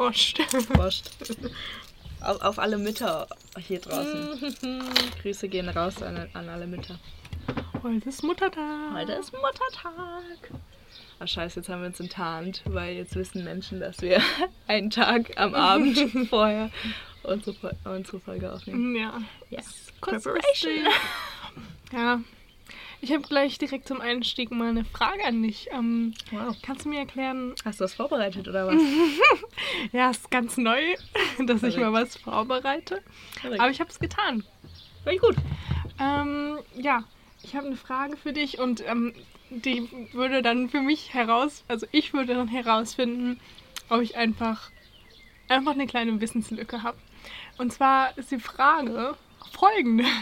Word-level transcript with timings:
Prost. 0.00 0.38
Prost. 0.72 1.10
auf, 2.22 2.40
auf 2.40 2.58
alle 2.58 2.78
Mütter 2.78 3.26
hier 3.58 3.80
draußen. 3.80 4.56
Grüße 5.22 5.46
gehen 5.46 5.68
raus 5.68 6.00
an, 6.02 6.26
an 6.32 6.48
alle 6.48 6.66
Mütter. 6.66 6.98
Heute 7.82 8.08
ist 8.08 8.22
Muttertag. 8.22 8.94
Heute 8.94 9.12
ist 9.12 9.30
Muttertag. 9.34 10.52
Ach 11.18 11.28
scheiße, 11.28 11.60
jetzt 11.60 11.68
haben 11.68 11.82
wir 11.82 11.88
uns 11.88 12.00
enttarnt, 12.00 12.62
weil 12.64 12.96
jetzt 12.96 13.14
wissen 13.14 13.44
Menschen, 13.44 13.78
dass 13.78 14.00
wir 14.00 14.22
einen 14.68 14.88
Tag 14.88 15.38
am 15.38 15.54
Abend 15.54 15.98
vorher 16.30 16.70
unsere, 17.22 17.76
unsere 17.84 18.20
Folge 18.20 18.50
aufnehmen. 18.50 18.96
Ja. 18.96 19.20
Yes. 19.50 19.92
Preparation. 20.00 20.86
Ja. 21.92 22.22
Ich 23.02 23.12
habe 23.12 23.22
gleich 23.22 23.56
direkt 23.58 23.88
zum 23.88 24.00
Einstieg 24.00 24.50
mal 24.50 24.68
eine 24.68 24.84
Frage 24.84 25.24
an 25.24 25.42
dich. 25.42 25.68
Ähm, 25.72 26.12
Wow. 26.30 26.54
kannst 26.62 26.84
du 26.84 26.90
mir 26.90 26.98
erklären? 26.98 27.54
Hast 27.64 27.80
du 27.80 27.84
das 27.84 27.94
vorbereitet 27.94 28.46
oder 28.48 28.66
was? 28.66 28.74
Ja, 29.92 30.10
ist 30.10 30.30
ganz 30.30 30.56
neu, 30.56 30.80
dass 31.38 31.62
ich 31.62 31.74
Verrückt. 31.74 31.78
mal 31.78 31.92
was 31.92 32.16
vorbereite. 32.16 33.02
Verrückt. 33.40 33.60
Aber 33.60 33.70
ich 33.70 33.80
habe 33.80 33.90
es 33.90 33.98
getan. 33.98 34.44
Ich 35.10 35.20
gut. 35.20 35.36
Ähm, 35.98 36.58
ja, 36.74 37.04
ich 37.42 37.56
habe 37.56 37.66
eine 37.66 37.76
Frage 37.76 38.16
für 38.18 38.32
dich 38.34 38.58
und 38.58 38.82
ähm, 38.86 39.14
die 39.50 39.88
würde 40.12 40.42
dann 40.42 40.68
für 40.68 40.80
mich 40.82 41.14
heraus, 41.14 41.64
also 41.68 41.86
ich 41.92 42.12
würde 42.12 42.34
dann 42.34 42.48
herausfinden, 42.48 43.40
ob 43.88 44.00
ich 44.02 44.16
einfach, 44.16 44.70
einfach 45.48 45.72
eine 45.72 45.86
kleine 45.86 46.20
Wissenslücke 46.20 46.82
habe. 46.82 46.98
Und 47.58 47.72
zwar 47.72 48.16
ist 48.18 48.30
die 48.30 48.38
Frage 48.40 49.16
folgende. 49.52 50.04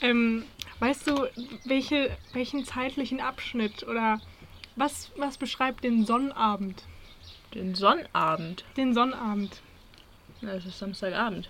Ähm, 0.00 0.44
weißt 0.82 1.06
du, 1.06 1.28
welche, 1.64 2.10
welchen 2.32 2.64
zeitlichen 2.64 3.20
Abschnitt 3.20 3.84
oder 3.84 4.20
was, 4.74 5.12
was 5.16 5.38
beschreibt 5.38 5.84
den 5.84 6.04
Sonnabend? 6.04 6.82
Den 7.54 7.76
Sonnabend. 7.76 8.64
Den 8.76 8.92
Sonnabend. 8.92 9.62
Ja, 10.40 10.54
es 10.54 10.66
ist 10.66 10.80
Samstagabend. 10.80 11.48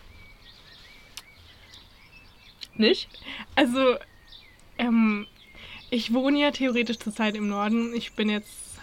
Nicht? 2.75 3.09
Also, 3.55 3.97
ähm, 4.77 5.27
ich 5.89 6.13
wohne 6.13 6.39
ja 6.39 6.51
theoretisch 6.51 6.99
zurzeit 6.99 7.35
im 7.35 7.49
Norden. 7.49 7.95
Ich 7.95 8.13
bin 8.13 8.29
jetzt 8.29 8.79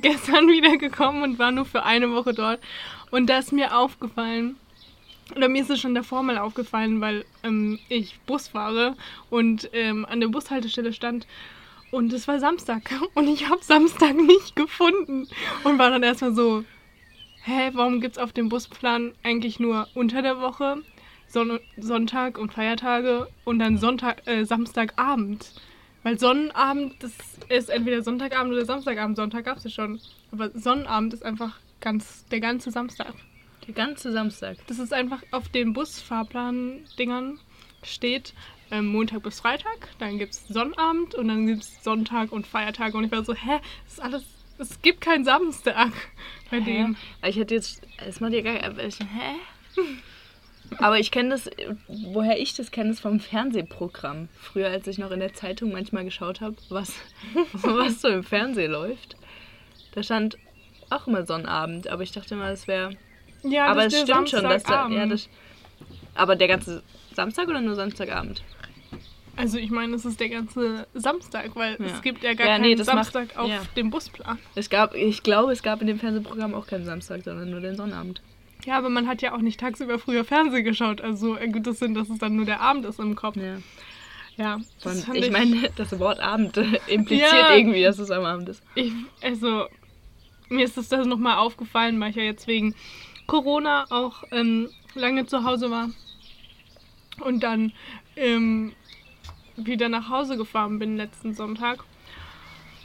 gestern 0.00 0.48
wiedergekommen 0.48 1.22
und 1.22 1.38
war 1.38 1.50
nur 1.50 1.66
für 1.66 1.82
eine 1.82 2.10
Woche 2.12 2.32
dort. 2.32 2.60
Und 3.10 3.26
da 3.26 3.40
ist 3.40 3.52
mir 3.52 3.76
aufgefallen, 3.76 4.56
oder 5.34 5.48
mir 5.48 5.62
ist 5.62 5.70
es 5.70 5.80
schon 5.80 5.94
davor 5.94 6.22
mal 6.22 6.38
aufgefallen, 6.38 7.00
weil 7.00 7.24
ähm, 7.42 7.78
ich 7.88 8.18
Bus 8.26 8.48
fahre 8.48 8.96
und 9.30 9.70
ähm, 9.72 10.04
an 10.06 10.20
der 10.20 10.28
Bushaltestelle 10.28 10.92
stand. 10.92 11.26
Und 11.90 12.12
es 12.12 12.28
war 12.28 12.38
Samstag 12.38 12.90
und 13.14 13.28
ich 13.28 13.48
habe 13.48 13.62
Samstag 13.62 14.14
nicht 14.14 14.56
gefunden. 14.56 15.28
Und 15.64 15.78
war 15.78 15.90
dann 15.90 16.02
erstmal 16.02 16.34
so, 16.34 16.64
hä, 17.44 17.70
warum 17.72 18.00
gibt 18.00 18.16
es 18.16 18.22
auf 18.22 18.32
dem 18.32 18.48
Busplan 18.48 19.12
eigentlich 19.22 19.58
nur 19.58 19.88
unter 19.94 20.22
der 20.22 20.40
Woche 20.40 20.82
Sonn 21.26 21.60
Sonntag 21.76 22.38
und 22.38 22.52
Feiertage 22.52 23.28
und 23.44 23.58
dann 23.58 23.78
Sonntag, 23.78 24.26
äh, 24.26 24.44
Samstagabend? 24.44 25.52
Weil 26.02 26.18
Sonnenabend, 26.18 26.94
das 27.02 27.12
ist 27.48 27.70
entweder 27.70 28.02
Sonntagabend 28.02 28.52
oder 28.52 28.64
Samstagabend. 28.64 29.16
Sonntag 29.16 29.44
gab 29.44 29.58
es 29.58 29.64
ja 29.64 29.70
schon. 29.70 30.00
Aber 30.30 30.50
Sonnenabend 30.54 31.12
ist 31.12 31.24
einfach 31.24 31.58
ganz, 31.80 32.24
der 32.30 32.40
ganze 32.40 32.70
Samstag. 32.70 33.14
Der 33.68 33.74
ganze 33.74 34.10
Samstag. 34.12 34.56
Das 34.66 34.78
ist 34.80 34.92
einfach 34.92 35.22
auf 35.30 35.48
den 35.50 35.72
Busfahrplan-Dingern 35.72 37.38
steht 37.84 38.34
ähm, 38.70 38.86
Montag 38.88 39.22
bis 39.22 39.40
Freitag, 39.40 39.88
dann 39.98 40.18
gibt 40.18 40.32
es 40.32 40.46
Sonnabend 40.48 41.14
und 41.14 41.28
dann 41.28 41.46
gibt 41.46 41.62
es 41.62 41.82
Sonntag 41.84 42.32
und 42.32 42.46
Feiertage. 42.46 42.96
Und 42.96 43.04
ich 43.04 43.12
war 43.12 43.24
so, 43.24 43.34
hä, 43.34 43.60
das 43.84 43.92
ist 43.94 44.00
alles, 44.02 44.24
es 44.58 44.82
gibt 44.82 45.00
keinen 45.00 45.24
Samstag 45.24 45.92
bei 46.50 46.60
denen. 46.60 46.96
Ich 47.24 47.36
hätte 47.36 47.54
jetzt. 47.54 47.82
Es 48.04 48.20
macht 48.20 48.32
ja 48.32 48.40
gar 48.42 48.78
ich- 48.78 48.98
Hä? 48.98 49.84
Aber 50.78 50.98
ich 50.98 51.10
kenne 51.10 51.30
das, 51.30 51.48
woher 51.88 52.38
ich 52.40 52.54
das 52.54 52.70
kenne, 52.70 52.90
ist 52.90 53.00
vom 53.00 53.20
Fernsehprogramm. 53.20 54.28
Früher, 54.38 54.68
als 54.68 54.86
ich 54.86 54.98
noch 54.98 55.12
in 55.12 55.20
der 55.20 55.32
Zeitung 55.32 55.72
manchmal 55.72 56.04
geschaut 56.04 56.40
habe, 56.40 56.56
was, 56.68 56.92
was 57.52 58.00
so 58.02 58.08
im 58.08 58.22
Fernsehen 58.24 58.72
läuft. 58.72 59.16
Da 59.92 60.02
stand 60.02 60.36
auch 60.90 61.06
immer 61.06 61.24
Sonnabend, 61.24 61.88
aber 61.88 62.02
ich 62.02 62.12
dachte 62.12 62.34
immer, 62.34 62.50
das 62.50 62.66
wäre. 62.66 62.90
Ja, 63.42 63.66
aber 63.66 63.84
das 63.84 63.94
es 63.94 64.00
stimmt 64.02 64.28
schon, 64.30 64.42
dass 64.42 64.62
da. 64.64 64.88
Ja, 64.88 65.06
das, 65.06 65.28
aber 66.14 66.36
der 66.36 66.48
ganze 66.48 66.82
Samstag 67.14 67.48
oder 67.48 67.60
nur 67.60 67.74
Samstagabend? 67.74 68.42
Also 69.36 69.56
ich 69.58 69.70
meine, 69.70 69.94
es 69.94 70.04
ist 70.04 70.18
der 70.18 70.30
ganze 70.30 70.86
Samstag, 70.94 71.54
weil 71.54 71.76
Ja. 71.78 71.86
es 71.94 72.02
gibt 72.02 72.24
ja 72.24 72.34
gar 72.34 72.46
Ja, 72.46 72.52
keinen 72.54 72.62
nee, 72.62 72.74
das 72.74 72.88
macht- 72.88 73.12
Samstag 73.12 73.36
auf 73.38 73.48
ja. 73.48 73.60
dem 73.76 73.90
Busplan. 73.90 74.38
Es 74.56 74.68
gab, 74.68 74.94
ich 74.94 75.22
glaube, 75.22 75.52
es 75.52 75.62
gab 75.62 75.80
in 75.80 75.86
dem 75.86 76.00
Fernsehprogramm 76.00 76.54
auch 76.54 76.66
keinen 76.66 76.84
Samstag, 76.84 77.22
sondern 77.24 77.48
nur 77.50 77.60
den 77.60 77.76
Sonnabend. 77.76 78.20
Ja, 78.64 78.76
aber 78.78 78.88
man 78.90 79.06
hat 79.06 79.22
ja 79.22 79.32
auch 79.34 79.38
nicht 79.40 79.60
tagsüber 79.60 80.00
früher 80.00 80.24
Fernsehen 80.24 80.64
geschaut. 80.64 81.00
Also 81.00 81.36
ergibt 81.36 81.68
es 81.68 81.78
Sinn, 81.78 81.94
dass 81.94 82.08
es 82.10 82.18
dann 82.18 82.34
nur 82.34 82.46
der 82.46 82.60
Abend 82.60 82.84
ist 82.84 82.98
im 82.98 83.14
Kopf. 83.14 83.36
Ja. 83.36 83.58
Ja, 84.36 84.58
fand 84.80 85.16
ich 85.16 85.30
meine, 85.30 85.68
das 85.76 85.96
Wort 85.98 86.20
Abend 86.20 86.56
äh, 86.56 86.64
impliziert 86.88 87.32
irgendwie, 87.52 87.82
dass 87.82 87.98
es 88.00 88.10
am 88.10 88.24
Abend 88.24 88.48
ist. 88.48 88.62
Ich, 88.76 88.92
also, 89.22 89.66
mir 90.48 90.64
ist 90.64 90.76
das, 90.76 90.88
das 90.88 91.06
nochmal 91.06 91.38
aufgefallen, 91.38 92.00
weil 92.00 92.10
ich 92.10 92.16
ja 92.16 92.22
jetzt 92.22 92.46
wegen 92.46 92.74
Corona 93.28 93.84
auch 93.90 94.24
ähm, 94.32 94.70
lange 94.94 95.26
zu 95.26 95.44
Hause 95.44 95.70
war 95.70 95.90
und 97.20 97.42
dann 97.42 97.72
ähm, 98.16 98.72
wieder 99.56 99.88
nach 99.88 100.08
Hause 100.08 100.36
gefahren 100.36 100.78
bin 100.78 100.96
letzten 100.96 101.34
Sonntag. 101.34 101.84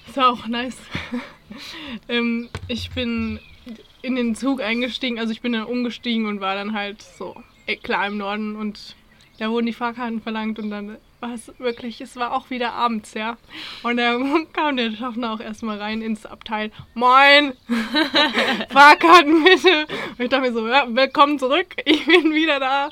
Das 0.05 0.17
war 0.17 0.29
auch 0.29 0.45
nice. 0.47 0.77
ähm, 2.09 2.49
ich 2.67 2.91
bin 2.91 3.39
in 4.01 4.15
den 4.15 4.35
Zug 4.35 4.61
eingestiegen, 4.61 5.17
also 5.17 5.31
ich 5.31 5.41
bin 5.41 5.53
dann 5.53 5.63
umgestiegen 5.63 6.27
und 6.27 6.41
war 6.41 6.55
dann 6.55 6.73
halt 6.73 7.01
so, 7.01 7.41
eh, 7.65 7.77
klar 7.77 8.05
im 8.07 8.17
Norden 8.17 8.57
und 8.57 8.97
da 9.39 9.49
wurden 9.49 9.65
die 9.65 9.73
Fahrkarten 9.73 10.21
verlangt 10.21 10.59
und 10.59 10.69
dann 10.69 10.97
war 11.23 11.33
es 11.33 11.51
wirklich, 11.57 12.01
es 12.01 12.17
war 12.17 12.33
auch 12.33 12.49
wieder 12.49 12.73
abends, 12.73 13.13
ja. 13.13 13.37
Und 13.81 13.95
da 13.97 14.19
kam 14.53 14.75
der 14.75 14.91
Schaffner 14.91 15.31
auch 15.33 15.39
erstmal 15.39 15.79
rein 15.79 16.01
ins 16.01 16.25
Abteil. 16.25 16.69
Moin! 16.95 17.53
Fahrkarten 18.69 19.43
bitte! 19.43 19.85
Und 20.17 20.19
ich 20.19 20.29
dachte 20.29 20.41
mir 20.41 20.53
so, 20.53 20.67
ja, 20.67 20.85
willkommen 20.87 21.39
zurück, 21.39 21.75
ich 21.85 22.05
bin 22.05 22.33
wieder 22.33 22.59
da. 22.59 22.89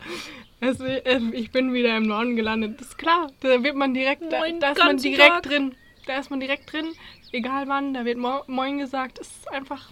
Äh, 0.61 1.19
ich 1.33 1.51
bin 1.51 1.73
wieder 1.73 1.97
im 1.97 2.03
Norden 2.03 2.35
gelandet. 2.37 2.79
Das 2.79 2.87
ist 2.89 2.97
klar, 2.97 3.31
da 3.41 3.63
wird 3.63 3.75
man 3.75 3.93
direkt, 3.93 4.23
da, 4.31 4.39
Moin, 4.39 4.59
da 4.61 4.71
ist 4.71 4.77
man 4.79 4.97
direkt 4.97 5.19
Tag. 5.29 5.43
drin. 5.43 5.75
Da 6.07 6.17
ist 6.17 6.29
man 6.31 6.39
direkt 6.39 6.71
drin, 6.71 6.87
egal 7.33 7.67
wann, 7.67 7.93
da 7.93 8.05
wird 8.05 8.17
Mo 8.17 8.43
Moin 8.47 8.77
gesagt. 8.77 9.19
Es 9.19 9.27
ist 9.27 9.51
einfach, 9.51 9.89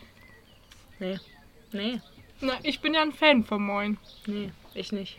Nee. 0.99 1.19
Nee. 1.73 1.99
na, 2.39 2.53
ich 2.63 2.79
bin 2.79 2.93
ja 2.93 3.01
ein 3.01 3.11
Fan 3.11 3.43
von 3.43 3.61
Moin. 3.63 3.97
Nee, 4.27 4.51
ich 4.75 4.91
nicht. 4.91 5.17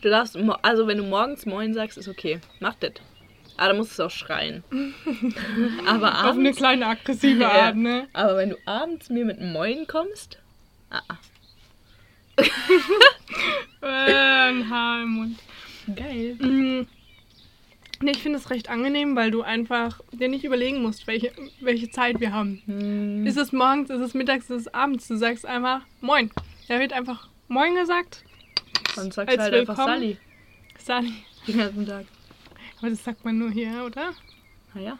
Du 0.00 0.08
darfst, 0.10 0.36
also 0.62 0.86
wenn 0.86 0.98
du 0.98 1.04
morgens 1.04 1.46
Moin 1.46 1.74
sagst, 1.74 1.98
ist 1.98 2.08
okay. 2.08 2.40
Mach 2.60 2.74
das. 2.74 2.92
Aber 3.56 3.68
dann 3.68 3.76
musst 3.76 3.90
du 3.98 4.02
es 4.02 4.06
auch 4.06 4.10
schreien. 4.16 4.64
Aber 5.86 6.08
Auf 6.08 6.18
eine 6.18 6.28
abends, 6.48 6.56
kleine 6.58 6.86
aggressive. 6.86 7.46
Art, 7.50 7.76
ne? 7.76 8.08
aber 8.12 8.36
wenn 8.38 8.50
du 8.50 8.56
abends 8.66 9.10
mir 9.10 9.24
mit 9.24 9.40
Moin 9.40 9.86
kommst, 9.86 10.38
ah, 10.90 11.02
ah. 11.08 11.18
Äh, 13.82 14.48
ein 14.50 14.70
Haar 14.70 15.02
im 15.02 15.08
Mund. 15.10 15.38
geil. 15.96 16.34
Mm. 16.36 16.86
Nee, 18.00 18.10
ich 18.12 18.22
finde 18.22 18.38
es 18.38 18.50
recht 18.50 18.68
angenehm, 18.68 19.14
weil 19.16 19.30
du 19.30 19.42
einfach 19.42 20.00
dir 20.12 20.28
nicht 20.28 20.44
überlegen 20.44 20.82
musst, 20.82 21.06
welche, 21.06 21.32
welche 21.60 21.88
Zeit 21.90 22.18
wir 22.20 22.32
haben. 22.32 22.62
Hm, 22.66 23.26
Ist 23.26 23.36
es 23.36 23.52
morgens, 23.52 23.90
ist 23.90 24.00
es 24.00 24.14
mittags, 24.14 24.50
ist 24.50 24.62
es 24.66 24.74
abends? 24.74 25.06
Du 25.08 25.16
sagst 25.16 25.46
einfach 25.46 25.82
Moin. 26.00 26.30
Da 26.68 26.80
wird 26.80 26.92
einfach 26.92 27.28
Moin 27.48 27.74
gesagt. 27.76 28.24
Dann 28.96 29.10
sagst 29.10 29.28
als 29.28 29.36
du 29.36 29.42
halt 29.42 29.54
einfach. 29.54 29.76
Sally 29.76 30.18
Sally. 30.78 31.12
den 31.46 31.58
ganzen 31.58 31.86
Tag. 31.86 32.06
Aber 32.78 32.90
das 32.90 33.04
sagt 33.04 33.24
man 33.24 33.38
nur 33.38 33.50
hier, 33.50 33.84
oder? 33.84 34.12
Naja. 34.74 34.98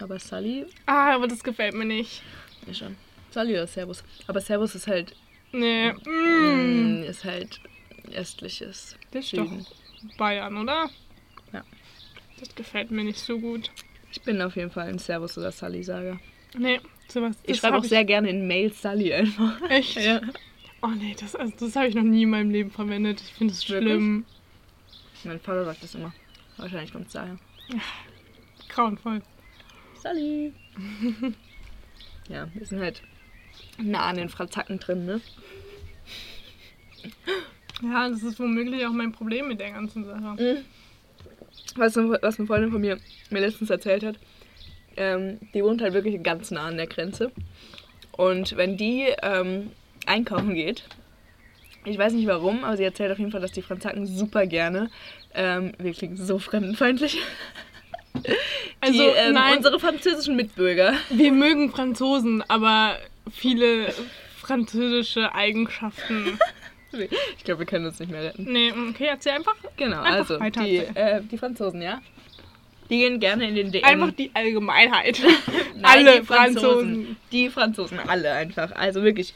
Aber 0.00 0.18
Sally 0.18 0.66
Ah, 0.86 1.14
aber 1.14 1.26
das 1.26 1.42
gefällt 1.42 1.74
mir 1.74 1.84
nicht. 1.86 2.22
ist 2.66 2.78
schon. 2.78 2.96
Sally 3.30 3.52
oder 3.54 3.66
Servus. 3.66 4.04
Aber 4.26 4.40
Servus 4.40 4.74
ist 4.74 4.86
halt, 4.86 5.14
Nee. 5.52 5.92
Mm. 5.92 7.00
mm, 7.00 7.02
ist 7.04 7.24
halt 7.24 7.60
östliches 8.14 8.96
Das 9.10 9.24
ist 9.24 9.36
doch 9.36 9.50
Bayern, 10.18 10.56
oder? 10.58 10.90
Ja. 11.52 11.64
Das 12.38 12.54
gefällt 12.54 12.90
mir 12.90 13.04
nicht 13.04 13.18
so 13.18 13.38
gut. 13.38 13.70
Ich 14.12 14.20
bin 14.22 14.40
auf 14.42 14.56
jeden 14.56 14.70
Fall 14.70 14.88
ein 14.88 14.98
Servus 14.98 15.36
oder 15.38 15.52
Sally 15.52 15.82
Sager. 15.82 16.18
Nee, 16.56 16.80
sowas. 17.08 17.36
Ich 17.44 17.58
schreibe 17.58 17.76
auch 17.78 17.84
sehr 17.84 18.04
gerne 18.04 18.28
in 18.30 18.46
Mail 18.46 18.72
Sally 18.72 19.12
einfach. 19.12 19.60
Echt? 19.70 19.96
Ja. 19.96 20.20
Oh 20.82 20.88
nee, 20.88 21.16
das, 21.18 21.34
also, 21.34 21.52
das 21.58 21.74
habe 21.76 21.88
ich 21.88 21.94
noch 21.94 22.02
nie 22.02 22.22
in 22.24 22.30
meinem 22.30 22.50
Leben 22.50 22.70
verwendet. 22.70 23.20
Ich 23.20 23.32
finde 23.32 23.52
es 23.52 23.64
schlimm. 23.64 24.24
Mein 25.24 25.40
Vater 25.40 25.64
sagt 25.64 25.82
das 25.82 25.94
immer. 25.94 26.12
Wahrscheinlich 26.56 26.92
kommt 26.92 27.06
es 27.08 27.12
daher. 27.14 27.38
Grauenvoll. 28.68 29.22
Sally. 30.00 30.52
ja, 32.28 32.48
wir 32.54 32.66
sind 32.66 32.80
halt 32.80 33.02
nah 33.78 34.06
an 34.06 34.16
den 34.16 34.28
Frazacken 34.28 34.78
drin, 34.78 35.06
ne? 35.06 35.20
Ja, 37.82 38.08
das 38.08 38.22
ist 38.22 38.38
womöglich 38.38 38.86
auch 38.86 38.92
mein 38.92 39.12
Problem 39.12 39.48
mit 39.48 39.60
der 39.60 39.70
ganzen 39.72 40.04
Sache. 40.04 40.20
Mhm. 40.42 40.64
Was, 41.76 41.96
eine- 41.96 42.18
was 42.22 42.38
eine 42.38 42.46
Freundin 42.46 42.70
von 42.72 42.80
mir 42.80 42.98
mir 43.30 43.40
letztens 43.40 43.70
erzählt 43.70 44.02
hat, 44.04 44.18
ähm, 44.96 45.38
die 45.52 45.62
wohnt 45.62 45.82
halt 45.82 45.92
wirklich 45.94 46.22
ganz 46.22 46.50
nah 46.50 46.66
an 46.66 46.76
der 46.76 46.86
Grenze. 46.86 47.32
Und 48.12 48.56
wenn 48.56 48.76
die 48.76 49.08
ähm, 49.22 49.70
einkaufen 50.06 50.54
geht, 50.54 50.84
ich 51.84 51.98
weiß 51.98 52.12
nicht 52.14 52.26
warum, 52.26 52.64
aber 52.64 52.76
sie 52.76 52.84
erzählt 52.84 53.12
auf 53.12 53.18
jeden 53.18 53.30
Fall, 53.30 53.40
dass 53.40 53.52
die 53.52 53.62
Franzaken 53.62 54.06
super 54.06 54.46
gerne, 54.46 54.90
ähm, 55.34 55.72
wir 55.78 55.92
klingen 55.92 56.16
so 56.16 56.38
fremdenfeindlich, 56.38 57.18
Also, 58.80 59.02
die, 59.02 59.08
ähm, 59.08 59.34
nein. 59.34 59.56
unsere 59.58 59.80
französischen 59.80 60.36
Mitbürger. 60.36 60.94
Wir 61.10 61.32
mögen 61.32 61.70
Franzosen, 61.70 62.42
aber 62.48 62.96
viele 63.30 63.92
französische 64.36 65.34
Eigenschaften. 65.34 66.38
Ich 67.36 67.44
glaube, 67.44 67.60
wir 67.60 67.66
können 67.66 67.86
uns 67.86 67.98
nicht 67.98 68.10
mehr 68.10 68.22
retten. 68.22 68.50
Nee, 68.50 68.72
okay, 68.90 69.06
erzähl 69.10 69.32
einfach. 69.32 69.56
Genau, 69.76 69.98
Einfach 69.98 70.30
also 70.30 70.40
weiter 70.40 70.64
die, 70.64 70.78
äh, 70.78 71.20
die 71.22 71.36
Franzosen, 71.36 71.82
ja? 71.82 72.00
Die 72.88 72.98
gehen 72.98 73.18
gerne 73.18 73.48
in 73.48 73.54
den 73.56 73.72
DM. 73.72 73.84
Einfach 73.84 74.12
die 74.12 74.30
Allgemeinheit. 74.32 75.20
Nein, 75.74 75.84
Alle 75.84 76.20
die 76.20 76.26
Franzosen. 76.26 77.16
Die 77.32 77.50
Franzosen, 77.50 77.98
alle 78.06 78.32
einfach. 78.32 78.72
Also 78.72 79.02
wirklich, 79.02 79.34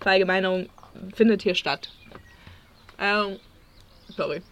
Verallgemeinerung 0.00 0.68
findet 1.14 1.42
hier 1.42 1.54
statt. 1.54 1.90
Ähm, 2.98 3.38
sorry. 4.08 4.42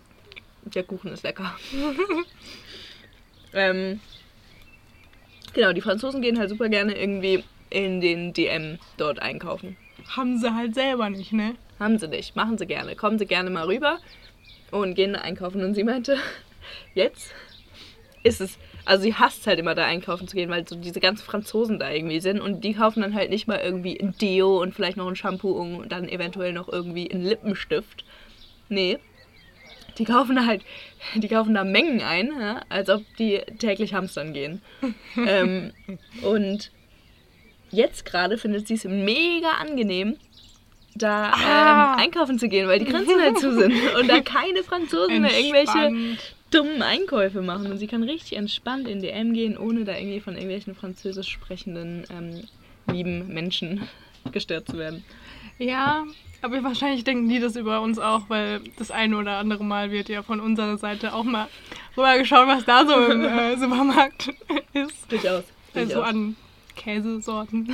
Der 0.62 0.82
Kuchen 0.82 1.12
ist 1.12 1.22
lecker. 1.22 1.56
ähm, 3.52 4.00
genau, 5.54 5.72
die 5.72 5.80
Franzosen 5.80 6.20
gehen 6.20 6.38
halt 6.38 6.50
super 6.50 6.68
gerne 6.68 6.96
irgendwie 6.98 7.44
in 7.70 8.00
den 8.00 8.32
DM 8.32 8.78
dort 8.96 9.20
einkaufen. 9.20 9.76
Haben 10.16 10.38
sie 10.38 10.54
halt 10.54 10.74
selber 10.74 11.10
nicht, 11.10 11.32
ne? 11.32 11.56
Haben 11.78 11.98
sie 11.98 12.08
nicht, 12.08 12.34
machen 12.34 12.58
sie 12.58 12.66
gerne. 12.66 12.96
Kommen 12.96 13.18
sie 13.18 13.26
gerne 13.26 13.50
mal 13.50 13.66
rüber 13.66 13.98
und 14.70 14.94
gehen 14.94 15.16
einkaufen. 15.16 15.64
Und 15.64 15.74
sie 15.74 15.84
meinte, 15.84 16.18
jetzt 16.94 17.32
ist 18.22 18.40
es, 18.40 18.58
also 18.88 19.02
sie 19.02 19.14
hasst 19.14 19.46
halt 19.46 19.58
immer 19.58 19.74
da 19.74 19.84
einkaufen 19.84 20.26
zu 20.26 20.34
gehen, 20.34 20.48
weil 20.48 20.66
so 20.66 20.74
diese 20.74 20.98
ganzen 20.98 21.22
Franzosen 21.22 21.78
da 21.78 21.90
irgendwie 21.90 22.20
sind 22.20 22.40
und 22.40 22.64
die 22.64 22.72
kaufen 22.72 23.02
dann 23.02 23.14
halt 23.14 23.28
nicht 23.28 23.46
mal 23.46 23.60
irgendwie 23.62 24.00
ein 24.00 24.14
Deo 24.18 24.62
und 24.62 24.74
vielleicht 24.74 24.96
noch 24.96 25.06
ein 25.06 25.14
Shampoo 25.14 25.50
und 25.50 25.90
dann 25.92 26.08
eventuell 26.08 26.54
noch 26.54 26.68
irgendwie 26.68 27.10
einen 27.10 27.22
Lippenstift. 27.22 28.06
Nee. 28.70 28.98
Die 29.98 30.04
kaufen 30.04 30.46
halt, 30.46 30.62
die 31.16 31.28
kaufen 31.28 31.52
da 31.52 31.64
Mengen 31.64 32.00
ein, 32.00 32.32
ja, 32.40 32.62
als 32.70 32.88
ob 32.88 33.02
die 33.18 33.42
täglich 33.58 33.92
hamstern 33.92 34.32
gehen. 34.32 34.62
ähm, 35.26 35.72
und 36.22 36.70
jetzt 37.70 38.06
gerade 38.06 38.38
findet 38.38 38.68
sie 38.68 38.74
es 38.74 38.84
mega 38.84 39.50
angenehm, 39.60 40.16
da 40.94 41.32
Ah. 41.34 41.92
ähm, 41.94 42.04
einkaufen 42.04 42.38
zu 42.38 42.48
gehen, 42.48 42.68
weil 42.68 42.78
die 42.78 42.86
Grenzen 42.86 43.20
halt 43.20 43.38
zu 43.38 43.52
sind 43.54 43.74
und 44.00 44.08
da 44.08 44.20
keine 44.22 44.62
Franzosen 44.62 45.20
mehr 45.20 45.38
irgendwelche. 45.38 46.16
Dummen 46.50 46.82
Einkäufe 46.82 47.42
machen. 47.42 47.70
Und 47.70 47.78
sie 47.78 47.86
kann 47.86 48.02
richtig 48.02 48.36
entspannt 48.36 48.88
in 48.88 49.00
DM 49.00 49.32
gehen, 49.34 49.56
ohne 49.56 49.84
da 49.84 49.96
irgendwie 49.96 50.20
von 50.20 50.34
irgendwelchen 50.34 50.74
französisch 50.74 51.28
sprechenden 51.28 52.04
ähm, 52.10 52.44
lieben 52.92 53.28
Menschen 53.28 53.88
gestört 54.32 54.68
zu 54.68 54.78
werden. 54.78 55.04
Ja, 55.58 56.06
aber 56.40 56.62
wahrscheinlich 56.62 57.04
denken 57.04 57.28
die 57.28 57.40
das 57.40 57.56
über 57.56 57.80
uns 57.80 57.98
auch, 57.98 58.28
weil 58.28 58.60
das 58.78 58.90
eine 58.90 59.16
oder 59.16 59.38
andere 59.38 59.64
Mal 59.64 59.90
wird 59.90 60.08
ja 60.08 60.22
von 60.22 60.40
unserer 60.40 60.78
Seite 60.78 61.12
auch 61.12 61.24
mal 61.24 61.48
rüber 61.96 62.16
geschaut, 62.16 62.46
was 62.46 62.64
da 62.64 62.86
so 62.86 62.94
im 63.06 63.24
äh, 63.24 63.56
Supermarkt 63.58 64.30
ist. 64.72 65.10
Durchaus. 65.10 65.44
Also 65.74 66.02
an 66.02 66.36
Käsesorten. 66.76 67.72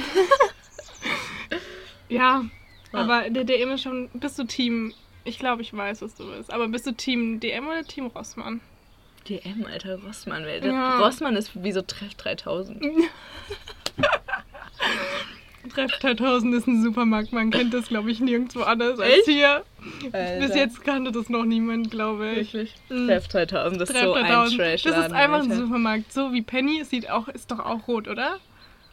ja, 2.09 2.44
aber 2.93 3.31
der 3.31 3.44
DM 3.44 3.73
ist 3.73 3.82
schon. 3.82 4.09
Bist 4.15 4.38
du 4.38 4.44
Team. 4.44 4.93
Ich 5.25 5.38
glaube, 5.38 5.62
ich 5.62 5.75
weiß, 5.75 6.03
was 6.03 6.15
du 6.15 6.31
bist. 6.31 6.53
Aber 6.53 6.69
bist 6.69 6.87
du 6.87 6.93
Team 6.93 7.41
DM 7.41 7.67
oder 7.67 7.82
Team 7.85 8.06
Rossmann? 8.06 8.61
DM, 9.29 9.65
alter 9.71 9.99
Rossmann. 10.03 10.44
Ja. 10.62 10.99
Rossmann 10.99 11.35
ist 11.37 11.50
wie 11.62 11.73
so 11.73 11.81
Treff 11.82 12.15
3000. 12.15 12.82
Treff 15.75 15.93
3000 15.93 16.55
ist 16.55 16.67
ein 16.67 16.82
Supermarkt. 16.82 17.32
Man 17.32 17.50
kennt 17.50 17.73
das, 17.73 17.88
glaube 17.88 18.11
ich, 18.11 18.21
nirgendwo 18.21 18.61
anders 18.61 19.00
als 19.00 19.15
Echt? 19.15 19.26
hier. 19.26 19.65
Alter. 20.12 20.47
Bis 20.47 20.55
jetzt 20.55 20.85
kannte 20.85 21.11
das 21.11 21.31
noch 21.31 21.44
niemand, 21.44 21.91
glaube 21.91 22.32
ich. 22.32 22.53
Wirklich? 22.53 22.75
Mhm. 22.91 23.06
Treff 23.06 23.29
3000, 23.29 23.81
das 23.81 23.88
ist 23.88 23.97
Treff 23.97 24.05
so 24.05 24.12
ein 24.12 24.26
3000. 24.26 24.61
trash 24.61 24.82
Das 24.82 24.99
ist 25.06 25.12
einfach 25.12 25.43
ein 25.43 25.53
Supermarkt. 25.53 26.12
So 26.12 26.35
wie 26.35 26.43
Penny. 26.43 26.81
Es 26.81 26.91
sieht 26.91 27.09
auch, 27.09 27.29
ist 27.29 27.50
doch 27.50 27.61
auch 27.61 27.88
rot, 27.88 28.09
oder? 28.09 28.38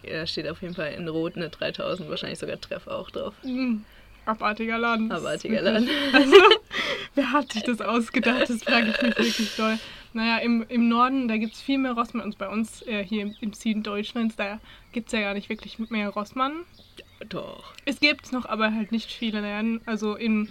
Ja, 0.04 0.13
da 0.22 0.28
steht 0.28 0.48
auf 0.48 0.62
jeden 0.62 0.74
Fall 0.74 0.94
in 0.94 1.07
Rot 1.10 1.36
eine 1.36 1.50
3000, 1.50 2.10
wahrscheinlich 2.10 2.39
sogar 2.39 2.60
Treff 2.60 2.88
auch 2.88 3.12
drauf. 3.12 3.33
Mhm. 3.44 3.83
Abartiger 4.25 4.77
Laden. 4.77 5.12
Abartiger 5.12 5.62
Laden. 5.62 5.89
Also, 6.13 6.35
wer 7.15 7.31
hat 7.31 7.51
sich 7.53 7.63
das 7.63 7.81
ausgedacht? 7.81 8.50
Das 8.50 8.63
frage 8.63 8.89
ich 8.91 9.01
mich 9.01 9.18
wirklich 9.18 9.56
doll. 9.56 9.77
Naja, 10.13 10.38
im, 10.39 10.65
im 10.68 10.89
Norden, 10.89 11.27
da 11.27 11.38
gibt 11.38 11.53
es 11.53 11.62
viel 11.62 11.77
mehr 11.77 11.94
Rossmann. 11.94 12.25
Und 12.25 12.38
bei 12.38 12.47
uns 12.50 12.81
äh, 12.85 13.03
hier 13.03 13.23
im, 13.23 13.35
im 13.41 13.53
Süden 13.53 13.81
Deutschlands, 13.83 14.35
da 14.35 14.59
gibt 14.91 15.07
es 15.07 15.13
ja 15.13 15.21
gar 15.21 15.33
nicht 15.33 15.50
wirklich 15.50 15.79
mehr 15.89 16.09
Rossmann. 16.09 16.53
Doch. 17.29 17.73
Es 17.85 18.00
gibt 18.00 18.25
es 18.25 18.31
noch, 18.31 18.45
aber 18.45 18.73
halt 18.73 18.91
nicht 18.91 19.12
viele 19.12 19.41
Läden. 19.41 19.81
Also 19.85 20.15
in, 20.15 20.50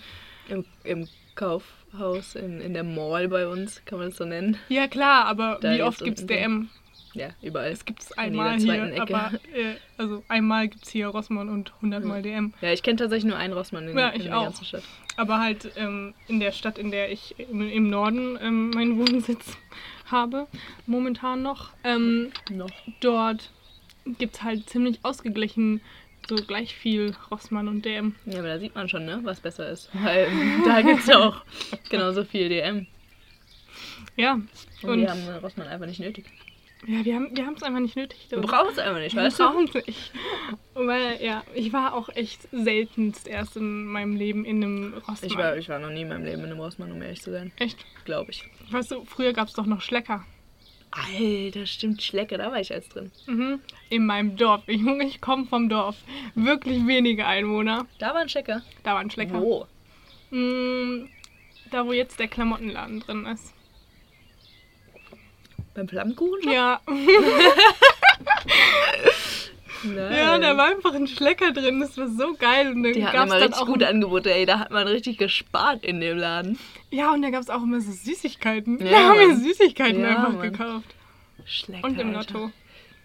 Im, 0.48 0.64
im 0.84 1.08
Kaufhaus, 1.34 2.34
in, 2.34 2.60
in 2.60 2.74
der 2.74 2.84
Mall 2.84 3.28
bei 3.28 3.46
uns, 3.46 3.82
kann 3.84 3.98
man 3.98 4.08
es 4.08 4.16
so 4.16 4.24
nennen. 4.24 4.56
ja 4.68 4.88
klar, 4.88 5.26
aber 5.26 5.58
Da 5.60 5.72
wie 5.74 5.82
oft 5.82 6.02
gibt 6.02 6.18
es 6.18 6.26
DM? 6.26 6.68
Ja, 7.12 7.30
überall. 7.42 7.72
Es 7.72 7.84
gibt 7.84 8.02
es 8.02 8.10
In 8.12 8.18
einmal 8.18 8.58
hier, 8.58 8.84
Ecke. 8.84 9.00
aber 9.02 9.32
äh, 9.52 9.74
also 9.98 10.22
einmal 10.28 10.68
gibt 10.68 10.84
es 10.84 10.90
hier 10.90 11.08
Rossmann 11.08 11.48
und 11.48 11.72
hundertmal 11.82 12.22
DM. 12.22 12.54
Ja, 12.60 12.72
ich 12.72 12.82
kenne 12.82 12.96
tatsächlich 12.96 13.28
nur 13.28 13.36
einen 13.36 13.52
Rossmann 13.52 13.88
in, 13.88 13.98
Ja, 13.98 14.10
in 14.10 14.20
ich 14.20 14.26
der 14.28 14.38
auch. 14.38 14.44
ganzen 14.44 14.64
Stadt. 14.64 14.82
Aber 15.16 15.40
halt 15.40 15.72
ähm, 15.76 16.14
in 16.28 16.38
der 16.40 16.52
Stadt, 16.52 16.78
in 16.78 16.90
der 16.92 17.10
ich 17.10 17.34
im, 17.38 17.90
Norden 17.90 18.38
ähm, 18.40 18.70
meinen 18.70 18.96
Wohnsitz 18.96 19.56
habe, 20.06 20.46
momentan 20.86 21.42
noch, 21.42 21.70
ähm, 21.84 22.30
Noch. 22.48 22.70
dort 23.00 23.50
gibt 24.18 24.36
es 24.36 24.42
halt 24.42 24.68
ziemlich 24.70 25.00
ausgeglichen 25.02 25.80
so 26.28 26.36
gleich 26.36 26.76
viel 26.76 27.16
Rossmann 27.30 27.66
und 27.66 27.84
DM. 27.84 28.14
Ja, 28.24 28.38
aber 28.38 28.48
da 28.48 28.58
sieht 28.60 28.74
man 28.76 28.88
schon, 28.88 29.04
ne, 29.04 29.18
was 29.24 29.40
besser 29.40 29.68
ist. 29.68 29.90
Weil 29.94 30.28
da 30.64 30.80
gibt 30.80 31.00
es 31.00 31.06
ja 31.06 31.18
auch 31.18 31.42
genauso 31.88 32.24
viel 32.24 32.48
DM. 32.48 32.86
Ja, 34.16 34.34
Und, 34.82 34.90
und 34.90 35.00
wir 35.00 35.10
haben 35.10 35.22
Rossmann 35.42 35.66
einfach 35.66 35.86
nicht 35.86 35.98
nötig. 36.00 36.26
Ja, 36.86 37.04
wir 37.04 37.14
haben 37.14 37.36
wir 37.36 37.52
es 37.56 37.62
einfach 37.62 37.80
nicht 37.80 37.96
nötig. 37.96 38.26
Wir 38.28 38.40
brauchen 38.40 38.70
es 38.72 38.78
einfach 38.78 39.00
nicht, 39.00 39.14
Wir 39.14 39.22
weißt 39.22 39.38
du? 39.38 39.44
brauchen 39.44 39.64
es 39.72 39.86
nicht. 39.86 40.12
Weil, 40.74 41.22
ja, 41.22 41.42
ich 41.54 41.72
war 41.72 41.94
auch 41.94 42.08
echt 42.10 42.48
seltenst 42.52 43.28
erst 43.28 43.56
in 43.56 43.84
meinem 43.86 44.16
Leben 44.16 44.44
in 44.44 44.62
einem 44.62 44.94
Rossmann. 44.94 45.30
Ich 45.30 45.36
war, 45.36 45.56
ich 45.56 45.68
war 45.68 45.78
noch 45.78 45.90
nie 45.90 46.02
in 46.02 46.08
meinem 46.08 46.24
Leben 46.24 46.40
in 46.44 46.50
einem 46.50 46.60
Rossmann, 46.60 46.90
um 46.92 47.02
ehrlich 47.02 47.20
zu 47.20 47.30
sein. 47.30 47.52
Echt? 47.58 47.78
Glaube 48.04 48.30
ich. 48.30 48.44
Weißt 48.70 48.90
du, 48.92 49.04
früher 49.04 49.32
gab 49.32 49.48
es 49.48 49.54
doch 49.54 49.66
noch 49.66 49.80
Schlecker. 49.80 50.24
Alter, 50.90 51.66
stimmt, 51.66 52.02
Schlecke, 52.02 52.36
da 52.36 52.50
war 52.50 52.60
ich 52.60 52.72
als 52.72 52.88
drin. 52.88 53.12
Mhm. 53.26 53.60
In 53.90 54.06
meinem 54.06 54.36
Dorf. 54.36 54.62
Ich, 54.66 54.84
ich 54.84 55.20
komme 55.20 55.46
vom 55.46 55.68
Dorf. 55.68 55.96
Wirklich 56.34 56.84
wenige 56.86 57.26
Einwohner. 57.26 57.86
Da 57.98 58.08
war 58.08 58.22
ein 58.22 58.28
Schlecker. 58.28 58.62
Da 58.82 58.94
waren 58.94 59.10
Schlecker. 59.10 59.40
Wo? 59.40 59.66
Mm, 60.30 61.08
da, 61.70 61.86
wo 61.86 61.92
jetzt 61.92 62.18
der 62.18 62.28
Klamottenladen 62.28 63.00
drin 63.00 63.26
ist. 63.26 63.52
Beim 65.80 65.88
Flammkuchen? 65.88 66.40
Ja. 66.52 66.80
Nein. 69.82 70.12
ja, 70.14 70.38
da 70.38 70.58
war 70.58 70.66
einfach 70.66 70.92
ein 70.92 71.06
Schlecker 71.06 71.52
drin. 71.52 71.80
Das 71.80 71.96
war 71.96 72.06
so 72.08 72.34
geil. 72.38 72.70
Und 72.72 72.82
dann 72.82 72.92
Die 72.92 73.06
hatten 73.06 73.16
immer 73.28 73.40
richtig 73.40 73.64
gute 73.64 73.88
Angebote, 73.88 74.30
ey. 74.32 74.44
Da 74.44 74.58
hat 74.58 74.70
man 74.70 74.86
richtig 74.86 75.16
gespart 75.16 75.82
in 75.82 76.00
dem 76.02 76.18
Laden. 76.18 76.58
Ja, 76.90 77.14
und 77.14 77.22
da 77.22 77.30
gab 77.30 77.40
es 77.40 77.48
auch 77.48 77.62
immer 77.62 77.80
so 77.80 77.90
Süßigkeiten. 77.90 78.78
Ja, 78.84 78.90
da 78.90 78.98
haben 79.08 79.18
wir. 79.20 79.36
Süßigkeiten 79.36 80.02
Ja, 80.02 80.08
einfach 80.18 80.32
Mann. 80.34 80.42
gekauft. 80.52 80.94
Schlecker. 81.46 81.86
Und 81.86 81.98
im. 81.98 82.12
Lotto. 82.12 82.50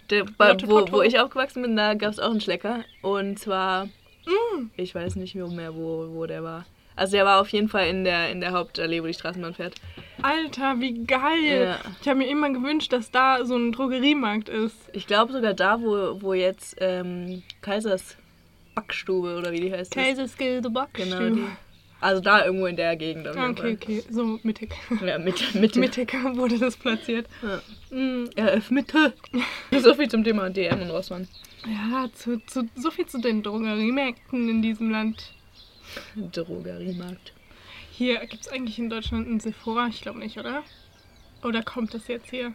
Der, 0.10 0.26
bei, 0.38 0.50
Lotto 0.50 0.68
wo, 0.68 0.92
wo 0.92 1.02
ich 1.02 1.18
aufgewachsen 1.18 1.62
bin, 1.62 1.78
da 1.78 1.94
gab 1.94 2.12
es 2.12 2.20
auch 2.20 2.30
einen 2.32 2.42
Schlecker. 2.42 2.84
Und 3.02 3.40
zwar, 3.40 3.86
Mm. 4.26 4.70
ich 4.76 4.94
weiß 4.94 5.16
nicht 5.16 5.36
mehr, 5.36 5.76
wo, 5.76 6.10
wo 6.14 6.26
der 6.26 6.44
war. 6.44 6.66
Also 6.96 7.14
der 7.14 7.26
war 7.26 7.42
auf 7.42 7.50
jeden 7.50 7.68
Fall 7.68 7.88
in 7.88 8.04
der, 8.04 8.30
in 8.32 8.40
der 8.40 8.52
Hauptallee, 8.52 9.02
wo 9.04 9.08
die 9.08 9.14
Straßenbahn 9.14 9.54
fährt. 9.54 9.76
Alter, 10.22 10.80
wie 10.80 11.04
geil. 11.06 11.68
Ja. 11.68 11.80
Ich 12.02 12.08
habe 12.08 12.20
mir 12.20 12.30
immer 12.30 12.50
gewünscht, 12.52 12.94
dass 12.94 13.12
da 13.12 13.44
so 13.46 13.56
ein 13.56 13.72
Drogeriemarkt 13.72 14.50
ist. 14.50 14.78
Ich 14.94 15.08
glaube 15.08 15.34
sogar 15.34 15.54
da, 15.54 15.82
wo, 15.82 16.22
wo 16.22 16.34
jetzt 16.34 16.78
ähm, 16.80 17.44
Kaisers 17.62 18.18
Backstube 18.76 19.38
oder 19.38 19.52
wie 19.52 19.62
die 19.62 19.72
heißt. 19.72 19.96
ist. 19.96 20.04
Kaiserskilde 20.04 20.70
Genau, 20.94 21.30
die. 21.30 21.48
Also 22.02 22.22
da 22.22 22.46
irgendwo 22.46 22.68
in 22.68 22.76
der 22.76 22.96
Gegend. 22.98 23.28
Auf 23.28 23.36
jeden 23.36 23.52
Okay, 23.52 23.78
okay, 23.82 24.04
so 24.10 24.40
mittig. 24.44 24.74
Ja, 25.04 25.18
Mitte. 25.18 25.44
Mitte. 25.58 25.80
Mittig 25.80 26.14
wurde 26.36 26.60
das 26.60 26.78
platziert. 26.78 27.28
Ja. 27.42 27.98
Mm, 27.98 28.30
RF 28.38 28.70
Mitte. 28.70 29.14
so 29.72 29.94
viel 29.96 30.10
zum 30.10 30.24
Thema 30.24 30.50
DM 30.50 30.82
und 30.82 30.92
Rossmann. 30.92 31.28
Ja, 31.66 32.08
zu, 32.14 32.40
zu, 32.46 32.70
so 32.76 32.92
viel 32.92 33.08
zu 33.08 33.20
den 33.20 33.42
Drogeriemärkten 33.42 34.50
in 34.50 34.62
diesem 34.62 34.92
Land. 34.92 35.34
Drogeriemarkt. 36.32 37.34
Hier 37.92 38.20
gibt 38.26 38.46
es 38.46 38.48
eigentlich 38.50 38.78
in 38.80 38.90
Deutschland 38.90 39.28
einen 39.28 39.40
Sephora? 39.40 39.88
Ich 39.88 40.02
glaube 40.02 40.20
nicht, 40.20 40.38
oder? 40.38 40.64
Oder 41.44 41.64
kommt 41.64 41.94
das 41.94 42.08
jetzt 42.08 42.30
hier? 42.30 42.54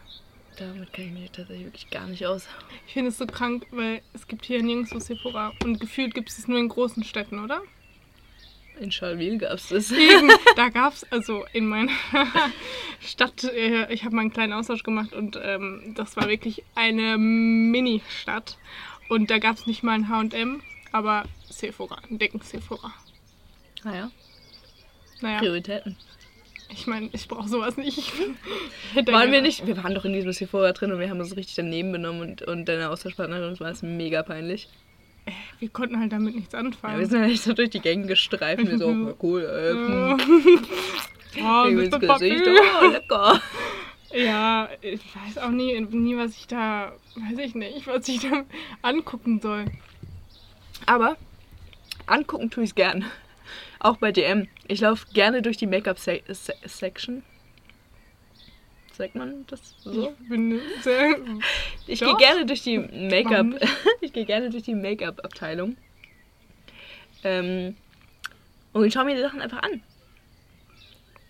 Damit 0.59 0.93
kenne 0.93 1.09
ich 1.09 1.15
mich 1.15 1.31
tatsächlich 1.31 1.67
wirklich 1.67 1.91
gar 1.91 2.07
nicht 2.07 2.27
aus. 2.27 2.47
Ich 2.87 2.93
finde 2.93 3.09
es 3.09 3.19
so 3.19 3.27
krank, 3.27 3.67
weil 3.71 4.03
es 4.13 4.27
gibt 4.27 4.45
hier 4.45 4.63
nirgendwo 4.63 4.99
Sephora. 4.99 5.53
Und 5.65 5.81
gefühlt 5.81 6.15
gibt 6.15 6.29
es 6.29 6.39
es 6.39 6.49
nur 6.49 6.59
in 6.59 6.69
großen 6.69 7.05
Städten, 7.05 7.43
oder? 7.43 7.63
In 8.79 8.91
Schalwil 8.91 9.39
gab 9.39 9.53
es 9.53 9.69
das. 9.69 9.91
Eben, 9.93 10.31
da 10.57 10.69
gab 10.69 10.95
es, 10.95 11.11
also 11.13 11.45
in 11.53 11.67
meiner 11.67 11.93
Stadt, 13.01 13.45
äh, 13.45 13.93
ich 13.93 14.05
habe 14.05 14.15
mal 14.15 14.23
einen 14.23 14.33
kleinen 14.33 14.53
Austausch 14.53 14.83
gemacht 14.83 15.13
und 15.13 15.39
ähm, 15.43 15.95
das 15.97 16.17
war 16.17 16.29
wirklich 16.29 16.65
eine 16.75 17.17
Mini-Stadt. 17.17 18.59
Und 19.09 19.31
da 19.31 19.39
gab 19.39 19.57
es 19.57 19.67
nicht 19.67 19.83
mal 19.83 19.93
ein 19.93 20.09
H&M, 20.09 20.63
aber 20.93 21.25
Sephora, 21.49 21.97
einen 22.09 22.19
dicken 22.19 22.41
Sephora. 22.41 22.93
Naja, 23.85 24.11
Naja, 25.21 25.39
Prioritäten. 25.39 25.97
ich 26.71 26.87
meine, 26.87 27.09
ich 27.13 27.27
brauche 27.29 27.49
sowas 27.49 27.77
nicht. 27.77 28.13
Waren 29.07 29.33
wir 29.33 29.43
nicht, 29.43 29.67
wir 29.67 29.77
waren 29.83 29.95
doch 29.95 30.05
in 30.05 30.13
diesem 30.13 30.33
Sephora 30.33 30.73
drin 30.73 30.93
und 30.93 31.01
wir 31.01 31.09
haben 31.11 31.21
uns 31.21 31.37
richtig 31.37 31.55
daneben 31.57 31.93
benommen 31.93 32.21
und, 32.23 32.43
und 32.43 32.67
deine 32.67 32.91
Austauschpartnerin, 32.91 33.59
war 33.61 33.71
es 33.71 33.83
mega 33.83 34.23
peinlich. 34.23 34.69
Wir 35.59 35.69
konnten 35.69 36.01
halt 36.01 36.13
damit 36.13 36.35
nichts 36.35 36.53
Ja, 36.53 36.61
wir 36.61 36.67
anfangen. 36.67 37.07
sind 37.07 37.23
halt 37.23 37.39
so 37.39 37.53
durch 37.53 37.71
die 37.71 37.81
Gänge 37.81 38.07
gestreift 38.07 38.63
und 38.63 38.71
wir 38.71 38.79
so, 38.79 38.89
oh, 38.89 39.15
cool, 39.23 39.43
äh, 39.43 39.71
hm, 39.73 40.65
oh, 41.39 41.71
Mr. 41.71 41.99
Gesicht, 41.99 42.45
oh, 42.47 42.87
lecker. 42.89 43.41
Ja, 44.13 44.69
ich 44.81 45.01
weiß 45.15 45.39
auch 45.39 45.51
nie, 45.51 45.79
nie, 45.81 46.17
was 46.17 46.37
ich 46.37 46.49
da, 46.49 46.93
weiß 47.15 47.39
ich 47.39 47.55
nicht, 47.55 47.87
was 47.87 48.09
ich 48.09 48.21
da 48.21 48.45
angucken 48.83 49.41
soll. 49.41 49.67
Aber 50.87 51.17
angucken 52.07 52.51
tue 52.51 52.65
ich 52.65 52.71
es 52.71 52.75
gern. 52.75 53.05
Auch 53.81 53.97
bei 53.97 54.13
DM. 54.13 54.47
Ich 54.69 54.81
laufe 54.81 55.07
gerne 55.13 55.43
durch 55.43 55.57
die 55.57 55.67
Make-up-Section. 55.67 57.23
Sagt 58.93 59.15
man 59.15 59.47
das 59.47 59.75
so? 59.83 60.15
Ich 60.23 60.29
bin 60.29 60.61
sehr. 60.83 61.17
Ich 61.87 62.01
gehe 62.01 62.17
gerne 62.17 62.47
durch 62.47 62.63
die 62.63 62.79
Make-up. 62.79 63.47
Ich 64.01 64.13
gehe 64.13 64.25
gerne 64.27 64.51
durch 64.51 64.63
die 64.63 64.75
Make-up-Abteilung. 64.75 65.77
Ähm, 67.25 67.77
und 68.73 68.85
ich 68.85 68.93
schaue 68.93 69.07
mir 69.07 69.15
die 69.17 69.23
Sachen 69.23 69.41
einfach 69.41 69.63
an. 69.63 69.83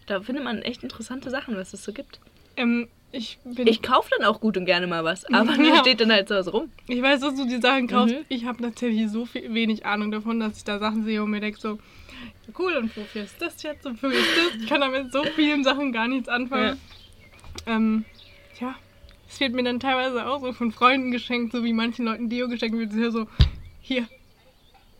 Da 0.07 0.21
findet 0.21 0.45
man 0.45 0.62
echt 0.62 0.83
interessante 0.83 1.30
Sachen, 1.30 1.57
was 1.57 1.73
es 1.73 1.85
so 1.85 1.92
gibt. 1.92 2.19
Ähm, 2.57 2.88
ich. 3.12 3.38
Ich 3.64 3.80
kaufe 3.83 4.11
dann 4.16 4.26
auch 4.26 4.40
gut 4.40 4.57
und 4.57 4.64
gerne 4.66 4.87
mal 4.88 5.04
was, 5.04 5.25
aber 5.33 5.54
Ja. 5.54 5.76
steht 5.76 6.00
dann 6.00 6.12
halt 6.12 6.28
so 6.28 6.35
was 6.35 6.52
rum. 6.52 6.71
Ich 6.88 7.00
weiß, 7.00 7.21
dass 7.21 7.37
du 7.37 7.47
die 7.47 7.61
Sachen 7.61 7.87
kaufst. 7.87 8.14
Mhm. 8.14 8.25
Ich 8.28 8.45
habe 8.45 8.62
tatsächlich 8.62 9.09
so 9.09 9.25
viel, 9.26 9.52
wenig 9.54 9.87
Ahnung 9.87 10.11
davon, 10.11 10.40
dass 10.40 10.57
ich 10.59 10.64
da 10.64 10.78
Sachen 10.80 11.04
sehe 11.04 11.23
und 11.23 11.30
mir 11.30 11.40
denke 11.40 11.61
so, 11.61 11.78
cool, 12.59 12.76
und 12.76 12.97
wofür 12.97 13.25
ist 13.25 13.40
das 13.40 13.62
jetzt 13.62 13.87
und 13.87 14.02
wofür 14.02 14.19
ist 14.19 14.37
das? 14.37 14.62
Ich 14.62 14.69
kann 14.69 14.80
damit 14.80 15.04
mit 15.04 15.12
so 15.12 15.25
vielen 15.25 15.64
Sachen 15.64 15.92
gar 15.92 16.09
nichts 16.09 16.28
anfangen. 16.28 16.80
Ähm, 17.66 18.04
ja, 18.61 18.75
es 19.28 19.40
wird 19.40 19.52
mir 19.52 19.62
dann 19.62 19.80
teilweise 19.80 20.26
auch 20.26 20.40
so 20.40 20.52
von 20.52 20.73
Freunden 20.73 21.11
geschenkt, 21.11 21.52
so 21.52 21.64
wie 21.64 21.73
manchen 21.73 22.04
Leuten 22.04 22.28
Dio 22.28 22.49
geschenkt 22.49 22.76
wird. 22.76 22.90
Es 22.90 22.97
ist 22.97 23.02
ja 23.02 23.11
so, 23.11 23.28
hier, 23.80 24.07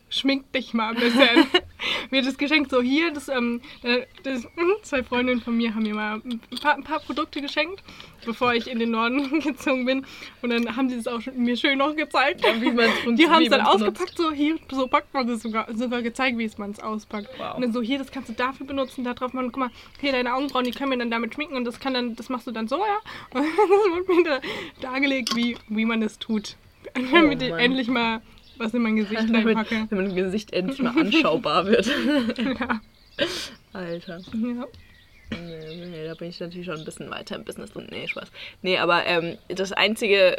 schmink 0.09 0.51
dich 0.53 0.73
mal 0.73 0.89
ein 0.89 0.99
bisschen. 0.99 1.45
mir 2.11 2.21
das 2.21 2.37
geschenkt 2.37 2.71
so 2.71 2.81
hier, 2.81 3.11
das, 3.11 3.27
ähm, 3.27 3.61
äh, 3.83 4.05
das, 4.23 4.47
zwei 4.83 5.03
Freundinnen 5.03 5.41
von 5.41 5.55
mir 5.55 5.73
haben 5.73 5.83
mir 5.83 5.95
mal 5.95 6.21
ein 6.23 6.39
paar, 6.61 6.75
ein 6.75 6.83
paar 6.83 6.99
Produkte 6.99 7.41
geschenkt, 7.41 7.83
bevor 8.25 8.53
ich 8.53 8.69
in 8.69 8.79
den 8.79 8.91
Norden 8.91 9.39
gezogen 9.41 9.85
bin. 9.85 10.05
Und 10.41 10.49
dann 10.49 10.75
haben 10.75 10.89
sie 10.89 10.95
es 10.95 11.07
auch 11.07 11.21
mir 11.35 11.57
schön 11.57 11.77
noch 11.77 11.95
gezeigt. 11.95 12.43
Ja, 12.43 12.61
wie 12.61 12.71
man's 12.71 12.91
Die 13.15 13.27
haben 13.27 13.43
es 13.43 13.49
dann 13.49 13.61
ausgepackt, 13.61 14.17
so 14.17 14.31
hier, 14.31 14.57
so 14.71 14.87
packt 14.87 15.13
man 15.13 15.27
das 15.27 15.41
sogar, 15.41 15.67
sogar 15.75 16.01
gezeigt, 16.01 16.37
wie 16.37 16.49
man 16.57 16.71
es 16.71 16.79
auspackt. 16.79 17.29
Wow. 17.37 17.55
Und 17.55 17.61
dann 17.61 17.73
so, 17.73 17.81
hier, 17.81 17.97
das 17.97 18.11
kannst 18.11 18.29
du 18.29 18.33
dafür 18.33 18.65
benutzen, 18.65 19.03
da 19.03 19.13
drauf 19.13 19.33
machen, 19.33 19.51
guck 19.51 19.57
mal, 19.57 19.71
hier 19.99 20.11
deine 20.11 20.33
Augenbrauen, 20.33 20.65
die 20.65 20.71
können 20.71 20.91
wir 20.91 20.97
dann 20.97 21.11
damit 21.11 21.33
schminken 21.33 21.55
und 21.55 21.65
das 21.65 21.79
kann 21.79 21.93
dann, 21.93 22.15
das 22.15 22.29
machst 22.29 22.47
du 22.47 22.51
dann 22.51 22.67
so, 22.67 22.77
ja. 22.77 22.99
Und 23.33 23.43
das 23.43 24.07
wird 24.07 24.07
mir 24.07 24.23
da 24.23 24.41
dargelegt, 24.81 25.35
wie, 25.35 25.57
wie 25.67 25.85
man 25.85 26.01
das 26.01 26.19
tut. 26.19 26.55
Damit 26.93 27.41
ich 27.41 27.51
Mann. 27.51 27.59
endlich 27.59 27.87
mal 27.87 28.21
was 28.61 28.73
in 28.73 28.81
mein 28.81 28.95
Gesicht 28.95 29.21
reinpacke. 29.21 29.87
damit 29.89 29.91
mein 30.07 30.15
Gesicht 30.15 30.53
endlich 30.53 30.79
mal 30.79 30.97
anschaubar 30.99 31.65
wird. 31.65 31.85
Ja. 32.37 32.81
Alter. 33.73 34.19
ja. 34.33 34.65
Nee, 35.31 35.85
nee, 35.85 36.05
da 36.05 36.13
bin 36.15 36.29
ich 36.29 36.39
natürlich 36.39 36.65
schon 36.65 36.77
ein 36.79 36.85
bisschen 36.85 37.09
weiter 37.11 37.35
im 37.35 37.43
Business 37.43 37.71
drin. 37.71 37.87
Nee, 37.91 38.07
Spaß. 38.07 38.31
Nee, 38.61 38.77
aber 38.79 39.05
ähm, 39.05 39.37
das 39.49 39.71
einzige 39.73 40.37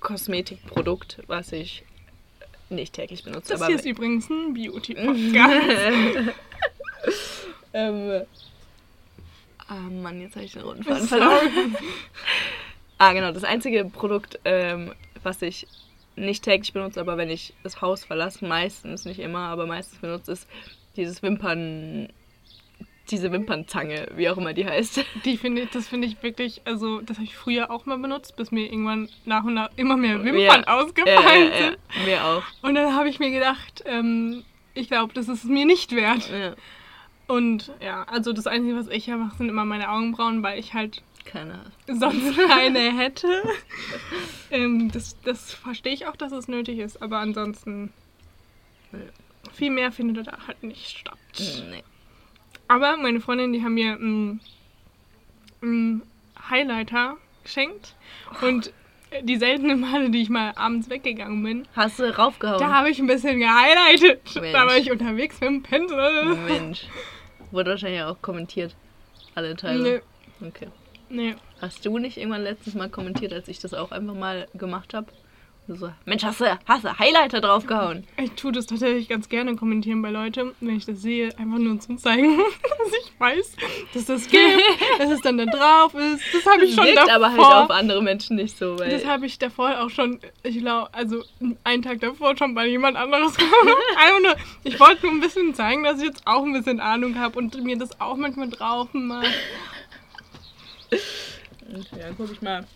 Kosmetikprodukt, 0.00 1.18
was 1.26 1.52
ich 1.52 1.84
nicht 2.70 2.92
täglich 2.94 3.24
benutze, 3.24 3.52
Das 3.52 3.60
aber 3.60 3.68
hier 3.68 3.76
ist 3.76 3.86
übrigens 3.86 4.28
ein 4.30 4.54
Beauty-Podcast. 4.54 6.34
ähm, 7.74 8.22
ah 9.68 9.74
Mann, 9.74 10.20
jetzt 10.20 10.34
habe 10.36 10.44
ich 10.44 10.52
den 10.52 10.62
roten 10.62 10.84
Faden 10.84 11.08
verloren. 11.08 11.76
ah, 12.98 13.12
genau, 13.12 13.32
das 13.32 13.44
einzige 13.44 13.84
Produkt, 13.86 14.38
ähm, 14.44 14.92
was 15.22 15.40
ich 15.42 15.66
nicht 16.16 16.44
täglich 16.44 16.72
benutze, 16.72 17.00
aber 17.00 17.16
wenn 17.16 17.30
ich 17.30 17.54
das 17.62 17.80
Haus 17.80 18.04
verlasse, 18.04 18.44
meistens, 18.46 19.04
nicht 19.04 19.18
immer, 19.20 19.48
aber 19.48 19.66
meistens 19.66 19.98
benutze, 20.00 20.32
ist 20.32 20.48
dieses 20.96 21.22
Wimpern, 21.22 22.08
diese 23.10 23.32
Wimpernzange, 23.32 24.08
wie 24.14 24.28
auch 24.28 24.36
immer 24.38 24.52
die 24.52 24.64
heißt. 24.66 25.04
Die 25.24 25.36
finde 25.36 25.62
ich, 25.62 25.70
das 25.70 25.88
finde 25.88 26.06
ich 26.06 26.22
wirklich, 26.22 26.62
also 26.64 27.00
das 27.00 27.16
habe 27.16 27.24
ich 27.24 27.34
früher 27.36 27.70
auch 27.70 27.86
mal 27.86 27.98
benutzt, 27.98 28.36
bis 28.36 28.50
mir 28.52 28.64
irgendwann 28.70 29.08
nach 29.24 29.44
und 29.44 29.54
nach 29.54 29.70
immer 29.76 29.96
mehr 29.96 30.22
Wimpern 30.22 30.64
Ja. 30.66 30.80
ausgefallen 30.80 31.50
Äh, 31.52 31.58
äh, 31.58 31.62
sind. 31.64 31.78
mir 32.06 32.24
auch. 32.24 32.42
Und 32.62 32.74
dann 32.74 32.94
habe 32.94 33.08
ich 33.08 33.18
mir 33.18 33.30
gedacht, 33.30 33.82
ähm, 33.86 34.44
ich 34.74 34.88
glaube, 34.88 35.12
das 35.14 35.28
ist 35.28 35.44
es 35.44 35.50
mir 35.50 35.66
nicht 35.66 35.94
wert. 35.96 36.30
Ja, 36.30 36.54
Und 37.26 37.72
ja, 37.80 38.04
also 38.04 38.32
das 38.32 38.46
Einzige, 38.46 38.76
was 38.76 38.88
ich 38.88 39.06
ja 39.06 39.16
mache, 39.16 39.36
sind 39.36 39.48
immer 39.48 39.64
meine 39.64 39.90
Augenbrauen, 39.90 40.42
weil 40.42 40.58
ich 40.58 40.74
halt 40.74 41.02
keine 41.24 41.60
sonst 41.86 42.36
keine 42.48 42.96
hätte. 42.96 43.28
ähm, 44.50 44.90
das, 44.92 45.16
das 45.22 45.52
verstehe 45.54 45.92
ich 45.94 46.06
auch, 46.06 46.16
dass 46.16 46.32
es 46.32 46.48
nötig 46.48 46.78
ist, 46.78 47.00
aber 47.02 47.18
ansonsten 47.18 47.92
Ja. 48.92 48.98
viel 49.52 49.70
mehr 49.70 49.92
findet 49.92 50.26
da 50.26 50.38
halt 50.46 50.62
nicht 50.62 50.98
statt. 50.98 51.18
Nee. 51.70 51.82
Aber 52.68 52.96
meine 52.96 53.20
Freundin, 53.20 53.52
die 53.52 53.62
haben 53.62 53.74
mir 53.74 53.92
einen 53.94 54.40
einen 55.62 56.02
Highlighter 56.50 57.16
geschenkt 57.44 57.94
und 58.40 58.72
die 59.22 59.36
seltenen 59.36 59.80
Male, 59.80 60.10
die 60.10 60.22
ich 60.22 60.28
mal 60.30 60.52
abends 60.56 60.88
weggegangen 60.88 61.42
bin, 61.42 61.68
Hast 61.76 61.98
du 61.98 62.16
raufgehauen? 62.16 62.58
da 62.58 62.72
habe 62.72 62.88
ich 62.90 62.98
ein 62.98 63.06
bisschen 63.06 63.38
gehighlightet. 63.38 64.34
Mensch. 64.36 64.52
Da 64.52 64.66
war 64.66 64.76
ich 64.76 64.90
unterwegs 64.90 65.38
mit 65.40 65.48
dem 65.50 65.62
Pinsel. 65.62 66.34
Mensch. 66.36 66.86
Wurde 67.50 67.70
wahrscheinlich 67.72 68.02
auch 68.02 68.20
kommentiert. 68.22 68.74
Alle 69.34 69.54
Teile. 69.54 70.02
Nee, 70.40 70.48
Okay. 70.48 70.68
Nee. 71.12 71.34
Hast 71.60 71.84
du 71.86 71.98
nicht 71.98 72.16
irgendwann 72.16 72.42
letztes 72.42 72.74
Mal 72.74 72.88
kommentiert, 72.88 73.32
als 73.32 73.48
ich 73.48 73.60
das 73.60 73.74
auch 73.74 73.92
einfach 73.92 74.14
mal 74.14 74.48
gemacht 74.54 74.94
habe? 74.94 75.06
So, 75.68 75.92
Mensch, 76.06 76.24
hast 76.24 76.40
du, 76.40 76.58
hast 76.66 76.84
du 76.84 76.98
Highlighter 76.98 77.40
draufgehauen? 77.40 78.04
Ich 78.20 78.32
tue 78.32 78.50
das 78.50 78.66
tatsächlich 78.66 79.08
ganz 79.08 79.28
gerne 79.28 79.54
kommentieren 79.54 80.02
bei 80.02 80.10
Leuten, 80.10 80.56
wenn 80.60 80.76
ich 80.76 80.86
das 80.86 81.00
sehe, 81.00 81.28
einfach 81.38 81.58
nur 81.58 81.78
zum 81.78 81.98
zeigen, 81.98 82.36
dass 82.78 82.88
ich 82.88 83.12
weiß, 83.20 83.56
dass 83.94 84.06
das 84.06 84.28
gibt, 84.28 84.60
dass 84.98 85.10
es 85.10 85.20
dann 85.20 85.38
da 85.38 85.44
drauf 85.44 85.94
ist. 85.94 86.22
Das 86.32 86.44
habe 86.46 86.64
ich 86.64 86.74
schon 86.74 86.84
Wirkt 86.84 86.98
davor. 86.98 87.14
aber 87.14 87.30
halt 87.30 87.40
auf 87.40 87.70
andere 87.70 88.02
Menschen 88.02 88.36
nicht 88.36 88.58
so, 88.58 88.76
weil. 88.76 88.90
Das 88.90 89.06
habe 89.06 89.24
ich 89.24 89.38
davor 89.38 89.80
auch 89.80 89.90
schon, 89.90 90.18
ich 90.42 90.58
glaube, 90.58 90.92
also 90.92 91.22
einen 91.62 91.82
Tag 91.82 92.00
davor 92.00 92.36
schon 92.36 92.56
bei 92.56 92.66
jemand 92.66 92.96
anderes. 92.96 93.36
Einfach 93.96 94.20
nur, 94.20 94.36
ich 94.64 94.80
wollte 94.80 95.06
nur 95.06 95.14
ein 95.14 95.20
bisschen 95.20 95.54
zeigen, 95.54 95.84
dass 95.84 96.00
ich 96.00 96.06
jetzt 96.06 96.22
auch 96.26 96.42
ein 96.42 96.52
bisschen 96.52 96.80
Ahnung 96.80 97.16
habe 97.20 97.38
und 97.38 97.62
mir 97.62 97.78
das 97.78 98.00
auch 98.00 98.16
manchmal 98.16 98.50
drauf 98.50 98.88
mache. 98.94 99.26
Ja, 100.92 102.06
guck 102.16 102.30
ich 102.32 102.42
mal, 102.42 102.66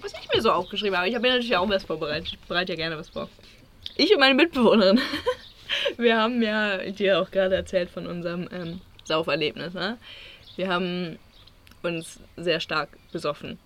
was 0.00 0.12
ich 0.12 0.28
mir 0.34 0.42
so 0.42 0.52
aufgeschrieben 0.52 0.96
habe. 0.96 1.08
Ich 1.08 1.14
habe 1.14 1.22
mir 1.22 1.34
natürlich 1.34 1.56
auch 1.56 1.68
was 1.68 1.84
vorbereitet. 1.84 2.28
Ich 2.28 2.38
bereite 2.40 2.72
ja 2.72 2.76
gerne 2.76 2.98
was 2.98 3.08
vor. 3.10 3.28
Ich 3.96 4.12
und 4.12 4.20
meine 4.20 4.34
Mitbewohnerin. 4.34 5.00
Wir 5.96 6.16
haben 6.18 6.42
ja 6.42 6.78
dir 6.78 7.20
auch 7.20 7.30
gerade 7.30 7.54
erzählt 7.54 7.90
von 7.90 8.06
unserem 8.06 8.48
ähm, 8.52 8.80
Sauferlebnis. 9.04 9.72
Ne? 9.72 9.98
Wir 10.56 10.68
haben 10.68 11.18
uns 11.82 12.20
sehr 12.36 12.60
stark 12.60 12.88
besoffen. 13.12 13.58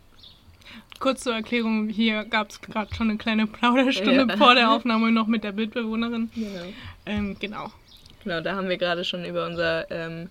Kurz 1.01 1.23
zur 1.25 1.35
Erklärung, 1.35 1.89
hier 1.89 2.25
gab 2.25 2.51
es 2.51 2.61
gerade 2.61 2.95
schon 2.95 3.09
eine 3.11 3.19
kleine 3.19 3.47
Plauderstunde 3.47 4.27
Ja. 4.29 4.37
vor 4.37 4.55
der 4.55 4.71
Aufnahme 4.71 5.11
noch 5.13 5.27
mit 5.27 5.45
der 5.45 5.53
Mitbewohnerin. 5.53 6.31
Genau. 6.35 6.65
Ähm, 7.07 7.37
genau. 7.39 7.71
Genau, 8.23 8.41
da 8.41 8.55
haben 8.55 8.69
wir 8.69 8.79
gerade 8.79 9.05
schon 9.05 9.25
über 9.25 9.47
unser 9.47 9.91
ähm, 9.91 10.31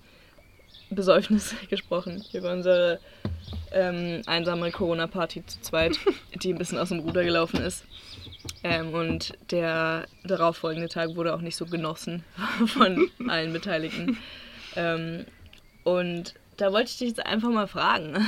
Besäufnis 0.93 1.55
gesprochen. 1.69 2.23
Über 2.33 2.51
unsere 2.51 2.99
ähm, 3.71 4.21
einsame 4.25 4.71
Corona-Party 4.71 5.45
zu 5.45 5.61
zweit, 5.61 5.97
die 6.43 6.53
ein 6.53 6.57
bisschen 6.57 6.77
aus 6.77 6.89
dem 6.89 6.99
Ruder 6.99 7.23
gelaufen 7.23 7.61
ist. 7.61 7.85
Ähm, 8.63 8.93
und 8.93 9.33
der 9.51 10.05
darauffolgende 10.23 10.89
Tag 10.89 11.15
wurde 11.15 11.33
auch 11.33 11.41
nicht 11.41 11.55
so 11.55 11.65
genossen 11.65 12.23
von 12.67 13.09
allen 13.27 13.53
Beteiligten. 13.53 14.17
Ähm, 14.75 15.25
und 15.83 16.33
da 16.57 16.71
wollte 16.71 16.89
ich 16.89 16.97
dich 16.97 17.09
jetzt 17.09 17.25
einfach 17.25 17.49
mal 17.49 17.67
fragen. 17.67 18.25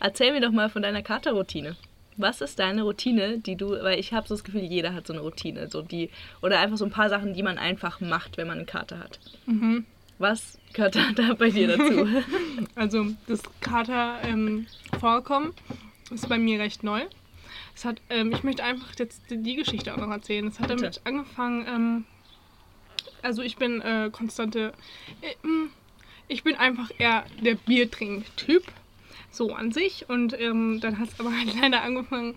Erzähl 0.00 0.32
mir 0.32 0.40
doch 0.40 0.52
mal 0.52 0.68
von 0.68 0.82
deiner 0.82 1.02
Katerroutine. 1.02 1.76
Was 2.18 2.40
ist 2.40 2.58
deine 2.58 2.82
Routine, 2.82 3.38
die 3.38 3.56
du, 3.56 3.70
weil 3.82 3.98
ich 3.98 4.12
habe 4.14 4.26
so 4.26 4.34
das 4.34 4.42
Gefühl, 4.42 4.62
jeder 4.62 4.94
hat 4.94 5.06
so 5.06 5.12
eine 5.12 5.20
Routine, 5.20 5.68
so 5.68 5.82
die 5.82 6.10
oder 6.40 6.60
einfach 6.60 6.78
so 6.78 6.86
ein 6.86 6.90
paar 6.90 7.10
Sachen, 7.10 7.34
die 7.34 7.42
man 7.42 7.58
einfach 7.58 8.00
macht, 8.00 8.38
wenn 8.38 8.46
man 8.46 8.58
einen 8.58 8.66
Kater 8.66 8.98
hat. 8.98 9.20
Mhm. 9.44 9.84
Was 10.18 10.58
gehört 10.72 10.96
da, 11.14 11.34
bei 11.34 11.50
dir 11.50 11.76
dazu? 11.76 12.06
Also 12.74 13.06
das 13.26 13.42
Kater 13.60 14.18
ähm, 14.22 14.66
vorkommen 14.98 15.54
ist 16.10 16.28
bei 16.28 16.38
mir 16.38 16.60
recht 16.60 16.82
neu. 16.82 17.02
Es 17.74 17.84
hat, 17.84 18.00
ähm, 18.08 18.32
ich 18.32 18.42
möchte 18.42 18.64
einfach 18.64 18.94
jetzt 18.98 19.22
die 19.28 19.56
Geschichte 19.56 19.92
auch 19.92 19.98
noch 19.98 20.10
erzählen. 20.10 20.46
Es 20.46 20.58
hat 20.60 20.68
Bitte. 20.68 20.82
damit 20.82 21.00
angefangen, 21.04 21.66
ähm, 21.68 22.04
also 23.22 23.42
ich 23.42 23.56
bin 23.56 23.80
äh, 23.82 24.10
konstante, 24.10 24.72
äh, 25.20 25.46
mm, 25.46 25.70
ich 26.28 26.42
bin 26.42 26.54
einfach 26.56 26.90
eher 26.98 27.24
der 27.42 27.54
Biertrink-Typ, 27.54 28.64
so 29.30 29.52
an 29.52 29.72
sich. 29.72 30.08
Und 30.08 30.38
ähm, 30.40 30.80
dann 30.80 30.98
hat 30.98 31.08
es 31.10 31.20
aber 31.20 31.30
halt 31.36 31.54
leider 31.60 31.82
angefangen, 31.82 32.34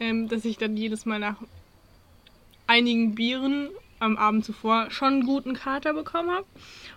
ähm, 0.00 0.28
dass 0.28 0.44
ich 0.44 0.58
dann 0.58 0.76
jedes 0.76 1.06
Mal 1.06 1.18
nach 1.18 1.36
einigen 2.66 3.14
Bieren 3.14 3.68
am 4.00 4.16
Abend 4.16 4.44
zuvor 4.44 4.90
schon 4.90 5.12
einen 5.12 5.26
guten 5.26 5.54
Kater 5.54 5.94
bekommen 5.94 6.30
habe. 6.30 6.46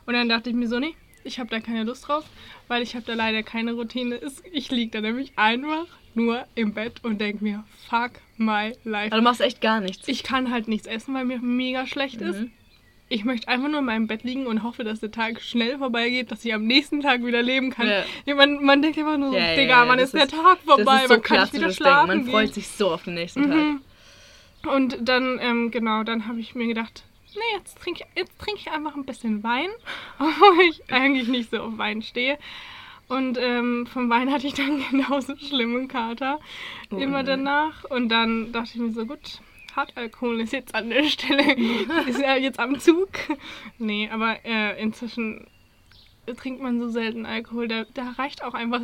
Und 0.05 0.13
dann 0.13 0.29
dachte 0.29 0.50
ich 0.50 0.55
mir 0.55 0.67
so, 0.67 0.79
nee, 0.79 0.95
ich 1.24 1.39
habe 1.39 1.50
da 1.50 1.59
keine 1.59 1.83
Lust 1.83 2.07
drauf, 2.07 2.24
weil 2.67 2.83
ich 2.83 2.95
habe 2.95 3.05
da 3.05 3.13
leider 3.13 3.41
keine 3.43 3.74
Routine. 3.74 4.19
Ich 4.51 4.69
liege 4.71 4.91
da 4.91 5.01
nämlich 5.01 5.33
einfach 5.35 5.88
nur 6.13 6.45
im 6.55 6.74
Bett 6.74 7.03
und 7.03 7.19
denke 7.19 7.43
mir, 7.43 7.63
fuck 7.89 8.12
my 8.38 8.74
life. 8.83 9.07
Aber 9.12 9.17
du 9.17 9.21
machst 9.24 9.41
echt 9.41 9.59
gar 9.62 9.81
nichts. 9.81 10.07
Ich 10.07 10.24
kann 10.24 10.51
halt 10.51 10.67
nichts 10.67 10.88
essen, 10.88 11.13
weil 11.13 11.25
mir 11.25 11.39
mega 11.39 11.88
schlecht 11.88 12.21
ist. 12.21 12.39
Mhm. 12.41 12.51
Ich 13.07 13.24
möchte 13.24 13.47
einfach 13.50 13.67
nur 13.69 13.79
in 13.79 13.85
meinem 13.85 14.07
Bett 14.07 14.24
liegen 14.24 14.47
und 14.47 14.63
hoffe, 14.63 14.83
dass 14.83 15.00
der 15.00 15.12
Tag 15.12 15.39
schnell 15.41 15.77
vorbeigeht, 15.77 16.31
dass 16.31 16.43
ich 16.43 16.53
am 16.53 16.65
nächsten 16.65 17.01
Tag 17.01 17.24
wieder 17.24 17.41
leben 17.43 17.69
kann. 17.69 17.88
Ja. 17.88 18.35
Man, 18.35 18.63
man 18.63 18.81
denkt 18.81 18.97
immer 18.97 19.17
nur 19.17 19.29
so, 19.31 19.38
Ja, 19.38 19.55
Digga, 19.55 19.83
ja, 19.83 19.88
wann 19.88 19.97
das 20.00 20.05
ist 20.07 20.13
der 20.15 20.24
ist- 20.24 20.31
Tag 20.33 20.57
vorbei? 20.65 20.95
ist 21.01 21.07
so 21.09 21.13
wann 21.15 21.21
kann 21.21 21.45
ich 21.47 21.53
wieder 21.53 21.71
schlafen 21.71 22.09
Denken. 22.09 22.25
Man 22.25 22.31
freut 22.31 22.53
sich 22.53 22.67
so 22.67 22.91
auf 22.91 23.03
den 23.03 23.13
nächsten 23.15 23.43
Tag. 23.43 23.55
Mhm. 23.55 23.81
Und 24.67 24.97
dann, 25.01 25.38
ähm, 25.39 25.69
genau, 25.69 26.03
dann 26.03 26.27
habe 26.27 26.39
ich 26.39 26.55
mir 26.55 26.65
gedacht, 26.65 27.03
nee, 27.36 27.58
jetzt 27.58 27.77
trinke 27.80 28.04
ich, 28.04 28.20
jetzt 28.22 28.39
trink 28.39 28.58
ich 28.60 28.72
einfach 28.72 28.96
ein 28.96 29.06
bisschen 29.06 29.44
Wein, 29.44 29.70
obwohl 30.20 30.65
ich 30.70 30.92
eigentlich 30.92 31.27
nicht 31.27 31.51
so 31.51 31.58
auf 31.60 31.77
Wein 31.77 32.01
stehe. 32.01 32.38
Und 33.08 33.38
ähm, 33.39 33.86
vom 33.86 34.10
Wein 34.10 34.32
hatte 34.32 34.48
ich 34.48 34.54
dann 34.56 34.84
genauso 34.92 35.36
schlimmen 35.36 35.88
Kater 35.88 36.39
Oh 36.92 36.98
immer 36.98 37.24
nein. 37.24 37.44
danach. 37.44 37.84
Und 37.86 38.10
dann 38.10 38.51
dachte 38.51 38.72
ich 38.74 38.80
mir 38.80 38.92
so, 38.92 39.06
gut, 39.06 39.42
Hartalkohol 39.75 40.42
ist 40.42 40.54
jetzt 40.54 40.74
an 40.74 40.89
der 40.89 41.04
Stelle, 41.10 41.54
ist 42.08 42.20
ja 42.20 42.36
jetzt 42.36 42.60
am 42.60 42.80
Zug. 42.80 43.10
Nee, 43.77 44.10
aber 44.12 44.44
äh, 44.44 44.82
inzwischen 44.82 45.46
trinkt 46.38 46.62
man 46.62 46.80
so 46.80 46.89
selten 46.89 47.25
Alkohol, 47.25 47.68
da, 47.68 47.86
da 47.94 48.12
reicht 48.18 48.44
auch 48.44 48.56
einfach 48.56 48.82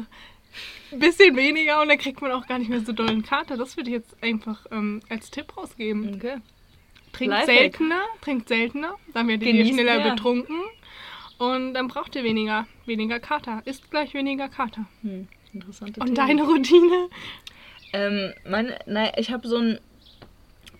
ein 0.91 0.99
bisschen 0.99 1.35
weniger 1.35 1.81
und 1.81 1.87
dann 1.87 1.97
kriegt 1.97 2.21
man 2.21 2.31
auch 2.31 2.45
gar 2.45 2.59
nicht 2.59 2.69
mehr 2.69 2.81
so 2.81 2.91
dollen 2.91 3.23
Kater. 3.23 3.57
Das 3.57 3.77
würde 3.77 3.89
ich 3.89 3.95
jetzt 3.95 4.21
einfach 4.21 4.65
ähm, 4.71 5.01
als 5.09 5.31
Tipp 5.31 5.57
rausgeben. 5.57 6.15
Okay. 6.15 6.37
Trinkt 7.13 7.33
Lifehack. 7.33 7.57
seltener, 7.59 8.01
trinkt 8.21 8.47
seltener, 8.49 8.95
dann 9.13 9.27
werdet 9.27 9.47
ihr 9.47 9.65
schneller 9.65 9.97
mehr. 9.99 10.11
betrunken 10.11 10.57
und 11.37 11.73
dann 11.73 11.87
braucht 11.87 12.15
ihr 12.15 12.23
weniger, 12.23 12.67
weniger 12.85 13.19
Kater. 13.19 13.61
Ist 13.65 13.89
gleich 13.91 14.13
weniger 14.13 14.47
Kater. 14.49 14.85
Hm. 15.01 15.27
Interessante 15.53 15.99
Und 15.99 16.15
Theorie. 16.15 16.27
deine 16.29 16.43
Routine? 16.43 17.09
Ähm, 17.93 18.33
meine, 18.49 18.79
naja, 18.85 19.11
ich 19.17 19.31
habe 19.31 19.47
so 19.47 19.57
ein. 19.57 19.79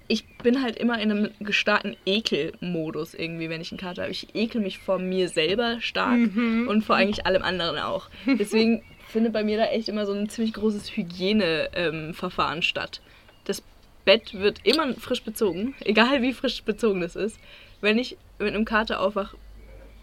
Ich 0.07 0.25
bin 0.39 0.61
halt 0.61 0.77
immer 0.77 0.99
in 0.99 1.09
einem 1.11 1.29
gestarken 1.39 1.95
Ekelmodus 2.05 3.13
irgendwie, 3.13 3.49
wenn 3.49 3.61
ich 3.61 3.71
einen 3.71 3.79
Kater 3.79 4.01
habe. 4.03 4.11
Ich 4.11 4.33
ekel 4.35 4.59
mich 4.61 4.77
vor 4.79 4.99
mir 4.99 5.29
selber 5.29 5.79
stark 5.79 6.17
Mhm. 6.17 6.67
und 6.67 6.83
vor 6.83 6.95
eigentlich 6.97 7.25
allem 7.25 7.43
anderen 7.43 7.77
auch. 7.77 8.09
Deswegen 8.25 8.83
findet 9.07 9.31
bei 9.33 9.43
mir 9.43 9.57
da 9.57 9.65
echt 9.67 9.87
immer 9.89 10.05
so 10.05 10.11
ein 10.13 10.27
ziemlich 10.29 10.53
großes 10.53 10.95
Hygieneverfahren 10.97 12.61
statt. 12.61 13.01
Das 13.45 13.63
Bett 14.05 14.33
wird 14.33 14.59
immer 14.65 14.93
frisch 14.95 15.23
bezogen, 15.23 15.75
egal 15.81 16.21
wie 16.21 16.33
frisch 16.33 16.63
bezogen 16.63 17.01
es 17.03 17.15
ist. 17.15 17.39
Wenn 17.81 17.97
ich 17.97 18.17
mit 18.39 18.53
einem 18.53 18.65
Kater 18.65 18.99
aufwache, 18.99 19.37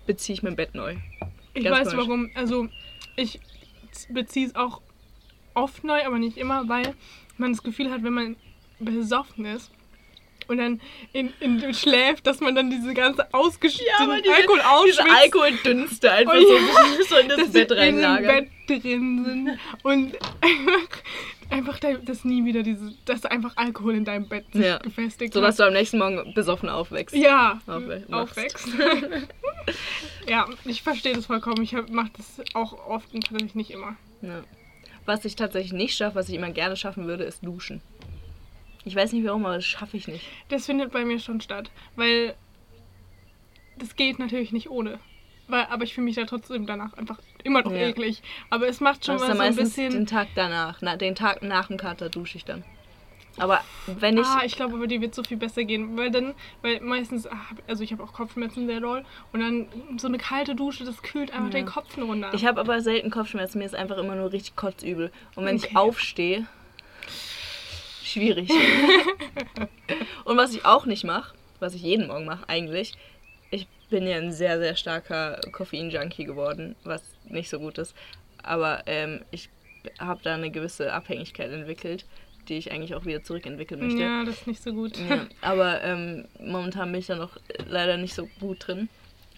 beziehe 0.07 0.35
ich 0.35 0.43
mein 0.43 0.57
Bett 0.57 0.75
neu. 0.75 0.97
Ich 1.55 1.65
Ganz 1.65 1.79
weiß 1.81 1.91
komisch. 1.91 2.07
warum. 2.07 2.31
Also, 2.35 2.69
ich 3.17 3.41
beziehe 4.11 4.47
es 4.47 4.55
auch 4.55 4.81
oft 5.55 5.85
neu, 5.85 6.05
aber 6.05 6.19
nicht 6.19 6.37
immer, 6.37 6.69
weil 6.69 6.95
man 7.37 7.53
das 7.53 7.63
Gefühl 7.63 7.91
hat, 7.91 8.03
wenn 8.05 8.13
man 8.15 8.37
besoffen 8.81 9.45
ist 9.45 9.71
und 10.47 10.59
dann 10.59 10.81
in, 11.13 11.33
in, 11.41 11.75
schläft, 11.75 12.27
dass 12.27 12.41
man 12.41 12.55
dann 12.55 12.71
diese 12.71 12.95
ganze 12.95 13.33
ausgeschütteten 13.35 14.09
weil 14.09 14.23
diese- 14.23 14.35
Alkohol 14.35 14.59
Diese 14.59 14.71
ausschwitzt. 14.71 15.23
Alkoholdünste 15.23 16.13
einfach 16.13 16.35
Oh 16.35 16.37
ja. 16.37 16.97
so, 16.97 17.03
so 17.05 17.17
in 17.17 17.29
das 17.29 17.49
Bett 17.53 17.73
reinlagern. 17.73 18.49
Bett 18.67 18.85
drin 18.85 19.25
sind 19.25 19.59
und 19.83 20.17
einfach, 21.51 21.75
einfach 21.75 21.79
da- 21.81 21.95
dass 22.05 22.25
nie 22.25 22.45
wieder 22.45 22.63
diese, 22.63 22.93
dass 23.05 23.25
einfach 23.25 23.57
Alkohol 23.57 23.95
in 23.95 24.05
deinem 24.05 24.29
Bett 24.29 24.45
sich 24.53 24.65
Ja. 24.65 24.79
gefestigt 24.79 25.33
So 25.35 25.41
dass 25.41 25.57
du 25.57 25.65
am 25.65 25.73
nächsten 25.73 25.99
Morgen 25.99 26.33
besoffen 26.35 26.69
aufwächst. 26.69 27.15
ja, 27.15 27.61
Aufwe- 27.67 28.09
machst. 28.09 28.39
aufwächst. 28.39 28.69
ja, 30.29 30.47
ich 30.65 30.83
verstehe 30.83 31.15
das 31.15 31.27
vollkommen. 31.27 31.63
Ich 31.63 31.73
mache 31.91 32.11
das 32.17 32.41
auch 32.55 32.73
oft 32.87 33.13
und 33.15 33.25
tatsächlich 33.25 33.55
nicht 33.55 33.71
immer. 33.71 33.97
Ja. 34.23 34.43
Was 35.07 35.25
ich 35.25 35.37
tatsächlich 35.37 35.73
nicht 35.73 35.97
schaffe, 35.97 36.17
was 36.17 36.29
ich 36.29 36.35
immer 36.35 36.51
gerne 36.51 36.77
schaffen 36.77 37.07
würde, 37.07 37.25
ist 37.25 37.45
duschen. 37.45 37.81
Ich 38.85 38.95
weiß 38.95 39.13
nicht 39.13 39.25
warum, 39.27 39.45
aber 39.47 39.57
das 39.57 39.65
schaffe 39.67 39.97
ich 39.97 40.07
nicht. 40.09 40.25
Das 40.49 40.67
findet 40.67 40.93
bei 40.93 41.05
mir 41.05 41.19
schon 41.19 41.41
statt, 41.41 41.71
weil 41.97 42.35
das 43.79 43.97
geht 43.97 44.19
natürlich 44.19 44.53
nicht 44.53 44.71
ohne. 44.71 44.99
Weil, 45.49 45.65
aber 45.67 45.85
ich 45.85 45.95
fühle 45.95 46.05
mich 46.05 46.17
da 46.17 46.25
trotzdem 46.25 46.67
danach 46.67 46.93
einfach 46.95 47.19
immer 47.43 47.63
noch 47.63 47.73
Ja. 47.73 47.89
eklig. 47.89 48.23
Aber 48.51 48.69
es 48.69 48.81
macht 48.81 49.05
schon 49.05 49.17
ist 49.17 49.23
mal 49.23 49.35
so 49.35 49.43
ein 49.43 49.57
bisschen. 49.57 49.93
den 49.93 50.07
Tag 50.07 50.29
danach. 50.35 50.79
Na, 50.83 50.97
den 50.97 51.15
Tag 51.15 51.43
nach 51.43 51.69
dem 51.69 51.79
Kater 51.79 52.09
dusche 52.11 52.37
ich 52.37 52.45
dann. 52.45 52.65
Aber 53.39 53.61
wenn 53.87 54.19
ich. 54.19 54.27
ah, 54.27 54.43
ich 54.45 54.57
glaube, 54.57 54.75
aber 54.77 54.87
die 54.87 55.01
wird 55.01 55.15
so 55.15 55.23
viel 55.23 55.37
besser 55.37 55.65
gehen, 55.65 55.97
weil 55.97 56.11
dann, 56.11 56.35
weil 56.61 56.81
meistens, 56.81 57.27
ah, 57.27 57.37
also 57.69 57.85
ich 57.85 57.93
habe 57.93 58.03
auch 58.03 58.13
Kopfschmerzen 58.13 58.67
sehr 58.67 58.81
doll 58.81 59.05
und 59.33 59.41
dann 59.41 59.67
so 59.99 60.09
eine 60.09 60.19
kalte 60.19 60.55
Dusche, 60.57 60.85
das 60.85 61.03
kühlt 61.03 61.31
einfach 61.33 61.47
Ja. 61.47 61.53
den 61.53 61.67
Kopf 61.67 61.97
nur 61.97 62.09
runter. 62.09 62.31
Ich 62.35 62.45
habe 62.45 62.61
aber 62.61 62.81
selten 62.81 63.11
Kopfschmerzen, 63.11 63.59
mir 63.59 63.65
ist 63.65 63.77
einfach 63.77 63.97
immer 63.99 64.17
nur 64.17 64.33
richtig 64.33 64.57
kotzübel. 64.57 65.13
Und 65.37 65.45
wenn 65.45 65.57
Okay. 65.57 65.69
ich 65.71 65.77
aufstehe, 65.77 66.47
schwierig. 68.03 68.51
Und 70.25 70.37
was 70.37 70.53
ich 70.53 70.65
auch 70.65 70.85
nicht 70.87 71.05
mache, 71.05 71.35
was 71.61 71.75
ich 71.75 71.83
jeden 71.83 72.09
Morgen 72.09 72.25
mache 72.27 72.49
eigentlich, 72.49 72.93
ich 73.51 73.67
bin 73.89 74.07
ja 74.07 74.17
ein 74.17 74.33
sehr, 74.33 74.59
sehr 74.59 74.77
starker 74.77 75.41
Koffein-Junkie 75.53 76.25
geworden, 76.25 76.77
was 76.85 77.03
nicht 77.25 77.51
so 77.51 77.59
gut 77.59 77.79
ist. 77.79 77.95
Aber 78.43 78.83
ähm, 78.87 79.23
ich 79.31 79.49
habe 79.99 80.21
da 80.23 80.35
eine 80.35 80.51
gewisse 80.51 80.93
Abhängigkeit 80.93 81.51
entwickelt, 81.51 82.05
die 82.49 82.57
ich 82.57 82.73
eigentlich 82.73 82.95
auch 82.95 83.05
wieder 83.05 83.23
zurückentwickeln 83.23 83.81
möchte. 83.81 84.01
ja, 84.01 84.25
das 84.25 84.37
ist 84.37 84.47
nicht 84.47 84.63
so 84.63 84.73
gut. 84.73 84.97
Ja, 84.97 85.27
aber 85.41 85.83
ähm, 85.83 86.27
momentan 86.41 86.91
bin 86.93 87.01
ich 87.01 87.07
da 87.07 87.17
noch 87.17 87.37
leider 87.67 87.97
nicht 87.97 88.15
so 88.15 88.29
gut 88.41 88.67
drin. 88.67 88.89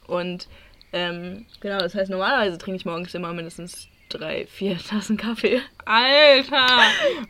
Und 0.06 0.48
ähm, 0.92 1.46
genau, 1.60 1.78
das 1.78 1.94
heißt, 1.94 2.10
normalerweise 2.10 2.58
trinke 2.58 2.76
ich 2.76 2.84
morgens 2.84 3.14
immer 3.14 3.32
mindestens 3.32 3.88
drei, 4.08 4.46
vier 4.46 4.78
Tassen 4.78 5.16
Kaffee. 5.16 5.60
Alter, 5.84 6.66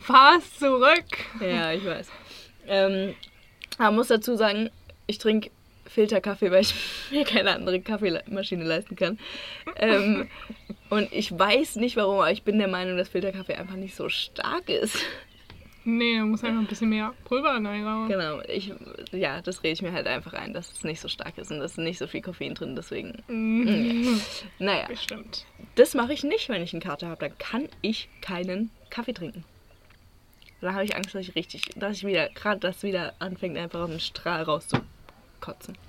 fahr's 0.01 0.59
zurück. 0.59 1.05
Ja, 1.41 1.73
ich 1.73 1.85
weiß. 1.85 2.09
Ähm, 2.67 3.15
aber 3.79 3.93
muss 3.93 4.09
dazu 4.09 4.37
sagen, 4.37 4.71
ich 5.07 5.19
trinke 5.19 5.51
Filterkaffee, 5.91 6.51
weil 6.51 6.63
ich 6.63 6.75
mir 7.11 7.25
keine 7.25 7.53
andere 7.53 7.81
Kaffeemaschine 7.81 8.65
leisten 8.65 8.97
kann. 8.97 9.19
Ähm, 9.77 10.29
und 10.89 11.13
ich 11.13 11.37
weiß 11.37 11.77
nicht 11.77 11.97
warum, 11.97 12.17
aber 12.17 12.33
ich 12.33 12.43
bin 12.43 12.59
der 12.59 12.69
Meinung, 12.69 12.97
dass 12.97 13.09
Filterkaffee 13.09 13.55
einfach 13.55 13.77
nicht 13.77 13.95
so 13.95 14.09
stark 14.09 14.69
ist. 14.69 14.99
Nee, 15.85 16.19
da 16.19 16.25
muss 16.25 16.45
einfach 16.45 16.61
ein 16.61 16.67
bisschen 16.67 16.91
mehr 16.91 17.15
Pulver 17.25 17.55
reinrauen. 17.55 18.09
Genau, 18.09 18.41
ich, 18.43 18.73
ja, 19.13 19.41
das 19.41 19.63
rede 19.63 19.73
ich 19.73 19.83
mir 19.83 19.93
halt 19.93 20.07
einfach 20.07 20.35
ein, 20.35 20.53
dass 20.53 20.71
es 20.71 20.85
nicht 20.85 21.01
so 21.01 21.09
stark 21.09 21.39
ist 21.39 21.51
und 21.51 21.59
da 21.59 21.65
ist 21.65 21.79
nicht 21.79 21.99
so 21.99 22.07
viel 22.07 22.21
Koffein 22.21 22.55
drin, 22.55 22.77
deswegen. 22.77 23.23
Mhm. 23.29 24.21
Naja, 24.59 24.87
Bestimmt. 24.89 25.47
das 25.77 25.95
mache 25.95 26.13
ich 26.13 26.23
nicht, 26.23 26.51
wenn 26.51 26.63
ich 26.63 26.75
einen 26.75 26.83
Kater 26.83 27.09
habe. 27.09 27.29
Dann 27.29 27.39
kann 27.39 27.69
ich 27.81 28.11
keinen 28.21 28.71
Kaffee 28.91 29.15
trinken. 29.15 29.45
Da 30.61 30.75
habe 30.75 30.85
ich 30.85 30.95
Angst, 30.95 31.15
dass 31.15 31.23
ich 31.23 31.35
richtig, 31.35 31.63
dass 31.77 31.97
ich 31.97 32.07
wieder, 32.07 32.29
gerade 32.29 32.61
das 32.61 32.83
wieder 32.83 33.15
anfängt, 33.19 33.57
einfach 33.57 33.81
aus 33.81 33.91
dem 33.91 34.01
Strahl 34.01 34.43
rauszukotzen. 35.41 35.77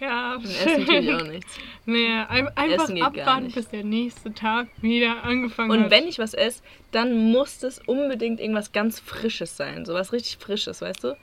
Ja, 0.00 0.34
Und 0.34 0.44
essen 0.46 0.84
tue 0.86 0.98
ich 0.98 1.14
auch 1.14 1.22
nichts. 1.22 1.56
Nee, 1.86 2.08
ein, 2.28 2.48
einfach 2.56 2.88
abwarten, 3.00 3.52
bis 3.52 3.68
der 3.68 3.84
nächste 3.84 4.34
Tag 4.34 4.66
wieder 4.80 5.22
angefangen 5.22 5.70
Und 5.70 5.84
hat. 5.84 5.90
wenn 5.92 6.08
ich 6.08 6.18
was 6.18 6.34
esse, 6.34 6.60
dann 6.90 7.30
muss 7.30 7.62
es 7.62 7.78
unbedingt 7.86 8.40
irgendwas 8.40 8.72
ganz 8.72 8.98
Frisches 8.98 9.56
sein. 9.56 9.84
So 9.84 9.94
was 9.94 10.12
richtig 10.12 10.38
Frisches, 10.38 10.80
weißt 10.82 11.04
du? 11.04 11.16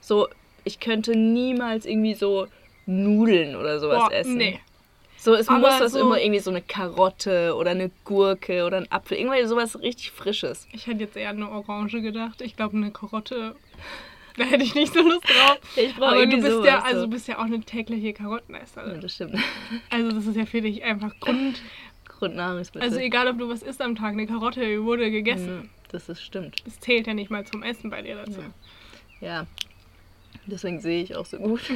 So, 0.00 0.28
ich 0.64 0.78
könnte 0.78 1.16
niemals 1.16 1.86
irgendwie 1.86 2.12
so 2.14 2.46
Nudeln 2.84 3.56
oder 3.56 3.80
sowas 3.80 4.00
Boah, 4.08 4.12
essen. 4.12 4.36
nee. 4.36 4.60
So, 5.16 5.34
es 5.34 5.48
Aber 5.48 5.58
muss 5.60 5.78
das 5.78 5.92
so- 5.92 6.00
immer 6.00 6.20
irgendwie 6.20 6.40
so 6.40 6.50
eine 6.50 6.60
Karotte 6.60 7.54
oder 7.56 7.70
eine 7.70 7.90
Gurke 8.04 8.66
oder 8.66 8.76
ein 8.76 8.92
Apfel. 8.92 9.16
Irgendwas 9.16 9.48
sowas 9.48 9.80
richtig 9.80 10.10
Frisches. 10.12 10.68
Ich 10.72 10.86
hätte 10.86 11.00
jetzt 11.00 11.16
eher 11.16 11.30
eine 11.30 11.50
Orange 11.50 12.02
gedacht. 12.02 12.42
Ich 12.42 12.56
glaube, 12.56 12.76
eine 12.76 12.90
Karotte, 12.90 13.56
da 14.38 14.44
hätte 14.44 14.64
ich 14.64 14.74
nicht 14.74 14.92
so 14.94 15.00
Lust 15.00 15.24
drauf. 15.24 15.58
Ich 15.76 15.94
brauche 15.94 16.12
Aber 16.12 16.26
du 16.26 16.36
bist 16.36 16.48
sowas. 16.50 16.66
ja, 16.66 16.80
also 16.80 17.00
so. 17.00 17.06
du 17.06 17.12
bist 17.12 17.28
ja 17.28 17.38
auch 17.38 17.44
eine 17.44 17.60
tägliche 17.60 18.06
ja, 18.08 18.12
Karottenesserin. 18.12 19.00
das 19.00 19.14
stimmt. 19.14 19.36
Also 19.90 20.10
das 20.12 20.26
ist 20.26 20.36
ja 20.36 20.44
für 20.46 20.60
dich 20.62 20.82
einfach 20.82 21.12
Grund. 21.20 21.62
Grundnahrungsmittel. 22.06 22.86
Also 22.88 22.98
egal, 23.00 23.28
ob 23.28 23.38
du 23.38 23.48
was 23.48 23.62
isst 23.62 23.80
am 23.80 23.94
Tag, 23.94 24.12
eine 24.12 24.26
Karotte 24.26 24.82
wurde 24.84 25.10
gegessen. 25.10 25.70
Das 25.90 26.08
ist 26.08 26.22
stimmt. 26.22 26.56
Das 26.64 26.80
zählt 26.80 27.06
ja 27.06 27.14
nicht 27.14 27.30
mal 27.30 27.44
zum 27.46 27.62
Essen 27.62 27.90
bei 27.90 28.02
dir 28.02 28.16
dazu. 28.16 28.40
Ja. 29.20 29.46
Deswegen 30.46 30.80
sehe 30.80 31.02
ich 31.02 31.14
auch 31.16 31.26
so 31.26 31.38
gut. 31.38 31.60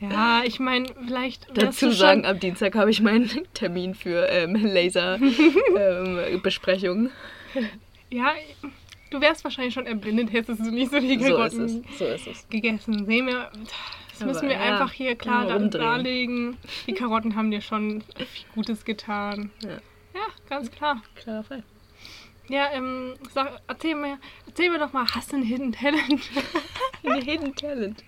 Ja, 0.00 0.42
ich 0.44 0.58
meine, 0.58 0.88
vielleicht 1.06 1.46
Dazu 1.56 1.92
sagen, 1.92 2.26
am 2.26 2.40
Dienstag 2.40 2.74
habe 2.74 2.90
ich 2.90 3.00
meinen 3.00 3.30
Termin 3.54 3.94
für 3.94 4.26
ähm, 4.28 4.56
Laser-Besprechungen. 4.56 7.12
ja, 8.10 8.32
du 9.10 9.20
wärst 9.20 9.44
wahrscheinlich 9.44 9.74
schon 9.74 9.86
erblindet, 9.86 10.32
hättest 10.32 10.60
du 10.60 10.70
nicht 10.70 10.90
so 10.90 10.98
die 10.98 11.18
so 11.18 11.24
ist 11.24 11.30
Karotten 11.30 11.64
es. 11.64 11.98
So 11.98 12.04
ist 12.04 12.26
es. 12.26 12.48
gegessen. 12.48 13.06
Sehen 13.06 13.26
wir, 13.26 13.50
das 14.10 14.22
Aber 14.22 14.32
müssen 14.32 14.48
wir 14.48 14.56
ja, 14.56 14.62
einfach 14.62 14.92
hier 14.92 15.16
klar 15.16 15.46
darlegen. 15.46 16.56
Die 16.86 16.92
Karotten 16.92 17.36
haben 17.36 17.50
dir 17.50 17.60
schon 17.60 18.02
viel 18.16 18.46
Gutes 18.54 18.84
getan. 18.84 19.50
Ja. 19.62 19.78
Ja, 20.14 20.26
ganz 20.48 20.70
klar. 20.70 21.02
Klarer 21.16 21.42
Fall. 21.42 21.64
Ja, 22.48 22.68
ähm, 22.74 23.14
sag, 23.32 23.60
erzähl 23.66 23.94
mir, 23.94 24.18
erzähl 24.46 24.70
mir 24.70 24.78
doch 24.78 24.92
mal, 24.92 25.06
hast 25.14 25.32
du 25.32 25.36
einen 25.36 25.44
Hidden 25.46 25.72
Talent? 25.72 26.20
Ein 27.06 27.22
Hidden 27.22 27.54
Talent. 27.54 28.04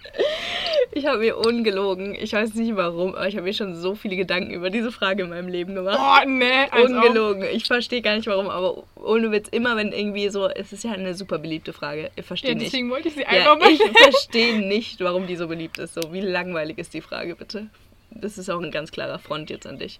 Ich 0.93 1.07
habe 1.07 1.19
mir 1.19 1.37
ungelogen, 1.39 2.15
ich 2.15 2.33
weiß 2.33 2.55
nicht 2.55 2.77
warum, 2.77 3.15
aber 3.15 3.29
ich 3.29 3.35
habe 3.37 3.45
mir 3.47 3.55
schon 3.55 3.75
so 3.75 3.95
viele 3.95 4.17
Gedanken 4.17 4.53
über 4.53 4.69
diese 4.71 4.93
Frage 4.93 5.23
in 5.25 5.31
meinem 5.31 5.49
Leben 5.49 5.75
gemacht. 5.75 5.99
Oh, 6.01 6.29
nee, 6.29 6.51
als 6.71 6.91
ob. 6.91 6.97
Ungelogen. 7.05 7.45
Ich 7.53 7.65
verstehe 7.65 8.03
gar 8.03 8.17
nicht 8.17 8.27
warum, 8.27 8.49
aber 8.49 8.85
ohne 8.97 9.33
Witz, 9.33 9.49
immer 9.49 9.77
wenn 9.77 9.93
irgendwie 9.93 10.29
so, 10.29 10.49
es 10.49 10.73
ist 10.73 10.85
ja 10.85 10.93
eine 10.93 11.15
super 11.15 11.39
beliebte 11.39 11.73
Frage. 11.73 12.11
Ich 12.17 12.25
verstehe 12.25 12.51
Ja, 12.51 12.57
nicht. 12.57 12.67
deswegen 12.73 12.91
wollte 12.91 13.09
ich 13.09 13.15
sie 13.15 13.23
Ja, 13.23 13.29
einfach 13.29 13.59
mal 13.59 13.71
ich 13.71 13.83
verstehe 14.03 14.59
nicht, 14.59 15.01
warum 15.01 15.27
die 15.27 15.37
so 15.37 15.49
beliebt 15.49 15.79
ist. 15.79 15.95
So, 15.95 16.13
wie 16.13 16.21
langweilig 16.21 16.79
ist 16.79 16.93
die 16.95 17.03
Frage, 17.03 17.37
bitte? 17.37 17.69
Das 18.11 18.39
ist 18.39 18.49
auch 18.51 18.61
ein 18.63 18.71
ganz 18.71 18.93
klarer 18.93 19.19
Front 19.19 19.51
jetzt 19.51 19.67
an 19.67 19.79
dich. 19.79 19.99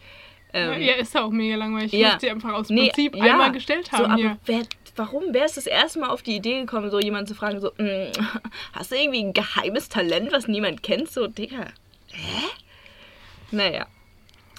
Ähm, 0.57 0.81
Ja, 0.83 0.95
ist 0.95 1.15
ja 1.15 1.23
auch 1.25 1.31
mega 1.31 1.57
langweilig. 1.57 1.93
Ich 1.93 2.01
Ja. 2.01 2.13
muss 2.13 2.21
sie 2.23 2.31
einfach 2.31 2.53
aus 2.55 2.71
nee, 2.71 2.87
Prinzip 2.87 3.15
ja, 3.17 3.25
einmal 3.25 3.53
gestellt 3.53 3.89
so, 3.91 3.99
haben 3.99 4.05
aber 4.13 4.17
hier. 4.17 4.39
Wer, 4.47 4.63
warum? 4.97 5.25
Wer 5.33 5.45
ist 5.45 5.57
das 5.57 5.67
erste 5.67 5.99
Mal 6.01 6.09
auf 6.09 6.23
die 6.23 6.37
Idee 6.37 6.61
gekommen, 6.61 6.91
so 6.91 6.99
jemanden 6.99 7.27
zu 7.27 7.35
fragen, 7.35 7.61
so, 7.61 7.73
"Mm, 7.77 8.13
hast 8.73 8.91
du 8.91 8.97
irgendwie 8.97 9.23
ein 9.23 9.33
geheimes 9.35 9.89
Talent, 9.89 10.33
was 10.33 10.49
niemand 10.49 10.83
kennt? 10.83 11.11
So, 11.11 11.27
Digga, 11.27 11.67
hä? 12.13 12.45
Naja. 13.51 13.87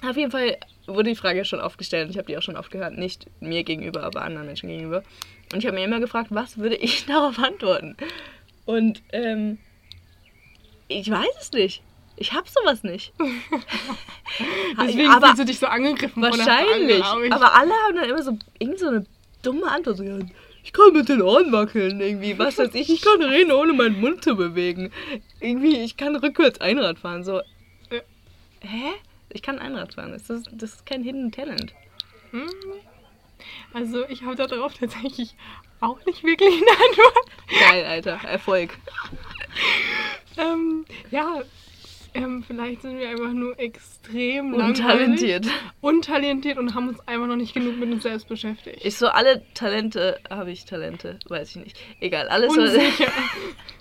Auf 0.08 0.16
jeden 0.16 0.30
Fall 0.32 0.58
wurde 0.86 1.10
die 1.10 1.16
Frage 1.16 1.44
schon 1.44 1.60
oft 1.60 1.78
gestellt 1.80 2.06
und 2.06 2.12
ich 2.12 2.18
habe 2.18 2.28
die 2.28 2.38
auch 2.38 2.42
schon 2.44 2.56
oft 2.56 2.70
gehört. 2.70 2.96
Nicht 2.98 3.26
mir 3.40 3.64
gegenüber, 3.64 4.04
aber 4.04 4.22
anderen 4.22 4.46
Menschen 4.46 4.70
gegenüber. 4.70 5.04
Und 5.52 5.60
ich 5.60 5.66
habe 5.66 5.76
mir 5.76 5.84
immer 5.84 6.00
gefragt, 6.00 6.28
was 6.30 6.58
würde 6.60 6.76
ich 6.76 7.06
darauf 7.08 7.40
antworten? 7.40 7.98
Und 8.66 9.02
ähm, 9.12 9.58
ich 10.88 11.10
weiß 11.10 11.28
es 11.42 11.52
nicht. 11.52 11.82
Ich 12.18 12.34
habe 12.34 12.48
sowas 12.50 12.84
nicht. 12.84 13.14
Deswegen 14.82 15.10
aber 15.10 15.28
fühlst 15.28 15.40
du 15.42 15.46
dich 15.46 15.60
so 15.60 15.68
angegriffen 15.68 16.24
von 16.24 16.24
wahrscheinlich. 16.24 16.98
Ich. 17.00 17.32
aber 17.32 17.54
alle 17.54 17.72
haben 17.72 17.96
dann 17.96 18.10
immer 18.10 18.24
so 18.24 18.38
irgend 18.60 18.80
so 18.80 18.88
eine 18.88 19.06
dumme 19.44 19.70
Antwort. 19.72 19.98
So, 19.98 20.04
ja, 20.04 20.18
ich 20.64 20.74
kann 20.74 20.94
mit 20.94 21.08
den 21.10 21.22
Ohren 21.22 21.52
wackeln, 21.52 22.02
irgendwie. 22.02 22.38
Was 22.40 22.58
weiß 22.58 22.74
ich, 22.74 22.90
ich 22.90 23.02
kann 23.02 23.22
reden, 23.22 23.52
ohne 23.52 23.74
meinen 23.74 24.02
Mund 24.02 24.24
zu 24.24 24.36
bewegen. 24.36 24.92
Irgendwie, 25.40 25.78
ich 25.80 25.96
kann 25.96 26.16
rückwärts 26.16 26.60
Einrad 26.60 27.00
fahren. 27.00 27.24
So, 27.24 27.42
Ja. 27.92 28.02
hä? 28.62 28.94
Ich 29.30 29.42
kann 29.44 29.60
Einrad 29.60 29.94
fahren. 29.94 30.12
Das 30.14 30.30
ist, 30.30 30.50
das 30.52 30.74
ist 30.74 30.86
kein 30.86 31.04
Hidden 31.04 31.32
Talent. 31.32 31.74
Hm. 32.32 32.50
Also 33.74 34.08
ich 34.10 34.24
habe 34.24 34.36
darauf 34.36 34.74
tatsächlich 34.74 35.36
auch 35.82 36.04
nicht 36.06 36.24
wirklich 36.24 36.54
eine 36.54 36.72
Antwort. 36.72 37.30
Geil, 37.60 37.86
Alter. 37.86 38.20
Erfolg. 38.28 38.78
Ähm, 40.38 40.86
ja, 41.12 41.42
ähm, 42.18 42.44
vielleicht 42.46 42.82
sind 42.82 42.98
wir 42.98 43.10
einfach 43.10 43.32
nur 43.32 43.58
extrem 43.60 44.54
Untalentiert. 44.54 45.46
untalentiert 45.82 46.58
und 46.58 46.74
haben 46.74 46.90
uns 46.90 47.00
einfach 47.08 47.28
noch 47.28 47.36
nicht 47.36 47.54
genug 47.54 47.78
mit 47.78 47.92
uns 47.92 48.04
selbst 48.04 48.28
beschäftigt. 48.28 48.80
Ich 48.84 48.98
so, 48.98 49.08
alle 49.08 49.44
Talente, 49.54 50.20
habe 50.30 50.52
ich 50.52 50.66
Talente? 50.66 51.20
Weiß 51.28 51.52
ich 51.52 51.64
nicht. 51.64 51.78
Egal, 52.00 52.28
alles 52.30 52.54
so, 52.54 52.62
Unsicher. 52.62 53.12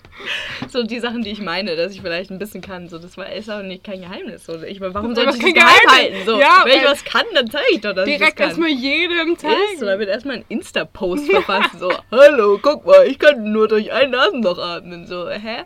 so 0.67 0.83
die 0.83 0.99
Sachen, 0.99 1.23
die 1.23 1.31
ich 1.31 1.41
meine, 1.41 1.75
dass 1.75 1.93
ich 1.93 2.01
vielleicht 2.01 2.29
ein 2.31 2.39
bisschen 2.39 2.61
kann. 2.61 2.89
So, 2.89 2.99
das 2.99 3.17
war, 3.17 3.31
ist 3.31 3.49
auch 3.49 3.63
nicht 3.63 3.83
kein 3.83 4.01
Geheimnis. 4.01 4.45
So, 4.45 4.61
ich 4.61 4.79
meine, 4.79 4.93
warum 4.93 5.15
sollte 5.15 5.35
ich 5.37 5.43
das 5.43 5.53
geheim 5.53 5.89
halten? 5.89 6.25
So, 6.25 6.39
Ja, 6.39 6.61
wenn 6.65 6.77
ich 6.79 6.85
was 6.85 7.03
kann, 7.03 7.25
dann 7.33 7.49
zeige 7.49 7.65
ich 7.71 7.81
doch, 7.81 7.93
dass 7.93 8.07
ich 8.07 8.17
Direkt 8.17 8.39
das 8.39 8.55
kann. 8.55 8.63
erstmal 8.63 8.69
jedem 8.69 9.37
zeigen. 9.37 9.55
So, 9.79 9.85
da 9.85 9.97
wird 9.99 10.09
erstmal 10.09 10.37
ein 10.37 10.45
Insta-Post 10.49 11.29
verfasst. 11.31 11.79
So, 11.79 11.91
hallo, 12.11 12.59
guck 12.61 12.85
mal, 12.85 13.05
ich 13.07 13.17
kann 13.17 13.51
nur 13.51 13.67
durch 13.67 13.91
ein 13.91 14.11
Nasenloch 14.11 14.59
atmen. 14.59 15.07
So, 15.07 15.27
hä? 15.29 15.63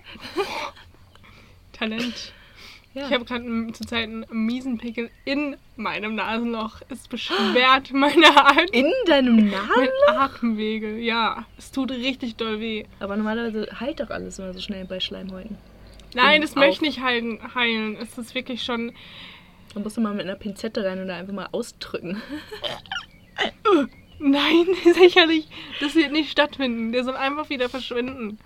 Talent. 1.74 2.34
Ja. 2.94 3.08
Ich 3.08 3.14
habe 3.14 3.24
gerade 3.24 3.46
zurzeit 3.72 4.04
einen 4.04 4.26
miesen 4.30 4.78
Pickel 4.78 5.10
in 5.24 5.56
meinem 5.78 6.16
Nasenloch. 6.16 6.82
Es 6.90 7.08
beschwert 7.08 7.92
meine, 7.94 8.28
At 8.36 8.70
In 8.72 8.92
deinem 9.06 9.50
Namen? 9.50 9.70
meine 9.78 10.20
Atemwege. 10.20 10.98
Ja, 10.98 11.46
es 11.58 11.72
tut 11.72 11.92
richtig 11.92 12.36
doll 12.36 12.60
weh. 12.60 12.86
Aber 13.00 13.16
normalerweise 13.16 13.68
heilt 13.80 14.02
doch 14.02 14.10
alles 14.10 14.40
immer 14.40 14.54
so 14.54 14.60
schnell 14.60 14.84
bei 14.86 15.00
Schleimhäuten. 15.00 15.58
Nein, 16.14 16.42
das 16.42 16.56
möchte 16.56 16.84
nicht 16.84 17.02
heilen. 17.02 17.40
heilen. 17.56 17.96
Es 18.02 18.18
ist 18.18 18.36
wirklich 18.36 18.64
schon. 18.64 18.92
Dann 19.74 19.84
musst 19.84 19.96
du 19.96 20.02
mal 20.02 20.14
mit 20.14 20.26
einer 20.26 20.36
Pinzette 20.36 20.84
rein 20.84 21.00
und 21.00 21.08
da 21.08 21.16
einfach 21.16 21.34
mal 21.34 21.48
ausdrücken. 21.54 22.22
Nein, 24.20 24.68
sicherlich. 24.94 25.48
Das 25.80 25.96
wird 25.96 26.12
nicht 26.12 26.30
stattfinden. 26.30 26.92
Der 26.92 27.04
soll 27.06 27.16
einfach 27.16 27.50
wieder 27.50 27.70
verschwinden. 27.70 28.38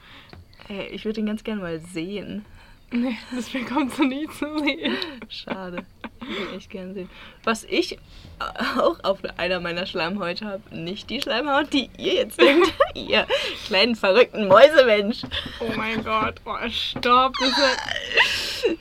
Ey, 0.70 0.88
ich 0.92 1.06
würde 1.06 1.20
ihn 1.20 1.26
ganz 1.26 1.44
gerne 1.44 1.62
mal 1.62 1.80
sehen. 1.80 2.46
Nee, 2.92 3.18
das 3.34 3.50
bekommst 3.50 3.98
du 3.98 4.04
nie 4.06 4.28
zu 4.28 4.60
sehen. 4.60 4.96
Schade. 5.28 5.86
Ich 6.22 6.40
würde 6.40 6.56
echt 6.56 6.70
gern 6.70 6.94
sehen. 6.94 7.10
Was 7.44 7.64
ich 7.66 7.98
auch 8.40 9.04
auf 9.04 9.20
einer 9.38 9.60
meiner 9.60 9.86
Schleimhäute 9.86 10.46
habe, 10.46 10.64
nicht 10.76 11.10
die 11.10 11.22
Schleimhaut, 11.22 11.72
die 11.74 11.90
ihr 11.98 12.14
jetzt 12.14 12.40
denkt. 12.40 12.74
ihr 12.96 13.28
kleinen 13.66 13.96
verrückten 13.96 14.48
Mäusemensch. 14.48 15.24
Oh 15.60 15.72
mein 15.76 16.04
Gott. 16.04 16.36
Oh, 16.46 16.56
stopp. 16.70 17.34
Das 17.40 17.50
ist, 17.58 18.78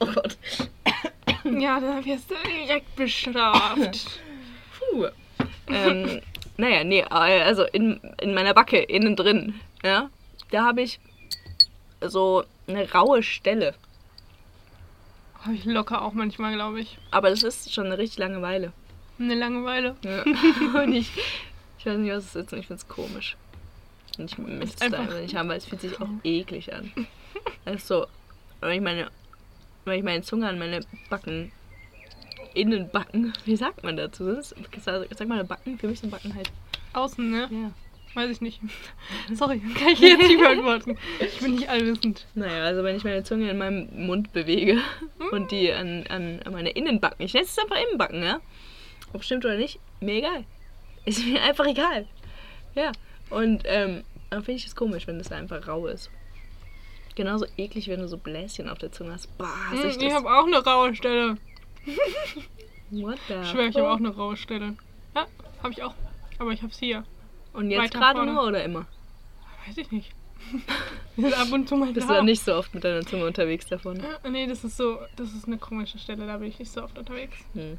Oh 0.00 0.06
Gott. 0.06 0.36
ja, 1.44 1.80
da 1.80 2.04
wirst 2.04 2.30
du 2.30 2.34
direkt 2.44 2.96
bestraft. 2.96 4.20
Puh. 4.78 5.06
Ähm, 5.68 6.20
naja, 6.56 6.84
nee, 6.84 7.02
also 7.04 7.64
in, 7.64 8.00
in 8.20 8.34
meiner 8.34 8.54
Backe, 8.54 8.78
innen 8.78 9.16
drin, 9.16 9.60
ja, 9.82 10.10
da 10.50 10.64
habe 10.64 10.82
ich 10.82 10.98
so 12.10 12.44
eine 12.66 12.90
raue 12.92 13.22
Stelle. 13.22 13.74
Habe 15.42 15.54
ich 15.54 15.64
locker 15.64 16.02
auch 16.02 16.12
manchmal, 16.12 16.54
glaube 16.54 16.80
ich. 16.80 16.98
Aber 17.10 17.30
das 17.30 17.42
ist 17.42 17.72
schon 17.72 17.86
eine 17.86 17.98
richtig 17.98 18.18
lange 18.18 18.42
Weile. 18.42 18.72
Eine 19.18 19.34
Langeweile. 19.34 19.96
Ja. 20.02 20.22
Und 20.82 20.92
ich, 20.92 21.10
ich 21.78 21.86
weiß 21.86 21.98
nicht, 21.98 22.12
was 22.12 22.24
es 22.24 22.36
ist 22.36 22.52
und 22.52 22.58
ich 22.58 22.66
finde 22.66 22.82
es 22.82 22.88
komisch. 22.88 23.36
Und 24.18 24.30
ich 24.30 24.38
möchte 24.38 24.64
es 24.76 24.80
einfach- 24.82 25.14
nicht 25.20 25.36
haben, 25.36 25.48
weil 25.48 25.58
es 25.58 25.66
fühlt 25.66 25.80
sich 25.80 26.00
auch 26.00 26.08
eklig 26.24 26.72
an. 26.74 26.92
Also, 27.64 28.06
wenn 28.60 28.72
ich 28.72 28.80
meine, 28.80 29.08
wenn 29.84 29.98
ich 29.98 30.04
meine 30.04 30.22
Zunge 30.22 30.48
an 30.48 30.58
meine 30.58 30.80
Backen, 31.08 31.52
Innenbacken, 32.54 33.32
wie 33.44 33.56
sagt 33.56 33.84
man 33.84 33.96
dazu? 33.96 34.40
Sag 34.42 35.28
mal 35.28 35.44
Backen, 35.44 35.78
für 35.78 35.86
mich 35.88 36.00
sind 36.00 36.10
Backen 36.10 36.34
halt. 36.34 36.50
Außen, 36.92 37.30
ne? 37.30 37.48
Ja. 37.50 37.70
Weiß 38.16 38.30
ich 38.30 38.40
nicht. 38.40 38.60
Sorry, 39.34 39.60
kann 39.78 39.88
ich 39.88 40.00
jetzt 40.00 40.22
nicht 40.26 40.38
beantworten. 40.40 40.96
Ich 41.20 41.38
bin 41.38 41.54
nicht 41.56 41.68
allwissend. 41.68 42.26
Naja, 42.34 42.64
also 42.64 42.82
wenn 42.82 42.96
ich 42.96 43.04
meine 43.04 43.22
Zunge 43.24 43.50
in 43.50 43.58
meinem 43.58 43.88
Mund 44.06 44.32
bewege 44.32 44.80
Hm? 45.18 45.28
und 45.32 45.50
die 45.50 45.70
an, 45.72 46.04
an, 46.08 46.40
an 46.44 46.52
meine 46.52 46.70
Innenbacken, 46.70 47.24
ich 47.24 47.34
nenne 47.34 47.44
es 47.46 47.58
einfach 47.58 47.76
Innenbacken, 47.76 48.22
ja? 48.22 48.40
Ob 49.12 49.22
stimmt 49.22 49.44
oder 49.44 49.56
nicht, 49.56 49.78
mir 50.00 50.14
egal. 50.14 50.44
Ist 51.04 51.24
mir 51.24 51.42
einfach 51.42 51.66
egal. 51.66 52.06
Ja. 52.74 52.90
Und 53.30 53.62
ähm, 53.66 54.02
dann 54.30 54.42
finde 54.42 54.58
ich 54.60 54.66
es 54.66 54.74
komisch, 54.74 55.06
wenn 55.06 55.18
das 55.18 55.30
einfach 55.30 55.68
rau 55.68 55.86
ist. 55.86 56.10
Genauso 57.16 57.46
eklig, 57.56 57.88
wenn 57.88 58.00
du 58.00 58.08
so 58.08 58.16
Bläschen 58.18 58.68
auf 58.68 58.78
der 58.78 58.92
Zunge 58.92 59.12
hast. 59.12 59.28
Bah, 59.38 59.48
Hm, 59.70 59.88
ich 60.00 60.12
habe 60.12 60.28
auch 60.28 60.46
eine 60.46 60.58
raue 60.64 60.94
Stelle. 60.94 61.36
What 62.90 63.18
the 63.28 63.34
Ich 63.42 63.48
schwöre, 63.50 63.68
ich 63.68 63.76
habe 63.76 63.90
auch 63.90 63.96
eine 63.98 64.08
raue 64.14 64.36
Stelle. 64.36 64.74
Ja, 65.14 65.26
habe 65.62 65.72
ich 65.72 65.82
auch. 65.82 65.94
Aber 66.38 66.50
ich 66.52 66.62
habe 66.62 66.72
es 66.72 66.78
hier. 66.78 67.04
Und 67.56 67.70
jetzt 67.70 67.80
weiter 67.82 67.98
gerade 67.98 68.18
vorne. 68.18 68.32
nur 68.32 68.44
oder 68.44 68.64
immer? 68.64 68.86
Weiß 69.66 69.76
ich 69.76 69.90
nicht. 69.90 70.12
Ab 71.38 71.50
und 71.52 71.68
zu 71.68 71.76
mal 71.76 71.92
Bist 71.92 72.08
da. 72.08 72.18
du 72.18 72.24
nicht 72.24 72.42
so 72.44 72.54
oft 72.54 72.72
mit 72.74 72.84
deiner 72.84 73.04
Zunge 73.04 73.26
unterwegs 73.26 73.66
davon? 73.66 73.98
Äh, 74.24 74.30
Nee, 74.30 74.46
das 74.46 74.62
ist 74.64 74.76
so, 74.76 74.98
das 75.16 75.32
ist 75.32 75.46
eine 75.46 75.58
komische 75.58 75.98
Stelle, 75.98 76.26
da 76.26 76.36
bin 76.36 76.48
ich 76.48 76.58
nicht 76.58 76.70
so 76.70 76.82
oft 76.84 76.96
unterwegs. 76.98 77.36
Hm. 77.54 77.78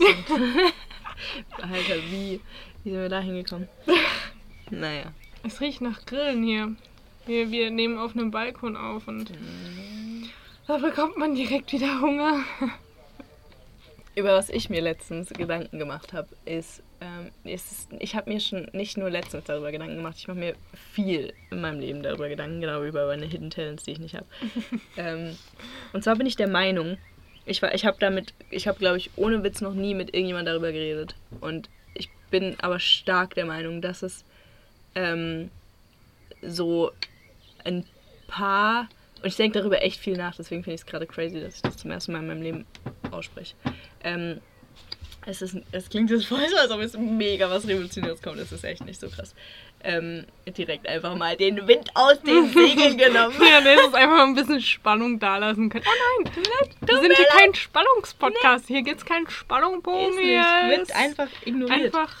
Interessant. 0.00 0.72
Alter, 1.62 1.96
wie, 2.10 2.40
wie 2.82 2.90
sind 2.90 3.00
wir 3.00 3.08
da 3.08 3.20
hingekommen? 3.20 3.68
Naja. 4.70 5.12
Es 5.42 5.60
riecht 5.60 5.82
nach 5.82 6.06
Grillen 6.06 6.42
hier. 6.42 6.74
Wir, 7.26 7.50
wir 7.50 7.70
nehmen 7.70 7.98
auf 7.98 8.16
einem 8.16 8.30
Balkon 8.30 8.76
auf 8.78 9.06
und 9.06 9.30
da 10.66 10.78
bekommt 10.78 11.18
man 11.18 11.34
direkt 11.34 11.70
wieder 11.72 12.00
Hunger. 12.00 12.40
Über 14.16 14.34
was 14.36 14.48
ich 14.48 14.70
mir 14.70 14.80
letztens 14.80 15.28
Gedanken 15.28 15.78
gemacht 15.78 16.14
habe, 16.14 16.28
ist, 16.46 16.82
ähm, 17.04 17.30
ist 17.44 17.88
ich 17.98 18.14
habe 18.16 18.30
mir 18.32 18.40
schon 18.40 18.68
nicht 18.72 18.96
nur 18.96 19.10
letztens 19.10 19.44
darüber 19.44 19.70
Gedanken 19.70 19.96
gemacht, 19.96 20.16
ich 20.18 20.26
mache 20.26 20.38
mir 20.38 20.54
viel 20.92 21.32
in 21.50 21.60
meinem 21.60 21.80
Leben 21.80 22.02
darüber 22.02 22.28
Gedanken, 22.28 22.60
genau 22.60 22.82
über 22.82 23.06
meine 23.06 23.26
Hidden 23.26 23.50
Talents, 23.50 23.84
die 23.84 23.92
ich 23.92 23.98
nicht 23.98 24.14
habe. 24.14 24.26
ähm, 24.96 25.36
und 25.92 26.02
zwar 26.02 26.16
bin 26.16 26.26
ich 26.26 26.36
der 26.36 26.48
Meinung, 26.48 26.96
ich, 27.44 27.60
war- 27.60 27.74
ich 27.74 27.84
habe 27.84 27.98
damit, 28.00 28.32
ich 28.50 28.66
habe 28.68 28.78
glaube 28.78 28.96
ich 28.96 29.10
ohne 29.16 29.42
Witz 29.44 29.60
noch 29.60 29.74
nie 29.74 29.94
mit 29.94 30.14
irgendjemand 30.14 30.48
darüber 30.48 30.72
geredet. 30.72 31.14
Und 31.40 31.68
ich 31.92 32.08
bin 32.30 32.56
aber 32.60 32.80
stark 32.80 33.34
der 33.34 33.44
Meinung, 33.44 33.82
dass 33.82 34.02
es 34.02 34.24
ähm, 34.94 35.50
so 36.42 36.90
ein 37.64 37.84
paar, 38.28 38.88
und 39.20 39.26
ich 39.28 39.36
denke 39.36 39.58
darüber 39.58 39.82
echt 39.82 40.00
viel 40.00 40.16
nach, 40.16 40.36
deswegen 40.36 40.64
finde 40.64 40.74
ich 40.76 40.80
es 40.80 40.86
gerade 40.86 41.06
crazy, 41.06 41.40
dass 41.40 41.56
ich 41.56 41.62
das 41.62 41.76
zum 41.76 41.90
ersten 41.90 42.12
Mal 42.12 42.20
in 42.20 42.26
meinem 42.28 42.42
Leben 42.42 42.66
ausspreche. 43.10 43.54
Ähm, 44.02 44.40
es, 45.26 45.42
ist, 45.42 45.56
es 45.72 45.88
klingt 45.88 46.10
jetzt 46.10 46.26
voll 46.28 46.46
so, 46.48 46.56
als 46.56 46.70
ob 46.70 46.80
es 46.80 46.96
mega 46.96 47.48
was 47.50 47.66
Revolutionäres 47.66 48.22
kommt. 48.22 48.38
Das 48.38 48.52
ist 48.52 48.64
echt 48.64 48.84
nicht 48.84 49.00
so 49.00 49.08
krass. 49.08 49.34
Ähm, 49.82 50.24
direkt 50.46 50.88
einfach 50.88 51.14
mal 51.14 51.36
den 51.36 51.66
Wind 51.68 51.90
aus 51.94 52.20
den 52.22 52.48
Segeln 52.52 52.96
genommen. 52.96 53.34
Ja, 53.38 53.60
nee, 53.60 53.76
das 53.76 53.88
ist 53.88 53.94
einfach 53.94 54.16
mal 54.16 54.26
ein 54.26 54.34
bisschen 54.34 54.60
Spannung 54.60 55.18
da 55.18 55.36
lassen 55.36 55.68
können. 55.68 55.84
Oh 55.86 56.24
nein, 56.24 56.32
wir 56.80 57.00
sind 57.00 57.16
hier 57.16 57.26
kein 57.26 57.54
Spannungspodcast. 57.54 58.66
Hier 58.66 58.82
gibt's 58.82 59.04
keinen 59.04 59.28
Spannungsbogen. 59.28 60.18
Ist 60.18 60.20
hier 60.20 60.82
ist 60.82 60.94
einfach 60.94 61.28
ignoriert. 61.44 61.94
einfach 61.94 62.16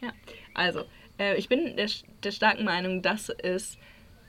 Ja, 0.00 0.10
also, 0.54 0.84
äh, 1.18 1.36
ich 1.36 1.48
bin 1.48 1.76
der, 1.76 1.88
der 2.24 2.32
starken 2.32 2.64
Meinung, 2.64 3.02
dass 3.02 3.28
es 3.28 3.78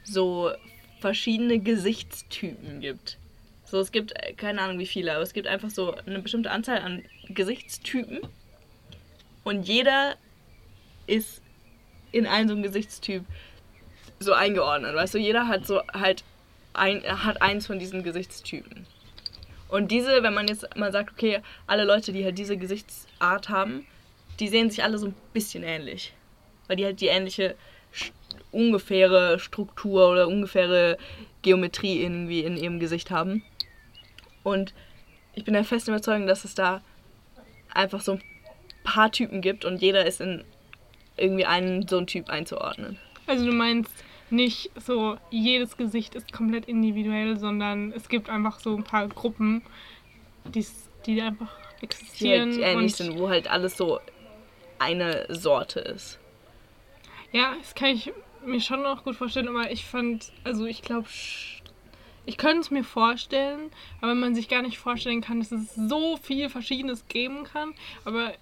so 0.04 0.52
verschiedene 1.00 1.60
Gesichtstypen 1.60 2.80
gibt. 2.80 3.18
So, 3.66 3.80
es 3.80 3.92
gibt 3.92 4.14
äh, 4.16 4.34
keine 4.34 4.62
Ahnung 4.62 4.78
wie 4.78 4.86
viele, 4.86 5.14
aber 5.14 5.24
es 5.24 5.34
gibt 5.34 5.48
einfach 5.48 5.72
so 5.72 5.96
eine 6.06 6.20
bestimmte 6.20 6.52
Anzahl 6.52 6.80
an 6.80 7.04
Gesichtstypen. 7.30 8.20
Und 9.44 9.68
jeder 9.68 10.16
ist 11.08 11.42
in 12.12 12.26
einen 12.26 12.48
so 12.48 12.54
einen 12.54 12.64
Gesichtstyp 12.64 13.24
so 14.20 14.34
eingeordnet. 14.34 14.96
Weißt 14.96 15.14
du, 15.14 15.18
jeder 15.18 15.48
hat 15.48 15.68
so 15.68 15.82
halt 15.94 16.24
ein, 16.74 17.04
hat 17.04 17.42
eins 17.42 17.68
von 17.68 17.80
diesen 17.80 18.04
Gesichtstypen. 18.04 18.86
Und 19.68 19.92
diese, 19.92 20.24
wenn 20.24 20.34
man 20.34 20.48
jetzt 20.48 20.76
mal 20.78 20.92
sagt, 20.92 21.14
okay, 21.14 21.42
alle 21.68 21.84
Leute, 21.84 22.14
die 22.14 22.24
halt 22.24 22.38
diese 22.38 22.58
Gesichtsart 22.58 23.50
haben, 23.50 23.86
die 24.40 24.48
sehen 24.48 24.70
sich 24.70 24.84
alle 24.84 24.98
so 24.98 25.08
ein 25.08 25.16
bisschen 25.34 25.64
ähnlich. 25.64 26.14
Weil 26.68 26.78
die 26.78 26.86
halt 26.86 27.02
die 27.02 27.08
ähnliche 27.08 27.56
st- 27.94 28.12
ungefähre 28.52 29.40
Struktur 29.40 30.10
oder 30.10 30.28
ungefähre 30.28 30.98
Geometrie 31.42 32.02
irgendwie 32.02 32.42
in 32.42 32.58
ihrem 32.58 32.80
Gesicht 32.80 33.12
haben. 33.12 33.44
Und 34.44 34.74
ich 35.34 35.44
bin 35.44 35.54
der 35.54 35.64
festen 35.64 35.92
Überzeugung, 35.92 36.28
dass 36.28 36.46
es 36.46 36.56
da 36.56 36.82
einfach 37.76 38.02
so 38.02 38.14
ein 38.14 38.22
paar 38.84 39.12
Typen 39.12 39.42
gibt 39.42 39.66
und 39.66 39.82
jeder 39.82 40.06
ist 40.06 40.22
in 40.22 40.44
irgendwie 41.18 41.46
einen 41.46 41.88
so 41.88 41.98
einen 41.98 42.08
Typ 42.08 42.30
einzuordnen. 42.30 42.98
Also 43.28 43.46
du 43.46 43.52
meinst 43.54 43.92
nicht 44.30 44.72
so, 44.76 45.18
jedes 45.32 45.78
Gesicht 45.78 46.16
ist 46.16 46.34
komplett 46.34 46.66
individuell, 46.66 47.38
sondern 47.38 47.92
es 47.94 48.10
gibt 48.10 48.30
einfach 48.30 48.60
so 48.60 48.76
ein 48.76 48.84
paar 48.84 49.08
Gruppen, 49.08 49.62
die 50.46 51.22
einfach 51.22 51.48
Die 51.80 51.86
existieren. 51.86 52.52
halt 52.52 52.62
ähnlich 52.62 53.00
und 53.00 53.06
sind, 53.08 53.20
wo 53.20 53.30
halt 53.30 53.50
alles 53.50 53.78
so 53.78 54.00
eine 54.80 55.26
Sorte 55.30 55.80
ist. 55.80 56.20
Ja, 57.32 57.54
das 57.60 57.76
kann 57.76 57.90
ich 57.90 58.12
mir 58.46 58.62
schon 58.62 58.82
noch 58.82 59.04
gut 59.04 59.16
vorstellen, 59.16 59.48
aber 59.48 59.72
ich 59.72 59.86
fand, 59.86 60.32
also 60.44 60.66
ich 60.66 60.82
glaube, 60.82 61.08
ich 62.26 62.38
könnte 62.38 62.60
es 62.62 62.72
mir 62.72 62.84
vorstellen, 62.84 63.70
aber 64.02 64.12
wenn 64.12 64.20
man 64.20 64.36
sich 64.36 64.50
gar 64.50 64.62
nicht 64.62 64.78
vorstellen 64.78 65.22
kann, 65.22 65.40
dass 65.40 65.52
es 65.52 65.76
so 65.76 66.18
viel 66.18 66.50
Verschiedenes 66.50 67.08
geben 67.08 67.44
kann. 67.44 67.74
Aber 68.04 68.34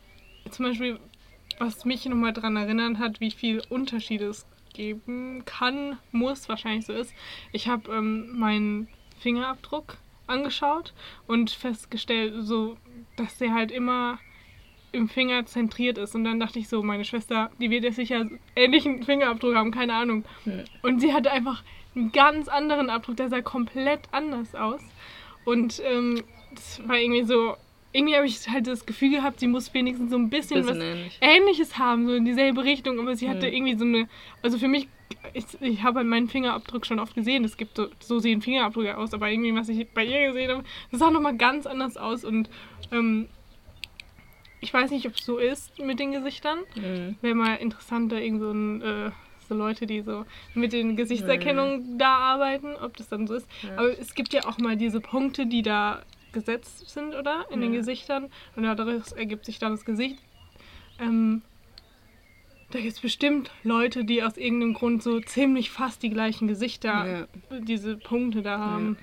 zum 0.50 0.66
Beispiel, 0.66 1.00
was 1.60 1.86
mich 1.86 2.06
nochmal 2.06 2.34
daran 2.34 2.56
erinnert 2.56 2.98
hat, 2.98 3.20
wie 3.20 3.32
viel 3.32 3.62
Unterschiede 3.70 4.26
es 4.26 4.46
geben 4.74 5.44
kann, 5.46 5.98
muss, 6.12 6.50
wahrscheinlich 6.50 6.86
so 6.86 6.94
ist. 6.94 7.14
Ich 7.52 7.68
habe 7.68 7.92
ähm, 7.92 8.38
meinen 8.38 8.88
Fingerabdruck 9.20 9.98
angeschaut 10.28 10.94
und 11.28 11.52
festgestellt, 11.52 12.34
so, 12.40 12.78
dass 13.18 13.38
der 13.38 13.54
halt 13.54 13.72
immer 13.72 14.20
im 14.92 15.10
Finger 15.10 15.46
zentriert 15.46 15.98
ist. 15.98 16.16
Und 16.16 16.24
dann 16.24 16.40
dachte 16.40 16.60
ich 16.60 16.70
so, 16.70 16.84
meine 16.84 17.04
Schwester, 17.04 17.52
die 17.60 17.70
wird 17.70 17.84
jetzt 17.84 17.96
sicher 17.96 18.26
ähnlichen 18.56 19.04
Fingerabdruck 19.04 19.56
haben, 19.56 19.72
keine 19.72 19.96
Ahnung. 19.96 20.24
Und 20.82 21.00
sie 21.00 21.14
hatte 21.14 21.32
einfach 21.32 21.64
einen 21.96 22.12
ganz 22.12 22.48
anderen 22.48 22.90
Abdruck, 22.90 23.18
der 23.18 23.30
sah 23.30 23.42
komplett 23.42 24.02
anders 24.12 24.56
aus. 24.56 24.82
Und 25.46 25.82
ähm, 25.86 26.24
das 26.54 26.82
war 26.88 26.98
irgendwie 26.98 27.24
so, 27.24 27.56
irgendwie 27.92 28.16
habe 28.16 28.26
ich 28.26 28.48
halt 28.50 28.66
das 28.68 28.86
Gefühl 28.86 29.12
gehabt, 29.12 29.40
sie 29.40 29.48
muss 29.48 29.74
wenigstens 29.74 30.10
so 30.12 30.18
ein 30.18 30.30
bisschen, 30.30 30.62
Bisschen 30.62 30.80
was 30.80 30.84
ähnlich. 30.84 31.18
Ähnliches 31.22 31.78
haben, 31.78 32.08
so 32.08 32.14
in 32.16 32.26
dieselbe 32.26 32.64
Richtung. 32.64 33.00
Aber 33.00 33.16
sie 33.16 33.30
hatte 33.30 33.48
Hm. 33.48 33.54
irgendwie 33.54 33.78
so 33.78 33.86
eine, 33.86 34.08
also 34.42 34.58
für 34.58 34.68
mich, 34.68 34.88
ich, 35.34 35.46
ich 35.62 35.84
habe 35.84 36.00
halt 36.00 36.08
meinen 36.08 36.28
Fingerabdruck 36.28 36.86
schon 36.86 37.00
oft 37.00 37.14
gesehen. 37.14 37.44
Es 37.44 37.58
gibt 37.58 37.78
so, 37.78 37.88
so 38.00 38.20
sehen 38.20 38.42
Fingerabdrücke 38.42 38.98
aus, 38.98 39.14
aber 39.14 39.30
irgendwie, 39.30 39.56
was 39.56 39.70
ich 39.70 39.88
bei 39.90 40.06
ihr 40.06 40.28
gesehen 40.28 40.50
habe, 40.52 40.64
das 40.92 41.00
sah 41.00 41.12
nochmal 41.12 41.38
ganz 41.38 41.68
anders 41.68 41.98
aus. 41.98 42.24
Und 42.26 42.50
ähm, 42.92 43.28
ich 44.60 44.74
weiß 44.74 44.92
nicht, 44.92 45.06
ob 45.06 45.14
es 45.16 45.26
so 45.26 45.38
ist 45.38 45.78
mit 45.80 46.00
den 46.00 46.14
Gesichtern. 46.14 46.60
Mhm. 46.76 47.18
Wäre 47.22 47.36
mal 47.36 47.56
interessant, 47.56 48.12
da 48.12 48.18
irgend 48.18 48.42
so, 48.42 48.52
ein, 48.52 48.82
äh, 48.82 49.12
so 49.48 49.56
Leute, 49.56 49.86
die 49.86 50.02
so 50.02 50.26
mit 50.54 50.74
den 50.74 50.96
Gesichtserkennungen 50.96 51.98
da 51.98 52.16
arbeiten, 52.16 52.76
ob 52.76 52.98
das 52.98 53.10
dann 53.10 53.28
so 53.28 53.36
ist. 53.36 53.48
Ja. 53.62 53.78
Aber 53.78 54.00
es 54.00 54.16
gibt 54.16 54.34
ja 54.34 54.46
auch 54.46 54.58
mal 54.58 54.76
diese 54.76 55.00
Punkte, 55.00 55.46
die 55.46 55.62
da 55.62 56.04
gesetzt 56.32 56.90
sind, 56.90 57.16
oder? 57.16 57.46
In 57.52 57.62
den 57.62 57.74
Ja. 57.74 57.80
Gesichtern. 57.80 58.30
Und 58.56 58.64
daraus 58.64 59.12
ergibt 59.12 59.46
sich 59.46 59.60
dann 59.60 59.72
das 59.72 59.86
Gesicht. 59.86 60.18
Ähm, 61.00 61.42
da 62.72 62.80
gibt 62.80 62.94
es 62.94 63.00
bestimmt 63.00 63.52
Leute, 63.64 64.04
die 64.04 64.24
aus 64.24 64.36
irgendeinem 64.36 64.74
Grund 64.74 65.04
so 65.04 65.20
ziemlich 65.20 65.70
fast 65.70 66.02
die 66.02 66.10
gleichen 66.10 66.48
Gesichter, 66.48 67.28
diese 67.62 67.98
Punkte 67.98 68.42
da 68.42 68.58
haben. 68.58 68.98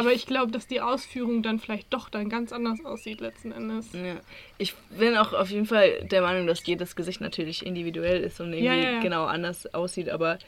Aber 0.00 0.12
ich 0.12 0.26
glaube, 0.26 0.50
dass 0.50 0.66
die 0.66 0.80
Ausführung 0.80 1.42
dann 1.42 1.58
vielleicht 1.58 1.92
doch 1.92 2.08
dann 2.08 2.28
ganz 2.28 2.52
anders 2.52 2.84
aussieht 2.84 3.20
letzten 3.20 3.52
Endes. 3.52 3.92
Ja. 3.92 4.16
Ich 4.58 4.74
bin 4.98 5.16
auch 5.16 5.32
auf 5.32 5.50
jeden 5.50 5.66
Fall 5.66 6.02
der 6.04 6.22
Meinung, 6.22 6.46
dass 6.46 6.66
jedes 6.66 6.96
Gesicht 6.96 7.20
natürlich 7.20 7.64
individuell 7.64 8.22
ist 8.22 8.40
und 8.40 8.52
irgendwie 8.52 8.64
Ja, 8.84 8.90
ja, 8.92 9.00
genau 9.00 9.24
anders 9.24 9.72
aussieht, 9.74 10.08
aber 10.08 10.38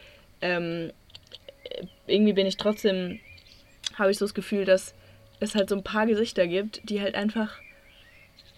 ähm, 0.41 0.91
irgendwie 2.07 2.33
bin 2.33 2.47
ich 2.47 2.57
trotzdem, 2.57 3.21
habe 3.99 4.11
ich 4.11 4.19
so 4.19 4.25
das 4.25 4.35
Gefühl, 4.35 4.65
dass 4.65 4.95
es 5.41 5.55
halt 5.55 5.69
so 5.69 5.77
ein 5.77 5.83
paar 5.83 6.07
Gesichter 6.07 6.47
gibt, 6.47 6.81
die 6.88 7.01
halt 7.01 7.15
einfach. 7.15 7.51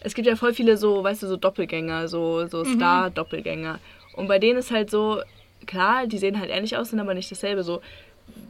Es 0.01 0.15
gibt 0.15 0.27
ja 0.27 0.37
voll 0.37 0.53
viele 0.53 0.77
so, 0.77 1.03
weißt 1.03 1.23
du, 1.23 1.27
so 1.27 1.37
Doppelgänger, 1.37 2.09
so, 2.09 2.47
so 2.47 2.63
Mhm. 2.65 2.75
Star-Doppelgänger. 2.77 3.81
Und 4.15 4.29
bei 4.29 4.39
denen 4.39 4.59
ist 4.59 4.71
halt 4.71 4.91
so, 4.91 5.23
klar, 5.67 6.07
die 6.07 6.19
sehen 6.19 6.39
halt 6.39 6.51
ähnlich 6.51 6.77
aus, 6.77 6.91
sind 6.91 7.01
aber 7.01 7.15
nicht 7.15 7.31
dasselbe. 7.31 7.63
So, 7.65 7.81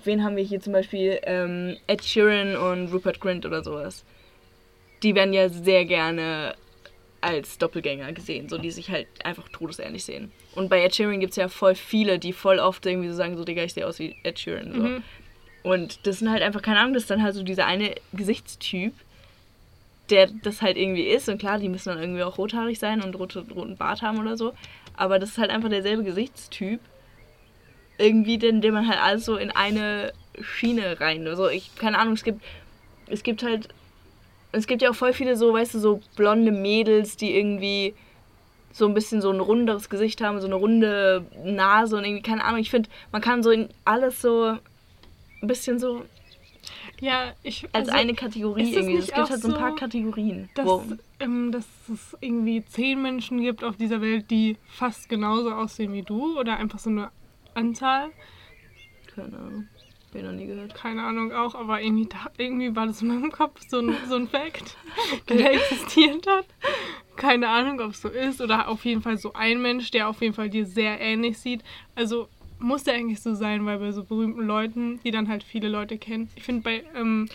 wen 0.05 0.23
haben 0.23 0.37
wir 0.37 0.45
hier 0.45 0.61
zum 0.61 0.73
Beispiel? 0.73 1.19
Ähm, 1.25 1.77
Ed 1.87 2.05
Sheeran 2.05 2.57
und 2.57 2.93
Rupert 2.93 3.21
Grint 3.21 3.47
oder 3.47 3.63
sowas. 3.63 4.05
Die 5.03 5.15
werden 5.15 5.35
ja 5.35 5.49
sehr 5.49 5.85
gerne 5.85 6.55
als 7.21 7.57
Doppelgänger 7.59 8.13
gesehen, 8.13 8.49
so 8.49 8.59
die 8.59 8.71
sich 8.71 8.91
halt 8.91 9.07
einfach 9.25 9.49
todesähnlich 9.49 10.05
sehen. 10.05 10.31
Und 10.55 10.69
bei 10.69 10.83
Ed 10.85 10.95
Sheeran 10.95 11.21
gibt 11.21 11.31
es 11.31 11.37
ja 11.37 11.49
voll 11.49 11.75
viele, 11.75 12.19
die 12.19 12.33
voll 12.33 12.59
oft 12.59 12.85
irgendwie 12.85 13.09
so 13.09 13.15
sagen, 13.15 13.37
so 13.37 13.45
Digga, 13.45 13.65
ich 13.65 13.75
sehe 13.75 13.87
aus 13.87 13.99
wie 13.99 14.17
Ed 14.23 14.39
Sheeran. 14.39 14.73
So. 14.73 14.81
Mhm. 14.81 15.03
Und 15.63 16.07
das 16.07 16.19
sind 16.19 16.31
halt 16.31 16.43
einfach, 16.43 16.61
keine 16.61 16.79
Ahnung, 16.81 16.93
das 16.93 17.05
ist 17.05 17.11
dann 17.11 17.23
halt 17.23 17.35
so 17.35 17.43
dieser 17.43 17.65
eine 17.65 17.95
Gesichtstyp, 18.13 18.93
der 20.11 20.29
das 20.43 20.61
halt 20.61 20.77
irgendwie 20.77 21.07
ist. 21.07 21.29
Und 21.31 21.39
klar, 21.39 21.59
die 21.59 21.71
müssen 21.71 21.89
dann 21.89 22.01
irgendwie 22.01 22.23
auch 22.23 22.37
rothaarig 22.37 22.79
sein 22.79 23.03
und 23.03 23.19
rote, 23.19 23.47
roten 23.55 23.77
Bart 23.77 24.03
haben 24.03 24.19
oder 24.19 24.37
so. 24.37 24.53
Aber 24.95 25.19
das 25.19 25.31
ist 25.31 25.39
halt 25.39 25.51
einfach 25.51 25.71
derselbe 25.71 26.05
Gesichtstyp. 26.05 26.81
Irgendwie, 27.99 28.39
den, 28.39 28.61
den 28.61 28.75
man 28.75 28.89
halt 28.89 29.01
alles 29.01 29.25
so 29.25 29.37
in 29.37 29.51
eine 29.51 30.13
Schiene 30.41 31.01
rein. 31.01 31.27
Also 31.27 31.49
ich, 31.49 31.75
keine 31.77 31.99
Ahnung, 31.99 32.15
es 32.15 32.25
gibt, 32.25 32.43
es 33.07 33.23
gibt 33.23 33.43
halt, 33.43 33.69
es 34.53 34.67
gibt 34.67 34.83
ja 34.83 34.91
auch 34.91 34.95
voll 34.95 35.13
viele 35.13 35.37
so, 35.37 35.53
weißt 35.53 35.75
du, 35.75 35.79
so 35.79 36.01
blonde 36.17 36.53
Mädels, 36.53 37.17
die 37.17 37.37
irgendwie 37.37 37.95
so 38.73 38.87
ein 38.87 38.95
bisschen 38.95 39.21
so 39.21 39.31
ein 39.31 39.39
runderes 39.39 39.89
Gesicht 39.89 40.21
haben, 40.21 40.41
so 40.41 40.47
eine 40.47 40.57
runde 40.57 41.25
Nase 41.45 41.97
und 41.97 42.05
irgendwie, 42.05 42.23
keine 42.23 42.45
Ahnung, 42.45 42.61
ich 42.61 42.71
finde, 42.71 42.91
man 43.13 43.23
kann 43.23 43.43
so 43.43 43.51
in 43.51 43.69
alles 43.85 44.21
so 44.21 44.57
ein 45.41 45.47
bisschen 45.47 45.79
so 45.79 46.05
Ja, 47.01 47.35
ich. 47.45 47.69
als 47.73 47.89
also, 47.89 48.01
eine 48.01 48.15
Kategorie 48.15 48.75
irgendwie. 48.75 48.97
Es 48.97 49.07
gibt 49.07 49.31
halt 49.31 49.43
so 49.43 49.49
ein 49.49 49.55
paar 49.55 49.77
Kategorien. 49.77 50.49
dass, 50.57 50.67
wo, 50.67 50.83
ähm, 51.21 51.53
dass 51.53 51.67
es 51.93 52.17
irgendwie 52.21 52.65
zehn 52.65 53.01
Menschen 53.01 53.41
gibt 53.41 53.63
auf 53.63 53.77
dieser 53.77 54.01
Welt, 54.01 54.29
die 54.31 54.57
fast 54.67 55.09
genauso 55.09 55.53
aussehen 55.53 55.93
wie 55.93 56.03
du 56.03 56.37
oder 56.37 56.57
einfach 56.57 56.81
so 56.81 56.91
eine 56.91 57.11
Anzahl. 57.55 58.11
keine 59.15 59.37
Ahnung, 59.39 59.69
hab 60.09 60.15
ich 60.15 60.23
noch 60.23 60.33
nie 60.33 60.47
gehört. 60.47 60.75
Keine 60.75 61.03
Ahnung 61.03 61.33
auch, 61.33 61.55
aber 61.55 61.81
irgendwie, 61.81 62.07
da, 62.07 62.31
irgendwie 62.39 62.75
war 62.75 62.87
das 62.87 63.03
in 63.03 63.09
meinem 63.09 63.33
Kopf 63.33 63.61
so 63.69 63.79
ein, 63.81 63.95
so 64.09 64.17
ein 64.17 64.29
Fact, 64.29 64.77
der 65.29 65.53
existiert 65.53 66.27
hat. 66.27 66.47
Keine 67.17 67.49
Ahnung, 67.49 67.81
ob 67.81 67.93
es 67.93 68.03
so 68.03 68.09
ist 68.09 68.41
oder 68.41 68.69
auf 68.69 68.85
jeden 68.85 69.03
Fall 69.03 69.19
so 69.19 69.33
ein 69.35 69.63
Mensch, 69.63 69.91
der 69.91 70.09
auf 70.09 70.21
jeden 70.21 70.35
Fall 70.35 70.51
dir 70.51 70.67
sehr 70.67 71.01
ähnlich 71.01 71.39
sieht. 71.39 71.63
Also 71.95 72.29
muss 72.59 72.85
der 72.85 72.95
eigentlich 72.95 73.21
so 73.21 73.35
sein, 73.35 73.67
weil 73.67 73.79
bei 73.79 73.93
so 73.93 74.05
berühmten 74.05 74.43
Leuten, 74.43 75.01
die 75.05 75.11
dann 75.11 75.29
halt 75.29 75.43
viele 75.43 75.69
Leute 75.69 75.99
kennen. 75.99 76.31
Ich 76.35 76.43
finde 76.43 76.63
bei 76.63 76.85
ähm, 76.95 77.29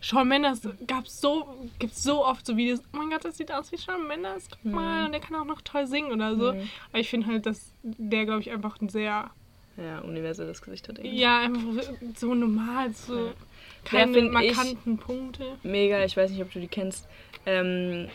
Shawn 0.00 0.28
Mendes 0.28 0.68
gab's 0.86 1.20
so, 1.20 1.68
gibt's 1.78 2.02
so 2.02 2.24
oft 2.24 2.46
so 2.46 2.56
Videos, 2.56 2.80
oh 2.92 2.98
mein 2.98 3.10
Gott, 3.10 3.24
das 3.24 3.36
sieht 3.36 3.52
aus 3.52 3.72
wie 3.72 3.78
Shawn 3.78 4.06
Mendes, 4.06 4.48
guck 4.50 4.72
mal, 4.72 5.06
und 5.06 5.12
der 5.12 5.20
kann 5.20 5.36
auch 5.36 5.44
noch 5.44 5.62
toll 5.62 5.86
singen 5.86 6.12
oder 6.12 6.36
so. 6.36 6.52
Mhm. 6.52 6.68
Aber 6.90 7.00
ich 7.00 7.08
finde 7.08 7.26
halt, 7.26 7.46
dass 7.46 7.74
der, 7.82 8.24
glaube 8.24 8.40
ich, 8.40 8.50
einfach 8.50 8.80
ein 8.80 8.88
sehr, 8.88 9.30
Ja, 9.76 10.00
universelles 10.00 10.62
Gesicht 10.62 10.88
hat 10.88 10.98
irgendwie. 10.98 11.18
ja, 11.20 11.40
einfach 11.40 11.60
so 12.16 12.34
normal, 12.34 12.92
so 12.94 13.26
Ja, 13.26 13.32
keine 13.84 14.18
ich- 14.18 14.30
markanten 14.30 14.96
Punkte. 14.98 15.44
Mega, 15.62 16.04
ich 16.04 16.16
weiß 16.16 16.30
nicht, 16.30 16.40
ob 16.42 16.50
du 16.52 16.60
die 16.60 16.68
kennst. 16.68 17.06
Ähm, 17.44 18.08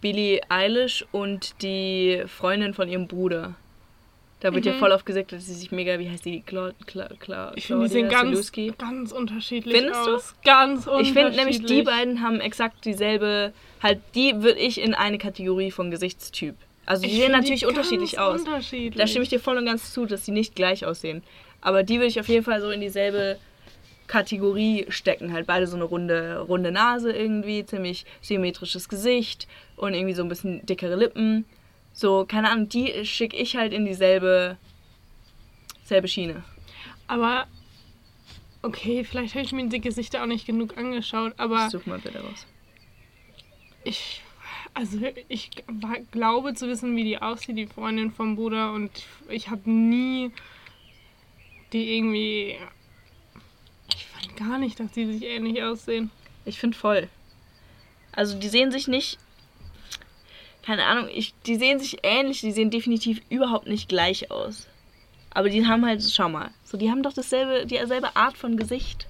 Billie 0.00 0.40
Eilish 0.48 1.04
und 1.12 1.62
die 1.62 2.22
Freundin 2.26 2.74
von 2.74 2.88
ihrem 2.88 3.06
Bruder. 3.06 3.54
Da 4.40 4.52
wird 4.52 4.66
ja 4.66 4.74
Mhm. 4.74 4.78
voll 4.78 4.92
oft 4.92 5.06
gesagt, 5.06 5.32
dass 5.32 5.46
sie 5.46 5.54
sich 5.54 5.72
mega, 5.72 5.98
wie 5.98 6.10
heißt 6.10 6.24
die, 6.26 6.42
Cla 6.42 6.72
Cla 6.84 7.08
Cla 7.18 7.52
Ich 7.54 7.66
finde, 7.66 7.84
die 7.84 7.90
sehen 7.90 8.08
Claudia 8.08 8.32
ganz, 8.34 8.52
ganz 8.76 9.12
unterschiedlich 9.12 9.74
Findest 9.74 10.06
du? 10.06 10.10
Ganz 10.44 10.86
unterschiedlich. 10.86 11.06
Ich 11.08 11.12
finde 11.14 11.36
nämlich, 11.36 11.64
die 11.64 11.82
beiden 11.82 12.20
haben 12.20 12.40
exakt 12.40 12.84
dieselbe, 12.84 13.54
halt, 13.82 14.00
die 14.14 14.42
würde 14.42 14.58
ich 14.58 14.78
in 14.82 14.92
eine 14.92 15.16
Kategorie 15.16 15.70
von 15.70 15.90
Gesichtstyp. 15.90 16.56
Also 16.86 17.02
die 17.02 17.08
Ich 17.08 17.16
sehen 17.16 17.32
natürlich 17.32 17.60
die 17.60 17.66
unterschiedlich 17.66 18.18
aus. 18.18 18.40
Unterschiedlich. 18.40 18.96
Da 18.96 19.06
stimme 19.06 19.22
ich 19.22 19.28
dir 19.30 19.40
voll 19.40 19.56
und 19.56 19.66
ganz 19.66 19.92
zu, 19.92 20.06
dass 20.06 20.24
sie 20.24 20.32
nicht 20.32 20.54
gleich 20.54 20.84
aussehen. 20.84 21.22
Aber 21.60 21.82
die 21.82 21.94
würde 21.94 22.06
ich 22.06 22.20
auf 22.20 22.28
jeden 22.28 22.44
Fall 22.44 22.60
so 22.60 22.70
in 22.70 22.80
dieselbe 22.80 23.38
Kategorie 24.06 24.86
stecken. 24.90 25.32
Halt 25.32 25.46
beide 25.46 25.66
so 25.66 25.76
eine 25.76 25.84
runde, 25.84 26.40
runde 26.40 26.72
Nase 26.72 27.12
irgendwie, 27.12 27.64
ziemlich 27.64 28.04
symmetrisches 28.20 28.88
Gesicht 28.88 29.48
und 29.76 29.94
irgendwie 29.94 30.14
so 30.14 30.22
ein 30.22 30.28
bisschen 30.28 30.64
dickere 30.66 30.96
Lippen. 30.96 31.46
So, 31.92 32.26
keine 32.26 32.50
Ahnung, 32.50 32.68
die 32.68 33.06
schicke 33.06 33.36
ich 33.36 33.56
halt 33.56 33.72
in 33.72 33.86
dieselbe 33.86 34.58
selbe 35.84 36.08
Schiene. 36.08 36.42
Aber 37.06 37.46
okay, 38.62 39.04
vielleicht 39.04 39.34
habe 39.34 39.44
ich 39.44 39.52
mir 39.52 39.68
die 39.68 39.80
Gesichter 39.80 40.22
auch 40.22 40.26
nicht 40.26 40.46
genug 40.46 40.76
angeschaut, 40.76 41.34
aber 41.36 41.70
Such 41.70 41.86
mal 41.86 41.98
bitte 41.98 42.18
raus. 42.20 42.46
ich 43.84 44.22
also 44.74 44.98
ich 45.28 45.50
glaube 46.10 46.54
zu 46.54 46.68
wissen, 46.68 46.96
wie 46.96 47.04
die 47.04 47.18
aussieht, 47.18 47.56
die 47.56 47.66
Freundin 47.66 48.10
vom 48.10 48.36
Bruder 48.36 48.72
und 48.72 48.90
ich 49.28 49.48
habe 49.48 49.70
nie 49.70 50.32
die 51.72 51.96
irgendwie 51.96 52.58
ich 53.88 54.06
fand 54.06 54.36
gar 54.36 54.58
nicht, 54.58 54.78
dass 54.80 54.92
die 54.92 55.06
sich 55.06 55.22
ähnlich 55.22 55.62
aussehen. 55.62 56.10
Ich 56.44 56.58
finde 56.58 56.76
voll. 56.76 57.08
Also 58.12 58.38
die 58.38 58.48
sehen 58.48 58.70
sich 58.70 58.88
nicht. 58.88 59.18
Keine 60.62 60.84
Ahnung, 60.86 61.08
ich, 61.12 61.34
die 61.46 61.56
sehen 61.56 61.78
sich 61.78 61.98
ähnlich, 62.02 62.40
die 62.40 62.52
sehen 62.52 62.70
definitiv 62.70 63.20
überhaupt 63.28 63.66
nicht 63.66 63.88
gleich 63.88 64.30
aus. 64.30 64.66
Aber 65.30 65.50
die 65.50 65.66
haben 65.66 65.84
halt, 65.84 66.02
schau 66.02 66.28
mal, 66.28 66.50
so 66.64 66.78
die 66.78 66.90
haben 66.90 67.02
doch 67.02 67.12
dasselbe, 67.12 67.66
dieselbe 67.66 68.16
Art 68.16 68.38
von 68.38 68.56
Gesicht. 68.56 69.06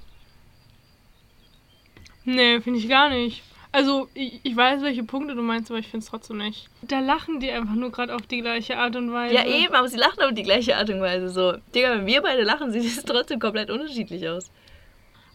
Nee, 2.25 2.61
finde 2.61 2.79
ich 2.79 2.89
gar 2.89 3.11
nicht. 3.11 3.43
Also, 3.75 4.09
ich, 4.15 4.39
ich 4.45 4.55
weiß, 4.55 4.83
welche 4.83 5.03
Punkte 5.03 5.35
du 5.35 5.43
meinst, 5.43 5.69
aber 5.69 5.81
ich 5.81 5.89
finde 5.89 6.05
es 6.05 6.11
trotzdem 6.11 6.39
nicht. 6.39 6.69
Da 6.83 7.01
lachen 7.01 7.41
die 7.41 7.51
einfach 7.51 7.75
nur 7.75 7.91
gerade 7.91 8.15
auf 8.15 8.23
die 8.23 8.41
gleiche 8.41 8.79
Art 8.79 8.95
und 8.95 9.13
Weise. 9.13 9.35
Ja, 9.35 9.45
eben, 9.45 9.75
aber 9.75 9.89
sie 9.89 9.97
lachen 9.97 10.23
auf 10.23 10.33
die 10.33 10.45
gleiche 10.45 10.77
Art 10.77 10.91
und 10.91 11.01
Weise. 11.01 11.29
So, 11.29 11.57
Digga, 11.75 11.91
wenn 11.91 12.07
wir 12.07 12.23
beide 12.23 12.45
lachen, 12.45 12.71
sieht 12.71 12.85
es 12.85 13.03
trotzdem 13.05 13.41
komplett 13.41 13.71
unterschiedlich 13.71 14.29
aus. 14.29 14.49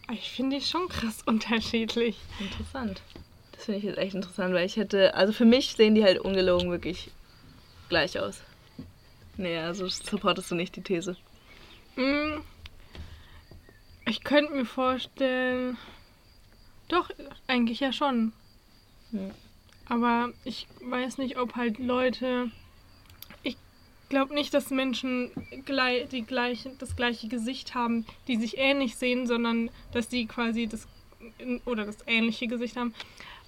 Aber 0.07 0.15
Ich 0.15 0.31
finde 0.31 0.57
die 0.57 0.63
schon 0.63 0.87
krass 0.87 1.21
unterschiedlich. 1.25 2.17
Interessant. 2.39 3.01
Das 3.51 3.65
finde 3.65 3.79
ich 3.79 3.83
jetzt 3.83 3.97
echt 3.97 4.15
interessant, 4.15 4.53
weil 4.53 4.65
ich 4.65 4.77
hätte, 4.77 5.13
also 5.15 5.33
für 5.33 5.43
mich 5.43 5.73
sehen 5.73 5.93
die 5.95 6.03
halt 6.05 6.19
ungelogen 6.19 6.71
wirklich 6.71 7.11
gleich 7.89 8.17
aus. 8.17 8.41
Nee, 9.35 9.57
also 9.57 9.85
supportest 9.89 10.49
du 10.49 10.55
nicht 10.55 10.77
die 10.77 10.81
These. 10.81 11.17
Mm, 11.97 12.39
Ich 14.07 14.23
könnte 14.23 14.53
mir 14.53 14.65
vorstellen. 14.65 15.77
Doch, 16.89 17.09
eigentlich 17.47 17.79
ja 17.79 17.93
schon. 17.93 18.33
Hm. 19.11 19.31
Aber 19.87 20.31
ich 20.43 20.67
weiß 20.81 21.17
nicht, 21.17 21.37
ob 21.37 21.55
halt 21.55 21.79
Leute. 21.79 22.51
Ich 23.41 23.57
glaube 24.09 24.33
nicht, 24.33 24.53
dass 24.53 24.69
Menschen 24.69 25.31
glei 25.65 26.07
die 26.11 26.23
gleiche, 26.23 26.71
das 26.77 26.95
gleiche 26.95 27.27
Gesicht 27.27 27.73
haben, 27.73 28.05
die 28.27 28.35
sich 28.37 28.57
ähnlich 28.57 28.97
sehen, 28.97 29.25
sondern 29.25 29.71
dass 29.93 30.09
die 30.09 30.25
quasi 30.27 30.67
das 30.67 30.87
oder 31.65 31.85
das 31.85 31.97
ähnliche 32.07 32.47
Gesicht 32.47 32.75
haben. 32.75 32.93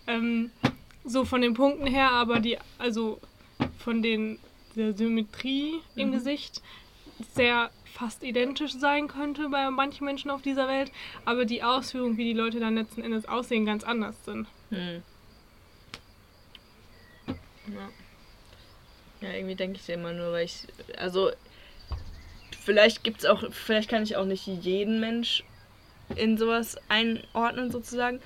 Ähm, 0.07 0.51
so 1.03 1.25
von 1.25 1.41
den 1.41 1.53
Punkten 1.53 1.87
her, 1.87 2.11
aber 2.11 2.39
die, 2.39 2.57
also 2.77 3.19
von 3.79 4.01
den 4.01 4.39
der 4.75 4.93
Symmetrie 4.93 5.81
im 5.95 6.09
Mhm. 6.09 6.13
Gesicht 6.13 6.61
sehr 7.33 7.71
fast 7.93 8.23
identisch 8.23 8.73
sein 8.73 9.07
könnte 9.07 9.49
bei 9.49 9.69
manchen 9.69 10.05
Menschen 10.05 10.31
auf 10.31 10.41
dieser 10.41 10.67
Welt, 10.67 10.91
aber 11.25 11.45
die 11.45 11.63
Ausführung, 11.63 12.17
wie 12.17 12.25
die 12.25 12.33
Leute 12.33 12.59
dann 12.59 12.75
letzten 12.75 13.03
Endes 13.03 13.27
aussehen, 13.27 13.65
ganz 13.65 13.83
anders 13.83 14.15
sind. 14.25 14.47
Hm. 14.69 15.03
Ja. 17.67 19.27
ja, 19.27 19.33
irgendwie 19.35 19.55
denke 19.55 19.79
ich 19.81 19.89
immer 19.89 20.13
nur, 20.13 20.31
weil 20.31 20.45
ich. 20.45 20.67
Also, 20.97 21.31
vielleicht 22.59 23.03
gibt's 23.03 23.25
auch. 23.25 23.43
Vielleicht 23.51 23.89
kann 23.89 24.03
ich 24.03 24.15
auch 24.15 24.25
nicht 24.25 24.47
jeden 24.47 24.99
Mensch 24.99 25.43
in 26.15 26.37
sowas 26.37 26.77
einordnen, 26.89 27.71
sozusagen. 27.71 28.19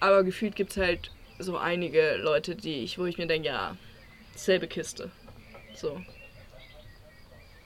Aber 0.00 0.24
gefühlt 0.24 0.56
gibt 0.56 0.72
es 0.72 0.76
halt 0.76 1.10
so 1.38 1.56
einige 1.56 2.16
Leute, 2.16 2.54
die 2.54 2.84
ich, 2.84 2.98
wo 2.98 3.06
ich 3.06 3.18
mir 3.18 3.26
denke, 3.26 3.48
ja, 3.48 3.76
selbe 4.34 4.66
Kiste. 4.66 5.10
So. 5.74 6.00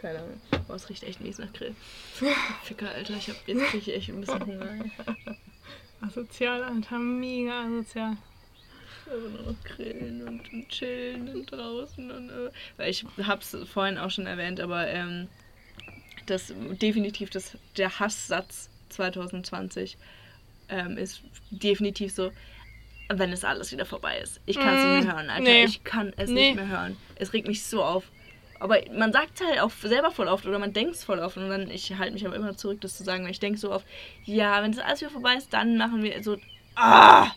Keine 0.01 0.19
Ahnung. 0.21 0.41
Boah, 0.67 0.77
es 0.77 0.89
riecht 0.89 1.03
echt 1.03 1.21
mies 1.21 1.39
nach 1.39 1.53
Grill. 1.53 1.75
Ficker, 2.65 2.91
Alter, 2.91 3.15
ich 3.15 3.29
hab, 3.29 3.37
jetzt 3.47 3.65
krieg 3.67 3.87
ich 3.87 3.95
echt 3.95 4.09
ein 4.09 4.21
bisschen 4.21 4.47
Hunger. 4.47 4.85
Asozial, 6.01 6.63
Alter, 6.65 6.99
mega 6.99 7.65
asozial. 7.65 8.17
Aber 9.07 9.29
nur 9.29 9.53
noch 9.53 9.65
grillen 9.65 10.27
und, 10.27 10.53
und 10.53 10.69
chillen 10.69 11.29
und 11.35 11.47
draußen 11.53 12.11
und 12.11 12.31
äh, 12.31 12.51
weil 12.77 12.91
ich 12.91 13.05
hab's 13.25 13.57
vorhin 13.73 13.99
auch 13.99 14.11
schon 14.11 14.27
erwähnt, 14.27 14.61
aber 14.61 14.87
ähm, 14.87 15.27
das 16.27 16.53
definitiv 16.81 17.31
das 17.31 17.57
der 17.77 17.99
Hasssatz 17.99 18.71
2020 18.91 19.99
ähm, 20.69 20.97
ist 20.97 21.23
definitiv 21.51 22.13
so, 22.15 22.31
wenn 23.09 23.33
es 23.33 23.43
alles 23.45 23.73
wieder 23.73 23.85
vorbei 23.85 24.19
ist. 24.21 24.41
Ich 24.47 24.57
kann 24.61 24.75
es 24.77 24.85
Mm, 24.85 24.89
nicht 24.97 25.05
mehr 25.07 25.15
hören, 25.17 25.31
Alter. 25.31 25.43
nee. 25.43 25.65
Ich 25.65 25.83
kann 25.83 26.13
es 26.17 26.31
Nee. 26.31 26.47
nicht 26.49 26.55
mehr 26.57 26.69
hören. 26.69 26.97
Es 27.17 27.33
regt 27.33 27.49
mich 27.49 27.65
so 27.65 27.83
auf. 27.83 28.05
Aber 28.61 28.79
man 28.97 29.13
sagt 29.13 29.41
halt 29.45 29.59
auch 29.59 29.71
selber 29.71 30.11
voll 30.11 30.29
oft 30.29 30.47
oder 30.47 30.59
man 30.59 30.73
denkt 30.73 30.95
es 30.95 31.03
voll 31.05 31.19
oft 31.19 31.37
und 31.39 31.49
dann, 31.49 31.71
ich 31.71 31.97
halte 31.97 32.13
mich 32.13 32.27
aber 32.27 32.37
immer 32.37 32.57
zurück, 32.57 32.81
das 32.83 32.97
zu 32.97 33.03
sagen, 33.05 33.25
weil 33.25 33.31
ich 33.31 33.41
denke 33.41 33.59
so 33.59 33.73
oft, 33.73 33.87
ja, 34.25 34.63
wenn 34.63 34.71
das 34.73 34.85
alles 34.85 35.01
wieder 35.01 35.11
vorbei 35.11 35.35
ist, 35.35 35.53
dann 35.53 35.77
machen 35.79 36.03
wir 36.03 36.23
so, 36.23 36.37
ah, 36.77 37.31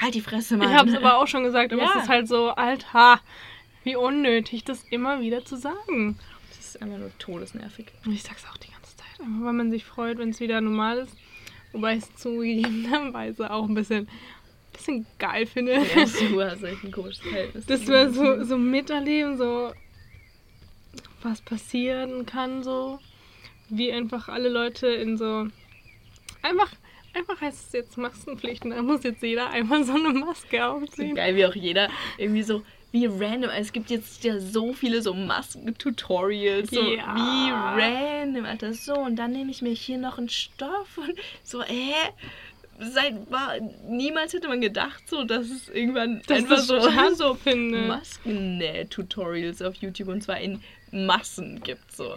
halt 0.00 0.14
die 0.14 0.20
Fresse, 0.22 0.56
Mann. 0.56 0.70
Ich 0.70 0.76
habe 0.76 0.88
es 0.90 0.96
aber 0.96 1.18
auch 1.18 1.26
schon 1.26 1.44
gesagt, 1.44 1.72
aber 1.72 1.82
Ja. 1.82 1.92
es 1.96 2.02
ist 2.04 2.08
halt 2.08 2.28
so, 2.28 2.50
Alter, 2.50 3.20
wie 3.84 3.96
unnötig, 3.96 4.64
das 4.64 4.84
immer 4.90 5.20
wieder 5.20 5.44
zu 5.44 5.56
sagen. 5.56 6.18
Das 6.48 6.58
ist 6.60 6.82
einfach 6.82 6.98
nur 6.98 7.16
todesnervig. 7.18 7.86
Und 8.06 8.12
ich 8.12 8.22
sag's 8.22 8.44
auch 8.50 8.56
die 8.56 8.70
ganze 8.72 8.96
Zeit, 8.96 9.20
einfach 9.20 9.44
weil 9.44 9.52
man 9.52 9.70
sich 9.70 9.84
freut, 9.84 10.16
wenn 10.18 10.30
es 10.30 10.40
wieder 10.40 10.60
normal 10.60 10.98
ist. 10.98 11.16
Wobei 11.72 11.96
es 11.96 12.14
zugegebenerweise 12.16 13.50
auch 13.52 13.64
ein 13.68 13.74
bisschen, 13.74 14.08
bisschen 14.74 15.06
geil 15.18 15.46
finde. 15.46 15.72
Ja, 15.74 16.04
du 16.28 16.42
hast 16.42 16.62
echt 16.62 16.84
ein 16.84 16.92
komisches 16.92 17.20
Verhältnis. 17.20 17.66
dass 17.66 17.86
wir 17.86 18.10
so, 18.10 18.44
so 18.44 18.58
miterleben, 18.58 19.38
so 19.38 19.72
was 21.22 21.40
passieren 21.40 22.26
kann, 22.26 22.62
so 22.62 22.98
wie 23.70 23.90
einfach 23.92 24.28
alle 24.28 24.50
Leute 24.50 24.88
in 24.88 25.16
so 25.16 25.46
einfach 26.42 26.70
einfach 27.14 27.40
heißt 27.40 27.66
es 27.68 27.72
jetzt 27.72 27.96
Maskenpflicht 27.96 28.64
und 28.64 28.70
da 28.70 28.82
muss 28.82 29.02
jetzt 29.04 29.22
jeder 29.22 29.48
einmal 29.50 29.84
so 29.84 29.92
eine 29.94 30.10
Maske 30.10 30.66
aufziehen. 30.66 31.14
Geil, 31.14 31.36
wie 31.36 31.46
auch 31.46 31.54
jeder 31.54 31.88
irgendwie 32.18 32.42
so, 32.42 32.62
wie 32.92 33.06
random. 33.06 33.50
Es 33.50 33.72
gibt 33.72 33.90
jetzt 33.90 34.22
ja 34.24 34.38
so 34.40 34.72
viele 34.72 35.00
so 35.00 35.14
Masken-Tutorials. 35.14 36.70
So 36.70 36.80
Ja. 36.82 37.14
wie 37.14 37.50
random, 37.50 38.44
Alter. 38.44 38.72
So, 38.74 38.94
und 38.94 39.16
dann 39.16 39.32
nehme 39.32 39.50
ich 39.50 39.62
mir 39.62 39.72
hier 39.72 39.98
noch 39.98 40.18
einen 40.18 40.28
Stoff 40.28 40.98
und 40.98 41.14
so, 41.42 41.62
hä? 41.62 41.92
Seit 42.78 43.30
war, 43.30 43.54
niemals 43.88 44.32
hätte 44.32 44.48
man 44.48 44.60
gedacht, 44.60 45.08
so, 45.08 45.24
dass 45.24 45.48
es 45.48 45.68
irgendwann 45.68 46.22
Das 46.26 46.38
einfach 46.38 46.58
so, 46.58 46.80
so 47.14 47.34
finde. 47.42 47.86
Maskennäh-Tutorials 47.86 49.62
auf 49.62 49.74
YouTube 49.76 50.08
und 50.08 50.22
zwar 50.22 50.40
in 50.40 50.60
Massen 50.90 51.60
gibt. 51.62 51.92
So. 51.92 52.16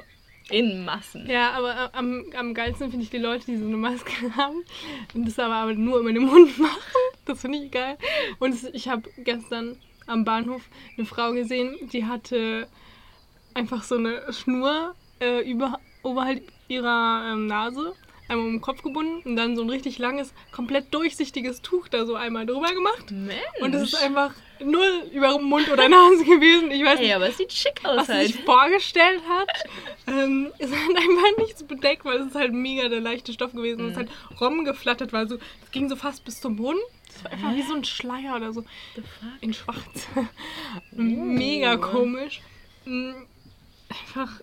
In 0.49 0.85
Massen. 0.85 1.29
Ja, 1.29 1.51
aber 1.51 1.71
äh, 1.71 1.97
am, 1.97 2.25
am 2.35 2.53
geilsten 2.53 2.89
finde 2.89 3.03
ich 3.03 3.09
die 3.09 3.17
Leute, 3.17 3.45
die 3.45 3.57
so 3.57 3.65
eine 3.65 3.77
Maske 3.77 4.11
haben 4.35 4.63
und 5.13 5.27
das 5.27 5.37
aber, 5.37 5.73
nur 5.73 5.99
immer 5.99 6.13
den 6.13 6.23
Mund 6.25 6.57
machen. 6.57 6.81
Das 7.25 7.41
finde 7.41 7.59
ich 7.59 7.71
geil. 7.71 7.97
Und 8.39 8.55
ich 8.73 8.87
habe 8.87 9.09
gestern 9.17 9.77
am 10.05 10.23
Bahnhof 10.23 10.61
eine 10.97 11.05
Frau 11.05 11.33
gesehen, 11.33 11.75
die 11.91 12.05
hatte 12.05 12.67
einfach 13.53 13.83
so 13.83 13.95
eine 13.95 14.31
Schnur 14.31 14.95
äh, 15.19 15.41
über, 15.49 15.79
oberhalb 16.03 16.41
ihrer 16.69 17.31
ähm, 17.33 17.47
Nase, 17.47 17.93
einmal 18.29 18.45
um 18.47 18.53
den 18.53 18.61
Kopf 18.61 18.81
gebunden 18.81 19.21
und 19.27 19.35
dann 19.35 19.55
so 19.55 19.61
ein 19.63 19.69
richtig 19.69 19.97
langes, 19.99 20.33
komplett 20.51 20.93
durchsichtiges 20.93 21.61
Tuch 21.61 21.87
da 21.87 22.05
so 22.05 22.15
einmal 22.15 22.45
drüber 22.45 22.73
gemacht. 22.73 23.11
Mensch. 23.11 23.39
Und 23.61 23.73
es 23.75 23.93
ist 23.93 23.95
einfach 24.03 24.33
null 24.59 25.03
über 25.13 25.39
Mund 25.39 25.69
oder 25.71 25.87
Nase 25.89 26.23
gewesen. 26.25 26.71
Ich 26.71 26.83
weiß 26.83 26.99
Ey, 26.99 27.05
nicht, 27.07 27.15
aber 27.15 27.29
es 27.29 27.37
sieht 27.37 27.53
schick 27.53 27.79
aus 27.83 27.97
was 27.97 28.07
sie 28.07 28.13
halt. 28.13 28.27
sich 28.27 28.43
vorgestellt 28.43 29.21
hat, 29.29 29.47
ähm, 30.07 30.51
ist 30.57 30.73
halt 30.73 30.97
einfach 30.97 31.37
nichts 31.37 31.63
bedeckt, 31.63 32.05
weil 32.05 32.17
es 32.21 32.27
ist 32.27 32.35
halt 32.35 32.53
mega 32.53 32.89
der 32.89 33.01
leichte 33.01 33.31
Stoff 33.33 33.53
gewesen. 33.53 33.81
Und 33.81 33.91
es 33.91 33.95
Mhm. 33.97 34.03
ist 34.03 34.09
halt 34.31 34.41
rumgeflattert, 34.41 35.13
weil 35.13 35.27
so, 35.29 35.35
es 35.63 35.71
ging 35.71 35.87
so 35.89 35.95
fast 35.95 36.25
bis 36.25 36.41
zum 36.41 36.55
Boden. 36.55 36.79
Das 37.13 37.23
war 37.23 37.31
einfach 37.31 37.55
wie 37.55 37.63
so 37.63 37.73
ein 37.73 37.83
Schleier 37.83 38.35
oder 38.35 38.51
so. 38.53 38.63
In 39.41 39.53
schwarz. 39.53 40.07
mega 40.91 41.75
Uh. 41.75 41.77
komisch. 41.79 42.41
Mm, 42.85 43.11
Einfach, 43.89 44.41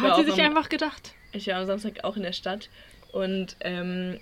hat 0.00 0.16
sie 0.16 0.30
sich 0.30 0.40
einfach 0.40 0.68
gedacht. 0.68 1.12
Ich 1.32 1.48
war 1.48 1.56
am 1.56 1.66
Samstag 1.66 2.04
auch 2.04 2.16
in 2.16 2.22
der 2.22 2.32
Stadt 2.32 2.68
und 3.16 3.56
ähm, 3.60 4.20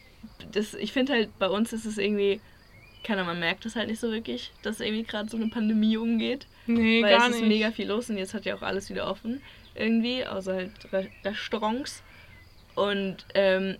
das, 0.52 0.72
ich 0.74 0.92
finde 0.92 1.14
halt, 1.14 1.38
bei 1.40 1.48
uns 1.48 1.72
ist 1.72 1.84
es 1.84 1.98
irgendwie, 1.98 2.40
keiner, 3.02 3.24
man 3.24 3.40
merkt 3.40 3.64
das 3.64 3.74
halt 3.74 3.88
nicht 3.88 3.98
so 3.98 4.12
wirklich, 4.12 4.52
dass 4.62 4.78
irgendwie 4.78 5.02
gerade 5.02 5.28
so 5.28 5.36
eine 5.36 5.48
Pandemie 5.48 5.96
umgeht. 5.96 6.46
Nee, 6.68 7.02
weil 7.02 7.18
gar 7.18 7.28
es 7.28 7.34
ist 7.34 7.40
nicht. 7.40 7.48
mega 7.48 7.72
viel 7.72 7.88
los 7.88 8.08
und 8.08 8.18
jetzt 8.18 8.34
hat 8.34 8.44
ja 8.44 8.54
auch 8.54 8.62
alles 8.62 8.90
wieder 8.90 9.10
offen 9.10 9.42
irgendwie, 9.74 10.24
außer 10.24 10.54
halt 10.54 10.70
Re 10.92 11.08
Restaurants. 11.24 12.04
Und, 12.76 13.16
ähm, 13.34 13.78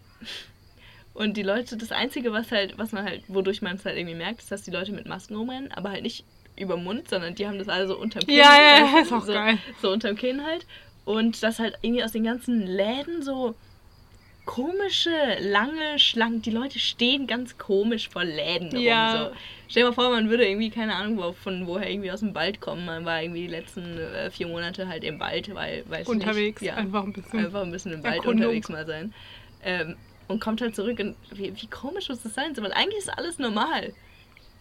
und 1.14 1.36
die 1.36 1.44
Leute, 1.44 1.76
das 1.76 1.92
Einzige, 1.92 2.32
was 2.32 2.50
halt, 2.50 2.76
was 2.76 2.90
man 2.90 3.04
halt, 3.04 3.22
wodurch 3.28 3.62
man 3.62 3.76
es 3.76 3.84
halt 3.84 3.96
irgendwie 3.96 4.16
merkt, 4.16 4.40
ist, 4.40 4.50
dass 4.50 4.62
die 4.62 4.72
Leute 4.72 4.90
mit 4.90 5.06
Masken 5.06 5.36
rumrennen, 5.36 5.70
aber 5.70 5.90
halt 5.90 6.02
nicht 6.02 6.24
über 6.56 6.74
den 6.74 6.82
Mund, 6.82 7.08
sondern 7.08 7.36
die 7.36 7.46
haben 7.46 7.58
das 7.58 7.68
alle 7.68 7.86
so 7.86 7.96
unterm 7.96 8.24
Kinn. 8.24 8.36
Ja, 8.36 8.56
ja, 8.56 8.82
weißt 8.82 8.94
du, 8.94 8.98
ist 8.98 9.12
auch 9.12 9.26
so, 9.26 9.32
geil. 9.32 9.58
So 9.80 9.92
unterm 9.92 10.16
Kinn 10.16 10.44
halt. 10.44 10.66
Und 11.04 11.40
das 11.44 11.60
halt 11.60 11.78
irgendwie 11.82 12.02
aus 12.02 12.12
den 12.12 12.24
ganzen 12.24 12.66
Läden 12.66 13.22
so 13.22 13.54
komische, 14.44 15.10
lange 15.40 15.98
Schlangen. 15.98 16.42
Die 16.42 16.50
Leute 16.50 16.78
stehen 16.78 17.26
ganz 17.26 17.58
komisch 17.58 18.08
vor 18.08 18.24
Läden 18.24 18.70
rum. 18.70 18.80
Ja. 18.80 19.30
So. 19.30 19.36
Stell 19.68 19.82
dir 19.82 19.88
mal 19.88 19.94
vor, 19.94 20.10
man 20.10 20.28
würde 20.28 20.46
irgendwie, 20.46 20.70
keine 20.70 20.94
Ahnung, 20.94 21.34
von 21.34 21.66
woher 21.66 21.90
irgendwie 21.90 22.10
aus 22.12 22.20
dem 22.20 22.34
Wald 22.34 22.60
kommen. 22.60 22.84
Man 22.84 23.04
war 23.04 23.22
irgendwie 23.22 23.42
die 23.42 23.48
letzten 23.48 23.98
äh, 23.98 24.30
vier 24.30 24.46
Monate 24.46 24.88
halt 24.88 25.04
im 25.04 25.18
Wald, 25.18 25.54
weil, 25.54 25.84
weiß 25.88 26.06
Unterwegs, 26.06 26.60
nicht. 26.60 26.70
Ja, 26.70 26.76
einfach 26.76 27.04
ein 27.04 27.12
bisschen. 27.12 27.46
einfach 27.46 27.62
ein 27.62 27.72
bisschen 27.72 27.92
im 27.92 28.02
Wald 28.02 28.16
Erkundung. 28.16 28.46
unterwegs 28.46 28.68
mal 28.68 28.86
sein. 28.86 29.14
Ähm, 29.64 29.96
und 30.28 30.40
kommt 30.40 30.60
halt 30.60 30.74
zurück 30.74 30.98
und 31.00 31.16
wie, 31.32 31.52
wie 31.54 31.66
komisch 31.66 32.08
muss 32.08 32.22
das 32.22 32.34
sein? 32.34 32.56
Weil 32.56 32.72
eigentlich 32.72 32.98
ist 32.98 33.10
alles 33.10 33.38
normal. 33.38 33.92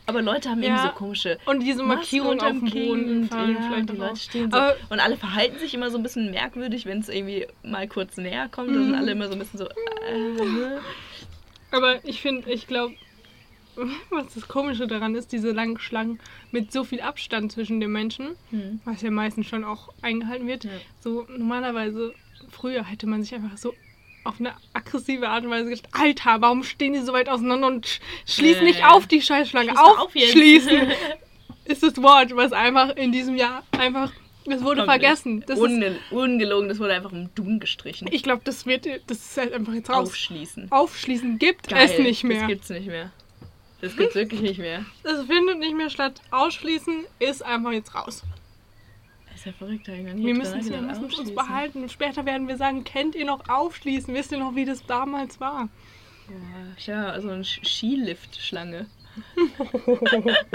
Aber 0.06 0.22
Leute 0.22 0.50
haben 0.50 0.62
Ja. 0.62 0.70
irgendwie 0.70 0.88
so 0.90 0.94
komische 0.96 1.38
Und 1.46 1.62
diese 1.62 1.82
Markierung 1.84 2.40
auf 2.42 2.50
dem 2.52 2.62
Boden 2.70 3.30
Ja, 3.32 3.38
vielleicht 3.68 3.90
die. 3.90 3.96
Leute 3.96 4.20
stehen 4.20 4.52
so. 4.52 4.58
Aber- 4.58 4.76
und 4.90 5.00
alle 5.00 5.16
verhalten 5.18 5.58
sich 5.60 5.74
immer 5.74 5.90
so 5.92 5.98
ein 5.98 6.04
bisschen 6.04 6.32
merkwürdig, 6.32 6.86
wenn 6.86 7.00
es 7.00 7.10
irgendwie 7.10 7.48
mal 7.64 7.88
kurz 7.88 8.18
näher 8.18 8.50
kommt. 8.50 8.70
Da 8.70 8.74
sind 8.74 8.90
Mhm. 8.90 8.96
alle 8.96 9.12
immer 9.14 9.28
so 9.28 9.34
ein 9.34 9.40
bisschen 9.40 9.60
so. 9.60 9.66
Äh, 9.66 10.18
ne? 10.46 10.82
Aber 11.72 12.04
ich 12.06 12.22
finde, 12.22 12.52
ich 12.52 12.68
glaube, 12.68 12.96
was 14.12 14.34
das 14.36 14.48
Komische 14.48 14.88
daran 14.88 15.16
ist, 15.16 15.32
diese 15.32 15.52
langen 15.52 15.80
Schlangen 15.80 16.20
mit 16.52 16.72
so 16.72 16.84
viel 16.84 17.02
Abstand 17.02 17.52
zwischen 17.52 17.80
den 17.80 17.92
Menschen, 17.92 18.36
Hm. 18.52 18.82
was 18.86 19.02
ja 19.02 19.10
meistens 19.10 19.48
schon 19.48 19.64
auch 19.64 19.90
eingehalten 20.02 20.48
wird. 20.48 20.66
Ja. 20.66 20.72
So 21.00 21.26
normalerweise, 21.38 22.14
früher 22.50 22.84
hätte 22.84 23.08
man 23.08 23.24
sich 23.24 23.34
einfach 23.34 23.58
so 23.58 23.74
auf 24.24 24.36
eine 24.40 24.54
aggressive 24.74 25.28
Art 25.28 25.44
und 25.44 25.52
Weise 25.52 25.70
gedacht, 25.70 25.88
Alter, 25.92 26.42
warum 26.42 26.64
stehen 26.64 26.94
die 26.94 27.00
so 27.00 27.14
weit 27.14 27.30
auseinander 27.30 27.68
und 27.68 27.86
sch 27.88 28.00
schließ 28.26 28.58
Äh, 28.58 28.64
nicht 28.64 28.86
auf 28.86 29.08
die 29.08 29.22
Scheißschlange. 29.22 29.70
schließ 29.72 29.80
Auf, 29.80 30.00
auf 30.00 30.16
jetzt. 30.16 30.32
schließen 30.32 30.92
ist 31.66 31.84
das 31.84 32.02
Wort, 32.02 32.36
was 32.36 32.52
einfach 32.54 32.96
in 32.96 33.12
diesem 33.12 33.36
Jahr 33.36 33.64
einfach, 33.78 34.12
das 34.46 34.62
wurde 34.64 34.82
Komplett. 34.82 35.02
vergessen. 35.02 35.44
Das 35.48 35.60
Unge 35.60 35.98
ungelogen, 36.12 36.70
das 36.70 36.80
wurde 36.80 36.94
einfach 36.94 37.12
im 37.12 37.34
Duden 37.36 37.60
gestrichen. 37.60 38.08
ich 38.12 38.24
glaube, 38.24 38.42
das 38.46 38.66
wird, 38.66 38.86
das 39.08 39.18
ist 39.18 39.38
halt 39.38 39.54
einfach 39.54 39.74
jetzt 39.74 39.90
raus. 39.90 40.10
Aufschließen. 40.10 40.72
Aufschließen 40.72 41.40
gibt 41.40 41.70
Geil. 41.70 41.90
es 41.92 42.00
nicht 42.00 42.24
mehr. 42.24 42.40
Das 42.40 42.48
gibt's 42.48 42.70
nicht 42.70 42.88
mehr. 42.88 43.12
Das 43.82 43.98
gibt's 43.98 44.16
wirklich 44.16 44.42
nicht 44.42 44.60
mehr. 44.60 44.86
Es 45.04 45.26
findet 45.26 45.60
nicht 45.60 45.76
mehr 45.76 45.90
statt. 45.90 46.22
Ausschließen 46.32 47.06
ist 47.20 47.44
einfach 47.44 47.72
jetzt 47.74 47.94
raus. 47.94 48.24
Ist 49.44 49.48
ja 49.48 49.52
verrückt, 49.58 49.90
da 49.90 49.92
Wir 49.92 50.34
müssen 50.36 50.58
es 50.60 50.70
wir 50.70 51.20
uns 51.20 51.36
behalten. 51.36 51.90
Später 51.90 52.26
werden 52.26 52.48
wir 52.48 52.56
sagen, 52.56 52.86
kennt 52.86 53.14
ihr 53.14 53.26
noch 53.26 53.50
aufschließen? 53.50 54.14
Wisst 54.14 54.32
ihr 54.32 54.38
noch, 54.38 54.56
wie 54.56 54.64
das 54.64 54.86
damals 54.86 55.42
war? 55.42 55.68
Ja, 56.86 57.20
so 57.20 57.28
eine 57.30 57.44
Sch- 57.44 57.66
Skiliftschlange. 57.68 58.86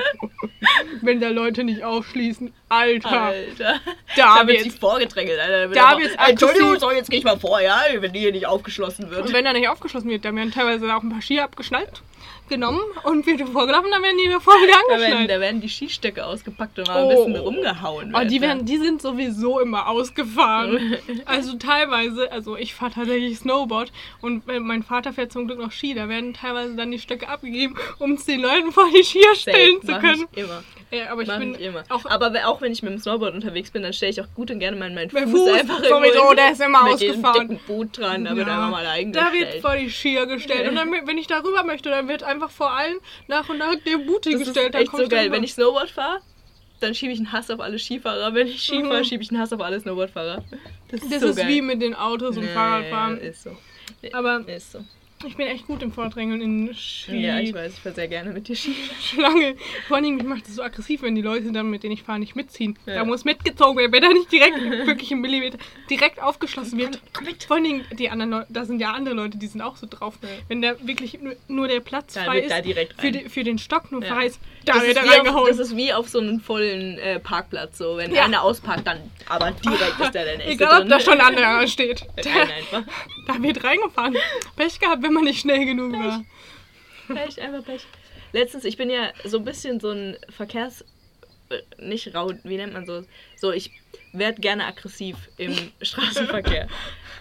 Wenn 1.02 1.20
da 1.20 1.28
Leute 1.28 1.64
nicht 1.64 1.84
aufschließen. 1.84 2.50
Alter, 2.70 3.10
Alter. 3.24 3.80
da 4.16 4.38
Da 4.40 4.46
wird 4.46 4.64
wird's. 4.64 4.78
vorgedrängelt, 4.78 5.38
Alter. 5.38 5.64
Da 5.64 5.68
wird 5.70 5.76
Da 5.76 5.98
wird's 5.98 6.14
Entschuldigung, 6.26 6.78
so 6.78 6.90
jetzt 6.90 7.10
geh 7.10 7.18
ich 7.18 7.24
mal 7.24 7.38
vor, 7.38 7.60
ja, 7.60 7.78
wenn 7.98 8.12
die 8.14 8.20
hier 8.20 8.32
nicht 8.32 8.46
aufgeschlossen 8.46 9.10
wird. 9.10 9.26
Und 9.26 9.32
wenn 9.34 9.44
da 9.44 9.52
nicht 9.52 9.68
aufgeschlossen 9.68 10.08
wird, 10.08 10.24
dann 10.24 10.34
werden 10.34 10.50
teilweise 10.50 10.86
auch 10.96 11.02
ein 11.02 11.10
paar 11.10 11.20
Skier 11.22 11.44
abgeschnallt, 11.44 12.00
genommen 12.48 12.80
und 13.04 13.26
wird 13.26 13.40
vorgelaufen, 13.48 13.90
dann 13.90 14.02
werden 14.02 14.16
die 14.18 14.28
wieder 14.28 14.40
voll 14.40 14.54
wieder 14.62 14.72
Da 14.72 14.90
werden, 14.94 15.02
angeschnallt. 15.04 15.30
da 15.30 15.40
werden 15.40 15.60
die 15.60 15.68
Skistöcke 15.68 16.24
ausgepackt 16.26 16.78
und 16.78 16.88
mal 16.88 17.02
Oh. 17.04 17.08
ein 17.10 17.16
bisschen 17.32 17.36
rumgehauen. 17.36 18.14
Oh, 18.14 18.24
die, 18.24 18.40
werden, 18.40 18.64
die 18.64 18.76
sind 18.78 19.00
sowieso 19.02 19.60
immer 19.60 19.88
ausgefahren. 19.88 20.96
Also 21.26 21.56
teilweise, 21.56 22.30
also 22.32 22.56
ich 22.56 22.74
fahre 22.74 22.92
tatsächlich 22.92 23.38
Snowboard 23.38 23.92
und 24.22 24.48
äh, 24.48 24.60
mein 24.60 24.82
Vater 24.82 25.12
fährt 25.12 25.32
zum 25.32 25.46
Glück 25.46 25.58
noch 25.58 25.72
Ski. 25.72 25.94
Da 25.94 26.08
werden 26.08 26.32
teilweise 26.34 26.74
dann 26.74 26.90
die 26.90 26.98
Stöcke 26.98 27.28
abgegeben, 27.28 27.76
um 27.98 28.12
es 28.12 28.24
den 28.24 28.40
Leuten 28.40 28.72
vor 28.72 28.86
die 28.94 29.02
Skier 29.04 29.34
stellen 29.34 29.80
zu 29.82 29.92
können. 29.98 30.26
Ich 30.32 30.42
immer. 30.42 30.62
Äh, 30.90 31.02
aber 31.06 31.20
ich 31.22 31.28
Mach 31.28 31.38
bin 31.38 31.54
immer. 31.54 31.82
auch 31.90 32.06
Aber 32.06 32.32
auch 32.46 32.60
wenn 32.62 32.72
ich 32.72 32.82
mit 32.82 32.92
dem 32.92 32.98
Snowboard 32.98 33.34
unterwegs 33.34 33.70
bin, 33.70 33.82
dann 33.82 33.92
stelle 33.92 34.10
ich 34.12 34.20
auch 34.22 34.26
gut 34.34 34.50
und 34.50 34.58
gerne 34.58 34.76
meinen, 34.76 34.94
meinen 34.94 35.10
Mein 35.12 35.28
Fuß, 35.28 35.40
Fuß 35.40 35.60
einfach 35.60 35.84
sowieso, 35.84 36.28
hin. 36.28 36.36
der 36.36 36.52
ist 36.52 36.60
immer 36.62 36.84
mit 36.84 36.92
ausgefahren. 36.94 37.48
dicken 37.48 37.60
Boot 37.66 37.98
dran, 37.98 38.24
da 38.24 38.34
wird 38.36 38.48
Ja, 38.48 38.54
einfach 38.54 38.70
mal 38.70 38.84
da 38.84 38.90
eingestellt. 38.92 39.52
wird 39.52 39.60
vor 39.62 39.76
die 39.76 39.90
Skier 39.90 40.24
gestellt. 40.26 40.66
Und 40.68 40.76
dann, 40.76 40.90
wenn 41.06 41.18
ich 41.18 41.26
da 41.26 41.40
rüber 41.40 41.62
möchte, 41.64 41.90
dann 41.90 42.08
wird 42.08 42.22
einfach 42.22 42.37
vor 42.48 42.70
allen 42.72 42.98
nach 43.26 43.48
und 43.48 43.58
nach 43.58 43.74
der 43.84 43.98
Booty 43.98 44.32
das 44.32 44.44
gestellt. 44.44 44.66
ist 44.66 44.74
dann 44.74 44.82
echt 44.82 44.96
so 44.96 45.08
geil. 45.08 45.32
Wenn 45.32 45.42
ich 45.44 45.54
Snowboard 45.54 45.90
fahre, 45.90 46.20
dann 46.80 46.94
schiebe 46.94 47.12
ich 47.12 47.18
einen 47.18 47.32
Hass 47.32 47.50
auf 47.50 47.58
alle 47.60 47.78
Skifahrer. 47.78 48.32
Wenn 48.34 48.46
ich 48.46 48.62
Ski 48.62 48.82
Mhm. 48.82 48.88
fahre, 48.88 49.04
schiebe 49.04 49.22
ich 49.22 49.30
einen 49.30 49.40
Hass 49.40 49.52
auf 49.52 49.60
alle 49.60 49.80
Snowboardfahrer. 49.80 50.44
Das 50.90 51.02
ist 51.02 51.12
das 51.12 51.20
so 51.22 51.28
ist 51.28 51.36
geil. 51.36 51.48
wie 51.48 51.60
mit 51.60 51.82
den 51.82 51.94
Autos 51.94 52.36
und 52.36 52.44
Nee, 52.44 52.54
Fahrradfahren. 52.54 53.18
Ist 53.18 53.42
so. 53.42 53.56
Aber 54.12 54.46
Ist 54.48 54.72
so. 54.72 54.84
Ich 55.26 55.36
bin 55.36 55.46
echt 55.46 55.66
gut 55.66 55.82
im 55.82 55.92
Vordrängeln 55.92 56.40
in 56.40 56.74
Ski. 56.74 57.16
Ja, 57.20 57.38
ich 57.38 57.52
weiß, 57.52 57.74
ich 57.74 57.80
fahre 57.80 57.94
sehr 57.94 58.08
gerne 58.08 58.30
mit 58.32 58.48
dir 58.48 58.56
Ski. 58.56 58.74
Schlange. 59.02 59.56
Vor 59.88 59.96
allem, 59.96 60.14
mich 60.16 60.24
macht 60.24 60.46
das 60.46 60.54
so 60.56 60.62
aggressiv, 60.62 61.02
wenn 61.02 61.14
die 61.14 61.22
Leute 61.22 61.50
dann, 61.52 61.70
mit 61.70 61.82
denen 61.82 61.92
ich 61.94 62.02
fahre, 62.02 62.18
nicht 62.18 62.36
mitziehen. 62.36 62.78
Ja. 62.86 62.96
Da 62.96 63.04
muss 63.04 63.24
mitgezogen 63.24 63.76
werden, 63.78 63.92
wenn 63.92 64.02
da 64.02 64.08
nicht 64.10 64.30
direkt, 64.30 64.60
wirklich 64.86 65.10
im 65.12 65.20
Millimeter, 65.20 65.58
direkt 65.90 66.22
aufgeschlossen 66.22 66.78
wird. 66.78 67.00
Komm 67.12 67.24
mit. 67.26 67.44
Vor 67.44 67.56
allen 67.56 67.64
Dingen, 67.64 67.84
die 67.98 68.10
anderen 68.10 68.30
Leute, 68.30 68.46
da 68.50 68.64
sind 68.64 68.80
ja 68.80 68.92
andere 68.92 69.14
Leute, 69.14 69.38
die 69.38 69.46
sind 69.46 69.60
auch 69.60 69.76
so 69.76 69.86
drauf. 69.88 70.14
Ja. 70.22 70.28
Wenn 70.48 70.62
da 70.62 70.74
wirklich 70.86 71.18
nur, 71.20 71.34
nur 71.48 71.68
der 71.68 71.80
Platz 71.80 72.14
Da 72.14 72.24
frei 72.24 72.40
ist, 72.40 72.54
für, 72.98 73.10
die, 73.12 73.28
für 73.28 73.44
den 73.44 73.58
Stock 73.58 73.90
nur 73.90 74.02
Ja. 74.02 74.14
frei 74.14 74.26
ist, 74.26 74.40
da 74.64 74.74
Das 74.74 74.86
wird 74.86 74.96
er 74.98 75.08
reingehauen. 75.10 75.48
das 75.48 75.58
ist 75.58 75.76
wie 75.76 75.92
auf 75.92 76.08
so 76.08 76.20
einem 76.20 76.40
vollen 76.40 76.98
äh, 76.98 77.18
Parkplatz. 77.18 77.78
So, 77.78 77.96
wenn 77.96 78.16
einer 78.16 78.42
ausparkt, 78.42 78.86
dann 78.86 78.98
aber 79.28 79.50
direkt 79.52 80.00
ist 80.00 80.14
da 80.14 80.24
der 80.24 80.36
nächste 80.38 80.52
Egal, 80.52 80.72
ob 80.72 80.78
drin. 80.80 80.88
da 80.90 81.00
schon 81.00 81.14
ein 81.14 81.20
anderer 81.20 81.66
steht. 81.66 82.06
Einfach. 82.16 82.82
da 83.26 83.42
wird 83.42 83.62
reingefahren. 83.64 84.16
Pech 84.56 84.78
gehabt, 84.80 85.02
wenn 85.08 85.14
man 85.14 85.24
nicht 85.24 85.40
schnell 85.40 85.64
genug 85.64 85.92
war. 85.94 86.24
Pech, 87.08 87.40
einfach 87.40 87.64
Pech. 87.64 87.86
Letztens, 88.32 88.64
ich 88.64 88.76
bin 88.76 88.90
ja 88.90 89.10
so 89.24 89.38
ein 89.38 89.44
bisschen 89.44 89.80
so 89.80 89.90
ein 89.90 90.16
Verkehrs... 90.28 90.84
äh, 91.50 91.60
Nicht 91.78 92.14
rau, 92.14 92.32
wie 92.44 92.56
nennt 92.56 92.74
man 92.74 92.84
so? 92.86 93.02
So, 93.36 93.50
ich 93.52 93.70
werde 94.12 94.40
gerne 94.40 94.66
aggressiv 94.66 95.16
im 95.38 95.54
Straßenverkehr. 95.82 96.68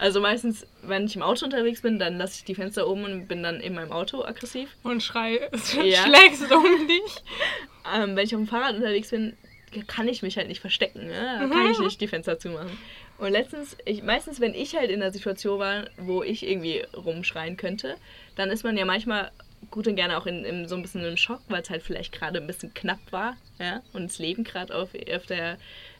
Also 0.00 0.20
meistens, 0.20 0.66
wenn 0.82 1.06
ich 1.06 1.16
im 1.16 1.22
Auto 1.22 1.44
unterwegs 1.46 1.80
bin, 1.82 1.98
dann 1.98 2.18
lasse 2.18 2.34
ich 2.36 2.44
die 2.44 2.54
Fenster 2.54 2.86
oben 2.86 3.04
und 3.04 3.26
bin 3.28 3.42
dann 3.42 3.60
in 3.60 3.74
meinem 3.74 3.90
Auto 3.92 4.22
aggressiv. 4.22 4.68
Und 4.82 5.02
schrei, 5.02 5.48
Ja. 5.82 6.04
schlägst 6.04 6.52
um 6.52 6.86
dich. 6.86 7.22
Ähm, 7.94 8.14
wenn 8.16 8.24
ich 8.26 8.34
auf 8.34 8.40
dem 8.42 8.46
Fahrrad 8.48 8.74
unterwegs 8.76 9.08
bin, 9.10 9.36
kann 9.86 10.08
ich 10.08 10.22
mich 10.22 10.36
halt 10.36 10.48
nicht 10.48 10.60
verstecken. 10.60 11.06
Ne? 11.06 11.38
Da 11.40 11.48
kann 11.48 11.70
ich 11.70 11.78
nicht 11.78 12.00
die 12.00 12.08
Fenster 12.08 12.38
zumachen. 12.38 12.76
Und 13.18 13.32
letztens, 13.32 13.76
ich, 13.84 14.02
meistens, 14.02 14.40
wenn 14.40 14.54
ich 14.54 14.76
halt 14.76 14.90
in 14.90 15.02
einer 15.02 15.12
Situation 15.12 15.58
war, 15.58 15.86
wo 15.96 16.22
ich 16.22 16.46
irgendwie 16.46 16.84
rumschreien 16.96 17.56
könnte, 17.56 17.96
dann 18.36 18.50
ist 18.50 18.62
man 18.62 18.76
ja 18.76 18.84
manchmal 18.84 19.32
gut 19.70 19.88
und 19.88 19.96
gerne 19.96 20.16
auch 20.16 20.26
in, 20.26 20.44
in 20.44 20.68
so 20.68 20.76
ein 20.76 20.82
bisschen 20.82 21.04
im 21.04 21.16
Schock, 21.16 21.40
weil 21.48 21.62
es 21.62 21.70
halt 21.70 21.82
vielleicht 21.82 22.12
gerade 22.12 22.38
ein 22.38 22.46
bisschen 22.46 22.72
knapp 22.74 23.00
war, 23.10 23.36
ja, 23.58 23.82
und 23.92 24.04
das 24.04 24.18
Leben 24.18 24.44
gerade 24.44 24.74
auf, 24.74 24.90
auf 25.14 25.26
der 25.26 25.58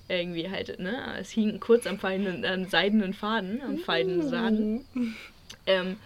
irgendwie 0.09 0.49
halt, 0.49 0.79
ne, 0.79 1.16
es 1.19 1.31
hing 1.31 1.61
kurz 1.61 1.87
am, 1.87 1.99
feinen, 1.99 2.45
am 2.45 2.66
seidenen 2.66 3.12
Faden, 3.12 3.61
am 3.62 3.79
feinen 3.79 4.27
Saden. 4.27 4.85
Ähm, 5.66 5.97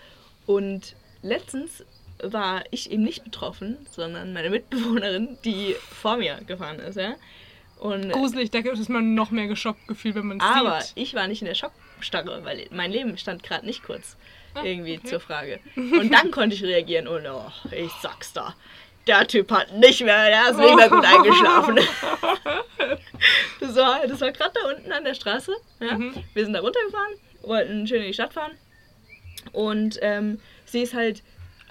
und 0.47 0.97
letztens 1.23 1.85
war 2.21 2.65
ich 2.71 2.91
eben 2.91 3.03
nicht 3.03 3.23
betroffen, 3.23 3.77
sondern 3.91 4.33
meine 4.33 4.51
Mitbewohnerin, 4.51 5.39
die 5.45 5.77
vor 5.81 6.17
mir 6.17 6.41
gefahren 6.47 6.81
ist, 6.81 6.97
ja. 6.97 7.15
Und, 7.83 8.11
Gruselig, 8.13 8.53
da 8.53 8.61
ist 8.61 8.89
man 8.89 9.15
noch 9.15 9.33
mehr 9.33 9.49
geschockt 9.49 9.89
gefühlt, 9.89 10.15
wenn 10.15 10.27
man 10.27 10.37
es 10.39 10.45
aber 10.45 10.81
sieht. 10.83 10.93
ich 10.97 11.15
war 11.15 11.27
nicht 11.27 11.43
in 11.43 11.49
der 11.49 11.57
Schockstarre, 11.57 12.45
weil 12.45 12.67
mein 12.71 12.93
Leben 12.93 13.19
stand 13.19 13.43
gerade 13.43 13.67
nicht 13.67 13.83
kurz 13.83 14.17
Ah, 14.55 14.63
irgendwie 14.63 14.99
okay. 14.99 15.09
zur 15.09 15.19
Frage. 15.19 15.59
Und 15.75 16.13
dann 16.13 16.31
konnte 16.31 16.55
ich 16.55 16.63
reagieren 16.63 17.09
und 17.09 17.27
oh, 17.27 17.51
ich 17.73 17.91
sag's 18.01 18.33
da. 18.33 18.55
Der 19.09 19.27
Typ 19.27 19.51
hat 19.51 19.73
nicht 19.73 20.01
mehr, 20.05 20.29
der 20.29 20.51
ist 20.51 20.59
nicht 20.59 20.77
mehr 20.77 20.89
gut 20.91 21.05
eingeschlafen. 21.13 21.77
das 23.61 23.75
war, 23.75 24.07
das 24.07 24.21
war 24.21 24.31
gerade 24.31 24.53
da 24.55 24.71
unten 24.77 24.93
an 24.93 25.05
der 25.05 25.15
Straße. 25.15 25.53
Ja. 25.81 25.99
Mhm. 25.99 26.15
Wir 26.35 26.45
sind 26.45 26.53
da 26.53 26.61
runtergefahren, 26.61 27.15
wollten 27.43 27.87
schön 27.87 28.03
in 28.03 28.09
die 28.09 28.15
Stadt 28.15 28.33
fahren. 28.33 28.53
Und 29.53 29.99
ähm, 30.03 30.39
sie 30.67 30.83
ist 30.83 30.95
halt, 30.95 31.23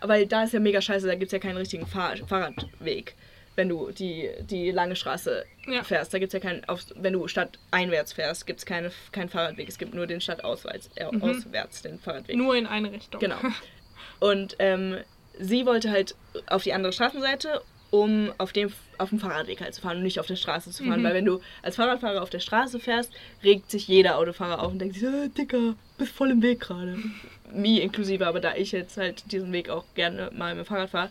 weil 0.01 0.25
da 0.25 0.43
ist 0.43 0.53
ja 0.53 0.59
mega 0.59 0.81
scheiße, 0.81 1.07
da 1.07 1.13
gibt 1.15 1.27
es 1.27 1.31
ja 1.31 1.39
keinen 1.39 1.57
richtigen 1.57 1.87
Fahr 1.87 2.17
Fahrradweg, 2.17 3.15
wenn 3.55 3.69
du 3.69 3.91
die, 3.91 4.29
die 4.41 4.71
lange 4.71 4.95
Straße 4.95 5.45
Ja. 5.67 5.83
fährst. 5.83 6.13
Da 6.13 6.19
gibt 6.19 6.33
es 6.33 6.41
ja 6.41 6.47
keinen, 6.49 6.65
wenn 6.95 7.13
du 7.13 7.27
stadteinwärts 7.27 8.13
fährst, 8.13 8.47
gibt 8.47 8.59
es 8.59 8.65
keine, 8.65 8.91
keinen 9.11 9.29
Fahrradweg. 9.29 9.67
Es 9.67 9.77
gibt 9.77 9.93
nur 9.93 10.07
den 10.07 10.21
stadtauswärts, 10.21 10.89
äh, 10.95 11.05
auswärts, 11.05 11.81
den 11.81 11.99
Fahrradweg. 11.99 12.35
Nur 12.37 12.55
in 12.55 12.65
eine 12.65 12.91
Richtung. 12.91 13.19
Genau. 13.19 13.37
Und 14.19 14.55
ähm, 14.59 14.97
sie 15.39 15.65
wollte 15.65 15.91
halt 15.91 16.15
auf 16.47 16.63
die 16.63 16.73
andere 16.73 16.93
Straßenseite, 16.93 17.61
um 17.89 18.31
auf 18.37 18.53
dem, 18.53 18.71
auf 18.97 19.09
dem 19.09 19.19
Fahrradweg 19.19 19.59
halt 19.61 19.73
zu 19.73 19.81
fahren 19.81 19.97
und 19.97 20.03
nicht 20.03 20.19
auf 20.21 20.25
der 20.27 20.37
Straße 20.37 20.71
zu 20.71 20.85
fahren. 20.85 21.01
Mhm. 21.01 21.03
Weil 21.03 21.13
wenn 21.13 21.25
du 21.25 21.41
als 21.61 21.75
Fahrradfahrer 21.75 22.21
auf 22.21 22.29
der 22.29 22.39
Straße 22.39 22.79
fährst, 22.79 23.11
regt 23.43 23.69
sich 23.69 23.87
jeder 23.87 24.17
Autofahrer 24.17 24.61
auf 24.61 24.71
und 24.71 24.79
denkt 24.79 24.95
sich, 24.95 25.03
äh, 25.03 25.27
Dicker, 25.27 25.75
bist 25.97 26.13
voll 26.13 26.31
im 26.31 26.41
Weg 26.41 26.61
gerade. 26.61 26.97
Mir 27.51 27.81
inklusive, 27.83 28.25
aber 28.25 28.39
da 28.39 28.55
ich 28.55 28.71
jetzt 28.71 28.95
halt 28.95 29.29
diesen 29.33 29.51
Weg 29.51 29.69
auch 29.69 29.83
gerne 29.93 30.31
mal 30.33 30.55
mit 30.55 30.65
dem 30.65 30.67
Fahrrad 30.69 30.89
fahre, 30.89 31.09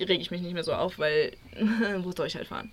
reg 0.00 0.20
ich 0.20 0.30
mich 0.30 0.40
nicht 0.40 0.54
mehr 0.54 0.64
so 0.64 0.72
auf, 0.72 0.98
weil 0.98 1.32
wo 1.98 2.12
soll 2.12 2.26
ich 2.26 2.36
halt 2.36 2.48
fahren? 2.48 2.72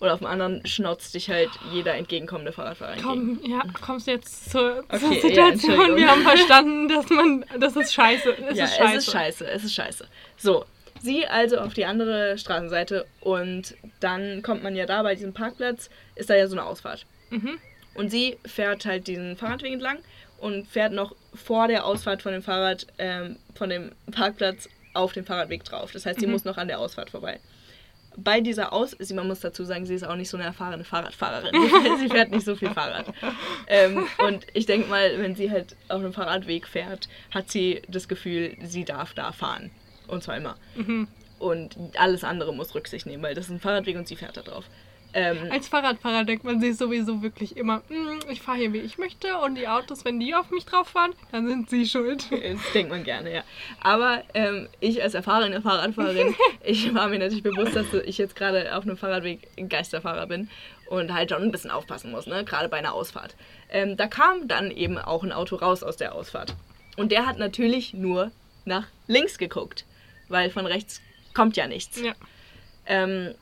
Oder 0.00 0.14
auf 0.14 0.18
dem 0.18 0.26
anderen 0.26 0.66
schnauzt 0.66 1.14
dich 1.14 1.30
halt 1.30 1.50
jeder 1.72 1.94
entgegenkommende 1.94 2.52
Fahrradfahrer 2.52 2.94
entgegen. 2.94 3.38
Komm, 3.40 3.50
ja, 3.50 3.62
kommst 3.80 4.06
du 4.06 4.10
jetzt 4.10 4.50
zur, 4.50 4.84
Okay, 4.88 5.14
ja, 5.14 5.20
Situation. 5.20 5.52
Entschuldigung. 5.52 5.96
Wir 5.96 6.10
haben 6.10 6.22
verstanden, 6.24 6.88
dass 6.88 7.08
man, 7.10 7.44
das 7.58 7.76
ist 7.76 7.94
scheiße. 7.94 8.36
Es 8.50 8.58
ja, 8.58 8.64
ist 8.64 8.76
scheiße. 8.76 8.96
es 8.96 9.06
ist 9.06 9.12
scheiße, 9.12 9.46
es 9.46 9.64
ist 9.64 9.74
scheiße. 9.74 10.08
So, 10.36 10.64
sie 11.00 11.26
also 11.26 11.58
auf 11.58 11.74
die 11.74 11.84
andere 11.84 12.36
Straßenseite 12.36 13.06
und 13.20 13.76
dann 14.00 14.42
kommt 14.42 14.62
man 14.62 14.74
ja 14.74 14.86
da 14.86 15.02
bei 15.02 15.14
diesem 15.14 15.32
Parkplatz, 15.32 15.90
ist 16.16 16.28
da 16.28 16.34
ja 16.34 16.48
so 16.48 16.56
eine 16.56 16.66
Ausfahrt. 16.66 17.06
Mhm. 17.30 17.58
Und 17.94 18.10
sie 18.10 18.38
fährt 18.44 18.84
halt 18.86 19.06
diesen 19.06 19.36
Fahrradweg 19.36 19.72
entlang 19.72 19.98
und 20.38 20.66
fährt 20.66 20.92
noch 20.92 21.14
vor 21.32 21.68
der 21.68 21.86
Ausfahrt 21.86 22.22
von 22.22 22.32
dem 22.32 22.42
Fahrrad, 22.42 22.86
ähm, 22.98 23.36
von 23.54 23.70
dem 23.70 23.92
Parkplatz 24.10 24.68
auf 24.94 25.12
den 25.12 25.24
Fahrradweg 25.24 25.64
drauf. 25.64 25.92
Das 25.92 26.06
heißt, 26.06 26.20
sie 26.20 26.26
Mhm. 26.26 26.32
muss 26.32 26.44
noch 26.44 26.56
an 26.56 26.68
der 26.68 26.78
Ausfahrt 26.80 27.10
vorbei. 27.10 27.40
Bei 28.16 28.40
dieser 28.40 28.72
Aus, 28.72 28.94
sie, 29.00 29.12
man 29.12 29.26
muss 29.26 29.40
dazu 29.40 29.64
sagen, 29.64 29.86
sie 29.86 29.94
ist 29.94 30.04
auch 30.04 30.14
nicht 30.14 30.30
so 30.30 30.36
eine 30.36 30.46
erfahrene 30.46 30.84
Fahrradfahrerin. 30.84 31.52
sie 32.00 32.08
fährt 32.08 32.30
nicht 32.30 32.44
so 32.44 32.54
viel 32.54 32.70
Fahrrad. 32.70 33.06
Ähm, 33.66 34.06
und 34.18 34.46
ich 34.54 34.66
denke 34.66 34.88
mal, 34.88 35.18
wenn 35.18 35.34
sie 35.34 35.50
halt 35.50 35.74
auf 35.88 36.00
einem 36.00 36.12
Fahrradweg 36.12 36.66
fährt, 36.68 37.08
hat 37.32 37.50
sie 37.50 37.82
das 37.88 38.06
Gefühl, 38.08 38.56
sie 38.62 38.84
darf 38.84 39.14
da 39.14 39.32
fahren. 39.32 39.70
Und 40.06 40.22
zwar 40.22 40.36
immer. 40.36 40.56
Mhm. 40.76 41.08
Und 41.40 41.76
alles 41.98 42.22
andere 42.22 42.54
muss 42.54 42.74
Rücksicht 42.74 43.06
nehmen, 43.06 43.22
weil 43.22 43.34
das 43.34 43.46
ist 43.46 43.50
ein 43.50 43.60
Fahrradweg 43.60 43.96
und 43.96 44.06
sie 44.06 44.16
fährt 44.16 44.36
da 44.36 44.42
drauf. 44.42 44.64
Ähm, 45.16 45.48
Als 45.50 45.68
Fahrradfahrer 45.68 46.24
denkt 46.24 46.42
man 46.42 46.60
sich 46.60 46.76
sowieso 46.76 47.22
wirklich 47.22 47.56
immer, 47.56 47.78
"Mm, 47.88 48.28
ich 48.30 48.42
fahre 48.42 48.58
hier 48.58 48.72
wie 48.72 48.80
ich 48.80 48.98
möchte 48.98 49.38
und 49.38 49.54
die 49.54 49.68
Autos, 49.68 50.04
wenn 50.04 50.18
die 50.18 50.34
auf 50.34 50.50
mich 50.50 50.66
drauf 50.66 50.88
fahren, 50.88 51.12
dann 51.30 51.46
sind 51.46 51.70
sie 51.70 51.86
schuld. 51.86 52.26
Das 52.30 52.72
denkt 52.72 52.90
man 52.90 53.04
gerne, 53.04 53.32
ja. 53.32 53.44
Aber 53.80 54.22
ähm, 54.34 54.68
ich 54.80 55.00
als 55.02 55.14
erfahrene 55.14 55.62
Fahrradfahrerin, 55.62 56.34
ich 56.64 56.92
war 56.94 57.08
mir 57.08 57.20
natürlich 57.20 57.44
bewusst, 57.44 57.76
dass 57.76 57.86
ich 58.04 58.18
jetzt 58.18 58.34
gerade 58.34 58.76
auf 58.76 58.82
einem 58.82 58.96
Fahrradweg 58.96 59.48
Geisterfahrer 59.68 60.26
bin 60.26 60.48
und 60.88 61.14
halt 61.14 61.30
schon 61.30 61.42
ein 61.42 61.52
bisschen 61.52 61.70
aufpassen 61.70 62.10
muss, 62.10 62.26
ne? 62.26 62.44
gerade 62.44 62.68
bei 62.68 62.78
einer 62.78 62.92
Ausfahrt. 62.92 63.36
Ähm, 63.70 63.96
da 63.96 64.08
kam 64.08 64.48
dann 64.48 64.70
eben 64.72 64.98
auch 64.98 65.22
ein 65.22 65.32
Auto 65.32 65.56
raus 65.56 65.82
aus 65.84 65.96
der 65.96 66.14
Ausfahrt. 66.14 66.54
Und 66.96 67.12
der 67.12 67.26
hat 67.26 67.38
natürlich 67.38 67.94
nur 67.94 68.32
nach 68.64 68.86
links 69.06 69.38
geguckt, 69.38 69.84
weil 70.28 70.50
von 70.50 70.66
rechts 70.66 71.00
kommt 71.34 71.56
ja 71.56 71.66
nichts. 71.66 72.00
Ja. 72.00 72.12
Ähm, 72.86 73.34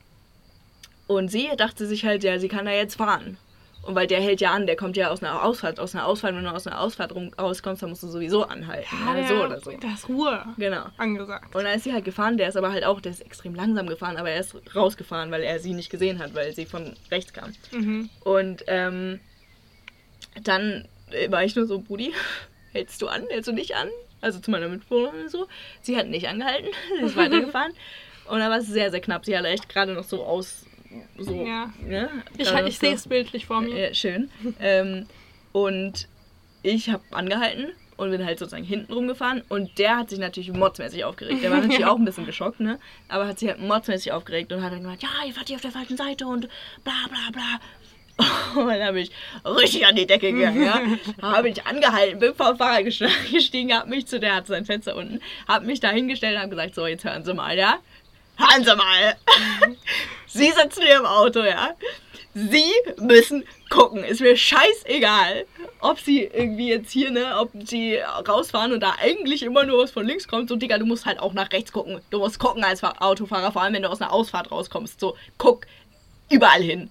und 1.16 1.28
sie 1.28 1.48
dachte 1.56 1.86
sich 1.86 2.04
halt, 2.04 2.24
ja, 2.24 2.38
sie 2.38 2.48
kann 2.48 2.64
da 2.66 2.72
jetzt 2.72 2.96
fahren. 2.96 3.36
Und 3.82 3.96
weil 3.96 4.06
der 4.06 4.20
hält 4.20 4.40
ja 4.40 4.52
an, 4.52 4.66
der 4.66 4.76
kommt 4.76 4.96
ja 4.96 5.10
aus 5.10 5.24
einer 5.24 5.42
Ausfahrt, 5.42 5.80
aus 5.80 5.92
einer 5.94 6.06
Ausfahrt, 6.06 6.36
wenn 6.36 6.44
du 6.44 6.50
aus 6.52 6.68
einer 6.68 6.80
Ausfahrt 6.80 7.12
rauskommst, 7.36 7.82
dann 7.82 7.90
musst 7.90 8.04
du 8.04 8.06
sowieso 8.06 8.44
anhalten. 8.44 8.86
Ja, 9.04 9.12
ne? 9.12 9.20
der, 9.20 9.28
so 9.28 9.44
oder 9.44 9.60
so. 9.60 9.72
Da 9.72 9.88
ist 9.94 10.08
Ruhe 10.08 10.44
Genau. 10.56 10.84
angesagt. 10.98 11.52
Und 11.52 11.64
dann 11.64 11.74
ist 11.74 11.82
sie 11.82 11.92
halt 11.92 12.04
gefahren, 12.04 12.36
der 12.36 12.48
ist 12.48 12.56
aber 12.56 12.70
halt 12.70 12.84
auch, 12.84 13.00
der 13.00 13.10
ist 13.10 13.22
extrem 13.22 13.56
langsam 13.56 13.88
gefahren, 13.88 14.16
aber 14.18 14.30
er 14.30 14.38
ist 14.38 14.54
rausgefahren, 14.76 15.32
weil 15.32 15.42
er 15.42 15.58
sie 15.58 15.74
nicht 15.74 15.90
gesehen 15.90 16.20
hat, 16.20 16.32
weil 16.36 16.52
sie 16.54 16.64
von 16.64 16.92
rechts 17.10 17.32
kam. 17.32 17.52
Mhm. 17.72 18.08
Und 18.22 18.62
ähm, 18.68 19.18
dann 20.44 20.86
äh, 21.10 21.30
war 21.30 21.44
ich 21.44 21.56
nur 21.56 21.66
so, 21.66 21.80
Brudi, 21.80 22.12
hältst 22.72 23.02
du 23.02 23.08
an, 23.08 23.24
hältst 23.30 23.48
du 23.48 23.52
nicht 23.52 23.74
an? 23.74 23.88
Also 24.20 24.38
zu 24.38 24.52
meiner 24.52 24.68
Mitbewohnerin 24.68 25.28
so. 25.28 25.48
Sie 25.80 25.96
hat 25.96 26.06
nicht 26.06 26.28
angehalten, 26.28 26.68
sie 27.00 27.06
ist 27.06 27.16
weitergefahren. 27.16 27.72
Und 28.28 28.38
dann 28.38 28.50
war 28.50 28.58
es 28.58 28.68
sehr, 28.68 28.92
sehr 28.92 29.00
knapp. 29.00 29.24
Sie 29.24 29.36
hat 29.36 29.44
echt 29.44 29.68
gerade 29.68 29.92
noch 29.92 30.04
so 30.04 30.22
aus, 30.24 30.64
so, 31.18 31.44
Ja. 31.44 31.72
ne? 31.84 32.08
Ich, 32.38 32.50
ich 32.52 32.78
sehe 32.78 32.94
es 32.94 33.06
bildlich 33.08 33.46
vor 33.46 33.60
mir. 33.60 33.88
ja, 33.88 33.94
schön. 33.94 34.30
ähm, 34.60 35.06
und 35.52 36.08
ich 36.62 36.88
habe 36.90 37.02
angehalten 37.10 37.72
und 37.96 38.10
bin 38.10 38.24
halt 38.24 38.38
sozusagen 38.38 38.64
hinten 38.64 38.92
rumgefahren. 38.92 39.42
Und 39.48 39.78
der 39.78 39.96
hat 39.98 40.10
sich 40.10 40.18
natürlich 40.18 40.52
motzmäßig 40.52 41.04
aufgeregt. 41.04 41.42
Der 41.42 41.50
war 41.50 41.58
natürlich 41.62 41.84
auch 41.84 41.96
ein 41.98 42.04
bisschen 42.04 42.26
geschockt, 42.26 42.60
ne? 42.60 42.78
Aber 43.08 43.26
hat 43.28 43.38
sich 43.38 43.48
halt 43.48 43.60
motzmäßig 43.60 44.12
aufgeregt 44.12 44.52
und 44.52 44.62
hat 44.62 44.72
dann 44.72 44.82
gesagt, 44.82 45.02
ja, 45.02 45.08
ihr 45.26 45.32
fahrt 45.34 45.48
hier 45.48 45.56
auf 45.56 45.62
der 45.62 45.72
falschen 45.72 45.96
Seite 45.96 46.26
und 46.26 46.48
bla 46.84 46.94
bla 47.08 47.30
bla. 47.32 47.60
Und 48.54 48.68
dann 48.68 48.82
habe 48.84 49.00
ich 49.00 49.10
richtig 49.44 49.86
an 49.86 49.96
die 49.96 50.06
Decke 50.06 50.32
gegangen, 50.32 50.62
ja. 50.62 50.82
habe 51.22 51.48
ich 51.48 51.66
angehalten, 51.66 52.18
bin 52.18 52.34
vom 52.34 52.54
gest- 52.56 53.08
gestiegen, 53.32 53.72
habe 53.72 53.88
mich 53.88 54.06
zu 54.06 54.20
der, 54.20 54.34
hat 54.36 54.46
sein 54.46 54.66
Fenster 54.66 54.94
unten, 54.96 55.18
habe 55.48 55.64
mich 55.64 55.80
da 55.80 55.88
hingestellt 55.88 56.34
und 56.36 56.40
habe 56.42 56.50
gesagt, 56.50 56.74
so, 56.74 56.86
jetzt 56.86 57.04
hören 57.04 57.24
Sie 57.24 57.32
mal, 57.32 57.56
ja. 57.56 57.78
Hören 58.36 58.64
Sie 58.64 58.76
mal. 58.76 59.16
Sie 60.32 60.50
sitzen 60.50 60.82
hier 60.82 60.96
im 60.98 61.06
Auto, 61.06 61.40
ja. 61.40 61.74
Sie 62.34 62.72
müssen 62.98 63.44
gucken. 63.68 64.02
Ist 64.04 64.22
mir 64.22 64.36
scheißegal, 64.36 65.44
ob 65.80 66.00
sie 66.00 66.22
irgendwie 66.24 66.68
jetzt 66.70 66.90
hier, 66.90 67.10
ne, 67.10 67.36
ob 67.38 67.50
sie 67.66 67.98
rausfahren 68.26 68.72
und 68.72 68.80
da 68.80 68.94
eigentlich 69.02 69.42
immer 69.42 69.64
nur 69.64 69.82
was 69.82 69.90
von 69.90 70.06
links 70.06 70.26
kommt. 70.26 70.48
So, 70.48 70.56
Digga, 70.56 70.78
du 70.78 70.86
musst 70.86 71.04
halt 71.04 71.20
auch 71.20 71.34
nach 71.34 71.52
rechts 71.52 71.72
gucken. 71.72 72.00
Du 72.10 72.20
musst 72.20 72.38
gucken 72.38 72.64
als 72.64 72.80
Fa- 72.80 72.94
Autofahrer, 73.00 73.52
vor 73.52 73.60
allem 73.62 73.74
wenn 73.74 73.82
du 73.82 73.90
aus 73.90 74.00
einer 74.00 74.12
Ausfahrt 74.12 74.50
rauskommst. 74.50 74.98
So, 74.98 75.16
guck 75.36 75.66
überall 76.30 76.62
hin. 76.62 76.90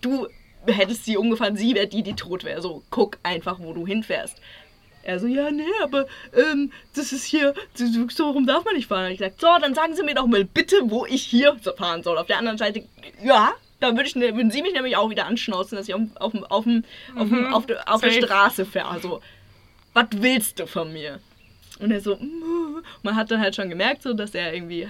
Du 0.00 0.26
hättest 0.66 1.04
sie 1.04 1.16
umgefahren, 1.16 1.56
sie 1.56 1.76
wäre 1.76 1.86
die, 1.86 2.02
die 2.02 2.14
tot 2.16 2.42
wäre. 2.42 2.60
So, 2.60 2.82
guck 2.90 3.18
einfach, 3.22 3.60
wo 3.60 3.72
du 3.72 3.86
hinfährst. 3.86 4.40
Er 5.08 5.20
so, 5.20 5.28
ja, 5.28 5.52
nee, 5.52 5.62
aber 5.84 6.06
ähm, 6.34 6.72
das 6.96 7.12
ist 7.12 7.24
hier, 7.24 7.54
so, 8.08 8.30
rum 8.30 8.44
darf 8.44 8.64
man 8.64 8.74
nicht 8.74 8.88
fahren. 8.88 9.06
Und 9.06 9.12
ich 9.12 9.18
gesagt, 9.18 9.40
so, 9.40 9.46
dann 9.60 9.72
sagen 9.72 9.94
Sie 9.94 10.02
mir 10.02 10.14
doch 10.16 10.26
mal 10.26 10.44
bitte, 10.44 10.76
wo 10.86 11.06
ich 11.06 11.22
hier 11.22 11.56
fahren 11.76 12.02
soll. 12.02 12.18
Auf 12.18 12.26
der 12.26 12.38
anderen 12.38 12.58
Seite, 12.58 12.82
ja, 13.22 13.52
da 13.78 13.92
würde 13.92 14.08
ich, 14.08 14.16
ne- 14.16 14.34
würden 14.34 14.50
Sie 14.50 14.62
mich 14.62 14.72
nämlich 14.74 14.96
auch 14.96 15.08
wieder 15.08 15.26
anschnauzen, 15.26 15.76
dass 15.76 15.86
ich 15.88 15.94
auf, 15.94 16.00
auf, 16.16 16.32
auf, 16.50 16.66
Mhm, 16.66 16.84
auf, 17.52 17.66
der- 17.66 17.88
auf 17.88 18.00
der. 18.00 18.10
Straße 18.10 18.66
fahre. 18.66 18.88
Also, 18.88 19.20
was 19.94 20.06
willst 20.12 20.58
du 20.58 20.66
von 20.66 20.92
mir? 20.92 21.20
Und 21.78 21.92
er 21.92 22.00
so, 22.00 22.16
mm. 22.16 22.82
man 23.04 23.14
hat 23.16 23.30
dann 23.30 23.38
halt 23.40 23.54
schon 23.54 23.68
gemerkt, 23.68 24.02
so, 24.02 24.12
dass 24.14 24.34
er 24.34 24.54
irgendwie 24.54 24.88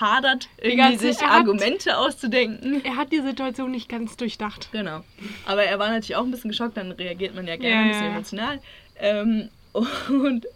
hadert, 0.00 0.48
irgendwie 0.60 0.96
sich 0.96 1.22
hat- 1.22 1.30
Argumente 1.30 1.96
auszudenken. 1.96 2.84
Er 2.84 2.96
hat 2.96 3.12
die 3.12 3.20
Situation 3.20 3.70
nicht 3.70 3.88
ganz 3.88 4.16
durchdacht. 4.16 4.68
Genau. 4.72 5.04
Aber 5.46 5.62
er 5.64 5.78
war 5.78 5.88
natürlich 5.90 6.16
auch 6.16 6.24
ein 6.24 6.30
bisschen 6.32 6.50
geschockt, 6.50 6.76
dann 6.76 6.92
reagiert 6.92 7.34
man 7.34 7.46
ja 7.46 7.56
gerne 7.56 7.74
Ja, 7.76 7.80
ein 7.82 7.88
bisschen 7.88 8.04
ja. 8.06 8.10
emotional. 8.12 8.60
Ähm, 8.98 9.48
und 10.08 10.46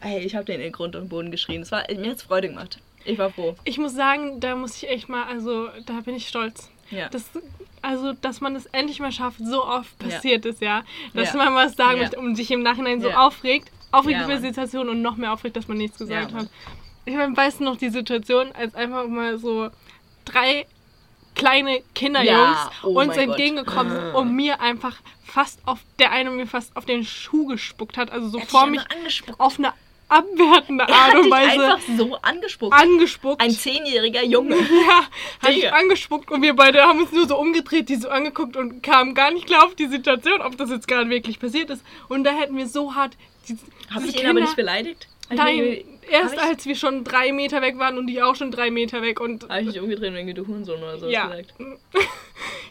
ey, 0.00 0.20
ich 0.20 0.34
habe 0.34 0.44
den 0.44 0.60
in 0.60 0.72
Grund 0.72 0.96
und 0.96 1.08
Boden 1.08 1.30
geschrien. 1.30 1.62
Es 1.62 1.72
war, 1.72 1.82
mir 1.90 2.10
hat's 2.10 2.22
Freude 2.22 2.48
gemacht. 2.48 2.78
Ich 3.04 3.16
war 3.18 3.30
froh. 3.30 3.56
Ich 3.64 3.78
muss 3.78 3.94
sagen, 3.94 4.40
da 4.40 4.54
muss 4.54 4.76
ich 4.82 4.88
echt 4.88 5.08
mal, 5.08 5.24
also 5.24 5.68
da 5.86 6.00
bin 6.04 6.14
ich 6.14 6.28
stolz. 6.28 6.70
Ja. 6.90 7.08
Das, 7.08 7.24
also, 7.80 8.12
dass 8.14 8.40
man 8.40 8.54
es 8.56 8.66
endlich 8.66 8.98
mal 9.00 9.12
schafft, 9.12 9.38
so 9.42 9.64
oft 9.64 9.98
passiert 9.98 10.44
ist, 10.46 10.60
ja. 10.60 10.82
Dass 11.14 11.32
Ja. 11.32 11.44
man 11.44 11.54
was 11.54 11.76
sagen 11.76 11.92
Ja. 11.98 12.02
möchte 12.02 12.18
und 12.18 12.34
sich 12.36 12.50
im 12.50 12.62
Nachhinein 12.62 13.00
so 13.00 13.08
Ja. 13.10 13.26
aufregt. 13.26 13.70
Aufregt 13.92 14.18
Ja, 14.18 14.24
über 14.24 14.36
die. 14.36 14.42
Situation 14.42 14.88
und 14.90 15.00
noch 15.00 15.16
mehr 15.16 15.32
aufregt, 15.32 15.56
dass 15.56 15.68
man 15.68 15.78
nichts 15.78 15.98
gesagt 15.98 16.32
Ja, 16.32 16.38
hat. 16.38 16.48
Ich 17.06 17.14
meine, 17.14 17.34
weißt 17.34 17.60
du 17.60 17.64
noch 17.64 17.76
die 17.78 17.88
Situation, 17.88 18.52
als 18.52 18.74
einfach 18.74 19.06
mal 19.06 19.38
so 19.38 19.70
drei 20.26 20.66
kleine 21.34 21.80
Kinderjungs 21.94 22.30
Ja, 22.58 22.70
oh 22.82 22.98
uns 23.00 23.16
entgegengekommen 23.16 23.92
sind 23.92 24.02
Ah. 24.14 24.18
und 24.18 24.34
mir 24.34 24.60
einfach 24.60 24.96
fast 25.30 25.60
auf, 25.66 25.78
der 25.98 26.10
eine 26.12 26.30
mir 26.30 26.46
fast 26.46 26.76
auf 26.76 26.84
den 26.84 27.04
Schuh 27.04 27.46
gespuckt 27.46 27.96
hat, 27.96 28.10
also 28.10 28.28
so 28.28 28.40
hat 28.40 28.48
vor 28.48 28.66
mich 28.66 28.80
auf 29.38 29.58
eine 29.58 29.72
abwertende 30.10 30.84
Er 30.88 30.94
Art 30.94 31.14
und 31.16 31.30
Weise 31.30 31.64
einfach 31.74 31.80
so 31.98 32.16
angespuckt. 32.22 32.74
angespuckt. 32.74 33.42
Ein 33.42 33.50
zehnjähriger 33.50 34.24
Junge. 34.24 34.56
Ja, 34.88 35.02
hat 35.42 35.50
ich 35.50 35.56
Digga. 35.56 35.70
angespuckt 35.72 36.30
und 36.30 36.40
wir 36.40 36.54
beide 36.56 36.82
haben 36.82 37.00
uns 37.02 37.12
nur 37.12 37.28
so 37.28 37.36
umgedreht, 37.38 37.88
die 37.90 37.96
so 37.96 38.08
angeguckt 38.08 38.56
und 38.56 38.82
kamen 38.82 39.14
gar 39.14 39.30
nicht 39.30 39.46
klar 39.46 39.66
auf 39.66 39.74
die 39.74 39.86
Situation, 39.86 40.40
ob 40.40 40.56
das 40.56 40.70
jetzt 40.70 40.88
gerade 40.88 41.10
wirklich 41.10 41.38
passiert 41.38 41.68
ist. 41.70 41.84
Und 42.08 42.24
da 42.24 42.30
hätten 42.30 42.56
wir 42.56 42.66
so 42.66 42.94
hart. 42.94 43.16
Habe 43.90 44.06
ich 44.06 44.14
ihn 44.14 44.20
aber 44.20 44.26
Kinder- 44.28 44.40
nicht 44.40 44.56
beleidigt? 44.56 45.08
Ich 45.30 45.36
Nein, 45.36 45.58
mich- 45.58 45.84
erst 46.10 46.34
ich- 46.34 46.40
als 46.40 46.64
wir 46.64 46.74
schon 46.74 47.04
drei 47.04 47.32
Meter 47.32 47.60
weg 47.60 47.78
waren 47.78 47.98
und 47.98 48.06
die 48.06 48.22
auch 48.22 48.34
schon 48.34 48.50
drei 48.50 48.70
Meter 48.70 49.02
weg 49.02 49.20
und. 49.20 49.46
Habe 49.50 49.60
ich 49.60 49.66
mich 49.66 49.80
umgedreht 49.80 50.08
und 50.08 50.16
irgendwie 50.16 50.34
du 50.34 50.46
Hurensohn 50.46 50.82
oder 50.82 50.96
sowas 50.98 51.12
Ja. 51.12 51.26
gesagt? 51.26 51.54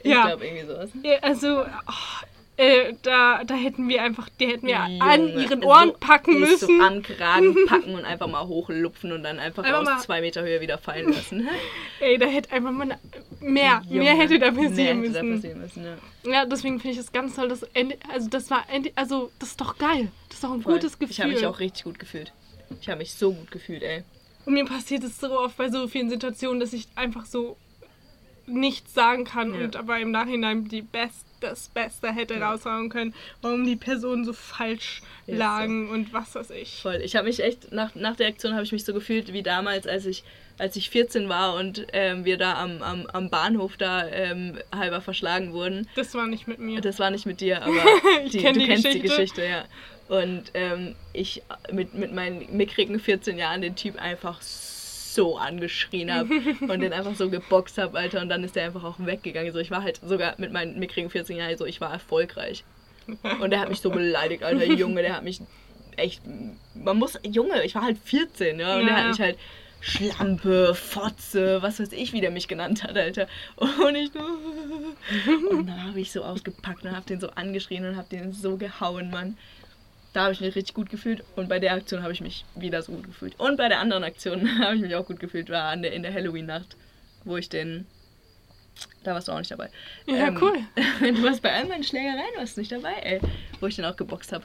Ich 0.03 0.11
Ja. 0.11 0.27
glaube 0.27 0.45
irgendwie 0.45 0.65
sowas. 0.67 0.89
Ja, 1.03 1.17
Also, 1.21 1.61
oh, 1.61 2.25
äh, 2.57 2.93
da, 3.03 3.43
da 3.43 3.53
hätten 3.53 3.87
wir 3.87 4.01
einfach, 4.01 4.29
die 4.39 4.47
hätten 4.47 4.65
wir 4.67 4.79
an 4.79 5.27
Junge, 5.29 5.43
ihren 5.43 5.63
Ohren 5.63 5.89
so- 5.89 5.97
packen 5.99 6.39
müssen. 6.39 6.79
So 6.79 6.83
am 6.83 7.01
Kragen 7.03 7.55
packen 7.67 7.93
und 7.95 8.03
einfach 8.03 8.27
mal 8.27 8.45
hochlupfen 8.47 9.11
und 9.11 9.23
dann 9.23 9.37
einfach, 9.39 9.63
Einfach 9.63 9.79
aus 9.81 9.85
mal- 9.85 9.99
zwei 9.99 10.21
Meter 10.21 10.41
Höhe 10.41 10.59
wieder 10.59 10.77
fallen 10.77 11.13
lassen. 11.13 11.47
Ey, 11.99 12.17
da 12.17 12.25
hätte 12.25 12.51
einfach 12.51 12.71
mal 12.71 12.97
mehr, 13.39 13.81
Junge, 13.87 13.99
mehr 14.03 14.15
hätte 14.17 14.39
da 14.39 14.51
mehr 14.51 14.69
passieren 14.69 15.01
hätte 15.03 15.13
da 15.13 15.23
müssen. 15.23 15.35
passieren 15.35 15.61
müssen 15.61 15.85
ja. 15.85 15.97
Ja, 16.31 16.45
deswegen 16.45 16.79
finde 16.79 16.95
ich 16.95 16.99
es 16.99 17.11
ganz 17.11 17.35
toll, 17.35 17.47
dass 17.47 17.63
Ende, 17.73 17.97
also 18.11 18.27
das 18.29 18.49
war 18.49 18.65
Ende, 18.69 18.91
also 18.95 19.31
das 19.39 19.49
ist 19.49 19.61
doch 19.61 19.77
geil. 19.77 20.09
Das 20.27 20.37
ist 20.37 20.43
doch 20.43 20.51
ein 20.51 20.61
Voll. 20.61 20.73
gutes 20.73 20.99
Gefühl. 20.99 21.11
Ich 21.11 21.21
habe 21.21 21.31
mich 21.31 21.45
auch 21.45 21.59
richtig 21.59 21.83
gut 21.85 21.99
gefühlt. 21.99 22.33
Ich 22.81 22.89
habe 22.89 22.97
mich 22.99 23.13
so 23.13 23.31
gut 23.33 23.49
gefühlt, 23.51 23.83
ey. 23.83 24.03
Und 24.45 24.53
mir 24.53 24.65
passiert 24.65 25.03
es 25.03 25.19
so 25.19 25.39
oft 25.39 25.57
bei 25.57 25.69
so 25.69 25.87
vielen 25.87 26.09
Situationen, 26.09 26.59
dass 26.59 26.73
ich 26.73 26.87
einfach 26.95 27.25
so 27.25 27.57
nichts 28.47 28.93
sagen 28.93 29.25
kann 29.25 29.53
Ja. 29.53 29.65
und 29.65 29.75
aber 29.75 29.99
im 29.99 30.11
Nachhinein 30.11 30.65
die 30.67 30.81
Best, 30.81 31.25
das 31.41 31.69
Beste 31.69 32.11
hätte 32.11 32.35
Ja. 32.35 32.49
raushauen 32.51 32.89
können, 32.89 33.13
warum 33.41 33.65
die 33.65 33.75
Personen 33.75 34.25
so 34.25 34.33
falsch 34.33 35.01
so. 35.27 35.33
lagen 35.35 35.89
und 35.89 36.13
was 36.13 36.33
weiß 36.35 36.49
ich. 36.51 36.79
Voll. 36.81 37.01
Ich 37.03 37.15
habe 37.15 37.27
mich 37.27 37.43
echt, 37.43 37.71
nach, 37.71 37.93
nach 37.95 38.15
der 38.15 38.27
Aktion 38.27 38.53
habe 38.53 38.63
ich 38.63 38.71
mich 38.71 38.85
so 38.85 38.93
gefühlt 38.93 39.33
wie 39.33 39.43
damals, 39.43 39.85
als 39.85 40.05
ich, 40.05 40.23
als 40.57 40.75
ich 40.75 40.89
14 40.89 41.29
war 41.29 41.55
und 41.55 41.85
ähm, 41.93 42.25
wir 42.25 42.37
da 42.37 42.53
am, 42.61 42.81
am, 42.81 43.05
am 43.07 43.29
Bahnhof 43.29 43.77
da 43.77 44.07
ähm, 44.07 44.57
halber 44.73 45.01
verschlagen 45.01 45.53
wurden. 45.53 45.87
Das 45.95 46.13
war 46.15 46.25
nicht 46.25 46.47
mit 46.47 46.59
mir. 46.59 46.81
Das 46.81 46.97
war 46.99 47.11
nicht 47.11 47.25
mit 47.25 47.41
dir, 47.41 47.61
aber 47.63 47.73
die, 48.31 48.37
kenn 48.39 48.53
du 48.55 48.61
die 48.61 48.65
kennst 48.67 48.85
die 48.85 48.99
Geschichte. 49.01 49.41
Geschichte, 49.41 49.45
ja. 49.45 49.65
Und 50.07 50.43
ähm, 50.53 50.95
ich 51.11 51.43
mit, 51.71 51.93
mit 51.93 52.13
meinen 52.13 52.55
mickrigen 52.55 52.97
14 52.99 53.37
Jahren 53.37 53.61
den 53.61 53.75
Typ 53.75 54.01
einfach 54.01 54.41
so 54.41 54.76
angeschrien 55.37 56.13
habe 56.13 56.29
und 56.61 56.79
den 56.79 56.93
einfach 56.93 57.15
so 57.15 57.29
geboxt 57.29 57.77
habe, 57.77 57.97
Alter. 57.97 58.21
Und 58.21 58.29
dann 58.29 58.43
ist 58.43 58.55
der 58.55 58.65
einfach 58.65 58.83
auch 58.83 58.95
weggegangen. 58.99 59.51
So, 59.51 59.59
ich 59.59 59.71
war 59.71 59.83
halt 59.83 59.99
sogar 60.03 60.35
mit 60.37 60.51
meinen 60.51 60.79
mickrigen 60.79 61.09
14 61.09 61.37
Jahren 61.37 61.57
so, 61.57 61.65
ich 61.65 61.81
war 61.81 61.91
erfolgreich. 61.91 62.63
Und 63.39 63.51
der 63.51 63.59
hat 63.59 63.69
mich 63.69 63.81
so 63.81 63.89
beleidigt, 63.89 64.43
Alter. 64.43 64.65
Junge, 64.73 65.01
der 65.01 65.15
hat 65.15 65.23
mich 65.23 65.41
echt. 65.95 66.21
Man 66.75 66.97
muss. 66.97 67.19
Junge, 67.23 67.63
ich 67.63 67.75
war 67.75 67.83
halt 67.83 67.97
14, 67.97 68.59
ja. 68.59 68.75
Und 68.75 68.81
Ja, 68.81 68.87
der 68.87 68.97
hat 68.97 69.07
mich 69.09 69.19
halt 69.19 69.37
Schlampe, 69.79 70.73
Fotze, 70.75 71.61
was 71.61 71.79
weiß 71.79 71.91
ich, 71.93 72.11
wie 72.11 72.21
der 72.21 72.31
mich 72.31 72.47
genannt 72.47 72.83
hat, 72.83 72.97
Alter. 72.97 73.27
Und 73.55 73.95
ich. 73.95 74.11
Und 75.49 75.67
dann 75.67 75.83
habe 75.83 75.99
ich 75.99 76.11
so 76.11 76.23
ausgepackt 76.23 76.83
und 76.83 76.95
habe 76.95 77.05
den 77.05 77.19
so 77.19 77.29
angeschrien 77.29 77.85
und 77.85 77.95
habe 77.95 78.09
den 78.09 78.33
so 78.33 78.57
gehauen, 78.57 79.09
Mann. 79.09 79.37
Da 80.17 80.23
habe 80.23 80.33
ich 80.33 80.41
mich 80.41 80.55
richtig 80.55 80.73
gut 80.73 80.89
gefühlt 80.89 81.23
und 81.35 81.47
bei 81.47 81.59
der 81.59 81.73
Aktion 81.73 82.01
habe 82.01 82.11
ich 82.11 82.21
mich 82.21 82.43
wieder 82.55 82.81
so 82.81 82.91
gut 82.91 83.03
gefühlt. 83.05 83.39
Und 83.39 83.55
bei 83.55 83.69
der 83.69 83.79
anderen 83.79 84.03
Aktion 84.03 84.59
habe 84.65 84.75
ich 84.75 84.81
mich 84.81 84.95
auch 84.95 85.05
gut 85.05 85.19
gefühlt, 85.19 85.51
war 85.51 85.65
an 85.69 85.83
der, 85.83 85.93
in 85.93 86.01
der 86.01 86.11
Halloween-Nacht, 86.11 86.75
wo 87.23 87.37
ich 87.37 87.49
den. 87.49 87.85
Da 89.03 89.13
warst 89.13 89.27
du 89.27 89.31
auch 89.31 89.37
nicht 89.37 89.51
dabei. 89.51 89.69
Ja, 90.07 90.29
Ähm, 90.29 90.39
cool. 90.41 90.57
Du 91.13 91.21
warst 91.21 91.43
bei 91.43 91.53
all 91.53 91.65
meinen 91.65 91.83
Schlägereien, 91.83 92.35
warst 92.35 92.57
du 92.57 92.61
nicht 92.61 92.71
dabei, 92.71 92.93
ey. 93.03 93.21
Wo 93.59 93.67
ich 93.67 93.75
den 93.75 93.85
auch 93.85 93.95
geboxt 93.95 94.31
habe. 94.33 94.43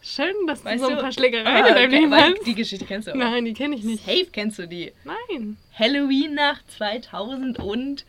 Schön, 0.00 0.32
dass 0.46 0.60
du 0.62 0.64
Weißt 0.70 0.82
so 0.82 0.88
ein 0.88 0.96
du? 0.96 1.02
paar 1.02 1.12
Schlägereien 1.12 1.46
Ah, 1.64 1.68
in 1.68 1.74
deinem 1.74 1.90
Leben 1.90 2.14
hast. 2.14 2.46
Die 2.46 2.54
Geschichte 2.54 2.86
kennst 2.86 3.08
du 3.08 3.12
auch. 3.12 3.16
Nein, 3.16 3.44
die 3.44 3.52
kenne 3.52 3.76
ich 3.76 3.84
nicht. 3.84 4.06
Safe 4.06 4.24
kennst 4.32 4.58
du 4.58 4.66
die. 4.66 4.90
Nein, 5.04 5.58
Halloween-Nacht 5.78 6.64
2016, 6.78 8.06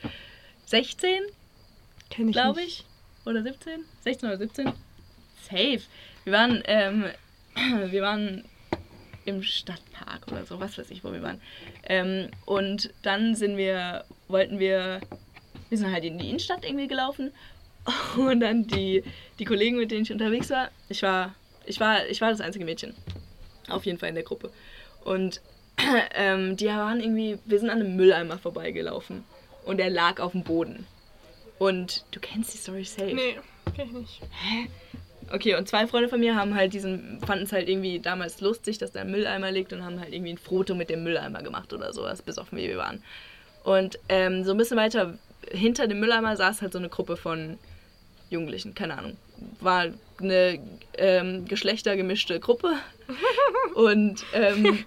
kenne 2.09 2.29
ich 2.29 2.35
glaube 2.37 2.61
ich. 2.61 2.85
Oder 3.25 3.43
17? 3.43 3.83
16 4.05 4.29
oder 4.29 4.37
17? 4.37 4.71
Safe. 5.49 5.81
Wir 6.27 6.33
waren, 6.33 6.61
ähm, 6.65 7.05
wir 7.89 8.01
waren 8.01 8.43
im 9.23 9.41
Stadtpark 9.43 10.27
oder 10.29 10.45
so, 10.45 10.59
was 10.59 10.77
weiß 10.77 10.91
ich, 10.91 11.05
wo 11.05 11.13
wir 11.13 11.23
waren. 11.23 11.39
Ähm, 11.87 12.27
und 12.45 12.93
dann 13.01 13.33
sind 13.33 13.55
wir, 13.55 14.03
wollten 14.27 14.59
wir, 14.59 14.99
wir 15.69 15.77
sind 15.77 15.89
halt 15.89 16.03
in 16.03 16.17
die 16.17 16.27
Innenstadt 16.27 16.65
irgendwie 16.65 16.89
gelaufen. 16.89 17.31
Und 18.17 18.41
dann 18.41 18.67
die, 18.67 19.05
die 19.39 19.45
Kollegen, 19.45 19.77
mit 19.77 19.89
denen 19.89 20.01
ich 20.01 20.11
unterwegs 20.11 20.49
war, 20.49 20.69
ich 20.89 21.01
war, 21.01 21.33
ich 21.65 21.79
war, 21.79 22.05
ich 22.07 22.19
war 22.19 22.29
das 22.29 22.41
einzige 22.41 22.65
Mädchen. 22.65 22.93
Auf 23.69 23.85
jeden 23.85 23.97
Fall 23.97 24.09
in 24.09 24.15
der 24.15 24.25
Gruppe. 24.25 24.51
Und 25.05 25.39
ähm, 26.13 26.57
die 26.57 26.67
waren 26.67 26.99
irgendwie, 26.99 27.39
wir 27.45 27.59
sind 27.59 27.69
an 27.69 27.79
einem 27.79 27.95
Mülleimer 27.95 28.37
vorbeigelaufen. 28.37 29.23
Und 29.63 29.77
der 29.77 29.89
lag 29.89 30.19
auf 30.19 30.33
dem 30.33 30.43
Boden. 30.43 30.85
Und 31.57 32.03
du 32.11 32.19
kennst 32.19 32.53
die 32.53 32.57
Story 32.57 32.83
safe. 32.83 33.13
Nee, 33.13 33.37
kenne 33.73 33.91
ich 33.91 33.93
nicht. 33.93 34.21
Okay, 35.31 35.55
und 35.55 35.67
zwei 35.67 35.87
Freunde 35.87 36.09
von 36.09 36.19
mir 36.19 36.35
haben 36.35 36.55
halt 36.55 36.73
diesen, 36.73 37.19
fanden 37.25 37.43
es 37.45 37.51
halt 37.51 37.67
irgendwie 37.67 37.99
damals 37.99 38.41
lustig, 38.41 38.77
dass 38.77 38.91
da 38.91 39.01
ein 39.01 39.11
Mülleimer 39.11 39.51
liegt 39.51 39.73
und 39.73 39.83
haben 39.83 39.99
halt 39.99 40.13
irgendwie 40.13 40.33
ein 40.33 40.37
Foto 40.37 40.75
mit 40.75 40.89
dem 40.89 41.03
Mülleimer 41.03 41.43
gemacht 41.43 41.73
oder 41.73 41.93
sowas, 41.93 42.21
besoffen 42.21 42.57
wie 42.57 42.67
wir 42.67 42.77
waren. 42.77 43.03
Und 43.63 43.99
ähm, 44.09 44.43
so 44.43 44.51
ein 44.51 44.57
bisschen 44.57 44.77
weiter 44.77 45.17
hinter 45.51 45.87
dem 45.87 45.99
Mülleimer 45.99 46.35
saß 46.35 46.61
halt 46.61 46.73
so 46.73 46.79
eine 46.79 46.89
Gruppe 46.89 47.17
von 47.17 47.57
Jugendlichen, 48.29 48.73
keine 48.75 48.97
Ahnung. 48.97 49.17
War 49.59 49.87
eine 50.19 50.59
ähm, 50.97 51.45
geschlechtergemischte 51.45 52.39
Gruppe. 52.39 52.73
und, 53.75 54.25
ähm, 54.33 54.85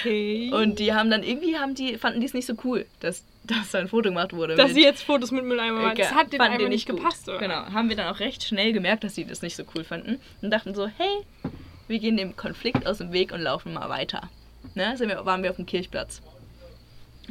Okay. 0.00 0.50
und 0.54 0.78
die 0.78 0.92
haben 0.92 1.10
dann 1.10 1.22
irgendwie, 1.22 1.56
haben 1.56 1.74
die, 1.74 1.96
fanden 1.96 2.20
die 2.20 2.26
es 2.26 2.34
nicht 2.34 2.46
so 2.46 2.54
cool, 2.64 2.86
dass, 3.00 3.24
dass 3.46 3.70
da 3.70 3.78
ein 3.78 3.88
Foto 3.88 4.08
gemacht 4.10 4.32
wurde. 4.32 4.54
dass 4.56 4.72
sie 4.74 4.82
jetzt 4.82 5.02
Fotos 5.02 5.30
mit 5.30 5.44
Mülleimer 5.44 5.80
machen, 5.80 5.96
das 5.96 6.08
Ge- 6.08 6.16
hat 6.16 6.32
den 6.32 6.38
fanden 6.38 6.52
einfach 6.54 6.64
die 6.66 6.68
nicht 6.74 6.86
gepasst, 6.86 7.28
oder? 7.28 7.38
Genau, 7.38 7.54
haben 7.72 7.88
wir 7.88 7.96
dann 7.96 8.08
auch 8.14 8.20
recht 8.20 8.42
schnell 8.44 8.72
gemerkt, 8.72 9.04
dass 9.04 9.14
sie 9.14 9.24
das 9.24 9.42
nicht 9.42 9.56
so 9.56 9.64
cool 9.74 9.84
fanden 9.84 10.20
und 10.42 10.50
dachten 10.50 10.74
so, 10.74 10.86
hey, 10.86 11.52
wir 11.88 11.98
gehen 11.98 12.16
dem 12.16 12.36
Konflikt 12.36 12.86
aus 12.86 12.98
dem 12.98 13.12
Weg 13.12 13.32
und 13.32 13.40
laufen 13.40 13.72
mal 13.74 13.88
weiter. 13.88 14.28
Ne? 14.74 14.96
Sind 14.96 15.08
wir, 15.08 15.24
waren 15.24 15.42
wir 15.42 15.50
auf 15.50 15.56
dem 15.56 15.66
Kirchplatz. 15.66 16.20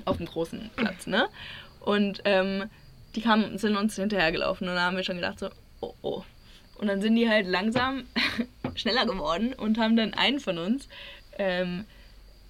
Auf 0.06 0.18
dem 0.18 0.26
großen 0.26 0.70
Platz, 0.76 1.08
ne? 1.08 1.28
Und 1.82 2.22
ähm, 2.26 2.70
die 3.16 3.22
kamen, 3.22 3.58
sind 3.58 3.78
uns 3.78 3.96
hinterhergelaufen 3.96 4.68
und 4.68 4.76
da 4.76 4.82
haben 4.82 4.98
wir 4.98 5.04
schon 5.04 5.16
gedacht 5.16 5.40
so, 5.40 5.50
oh 5.82 5.94
oh. 6.02 6.24
Und 6.78 6.88
dann 6.88 7.02
sind 7.02 7.16
die 7.16 7.30
halt 7.30 7.48
langsam 7.48 8.04
schneller 8.76 9.06
geworden 9.06 9.54
und 9.54 9.78
haben 9.78 9.96
dann 9.96 10.14
einen 10.14 10.40
von 10.42 10.58
uns 10.58 10.90
ähm, 11.38 11.86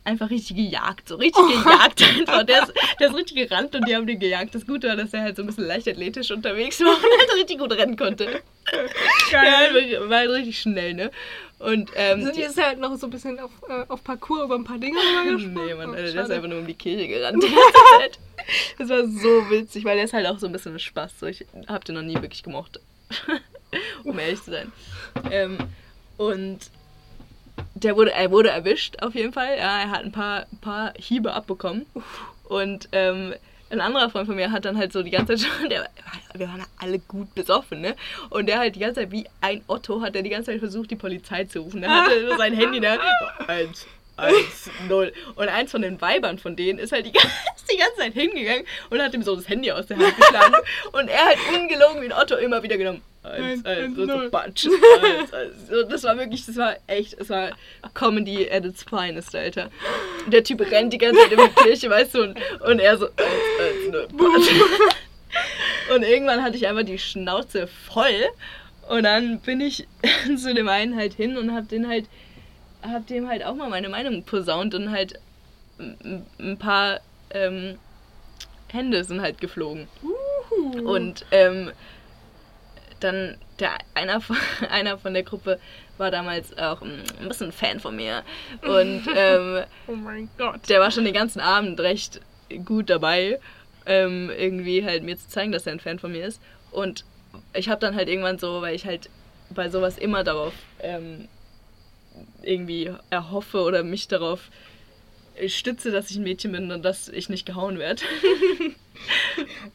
einfach 0.05 0.29
richtig 0.29 0.55
gejagt. 0.55 1.09
So 1.09 1.15
richtig 1.15 1.43
gejagt 1.47 2.01
einfach. 2.03 2.43
Der 2.43 2.63
ist, 2.63 2.73
der 2.99 3.07
ist 3.09 3.15
richtig 3.15 3.35
gerannt 3.49 3.75
und 3.75 3.87
die 3.87 3.95
haben 3.95 4.07
den 4.07 4.19
gejagt. 4.19 4.55
Das 4.55 4.65
Gute 4.65 4.87
war, 4.87 4.95
dass 4.95 5.13
er 5.13 5.21
halt 5.23 5.35
so 5.35 5.43
ein 5.43 5.47
bisschen 5.47 5.65
leichtathletisch 5.65 6.31
unterwegs 6.31 6.79
war 6.79 6.89
und 6.95 7.01
halt 7.19 7.33
richtig 7.35 7.59
gut 7.59 7.71
rennen 7.73 7.97
konnte. 7.97 8.41
Ja, 9.31 9.41
halt, 9.41 10.09
war 10.09 10.17
halt 10.19 10.29
richtig 10.29 10.59
schnell, 10.59 10.93
ne? 10.93 11.11
Und 11.59 11.89
ähm, 11.95 12.21
Sind 12.23 12.35
die- 12.35 12.41
jetzt 12.41 12.61
halt 12.61 12.79
noch 12.79 12.95
so 12.97 13.07
ein 13.07 13.09
bisschen 13.09 13.39
auf, 13.39 13.51
äh, 13.69 13.85
auf 13.87 14.03
Parcours 14.03 14.43
über 14.45 14.55
ein 14.55 14.63
paar 14.63 14.77
Dinge 14.77 14.97
gesprungen? 15.29 15.53
Nee, 15.53 15.73
Mann, 15.73 15.89
Oh, 15.89 15.93
Alter, 15.93 16.11
der 16.13 16.23
ist 16.23 16.31
einfach 16.31 16.47
nur 16.49 16.59
um 16.59 16.67
die 16.67 16.73
Kirche 16.75 17.07
gerannt. 17.07 17.43
Das 18.77 18.89
war 18.89 19.07
so 19.07 19.49
witzig, 19.49 19.85
weil 19.85 19.95
der 19.95 20.05
ist 20.05 20.13
halt 20.13 20.27
auch 20.27 20.37
so 20.37 20.45
ein 20.45 20.51
bisschen 20.51 20.73
ein 20.75 20.79
Spaß. 20.79 21.19
So, 21.19 21.25
ich 21.25 21.45
hab 21.67 21.83
den 21.85 21.95
noch 21.95 22.03
nie 22.03 22.13
wirklich 22.15 22.43
gemocht. 22.43 22.79
um 24.03 24.19
ehrlich 24.19 24.41
zu 24.43 24.51
sein. 24.51 24.71
Ähm, 25.31 25.57
und 26.17 26.59
der 27.75 27.95
wurde, 27.95 28.11
er 28.11 28.31
wurde 28.31 28.49
erwischt 28.49 29.01
auf 29.01 29.15
jeden 29.15 29.33
Fall. 29.33 29.57
Ja, 29.57 29.81
er 29.81 29.89
hat 29.91 30.03
ein 30.03 30.11
paar, 30.11 30.45
paar 30.61 30.93
Hiebe 30.97 31.33
abbekommen. 31.33 31.85
Und 32.45 32.89
ähm, 32.91 33.33
ein 33.69 33.81
anderer 33.81 34.09
Freund 34.09 34.27
von 34.27 34.35
mir 34.35 34.51
hat 34.51 34.65
dann 34.65 34.77
halt 34.77 34.93
so 34.93 35.01
die 35.03 35.11
ganze 35.11 35.35
Zeit 35.35 35.49
schon, 35.59 35.69
der, 35.69 35.89
wir 36.35 36.47
waren 36.47 36.63
alle 36.77 36.99
gut 36.99 37.33
besoffen, 37.35 37.81
ne? 37.81 37.95
Und 38.29 38.47
der 38.47 38.59
halt 38.59 38.75
die 38.75 38.79
ganze 38.79 39.01
Zeit 39.01 39.11
wie 39.11 39.25
ein 39.41 39.63
Otto 39.67 40.01
hat 40.01 40.15
er 40.15 40.21
die 40.21 40.29
ganze 40.29 40.51
Zeit 40.51 40.59
versucht, 40.59 40.91
die 40.91 40.95
Polizei 40.95 41.45
zu 41.45 41.59
rufen. 41.61 41.81
Der 41.81 41.89
hatte 41.89 42.29
so 42.29 42.37
sein 42.37 42.53
Handy 42.53 42.79
da. 42.79 42.97
Eins, 43.47 43.87
eins, 44.17 44.69
null. 44.87 45.11
Und 45.35 45.49
eins 45.49 45.71
von 45.71 45.81
den 45.81 45.99
Weibern 45.99 46.37
von 46.37 46.55
denen 46.55 46.77
ist 46.79 46.91
halt 46.91 47.05
die, 47.07 47.11
ganze- 47.13 47.29
die 47.71 47.77
ganze 47.77 47.95
Zeit 47.97 48.13
hingegangen 48.13 48.65
und 48.91 49.01
hat 49.01 49.13
ihm 49.13 49.23
so 49.23 49.35
das 49.35 49.49
Handy 49.49 49.71
aus 49.71 49.87
der 49.87 49.97
Hand 49.97 50.15
geschlagen. 50.15 50.53
und 50.93 51.07
er 51.09 51.25
halt 51.25 51.39
ungelogen 51.53 52.01
wie 52.01 52.05
ein 52.05 52.13
Otto 52.13 52.35
immer 52.35 52.61
wieder 52.63 52.77
genommen. 52.77 53.01
Eins, 53.31 53.65
Eins, 53.65 53.97
und 53.97 54.09
so. 54.09 54.29
Batsch. 54.29 54.67
Eins, 55.01 55.33
eins. 55.33 55.67
So, 55.69 55.83
Das 55.83 56.03
war 56.03 56.17
wirklich, 56.17 56.45
das 56.45 56.55
war 56.57 56.75
echt, 56.87 57.13
es 57.19 57.29
war 57.29 57.51
Comedy 57.93 58.49
at 58.49 58.65
its 58.65 58.83
finest, 58.83 59.35
Alter. 59.35 59.69
Der 60.27 60.43
Typ 60.43 60.61
rennt 60.61 60.93
die 60.93 60.97
ganze 60.97 61.21
Zeit 61.21 61.31
in 61.31 61.39
die 61.39 61.63
Kirche, 61.63 61.89
weißt 61.89 62.15
du, 62.15 62.23
und, 62.23 62.39
und 62.61 62.79
er 62.79 62.97
so, 62.97 63.05
eins, 63.07 63.17
eins, 63.17 63.91
null, 63.91 64.07
Batsch. 64.13 64.49
Und 65.93 66.01
irgendwann 66.03 66.41
hatte 66.41 66.57
ich 66.57 66.65
einfach 66.65 66.83
die 66.83 66.97
Schnauze 66.97 67.67
voll. 67.67 68.25
Und 68.89 69.03
dann 69.03 69.39
bin 69.39 69.61
ich 69.61 69.87
zu 70.37 70.53
dem 70.53 70.67
einen 70.67 70.95
halt 70.95 71.13
hin 71.13 71.37
und 71.37 71.53
hab 71.53 71.69
den 71.69 71.87
halt, 71.87 72.05
hab 72.81 73.05
dem 73.07 73.27
halt 73.27 73.43
auch 73.43 73.55
mal 73.55 73.69
meine 73.69 73.89
Meinung 73.89 74.23
posaunt 74.23 74.73
und 74.75 74.91
halt 74.91 75.19
ein 75.77 76.25
ein 76.39 76.57
paar 76.57 77.01
ähm, 77.31 77.77
Hände 78.71 79.03
sind 79.03 79.21
halt 79.21 79.39
geflogen. 79.39 79.87
Uhu. 80.03 80.89
Und 80.89 81.25
ähm, 81.31 81.71
dann 82.99 83.37
der 83.59 83.77
einer 83.93 84.21
von, 84.21 84.37
einer 84.69 84.97
von 84.97 85.13
der 85.13 85.23
Gruppe 85.23 85.59
war 85.97 86.11
damals 86.11 86.57
auch 86.57 86.81
mm, 86.81 87.03
ein 87.21 87.27
bisschen 87.27 87.51
Fan 87.51 87.79
von 87.79 87.95
mir. 87.95 88.23
Und 88.61 89.07
ähm, 89.15 89.63
oh 89.87 89.95
mein 89.95 90.29
Gott. 90.37 90.67
der 90.69 90.79
war 90.79 90.91
schon 90.91 91.05
den 91.05 91.13
ganzen 91.13 91.39
Abend 91.39 91.79
recht 91.79 92.21
gut 92.63 92.89
dabei, 92.89 93.39
ähm, 93.85 94.29
irgendwie 94.29 94.83
halt 94.83 95.03
mir 95.03 95.17
zu 95.17 95.27
zeigen, 95.27 95.51
dass 95.51 95.65
er 95.65 95.73
ein 95.73 95.79
Fan 95.79 95.99
von 95.99 96.11
mir 96.11 96.25
ist. 96.25 96.41
Und 96.71 97.05
ich 97.53 97.69
habe 97.69 97.81
dann 97.81 97.95
halt 97.95 98.09
irgendwann 98.09 98.39
so, 98.39 98.61
weil 98.61 98.75
ich 98.75 98.85
halt 98.85 99.09
bei 99.49 99.69
sowas 99.69 99.97
immer 99.97 100.23
darauf 100.23 100.53
ähm, 100.79 101.27
irgendwie 102.41 102.91
erhoffe 103.09 103.61
oder 103.61 103.83
mich 103.83 104.07
darauf 104.07 104.49
stütze, 105.47 105.91
dass 105.91 106.09
ich 106.09 106.17
ein 106.17 106.23
Mädchen 106.23 106.51
bin 106.51 106.71
und 106.71 106.83
dass 106.83 107.09
ich 107.09 107.29
nicht 107.29 107.45
gehauen 107.45 107.77
werde. 107.77 108.01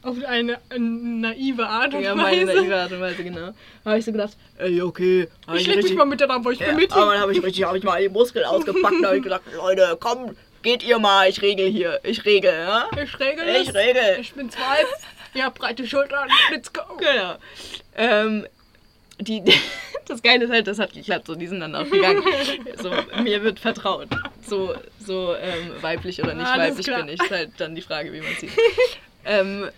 Auf 0.03 0.17
eine, 0.25 0.59
eine 0.69 0.85
naive 0.85 1.67
Art 1.67 1.95
und 1.95 2.03
ja, 2.03 2.15
meine 2.15 2.47
Weise. 2.47 2.61
naive 2.61 2.77
Art 2.77 2.93
und 2.93 3.01
Weise, 3.01 3.25
genau. 3.25 3.51
habe 3.85 3.99
ich 3.99 4.05
so 4.05 4.13
gedacht, 4.13 4.37
ey, 4.59 4.81
okay. 4.83 5.29
ich 5.55 5.67
leg 5.67 5.81
dich 5.81 5.95
mal 5.95 6.05
mit 6.05 6.23
an, 6.23 6.45
wo 6.45 6.51
ich 6.51 6.59
bin 6.59 6.69
ja, 6.69 6.75
mit. 6.75 6.93
aber 6.93 7.13
dann 7.13 7.23
habe 7.23 7.33
ich 7.33 7.43
richtig, 7.43 7.65
habe 7.65 7.79
ich 7.79 7.85
mal 7.85 8.01
die 8.01 8.09
Muskeln 8.09 8.45
ausgepackt 8.47 8.95
und 8.95 9.07
habe 9.07 9.17
ich 9.17 9.23
gesagt, 9.23 9.45
Leute, 9.55 9.97
komm, 10.01 10.37
geht 10.63 10.83
ihr 10.83 10.99
mal, 10.99 11.29
ich 11.29 11.41
regel 11.43 11.69
hier, 11.69 12.01
ich 12.03 12.25
regel, 12.25 12.53
ja? 12.53 12.89
Ich 13.03 13.19
regel 13.19 13.45
Ich 13.61 13.69
es. 13.69 13.75
regel. 13.75 14.19
Ich 14.21 14.33
bin 14.33 14.51
zwei. 14.51 14.85
Ihr 15.35 15.45
habt 15.45 15.59
breite 15.59 15.87
Schultern. 15.87 16.29
Let's 16.51 16.73
go. 16.73 16.83
Genau. 16.99 17.37
Ähm, 17.97 18.47
die, 19.21 19.43
das 20.09 20.23
Geile 20.23 20.45
ist 20.45 20.51
halt, 20.51 20.67
das 20.67 20.79
hat 20.79 20.93
geklappt, 20.93 21.27
so, 21.27 21.35
die 21.35 21.47
sind 21.47 21.61
dann 21.61 21.75
auch 21.75 21.89
gegangen. 21.89 22.23
So, 22.83 22.91
mir 23.23 23.43
wird 23.43 23.61
vertraut. 23.61 24.09
So, 24.47 24.75
so 24.99 25.35
ähm, 25.37 25.73
weiblich 25.81 26.23
oder 26.23 26.35
nicht 26.35 26.47
Alles 26.47 26.79
weiblich 26.79 26.87
bin 26.87 27.09
ich, 27.09 27.23
ist 27.23 27.31
halt 27.31 27.51
dann 27.59 27.75
die 27.75 27.83
Frage, 27.83 28.13
wie 28.13 28.21
man 28.21 28.35
sieht. 28.39 28.51
Ähm, 29.25 29.69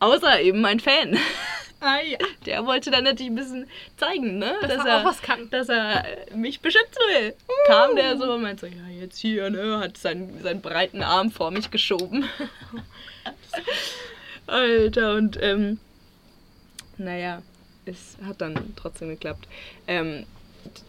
außer 0.00 0.40
eben 0.40 0.60
mein 0.60 0.80
Fan. 0.80 1.18
Ah, 1.80 1.98
ja. 2.00 2.18
Der 2.46 2.64
wollte 2.64 2.90
dann 2.90 3.04
natürlich 3.04 3.30
ein 3.30 3.36
bisschen 3.36 3.66
zeigen, 3.96 4.38
ne? 4.38 4.54
Dass 4.62 4.76
dass 4.76 4.86
er 4.86 5.00
auch 5.00 5.04
was 5.04 5.20
kann. 5.20 5.50
Dass 5.50 5.68
er 5.68 6.04
äh, 6.04 6.34
mich 6.34 6.60
beschützen 6.60 7.02
will. 7.14 7.34
Kam 7.66 7.94
der 7.96 8.16
so 8.16 8.32
und 8.32 8.42
meinte 8.42 8.66
so, 8.66 8.72
ja, 8.72 8.88
jetzt 9.00 9.18
hier, 9.18 9.50
ne? 9.50 9.78
Hat 9.78 9.96
seinen, 9.98 10.42
seinen 10.42 10.62
breiten 10.62 11.02
Arm 11.02 11.30
vor 11.30 11.50
mich 11.50 11.70
geschoben. 11.70 12.24
Alter, 14.46 15.14
und 15.14 15.38
ähm, 15.42 15.78
naja, 16.98 17.42
es 17.84 18.16
hat 18.24 18.40
dann 18.40 18.74
trotzdem 18.76 19.08
geklappt. 19.08 19.46
Ähm, 19.86 20.24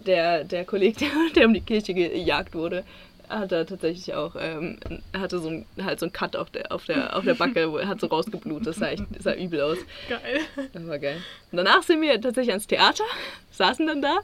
der, 0.05 0.43
der 0.43 0.65
Kollege, 0.65 0.99
der, 0.99 1.09
der 1.35 1.45
um 1.47 1.53
die 1.53 1.61
Kirche 1.61 1.93
gejagt 1.93 2.55
wurde, 2.55 2.83
hat 3.29 3.51
er 3.51 3.65
tatsächlich 3.65 4.13
auch, 4.15 4.35
ähm, 4.39 4.77
hatte 5.15 5.39
so 5.39 5.49
ein, 5.49 5.65
halt 5.83 5.99
so 5.99 6.05
einen 6.05 6.13
Cut 6.13 6.35
auf 6.35 6.49
der, 6.49 6.71
auf 6.71 6.85
der, 6.85 7.15
auf 7.15 7.23
der 7.25 7.33
Backe, 7.35 7.87
hat 7.87 7.99
so 7.99 8.07
rausgeblutet, 8.07 8.67
das 8.67 8.75
sah, 8.77 8.87
echt, 8.89 9.03
das 9.11 9.23
sah 9.23 9.33
übel 9.33 9.61
aus. 9.61 9.77
Geil. 10.09 10.41
Das 10.73 10.87
war 10.87 10.99
geil. 10.99 11.21
Und 11.51 11.57
danach 11.57 11.83
sind 11.83 12.01
wir 12.01 12.19
tatsächlich 12.21 12.51
ans 12.51 12.67
Theater, 12.67 13.03
saßen 13.51 13.85
dann 13.87 14.01
da 14.01 14.19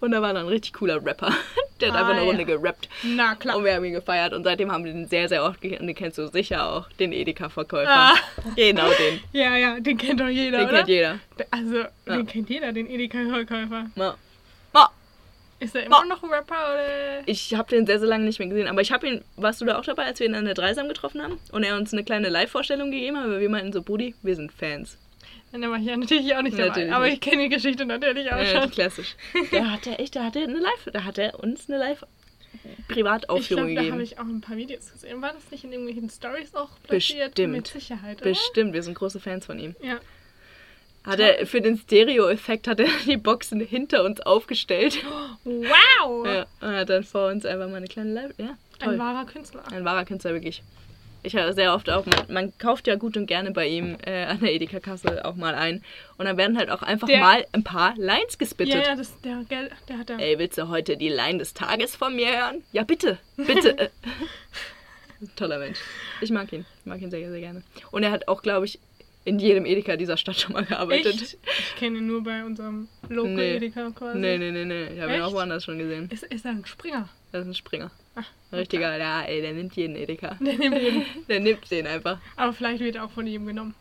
Und 0.00 0.10
da 0.10 0.20
war 0.20 0.34
dann 0.34 0.44
ein 0.46 0.48
richtig 0.48 0.72
cooler 0.74 0.96
Rapper. 1.04 1.32
Der 1.80 1.88
hat 1.92 1.96
Ah, 1.96 2.00
einfach 2.00 2.12
eine 2.12 2.22
ja. 2.22 2.26
Runde 2.26 2.44
gerappt. 2.44 2.88
Na 3.04 3.34
klar. 3.36 3.56
Und 3.56 3.64
wir 3.64 3.74
haben 3.74 3.84
ihn 3.84 3.92
gefeiert. 3.92 4.32
Und 4.32 4.42
seitdem 4.44 4.70
haben 4.72 4.84
wir 4.84 4.92
den 4.92 5.06
sehr, 5.08 5.28
sehr 5.28 5.44
oft 5.44 5.60
gekannt. 5.60 5.80
Und 5.82 5.86
den 5.86 5.94
kennst 5.96 6.18
du 6.18 6.26
sicher 6.28 6.68
auch. 6.68 6.88
Den 6.98 7.12
Edeka-Verkäufer. 7.12 7.88
Ah. 7.88 8.14
Genau 8.56 8.88
den. 8.88 9.20
Ja, 9.32 9.56
ja, 9.56 9.78
den 9.80 9.96
kennt 9.96 10.20
doch 10.20 10.28
jeder, 10.28 10.58
Den 10.58 10.68
oder? 10.68 10.76
kennt 10.78 10.88
jeder. 10.88 11.18
Also, 11.50 11.76
Ja. 11.78 12.16
den 12.16 12.26
kennt 12.26 12.50
jeder, 12.50 12.72
den 12.72 12.88
Edeka-Verkäufer. 12.90 13.86
Ma. 13.94 14.16
Ist 15.64 15.74
er 15.74 15.84
immer 15.84 16.00
Oh. 16.04 16.08
noch 16.08 16.22
ein 16.22 16.30
Rapper 16.30 16.54
oder? 16.74 17.22
Ich 17.26 17.54
habe 17.54 17.70
den 17.70 17.86
sehr, 17.86 17.98
sehr 17.98 18.08
lange 18.08 18.24
nicht 18.24 18.38
mehr 18.38 18.48
gesehen. 18.48 18.68
Aber 18.68 18.80
ich 18.80 18.92
habe 18.92 19.06
ihn, 19.08 19.24
warst 19.36 19.60
du 19.60 19.64
da 19.64 19.78
auch 19.78 19.84
dabei, 19.84 20.04
als 20.04 20.20
wir 20.20 20.26
ihn 20.26 20.34
an 20.34 20.44
der 20.44 20.54
Dreisam 20.54 20.88
getroffen 20.88 21.22
haben? 21.22 21.38
Und 21.52 21.62
er 21.64 21.76
uns 21.76 21.92
eine 21.92 22.04
kleine 22.04 22.28
Live-Vorstellung 22.28 22.90
gegeben 22.90 23.18
hat, 23.18 23.28
weil 23.28 23.40
wir 23.40 23.48
meinten 23.50 23.72
so, 23.72 23.82
Brudi, 23.82 24.14
wir 24.22 24.36
sind 24.36 24.52
Fans. 24.52 24.98
Dann 25.52 25.62
war 25.70 25.78
ich 25.78 25.84
ja 25.84 25.96
natürlich 25.96 26.34
auch 26.34 26.42
nicht 26.42 26.58
dabei. 26.58 26.68
Natürlich 26.68 26.92
aber 26.92 27.04
nicht. 27.04 27.14
ich 27.14 27.20
kenne 27.20 27.42
die 27.44 27.48
Geschichte 27.48 27.86
natürlich 27.86 28.30
auch 28.32 28.38
Ja, 28.38 28.62
schon. 28.62 28.70
klassisch. 28.72 29.14
Da 29.52 29.64
hat 29.70 29.86
er 29.86 30.00
echt, 30.00 30.16
da 30.16 30.24
hat 30.24 30.34
er 30.36 30.44
eine 30.44 30.58
Live, 30.58 30.88
da 30.92 31.04
hat 31.04 31.16
er 31.18 31.38
uns 31.38 31.68
eine 31.70 31.76
Ich 31.92 32.00
Live-Privataufführung 32.88 33.66
glaube, 33.66 33.74
da 33.74 33.80
habe 33.92 33.98
gegeben. 33.98 34.00
ich 34.02 34.18
auch 34.18 34.24
ein 34.24 34.40
paar 34.40 34.56
Videos 34.56 34.92
gesehen. 34.92 35.22
War 35.22 35.32
das 35.32 35.48
nicht 35.50 35.62
in 35.64 35.72
irgendwelchen 35.72 36.10
Stories 36.10 36.54
auch 36.54 36.70
platziert? 36.82 37.34
Bestimmt. 37.34 37.52
Mit 37.52 37.66
Sicherheit, 37.68 38.20
oder? 38.20 38.30
Bestimmt, 38.30 38.72
wir 38.74 38.82
sind 38.82 38.94
große 38.94 39.20
Fans 39.20 39.46
von 39.46 39.58
ihm. 39.58 39.74
Ja. 39.80 40.00
Hat 41.04 41.20
er 41.20 41.46
für 41.46 41.60
den 41.60 41.76
Stereo-Effekt 41.76 42.66
hat 42.66 42.80
er 42.80 42.88
die 43.06 43.16
Boxen 43.18 43.60
hinter 43.60 44.04
uns 44.04 44.20
aufgestellt. 44.20 44.96
Wow! 45.44 46.26
Ja, 46.26 46.46
und 46.60 46.74
hat 46.74 46.88
dann 46.88 47.04
vor 47.04 47.28
uns 47.28 47.44
einfach 47.44 47.68
mal 47.68 47.76
eine 47.76 47.86
kleine 47.88 48.12
Live. 48.12 48.32
Ja, 48.38 48.56
toll. 48.78 48.94
Ein 48.94 48.98
wahrer 48.98 49.26
Künstler. 49.26 49.62
Ein 49.72 49.84
wahrer 49.84 50.04
Künstler, 50.04 50.32
wirklich. 50.32 50.62
Ich 51.26 51.34
höre 51.34 51.54
sehr 51.54 51.74
oft 51.74 51.88
auch, 51.88 52.04
man, 52.04 52.26
man 52.28 52.58
kauft 52.58 52.86
ja 52.86 52.96
gut 52.96 53.16
und 53.16 53.24
gerne 53.26 53.50
bei 53.50 53.66
ihm 53.66 53.96
äh, 54.04 54.24
an 54.24 54.40
der 54.40 54.52
Edeka-Kasse 54.52 55.24
auch 55.24 55.36
mal 55.36 55.54
ein. 55.54 55.82
Und 56.18 56.26
dann 56.26 56.36
werden 56.36 56.58
halt 56.58 56.68
auch 56.70 56.82
einfach 56.82 57.06
Der- 57.08 57.20
mal 57.20 57.46
ein 57.52 57.64
paar 57.64 57.94
Lines 57.96 58.32
Ja, 58.34 58.38
gespittet. 58.38 58.86
ja, 58.86 58.94
das, 58.94 59.18
der, 59.22 59.42
der 59.88 59.98
hat 59.98 60.10
da. 60.10 60.18
Ey, 60.18 60.38
willst 60.38 60.58
du 60.58 60.68
heute 60.68 60.98
die 60.98 61.08
Line 61.08 61.38
des 61.38 61.54
Tages 61.54 61.96
von 61.96 62.14
mir 62.14 62.28
hören? 62.28 62.62
Ja, 62.72 62.82
bitte, 62.84 63.16
bitte. 63.38 63.90
Toller 65.36 65.58
Mensch. 65.58 65.78
Ich 66.20 66.30
mag 66.30 66.52
ihn. 66.52 66.66
Ich 66.80 66.86
mag 66.86 67.00
ihn 67.00 67.10
sehr, 67.10 67.30
sehr 67.30 67.40
gerne. 67.40 67.62
Und 67.90 68.02
er 68.02 68.10
hat 68.10 68.28
auch, 68.28 68.42
glaube 68.42 68.66
ich, 68.66 68.78
in 69.24 69.38
jedem 69.38 69.64
Edeka 69.64 69.96
dieser 69.96 70.16
Stadt 70.16 70.38
schon 70.38 70.52
mal 70.52 70.64
gearbeitet. 70.64 71.14
Echt? 71.14 71.38
Ich 71.44 71.76
kenne 71.76 71.98
ihn 71.98 72.06
nur 72.06 72.22
bei 72.22 72.44
unserem 72.44 72.88
Local 73.08 73.32
Nee. 73.34 73.56
Edeka 73.56 73.90
quasi. 73.90 74.18
Nee, 74.18 74.38
nee, 74.38 74.50
nee, 74.50 74.64
nee. 74.64 74.94
Ich 74.94 75.00
habe 75.00 75.14
ihn 75.14 75.22
auch 75.22 75.32
woanders 75.32 75.64
schon 75.64 75.78
gesehen. 75.78 76.08
Ist, 76.10 76.24
ist 76.24 76.44
er 76.44 76.50
ein 76.52 76.66
Springer? 76.66 77.08
Das 77.32 77.42
ist 77.42 77.48
ein 77.48 77.54
Springer. 77.54 77.90
Ach, 78.16 78.26
Ein 78.52 78.58
Richtiger, 78.60 78.96
ja, 78.96 79.22
ey, 79.22 79.40
der 79.40 79.54
nimmt 79.54 79.74
jeden 79.74 79.96
Edeka. 79.96 80.36
Der 80.40 80.56
nimmt 80.58 80.78
ihn. 80.78 81.04
Der 81.28 81.40
nimmt 81.40 81.68
den 81.70 81.86
einfach. 81.86 82.20
Aber 82.36 82.52
vielleicht 82.52 82.80
wird 82.80 82.96
er 82.96 83.04
auch 83.04 83.10
von 83.10 83.26
ihm 83.26 83.46
genommen. 83.46 83.74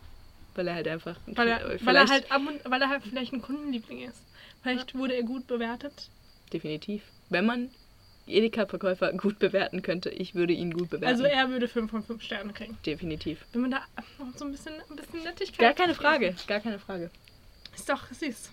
Weil 0.56 0.68
er 0.68 0.76
halt 0.76 0.88
einfach. 0.88 1.18
Weil 1.28 1.48
er, 1.48 1.78
weil 1.84 1.96
er 1.96 2.08
halt 2.08 2.32
ab 2.32 2.42
und 2.48 2.72
weil 2.72 2.82
er 2.82 2.90
halt 2.90 3.04
vielleicht 3.04 3.34
ein 3.34 3.42
Kundenliebling 3.42 4.02
ist. 4.02 4.24
Vielleicht 4.62 4.96
wurde 4.96 5.16
er 5.16 5.24
gut 5.24 5.46
bewertet. 5.48 6.10
Definitiv. 6.52 7.02
Wenn 7.30 7.46
man 7.46 7.70
Edeka-Verkäufer 8.28 9.12
gut 9.14 9.40
bewerten 9.40 9.82
könnte, 9.82 10.10
ich 10.10 10.36
würde 10.36 10.54
ihn 10.54 10.72
gut 10.74 10.90
bewerten. 10.90 11.14
Also 11.14 11.24
er 11.26 11.50
würde 11.50 11.68
5 11.68 11.92
von 11.92 12.04
5 12.04 12.22
Sternen 12.22 12.54
kriegen. 12.54 12.78
Definitiv. 12.86 13.46
Wenn 13.52 13.62
man 13.62 13.72
da 13.72 13.82
noch 14.20 14.36
so 14.38 14.46
ein 14.46 14.52
bisschen, 14.52 14.74
ein 14.90 14.96
bisschen 14.96 15.24
Nettigkeit. 15.24 15.60
Gar 15.60 15.74
keine 15.74 15.94
Frage. 15.94 16.36
Gar 16.48 16.60
keine 16.60 16.80
Frage. 16.80 17.10
Ist 17.76 17.90
doch 17.90 18.08
süß. 18.12 18.52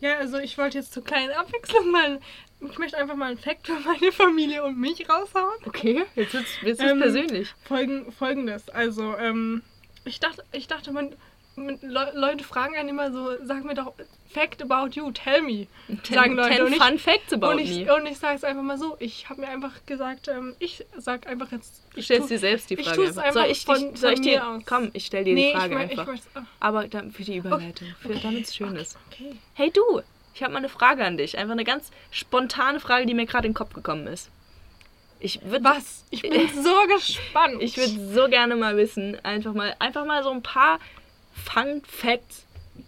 Ja, 0.00 0.18
also 0.18 0.38
ich 0.38 0.58
wollte 0.58 0.78
jetzt 0.78 0.92
zur 0.92 1.04
kleinen 1.04 1.32
Abwechslung 1.32 1.90
mal. 1.90 2.20
Ich 2.60 2.78
möchte 2.78 2.96
einfach 2.96 3.14
mal 3.14 3.30
einen 3.30 3.38
Fact 3.38 3.66
für 3.66 3.78
meine 3.80 4.12
Familie 4.12 4.64
und 4.64 4.78
mich 4.78 5.08
raushauen. 5.08 5.58
Okay, 5.66 6.04
jetzt 6.14 6.34
wird's, 6.34 6.50
jetzt 6.62 6.80
wird's 6.80 6.92
Ähm, 6.92 7.00
persönlich. 7.00 7.54
Folgen, 7.64 8.10
Folgendes. 8.12 8.68
Also, 8.68 9.16
ähm, 9.16 9.62
ich 10.04 10.20
dachte, 10.20 10.44
ich 10.52 10.66
dachte, 10.66 10.92
man, 10.92 11.06
man, 11.06 11.16
Le 11.56 12.12
Leute 12.14 12.42
fragen 12.42 12.74
einen 12.76 12.88
immer 12.88 13.12
so, 13.12 13.30
sag 13.44 13.64
mir 13.64 13.74
doch 13.74 13.92
Fact 14.32 14.60
about 14.62 14.90
you, 14.98 15.12
tell 15.12 15.40
me. 15.42 15.68
Sagen 16.02 16.34
Leute. 16.34 16.56
Ten 16.56 16.62
und 16.66 16.72
ich, 16.72 16.82
fun 16.82 16.98
facts 16.98 17.32
about 17.32 17.46
und 17.52 17.58
ich, 17.60 17.84
me. 17.86 17.94
und 17.94 18.06
ich 18.06 18.18
sage 18.18 18.34
es 18.34 18.42
einfach 18.42 18.62
mal 18.64 18.76
so. 18.76 18.96
Ich 18.98 19.28
habe 19.28 19.42
mir 19.42 19.48
einfach 19.48 19.70
gesagt, 19.86 20.26
ähm, 20.26 20.56
ich 20.58 20.84
sag 20.96 21.28
einfach 21.28 21.52
jetzt. 21.52 21.84
Du 21.94 22.00
Ich 22.00 22.06
stellst 22.06 22.28
tu- 22.28 22.34
dir 22.34 22.38
selbst 22.40 22.70
die 22.70 22.74
ich 22.74 22.88
Frage. 22.88 23.02
einfach. 23.06 23.32
Soll 23.32 23.44
ich, 23.46 23.64
von- 23.64 23.94
soll 23.94 24.12
ich 24.14 24.20
dir. 24.22 24.44
aus. 24.46 24.62
Komm, 24.66 24.90
ich 24.92 25.06
stell 25.06 25.22
dir 25.22 25.34
nee, 25.34 25.52
die 25.52 25.56
Frage 25.58 25.68
ich, 25.72 25.78
mein, 25.78 25.90
ich 25.90 25.98
einfach. 25.98 26.12
möchte. 26.12 26.28
ah, 26.34 26.42
Aber 26.58 26.88
dann 26.88 27.12
für 27.12 27.22
die 27.22 27.36
Überleitung, 27.36 27.88
für, 28.00 28.08
okay. 28.08 28.20
damit 28.22 28.44
es 28.46 28.56
schön 28.56 28.70
okay, 28.70 28.80
ist. 28.82 28.98
Okay. 29.12 29.36
Hey 29.54 29.70
du, 29.70 30.00
ich 30.34 30.42
habe 30.42 30.52
mal 30.52 30.58
eine 30.58 30.68
Frage 30.68 31.04
an 31.04 31.16
dich. 31.16 31.38
Einfach 31.38 31.52
eine 31.52 31.64
ganz 31.64 31.92
spontane 32.10 32.80
Frage, 32.80 33.06
die 33.06 33.14
mir 33.14 33.26
gerade 33.26 33.46
in 33.46 33.52
den 33.52 33.56
Kopf 33.56 33.72
gekommen 33.74 34.08
ist. 34.08 34.28
Ich 35.20 35.40
würde 35.44 35.64
Was? 35.64 36.04
Ich 36.10 36.22
bin 36.22 36.32
so 36.62 36.74
gespannt. 36.92 37.62
Ich 37.62 37.76
würde 37.76 38.12
so 38.12 38.28
gerne 38.28 38.56
mal 38.56 38.76
wissen, 38.76 39.16
einfach 39.24 39.54
mal, 39.54 39.76
einfach 39.78 40.04
mal 40.04 40.24
so 40.24 40.30
ein 40.30 40.42
paar 40.42 40.80
Fun 41.34 41.82
Facts 41.86 42.46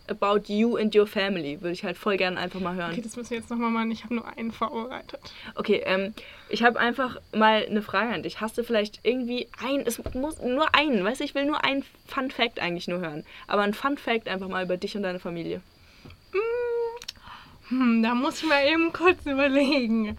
about 0.09 0.45
you 0.53 0.77
and 0.77 0.95
your 0.95 1.07
family. 1.07 1.61
Würde 1.61 1.73
ich 1.73 1.85
halt 1.85 1.97
voll 1.97 2.17
gerne 2.17 2.39
einfach 2.39 2.61
mal 2.61 2.75
hören. 2.75 2.93
Okay, 2.93 3.03
das 3.03 3.17
müssen 3.17 3.31
wir 3.31 3.39
jetzt 3.39 3.51
nochmal 3.51 3.71
machen. 3.71 3.91
Ich 3.91 4.05
habe 4.05 4.15
nur 4.15 4.27
einen 4.27 4.51
vorbereitet. 4.53 5.21
Okay, 5.55 5.83
ähm, 5.85 6.15
ich 6.49 6.63
habe 6.63 6.79
einfach 6.79 7.19
mal 7.35 7.65
eine 7.69 7.83
Frage 7.83 8.13
an 8.15 8.23
dich. 8.23 8.41
Hast 8.41 8.57
du 8.59 8.65
vielleicht 8.65 9.01
irgendwie 9.05 9.49
ein, 9.65 9.81
es 9.87 10.03
muss 10.15 10.41
nur 10.41 10.75
einen, 10.75 11.05
weißt 11.05 11.21
du, 11.21 11.25
ich 11.25 11.35
will 11.35 11.45
nur 11.45 11.65
einen 11.65 11.85
Fun 12.07 12.31
Fact 12.31 12.59
eigentlich 12.61 12.89
nur 12.89 13.01
hören. 13.01 13.25
Aber 13.47 13.63
ein 13.63 13.75
Fun 13.75 13.97
Fact 13.99 14.29
einfach 14.29 14.49
mal 14.49 14.65
über 14.65 14.77
dich 14.77 14.97
und 14.97 15.03
deine 15.03 15.19
Familie. 15.21 15.61
Hm, 17.69 18.03
da 18.03 18.15
muss 18.15 18.43
ich 18.43 18.49
mal 18.49 18.65
eben 18.67 18.93
kurz 18.93 19.25
überlegen. 19.27 20.17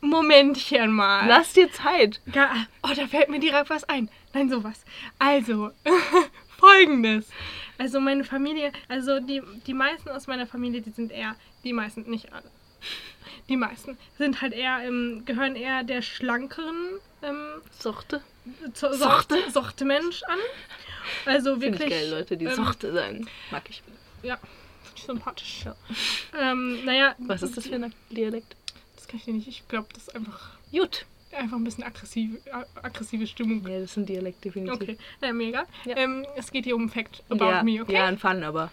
Momentchen 0.00 0.90
mal. 0.90 1.26
Lass 1.28 1.52
dir 1.52 1.70
Zeit. 1.72 2.20
Ga- 2.32 2.66
Oh, 2.82 2.90
da 2.94 3.06
fällt 3.06 3.28
mir 3.28 3.40
direkt 3.40 3.70
was 3.70 3.84
ein. 3.84 4.08
Nein, 4.32 4.48
sowas. 4.48 4.84
Also, 5.18 5.70
folgendes. 6.66 7.26
Also 7.78 8.00
meine 8.00 8.24
Familie, 8.24 8.72
also 8.88 9.20
die, 9.20 9.42
die 9.66 9.74
meisten 9.74 10.08
aus 10.08 10.26
meiner 10.26 10.46
Familie, 10.46 10.80
die 10.80 10.90
sind 10.90 11.12
eher, 11.12 11.36
die 11.64 11.72
meisten, 11.72 12.02
nicht 12.10 12.32
alle. 12.32 12.50
Die 13.48 13.56
meisten 13.56 13.96
sind 14.18 14.40
halt 14.40 14.52
eher, 14.52 14.80
ähm, 14.82 15.22
gehören 15.24 15.56
eher 15.56 15.82
der 15.84 16.02
schlankeren 16.02 16.98
ähm, 17.22 17.60
Sorte. 17.78 18.20
Zo- 18.74 18.92
Sorte. 18.92 19.38
Sorte, 19.50 19.84
Mensch 19.84 20.22
an. 20.24 20.38
Also 21.26 21.60
wirklich. 21.60 21.82
ich 21.84 21.90
geil, 21.90 22.10
Leute, 22.10 22.36
die 22.36 22.46
ähm, 22.46 22.54
Sorte 22.54 22.92
sagen. 22.92 23.28
Mag 23.50 23.62
ich. 23.68 23.82
Ja, 24.22 24.38
sympathisch. 25.04 25.64
Ähm, 26.40 26.84
naja. 26.84 27.14
Was 27.18 27.42
ist 27.42 27.56
das 27.56 27.66
für 27.66 27.74
ein 27.76 27.94
Dialekt? 28.10 28.56
Das 28.96 29.06
kann 29.06 29.18
ich 29.18 29.24
dir 29.26 29.34
nicht. 29.34 29.48
Ich 29.48 29.68
glaube, 29.68 29.88
das 29.94 30.04
ist 30.04 30.14
einfach, 30.16 30.56
Gut. 30.72 31.04
Einfach 31.36 31.56
ein 31.56 31.64
bisschen 31.64 31.84
aggressive, 31.84 32.38
aggressive 32.82 33.26
Stimmung. 33.26 33.66
Ja, 33.66 33.80
das 33.80 33.90
ist 33.90 33.96
ein 33.96 34.06
Dialekt, 34.06 34.44
definitiv. 34.44 34.74
Okay, 34.74 34.98
naja, 35.20 35.32
mir 35.32 35.48
egal. 35.48 35.66
Ja. 35.84 35.96
Ähm, 35.96 36.26
es 36.36 36.50
geht 36.50 36.64
hier 36.64 36.76
um 36.76 36.88
Fact 36.88 37.22
about 37.28 37.44
ja, 37.44 37.62
me, 37.62 37.82
okay? 37.82 37.94
ja, 37.94 38.06
ein 38.06 38.18
Fun, 38.18 38.42
aber. 38.42 38.70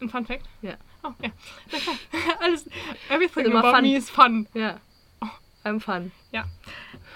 Ein 0.00 0.08
Fun 0.08 0.26
Fact? 0.26 0.44
Ja. 0.62 0.74
Oh, 1.02 1.12
ja. 1.22 1.30
Alles, 2.40 2.66
everything 3.10 3.46
Immer 3.46 3.60
about 3.60 3.76
fun. 3.76 3.82
me 3.82 3.96
is 3.96 4.10
fun. 4.10 4.46
Ja. 4.54 4.80
I'm 5.64 5.80
fun. 5.80 6.12
Ja, 6.30 6.44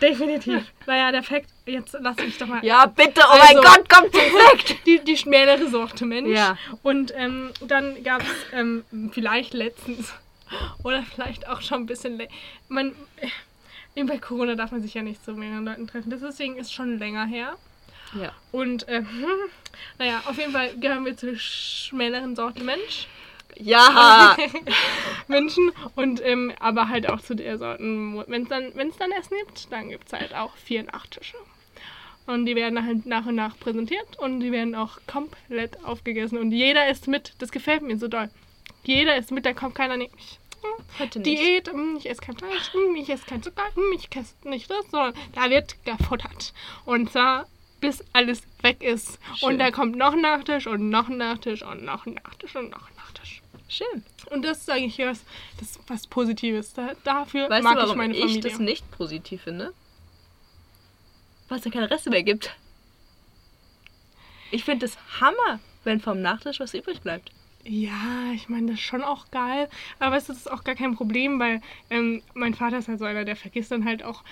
definitiv. 0.00 0.72
naja, 0.86 1.12
der 1.12 1.22
Fact, 1.22 1.50
jetzt 1.66 1.94
lass 2.00 2.16
mich 2.16 2.38
doch 2.38 2.46
mal. 2.46 2.64
Ja, 2.64 2.86
bitte, 2.86 3.20
oh 3.20 3.30
Also- 3.30 3.62
mein 3.62 3.62
Gott, 3.62 3.88
komm 3.90 4.10
zum 4.10 4.20
Fact! 4.20 4.76
Die, 4.86 5.04
die 5.04 5.16
schmälere 5.18 5.68
Sorte 5.68 6.06
Mensch. 6.06 6.30
Ja. 6.30 6.56
Und 6.82 7.12
ähm, 7.14 7.50
dann 7.60 8.02
gab 8.02 8.22
es 8.22 8.28
ähm, 8.52 8.84
vielleicht 9.12 9.52
letztens 9.52 10.14
oder 10.82 11.02
vielleicht 11.02 11.46
auch 11.46 11.60
schon 11.60 11.82
ein 11.82 11.86
bisschen. 11.86 12.22
Man, 12.68 12.94
äh, 13.94 14.04
bei 14.04 14.18
Corona 14.18 14.54
darf 14.54 14.72
man 14.72 14.82
sich 14.82 14.94
ja 14.94 15.02
nicht 15.02 15.24
zu 15.24 15.32
mehreren 15.34 15.64
Leuten 15.64 15.86
treffen. 15.86 16.10
Das 16.10 16.20
deswegen 16.20 16.56
ist 16.56 16.72
schon 16.72 16.98
länger 16.98 17.26
her. 17.26 17.56
Ja. 18.14 18.32
Und 18.52 18.86
ähm, 18.88 19.06
naja, 19.98 20.22
auf 20.26 20.38
jeden 20.38 20.52
Fall 20.52 20.76
gehören 20.76 21.04
wir 21.04 21.16
zur 21.16 21.36
schmäleren 21.36 22.36
Sorte 22.36 22.64
Mensch. 22.64 23.08
Ja! 23.56 24.36
Menschen 25.28 25.72
und 25.96 26.24
ähm, 26.24 26.52
aber 26.60 26.88
halt 26.88 27.08
auch 27.08 27.20
zu 27.20 27.34
der 27.34 27.58
Sorten, 27.58 28.22
wenn 28.28 28.42
es 28.44 28.48
dann, 28.48 28.74
wenn's 28.74 28.96
dann 28.96 29.10
Essen 29.12 29.36
gibt, 29.46 29.72
dann 29.72 29.88
gibt 29.88 30.06
es 30.06 30.12
halt 30.12 30.34
auch 30.34 30.54
vier 30.56 30.84
Nachtische. 30.84 31.36
Und 32.26 32.44
die 32.44 32.54
werden 32.56 32.84
halt 32.84 33.06
nach 33.06 33.24
und 33.24 33.36
nach 33.36 33.58
präsentiert 33.58 34.18
und 34.18 34.40
die 34.40 34.52
werden 34.52 34.74
auch 34.74 34.98
komplett 35.06 35.82
aufgegessen. 35.82 36.36
Und 36.36 36.52
jeder 36.52 36.88
isst 36.90 37.08
mit. 37.08 37.32
Das 37.38 37.50
gefällt 37.50 37.82
mir 37.82 37.96
so 37.96 38.06
doll. 38.06 38.28
Jeder 38.84 39.16
isst 39.16 39.30
mit, 39.30 39.46
da 39.46 39.54
kommt 39.54 39.74
keiner 39.74 39.96
neben 39.96 40.14
mich. 40.14 40.38
Heute 40.98 41.20
nicht. 41.20 41.40
Diät, 41.40 41.68
hm, 41.68 41.96
ich 41.96 42.08
esse 42.08 42.20
kein 42.20 42.36
Fleisch, 42.36 42.72
hm, 42.72 42.96
ich 42.96 43.08
esse 43.08 43.24
kein 43.24 43.42
Zucker, 43.42 43.64
hm, 43.74 43.92
ich 43.94 44.08
esse 44.16 44.34
nicht 44.44 44.70
das, 44.70 44.90
sondern 44.90 45.14
da 45.32 45.50
wird 45.50 45.76
gefuttert. 45.84 46.52
Und 46.84 47.10
zwar 47.12 47.46
bis 47.80 48.04
alles 48.12 48.42
weg 48.62 48.82
ist. 48.82 49.18
Schön. 49.36 49.50
Und 49.50 49.58
da 49.58 49.70
kommt 49.70 49.96
noch 49.96 50.12
ein 50.12 50.20
Nachtisch 50.20 50.66
und 50.66 50.90
noch 50.90 51.08
ein 51.08 51.16
Nachtisch 51.18 51.62
und 51.62 51.84
noch 51.84 52.06
ein 52.06 52.14
Nachtisch 52.14 52.56
und 52.56 52.70
noch 52.70 52.88
ein 52.88 52.96
Nachtisch. 52.96 53.42
Schön. 53.68 54.04
Und 54.30 54.44
das 54.44 54.64
sage 54.64 54.84
ich 54.84 54.98
was, 54.98 55.24
das 55.58 55.70
ist 55.72 55.80
was 55.86 56.06
Positives. 56.06 56.72
Da, 56.72 56.92
dafür 57.04 57.48
Weißt 57.48 57.62
mag 57.62 57.74
du, 57.74 57.80
warum 57.80 57.90
ich 57.92 57.96
meine 57.96 58.14
ich 58.14 58.20
Familie. 58.22 58.50
das 58.50 58.58
nicht 58.58 58.90
positiv 58.90 59.42
finde? 59.42 59.72
Weil 61.48 61.58
es 61.58 61.64
ja 61.64 61.70
keine 61.70 61.90
Reste 61.90 62.10
mehr 62.10 62.22
gibt. 62.22 62.54
Ich 64.50 64.64
finde 64.64 64.86
es 64.86 64.98
Hammer, 65.20 65.60
wenn 65.84 66.00
vom 66.00 66.20
Nachtisch 66.20 66.60
was 66.60 66.74
übrig 66.74 67.00
bleibt. 67.02 67.30
Ja, 67.64 68.32
ich 68.34 68.48
meine, 68.48 68.66
das 68.68 68.76
ist 68.76 68.86
schon 68.86 69.02
auch 69.02 69.30
geil. 69.30 69.68
Aber 69.98 70.16
es 70.16 70.28
ist 70.28 70.50
auch 70.50 70.64
gar 70.64 70.74
kein 70.74 70.94
Problem, 70.94 71.38
weil 71.38 71.60
ähm, 71.90 72.22
mein 72.34 72.54
Vater 72.54 72.78
ist 72.78 72.88
halt 72.88 72.98
so 72.98 73.04
einer, 73.04 73.24
der 73.24 73.36
vergisst 73.36 73.70
dann 73.72 73.84
halt 73.84 74.02
auch 74.02 74.22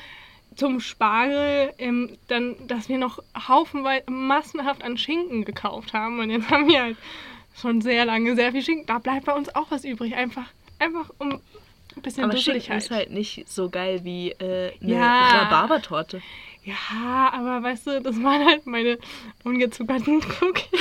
zum 0.55 0.81
Spargel, 0.81 1.73
ähm, 1.79 2.17
dann, 2.29 2.57
dass 2.67 2.89
wir 2.89 2.99
noch 2.99 3.23
haufenweise 3.37 4.11
massenhaft 4.11 4.83
an 4.83 4.97
Schinken 4.97 5.45
gekauft 5.45 5.93
haben. 5.93 6.19
Und 6.21 6.31
jetzt 6.31 6.51
haben 6.51 6.69
wir 6.69 6.83
halt 6.83 6.97
schon 7.61 7.81
sehr 7.81 8.05
lange 8.05 8.35
sehr 8.37 8.53
viel 8.53 8.63
Schinken. 8.63 8.87
Da 8.87 8.99
bleibt 8.99 9.27
bei 9.27 9.35
uns 9.35 9.55
auch 9.55 9.71
was 9.71 9.85
übrig. 9.85 10.15
Einfach, 10.15 10.47
einfach 10.79 11.11
um 11.19 11.41
ein 11.97 12.03
bisschen 12.03 12.25
Aber 12.25 12.37
Schinken 12.37 12.77
ist 12.77 12.91
halt 12.91 13.11
nicht 13.11 13.49
so 13.49 13.69
geil 13.69 14.01
wie 14.05 14.31
äh, 14.33 14.73
eine 14.83 14.93
Ja. 14.95 15.43
Rhabarbertorte. 15.43 16.23
Ja, 16.65 17.31
aber 17.33 17.63
weißt 17.63 17.87
du, 17.87 18.03
das 18.03 18.21
waren 18.23 18.45
halt 18.45 18.67
meine 18.67 18.99
ungezuckerten 19.45 20.17
Cookies. 20.41 20.81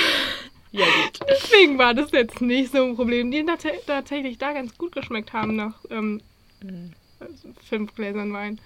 Ja, 0.77 0.85
gut. 0.85 1.19
Deswegen 1.29 1.77
war 1.77 1.93
das 1.93 2.11
jetzt 2.11 2.41
nicht 2.41 2.71
so 2.71 2.83
ein 2.83 2.95
Problem, 2.95 3.31
die 3.31 3.45
tats 3.45 3.63
tatsächlich 3.85 4.37
da 4.37 4.53
ganz 4.53 4.77
gut 4.77 4.93
geschmeckt 4.93 5.33
haben 5.33 5.55
nach 5.55 5.75
ähm, 5.89 6.21
Mhm. 6.61 6.93
fünf 7.67 7.93
Gläsern 7.95 8.33
Wein. 8.33 8.59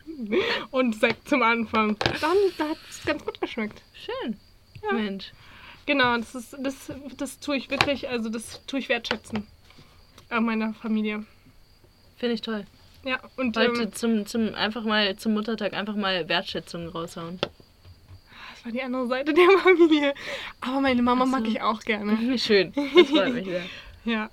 Und 0.70 0.98
Sekt 1.00 1.28
zum 1.28 1.42
Anfang. 1.42 1.96
Dann 2.20 2.36
da 2.58 2.68
hat 2.68 2.76
es 2.88 3.04
ganz 3.04 3.24
gut 3.24 3.40
geschmeckt. 3.40 3.82
Schön. 3.94 4.36
Ja. 4.82 4.92
Mensch. 4.92 5.32
Genau, 5.86 6.16
das, 6.16 6.34
ist, 6.34 6.56
das, 6.60 6.92
das 7.16 7.40
tue 7.40 7.56
ich 7.56 7.70
wirklich, 7.70 8.08
also 8.08 8.28
das 8.28 8.64
tue 8.66 8.80
ich 8.80 8.88
wertschätzen. 8.88 9.46
An 10.28 10.44
meiner 10.44 10.74
Familie. 10.74 11.24
Finde 12.16 12.34
ich 12.34 12.42
toll. 12.42 12.66
Ja, 13.02 13.18
und 13.36 13.56
Heute 13.56 13.82
ähm, 13.82 13.92
zum, 13.92 14.26
zum 14.26 14.54
einfach 14.54 14.84
mal 14.84 15.16
zum 15.16 15.32
Muttertag 15.32 15.72
einfach 15.72 15.96
mal 15.96 16.28
Wertschätzung 16.28 16.88
raushauen. 16.88 17.40
Das 18.62 18.64
war 18.66 18.72
die 18.72 18.82
andere 18.82 19.06
Seite 19.06 19.32
der 19.34 19.48
Familie. 19.62 20.14
Aber 20.60 20.80
meine 20.80 21.02
Mama 21.02 21.24
so. 21.26 21.30
mag 21.32 21.46
ich 21.48 21.60
auch 21.62 21.80
gerne. 21.80 22.16
Schön. 22.38 22.72
Das 22.74 23.08
freut 23.08 23.34
mich 23.34 23.44
sehr. 23.46 23.62
Ja. 24.04 24.30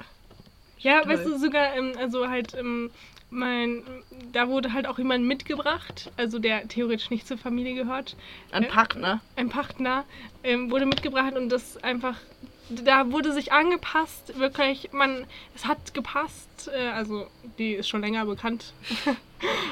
Ja, 0.79 1.01
Toll. 1.01 1.11
weißt 1.13 1.25
du, 1.25 1.37
sogar, 1.39 1.75
ähm, 1.75 1.93
also 1.99 2.29
halt, 2.29 2.53
ähm, 2.53 2.89
mein, 3.29 3.83
da 4.31 4.47
wurde 4.47 4.71
halt 4.71 4.87
auch 4.87 4.97
jemand 4.97 5.25
mitgebracht, 5.25 6.11
also 6.15 6.39
der 6.39 6.65
theoretisch 6.69 7.09
nicht 7.09 7.27
zur 7.27 7.37
Familie 7.37 7.73
gehört. 7.75 8.15
Ein 8.51 8.63
Äh, 8.63 8.67
Partner. 8.67 9.19
Ein 9.35 9.49
Partner 9.49 10.05
ähm, 10.43 10.71
wurde 10.71 10.85
mitgebracht 10.85 11.33
und 11.35 11.49
das 11.49 11.75
einfach, 11.83 12.15
da 12.69 13.11
wurde 13.11 13.33
sich 13.33 13.51
angepasst, 13.51 14.39
wirklich, 14.39 14.93
man, 14.93 15.25
es 15.55 15.65
hat 15.65 15.93
gepasst, 15.93 16.69
äh, 16.73 16.87
also 16.89 17.27
die 17.57 17.73
ist 17.73 17.89
schon 17.89 17.99
länger 18.01 18.25
bekannt. 18.25 18.71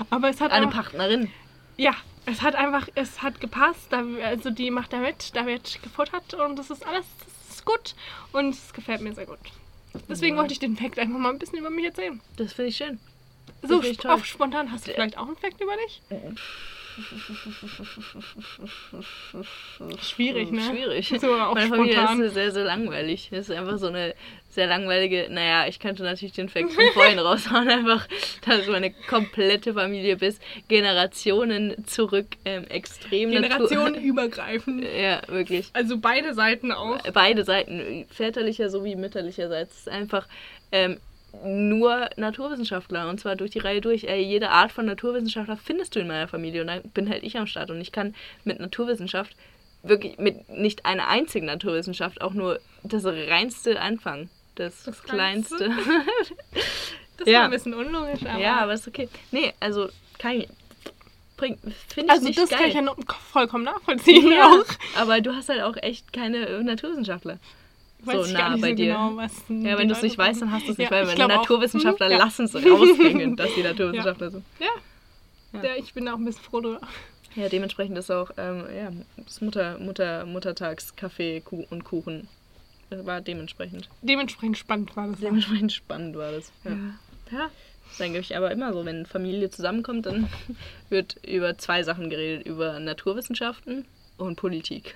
Aber 0.09 0.27
es 0.29 0.41
hat 0.41 0.51
Eine 0.51 0.65
einfach, 0.65 0.91
Partnerin. 0.91 1.31
ja, 1.77 1.93
es 2.25 2.41
hat 2.41 2.55
einfach, 2.55 2.87
es 2.95 3.21
hat 3.21 3.39
gepasst, 3.41 3.93
also 3.93 4.49
die 4.49 4.71
macht 4.71 4.93
da 4.93 4.97
mit, 4.97 5.35
da 5.35 5.45
wird 5.45 5.81
gefuttert 5.83 6.33
und 6.33 6.57
das 6.57 6.69
ist 6.69 6.85
alles, 6.85 7.05
das 7.19 7.55
ist 7.57 7.65
gut 7.65 7.95
und 8.31 8.49
es 8.53 8.73
gefällt 8.73 9.01
mir 9.01 9.13
sehr 9.13 9.25
gut. 9.25 9.39
Deswegen 10.09 10.35
Ja. 10.35 10.41
wollte 10.41 10.53
ich 10.53 10.59
den 10.59 10.75
Fact 10.75 10.99
einfach 10.99 11.17
mal 11.17 11.29
ein 11.31 11.39
bisschen 11.39 11.59
über 11.59 11.69
mich 11.69 11.85
erzählen. 11.85 12.19
Das 12.37 12.53
finde 12.53 12.69
ich 12.69 12.77
schön. 12.77 12.99
So, 13.61 13.67
finde 13.81 13.87
ich 13.87 13.93
sp 13.97 14.01
toll. 14.03 14.11
auf 14.11 14.25
spontan, 14.25 14.71
hast 14.71 14.87
du 14.87 14.93
vielleicht 14.93 15.17
auch 15.17 15.27
einen 15.27 15.37
Fact 15.37 15.61
über 15.61 15.73
dich? 15.85 16.01
Schwierig, 20.01 20.51
ne? 20.51 20.61
Schwierig. 20.61 21.13
So 21.19 21.33
auf 21.33 21.55
Meine 21.55 21.69
Familie 21.69 21.93
spontan. 21.93 22.21
ist 22.21 22.33
sehr, 22.33 22.51
sehr 22.51 22.63
langweilig. 22.63 23.29
Es 23.31 23.49
ist 23.49 23.55
einfach 23.55 23.77
so 23.77 23.87
eine 23.87 24.13
sehr 24.49 24.67
langweilige. 24.67 25.27
Naja, 25.29 25.67
ich 25.67 25.79
könnte 25.79 26.03
natürlich 26.03 26.33
den 26.33 26.49
Fact 26.49 26.71
von 26.71 26.83
vorhin 26.93 27.19
raushauen, 27.25 27.67
einfach, 27.67 28.07
dass 28.45 28.67
meine 28.67 28.91
komplette 28.91 29.73
Familie 29.73 30.15
bis 30.15 30.39
Generationen 30.67 31.85
zurück 31.85 32.27
ähm, 32.45 32.65
extrem 32.67 33.31
Generationenübergreifend. 33.31 34.85
Ja, 34.95 35.21
wirklich. 35.27 35.67
Also 35.73 35.97
beide 35.97 36.33
Seiten 36.33 36.71
auch. 36.71 36.99
Beide 37.13 37.43
Seiten, 37.43 38.05
väterlicher 38.09 38.69
sowie 38.69 38.95
mütterlicherseits, 38.95 39.79
ist 39.79 39.89
einfach 39.89 40.27
ähm, 40.71 40.99
nur 41.43 42.09
Naturwissenschaftler 42.17 43.09
und 43.09 43.19
zwar 43.19 43.35
durch 43.35 43.51
die 43.51 43.59
Reihe 43.59 43.81
durch. 43.81 44.05
Ey, 44.05 44.21
jede 44.23 44.49
Art 44.49 44.71
von 44.71 44.85
Naturwissenschaftler 44.85 45.57
findest 45.57 45.95
du 45.95 45.99
in 45.99 46.07
meiner 46.07 46.27
Familie 46.27 46.61
und 46.61 46.67
dann 46.67 46.81
bin 46.93 47.09
halt 47.09 47.23
ich 47.23 47.37
am 47.37 47.47
Start 47.47 47.71
und 47.71 47.81
ich 47.81 47.91
kann 47.91 48.15
mit 48.43 48.59
Naturwissenschaft 48.59 49.35
wirklich 49.83 50.17
mit 50.17 50.49
nicht 50.49 50.85
einer 50.85 51.07
einzigen 51.07 51.45
Naturwissenschaft 51.45 52.21
auch 52.21 52.33
nur 52.33 52.59
das 52.83 53.05
reinste 53.05 53.79
anfangen. 53.79 54.29
Das, 54.55 54.83
Das 54.83 55.03
kleinste. 55.03 55.57
Kleinste? 55.57 55.91
Das 57.17 57.29
Ja. 57.29 57.39
war 57.39 57.45
ein 57.45 57.51
bisschen 57.51 57.73
unlogisch, 57.73 58.25
aber. 58.25 58.39
ja, 58.41 58.57
aber 58.57 58.73
ist 58.73 58.87
okay. 58.89 59.07
Nee, 59.31 59.53
also 59.61 59.87
kann 60.19 60.43
bringt 61.37 61.59
finde 61.87 62.13
ich 62.13 62.19
also 62.19 62.27
das 62.41 62.49
geil. 62.49 62.59
kann 62.59 62.67
ich 62.69 62.73
ja 62.75 63.15
vollkommen 63.31 63.63
nachvollziehen 63.63 64.31
ja, 64.31 64.47
auch. 64.49 64.65
aber 64.99 65.21
du 65.21 65.33
hast 65.33 65.47
halt 65.49 65.61
auch 65.61 65.77
echt 65.81 66.11
keine 66.11 66.61
Naturwissenschaftler. 66.63 67.37
Weiß 68.05 68.27
so 68.27 68.33
nah 68.33 68.55
bei 68.57 68.69
so 68.71 68.75
dir. 68.75 68.93
Genau, 68.93 69.19
Ja, 69.69 69.77
wenn 69.77 69.87
du 69.87 69.93
es 69.95 70.01
nicht 70.01 70.17
weißt, 70.17 70.41
dann 70.41 70.51
hast 70.51 70.67
du 70.67 70.71
es 70.71 70.77
nicht, 70.77 70.91
Ja, 70.91 71.05
weil 71.07 71.21
auch. 71.21 71.27
Naturwissenschaftler 71.27 72.07
Mhm, 72.07 72.11
ja. 72.11 72.17
lassen 72.17 72.45
es 72.45 72.55
raushängen, 72.55 73.35
dass 73.37 73.53
die 73.55 73.63
Naturwissenschaftler 73.63 74.31
sind. 74.31 74.45
Ja. 74.59 74.67
Ja. 75.53 75.63
ja. 75.63 75.75
ich 75.77 75.93
bin 75.93 76.07
auch 76.09 76.17
ein 76.17 76.25
bisschen 76.25 76.43
froh 76.43 76.61
drüber. 76.61 76.81
Ja, 77.35 77.49
dementsprechend 77.49 77.97
ist 77.97 78.11
auch 78.11 78.31
ähm, 78.37 78.63
ja, 78.75 78.91
das 79.23 79.41
Mutter, 79.41 79.77
Mutter, 79.79 80.25
Muttertags 80.25 80.95
Kaffee 80.95 81.41
Kuh 81.41 81.65
und 81.69 81.83
Kuchen. 81.83 82.27
Das 82.89 83.05
war 83.05 83.19
dementsprechend. 83.19 83.89
Dementsprechend 84.01 84.57
spannend 84.57 84.95
war 84.95 85.07
das. 85.07 85.19
ja. 85.19 85.27
Dementsprechend 85.27 85.73
spannend 85.73 86.15
war 86.15 86.31
das. 86.31 86.51
Ja. 86.63 86.71
Ja. 87.31 87.49
Gebe 87.97 88.19
ich 88.19 88.35
aber 88.35 88.51
immer 88.51 88.73
so, 88.73 88.85
wenn 88.85 89.05
Familie 89.05 89.49
zusammenkommt, 89.49 90.05
dann 90.05 90.27
wird 90.89 91.17
über 91.25 91.57
zwei 91.57 91.83
Sachen 91.83 92.09
geredet, 92.09 92.45
über 92.45 92.79
Naturwissenschaften 92.79 93.85
und 94.17 94.35
Politik. 94.37 94.95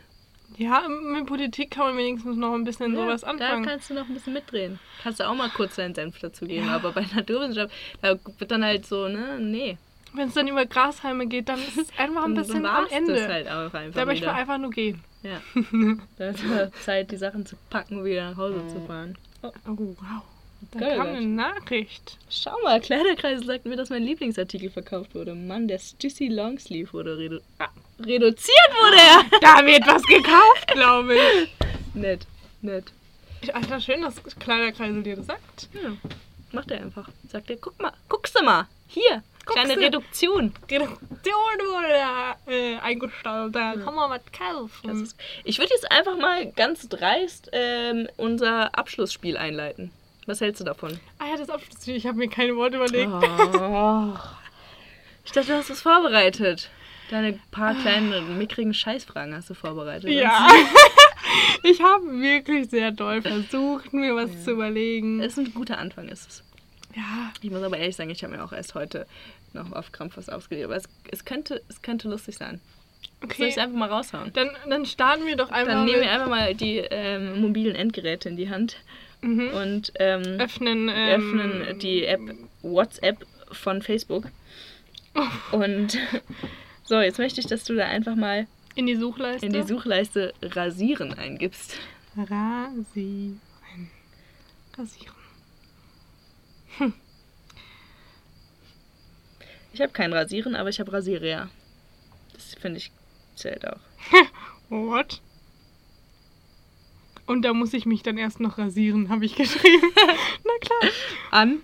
Ja, 0.58 0.88
mit 0.90 1.26
Politik 1.26 1.72
kann 1.72 1.88
man 1.88 1.98
wenigstens 1.98 2.36
noch 2.38 2.54
ein 2.54 2.64
bisschen 2.64 2.96
sowas 2.96 3.22
Da 3.22 3.28
anfangen. 3.28 3.66
kannst 3.66 3.90
du 3.90 3.94
noch 3.94 4.08
ein 4.08 4.14
bisschen 4.14 4.34
mitdrehen. 4.34 4.80
Kannst 5.02 5.20
du 5.20 5.28
auch 5.30 5.36
mal 5.36 5.50
kurz 5.50 5.76
deinen 5.76 5.96
Senf 5.96 6.20
dazugeben. 6.20 6.68
Ja. 6.68 6.76
Aber 6.76 6.92
bei 6.92 7.06
Naturwissenschaft, 7.16 7.74
da 8.02 8.18
wird 8.38 8.52
dann 8.52 8.64
halt 8.66 8.86
so, 8.86 9.08
ne, 9.08 9.40
nee. 9.40 9.78
Wenn 10.14 10.28
es 10.28 10.34
dann 10.34 10.48
über 10.48 10.66
Grashalme 10.66 11.28
geht, 11.28 11.50
dann 11.50 11.60
ist 11.60 11.78
es 11.78 11.88
einfach 11.98 12.26
ein 12.26 12.34
bisschen 12.36 12.66
am 12.66 12.88
Ende. 12.90 13.14
Das 13.14 13.28
halt 13.30 13.48
auch 13.48 13.74
einfach 13.74 14.00
da 14.00 14.06
möchte 14.06 14.26
man 14.26 14.36
einfach 14.36 14.58
nur 14.58 14.72
gehen. 14.72 15.02
Ja. 15.24 15.42
Da 16.18 16.30
ist 16.30 16.44
Zeit, 16.84 17.12
die 17.12 17.18
Sachen 17.18 17.46
zu 17.46 17.56
packen 17.70 18.00
und 18.00 18.06
wieder 18.06 18.32
nach 18.32 18.38
Hause 18.38 18.62
zu 18.68 18.82
fahren. 18.86 19.18
Oh, 19.42 19.52
wow. 19.68 20.24
Da 20.72 20.80
Geil, 20.80 20.98
kam 20.98 21.08
eine 21.08 21.22
Nachricht. 21.26 22.18
Schau 22.30 22.56
mal, 22.64 22.82
Kleiderkreise 22.82 23.46
sagt 23.46 23.66
mir, 23.66 23.78
dass 23.78 23.90
mein 23.90 24.04
Lieblingsartikel 24.04 24.70
verkauft 24.70 25.16
wurde. 25.16 25.34
Mann, 25.34 25.70
der 25.70 25.80
Stussy 25.80 26.28
Longsleeve 26.28 26.92
wurde 26.92 27.18
redu 27.18 27.40
ah, 27.60 27.70
reduziert 28.06 28.70
wurde 28.82 28.98
er. 28.98 29.40
Da 29.42 29.66
wird 29.66 29.86
was 29.88 30.04
gekauft, 30.04 30.68
glaube 30.74 31.16
ich. 31.16 31.56
nett, 31.94 32.26
nett. 32.62 32.86
Alter, 33.54 33.80
schön, 33.80 34.02
dass 34.02 34.16
Kleiderkreisel 34.40 35.02
dir 35.04 35.16
das 35.16 35.28
sagt. 35.28 35.70
Ja, 35.74 35.92
macht 36.52 36.72
er 36.72 36.82
einfach. 36.82 37.08
Sagt 37.30 37.50
er, 37.50 37.58
guck 37.58 37.80
mal, 37.82 37.94
guckst 38.10 38.38
du 38.38 38.44
mal, 38.44 38.68
hier, 38.88 39.24
kleine 39.46 39.70
Guckste. 39.70 39.86
Reduktion. 39.86 40.54
Reduktion 40.70 41.58
wurde 41.68 42.54
äh, 42.54 42.78
eingestellt. 42.80 43.56
Da 43.56 43.76
kann 43.76 43.96
man 43.96 44.10
was 44.10 44.22
kaufen. 44.38 45.04
Ist, 45.04 45.16
ich 45.44 45.58
würde 45.58 45.74
jetzt 45.74 45.90
einfach 45.92 46.18
mal 46.18 46.52
ganz 46.52 46.88
dreist 46.90 47.50
ähm, 47.54 48.08
unser 48.18 48.78
Abschlussspiel 48.78 49.38
einleiten. 49.38 49.92
Was 50.26 50.42
hältst 50.42 50.62
du 50.62 50.66
davon? 50.66 51.00
ah 51.18 51.28
ja, 51.32 51.38
das 51.38 51.50
Abschlussspiel. 51.50 51.96
Ich 51.96 52.06
habe 52.06 52.18
mir 52.18 52.30
keine 52.30 52.56
Worte 52.56 52.76
überlegt. 52.76 53.10
Oh. 53.12 54.14
Ich 55.26 55.32
dachte, 55.32 55.48
du 55.48 55.58
hast 55.58 55.70
es 55.70 55.82
vorbereitet. 55.82 56.70
Deine 57.10 57.40
paar 57.52 57.74
kleinen, 57.74 58.38
mickrigen 58.38 58.74
Scheißfragen 58.74 59.34
hast 59.34 59.50
du 59.50 59.56
vorbereitet. 59.56 60.10
Ja. 60.12 60.48
ich 61.64 61.82
habe 61.82 62.06
wirklich 62.22 62.70
sehr 62.70 62.92
doll 62.92 63.22
versucht, 63.22 63.94
mir 63.94 64.16
was 64.16 64.44
zu 64.44 64.52
überlegen. 64.52 65.20
Es 65.20 65.38
ist 65.38 65.48
ein 65.48 65.54
guter 65.54 65.80
Anfang, 65.80 66.08
ist 66.08 66.30
es. 66.30 66.44
ja, 66.96 67.32
Ich 67.42 67.50
muss 67.50 67.64
aber 67.64 67.78
ehrlich 67.78 67.96
sagen, 67.96 68.12
ich 68.12 68.24
habe 68.24 68.36
mir 68.36 68.44
auch 68.44 68.54
erst 68.54 68.76
heute 68.76 69.08
noch 69.54 69.72
auf 69.72 69.92
Krampf 69.92 70.18
was 70.18 70.30
ausgeredet. 70.30 70.66
Aber 70.66 70.76
es, 70.76 70.84
es, 71.12 71.26
könnte, 71.26 71.62
es 71.68 71.82
könnte 71.82 72.10
lustig 72.10 72.38
sein. 72.38 72.62
Soll 73.22 73.32
ich 73.32 73.40
es 73.40 73.58
okay. 73.58 73.60
einfach 73.62 73.78
mal 73.78 73.90
raushauen? 73.90 74.32
Dann, 74.34 74.50
dann 74.70 74.86
starten 74.86 75.26
wir 75.26 75.36
doch 75.36 75.50
einfach 75.50 75.74
Dann 75.74 75.86
nehmen 75.86 76.02
wir 76.02 76.12
einfach 76.12 76.30
mal 76.30 76.54
die 76.54 76.78
ähm, 76.78 77.42
mobilen 77.42 77.76
Endgeräte 77.76 78.30
in 78.30 78.38
die 78.38 78.50
Hand 78.50 78.78
mhm. 79.22 79.50
und 79.50 79.94
ähm, 79.96 80.40
öffnen, 80.40 80.90
ähm, 80.94 81.20
öffnen 81.20 81.80
die 81.80 82.06
App 82.06 82.22
WhatsApp 82.62 83.26
von 83.52 83.82
Facebook. 83.82 84.26
Und 85.52 85.98
so, 86.90 87.00
jetzt 87.00 87.20
möchte 87.20 87.40
ich, 87.40 87.46
dass 87.46 87.64
du 87.64 87.76
da 87.76 87.86
einfach 87.86 88.16
mal 88.16 88.48
in 88.74 88.88
die 88.88 88.96
Suchleiste. 88.96 89.46
in 89.46 89.54
die 89.54 89.62
Suchleiste 89.62 90.34
Rasieren 90.42 91.14
eingibst. 91.14 91.76
Rasieren. 92.18 93.40
Rasieren. 94.76 95.20
Ich 99.72 99.82
habe 99.82 99.94
kein 99.94 100.12
Rasieren, 100.14 100.56
aber 100.56 100.70
ich 100.70 100.80
habe 100.80 100.92
Rasierer. 100.92 101.50
Das 102.34 102.56
finde 102.56 102.80
ich 102.80 102.92
zählt 103.36 103.68
auch. 103.68 103.80
What? 104.70 105.22
Und 107.28 107.44
da 107.44 107.54
muss 107.54 107.74
ich 107.74 107.86
mich 107.86 108.02
dann 108.02 108.18
erst 108.18 108.40
noch 108.40 108.58
rasieren, 108.58 109.10
habe 109.10 109.26
ich 109.26 109.36
geschrieben. 109.36 109.92
Na 109.96 110.52
klar. 110.60 110.92
An? 111.30 111.60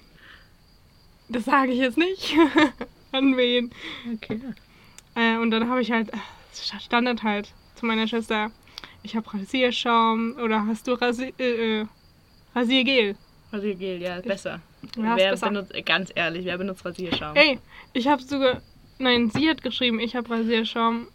Das 1.29 1.45
sage 1.45 1.71
ich 1.71 1.79
jetzt 1.79 1.97
nicht. 1.97 2.35
An 3.11 3.35
wen? 3.35 3.71
Okay. 4.13 4.39
Äh, 5.15 5.37
und 5.37 5.51
dann 5.51 5.69
habe 5.69 5.81
ich 5.81 5.91
halt, 5.91 6.13
äh, 6.13 6.17
Standard 6.79 7.23
halt, 7.23 7.53
zu 7.75 7.85
meiner 7.85 8.07
Schwester, 8.07 8.51
ich 9.03 9.15
habe 9.15 9.33
Rasierschaum 9.33 10.35
oder 10.43 10.65
hast 10.65 10.87
du 10.87 10.93
Rasi 10.93 11.33
äh, 11.37 11.81
äh, 11.81 11.85
Rasiergel? 12.53 13.15
Rasiergel, 13.51 14.01
ja, 14.01 14.19
besser. 14.21 14.61
Ja, 14.97 15.15
wer 15.15 15.31
besser. 15.31 15.47
benutzt, 15.47 15.73
ganz 15.85 16.11
ehrlich, 16.15 16.45
wer 16.45 16.57
benutzt 16.57 16.85
Rasierschaum? 16.85 17.35
Ey, 17.35 17.59
ich 17.93 18.07
habe 18.07 18.21
sogar, 18.21 18.61
nein, 18.97 19.29
sie 19.29 19.49
hat 19.49 19.61
geschrieben, 19.61 19.99
ich 19.99 20.15
habe 20.15 20.29
Rasierschaum, 20.29 21.07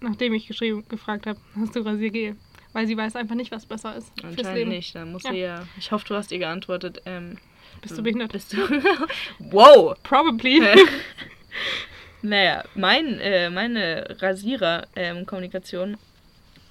nachdem 0.00 0.34
ich 0.34 0.46
geschrieben, 0.46 0.84
gefragt 0.88 1.26
habe, 1.26 1.40
hast 1.56 1.74
du 1.76 1.80
Rasiergel? 1.80 2.36
Weil 2.72 2.86
sie 2.86 2.96
weiß 2.96 3.16
einfach 3.16 3.34
nicht, 3.34 3.50
was 3.50 3.64
besser 3.66 3.96
ist 3.96 4.12
Anscheinend 4.22 4.68
nicht. 4.68 4.94
Dann 4.94 5.10
muss 5.12 5.22
Ja. 5.24 5.30
sie 5.32 5.38
ja. 5.38 5.66
Ich 5.78 5.90
hoffe, 5.90 6.04
du 6.06 6.14
hast 6.14 6.30
ihr 6.30 6.38
geantwortet. 6.38 7.00
Ähm, 7.06 7.38
Bist 7.80 7.96
du 7.96 8.02
behindert? 8.02 8.32
Bist 8.32 8.52
du. 8.52 8.58
wow! 9.38 9.96
Probably. 10.02 10.60
Naja, 12.22 12.64
mein, 12.74 13.20
äh, 13.20 13.50
meine 13.50 14.16
Rasierer-Kommunikation 14.20 15.96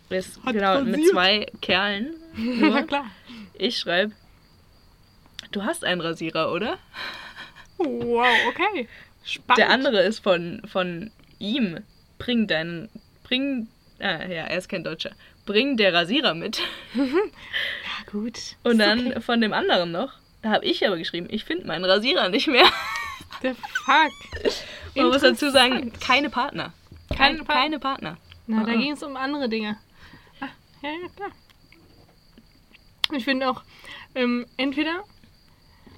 ist 0.10 0.44
Hat 0.44 0.54
genau 0.54 0.82
mit 0.82 0.96
rasiert. 0.96 1.12
zwei 1.12 1.46
Kerlen. 1.62 2.16
Na 2.36 2.84
klar. 2.84 3.06
ich 3.58 3.78
schreibe, 3.78 4.14
du 5.52 5.64
hast 5.64 5.84
einen 5.84 6.02
Rasierer, 6.02 6.52
oder? 6.52 6.78
Wow, 7.78 8.28
okay. 8.50 8.88
Spannend. 9.24 9.58
Der 9.58 9.70
andere 9.70 10.02
ist 10.02 10.20
von, 10.20 10.62
von 10.66 11.12
ihm. 11.40 11.80
Bring 12.18 12.48
deinen. 12.48 12.90
Bring. 13.24 13.68
Ah, 14.00 14.26
ja, 14.26 14.46
er 14.46 14.58
ist 14.58 14.70
kein 14.70 14.84
Deutscher. 14.84 15.12
Bring 15.46 15.78
der 15.78 15.94
Rasierer 15.94 16.34
mit. 16.34 16.62
Ja, 16.96 18.12
gut. 18.12 18.38
Und 18.64 18.78
dann 18.80 19.08
okay. 19.08 19.22
von 19.22 19.42
dem 19.42 19.54
anderen 19.54 19.92
noch. 19.92 20.14
Da 20.42 20.52
habe 20.52 20.66
ich 20.66 20.86
aber 20.86 20.98
geschrieben, 20.98 21.28
ich 21.30 21.44
finde 21.46 21.66
meinen 21.68 21.84
Rasierer 21.84 22.30
nicht 22.30 22.48
mehr. 22.48 22.66
Der 23.42 23.56
Fuck. 23.56 24.12
Man 24.98 25.08
muss 25.08 25.22
dazu 25.22 25.50
sagen, 25.52 25.92
keine 26.00 26.30
Partner. 26.30 26.74
Keine 27.10 27.38
Kein, 27.38 27.46
Partner. 27.46 27.62
keine 27.62 27.80
Partner. 27.80 28.18
Na, 28.48 28.64
da 28.64 28.72
Ah. 28.72 28.76
ging 28.76 28.92
es 28.92 29.04
um 29.04 29.16
andere 29.16 29.50
Dinge. 29.50 29.78
Ah, 30.42 30.48
ja, 30.82 30.90
ja, 30.90 31.08
klar. 31.16 31.30
Ich 33.16 33.24
finde 33.26 33.50
auch, 33.50 33.64
ähm, 34.16 34.46
entweder 34.58 35.04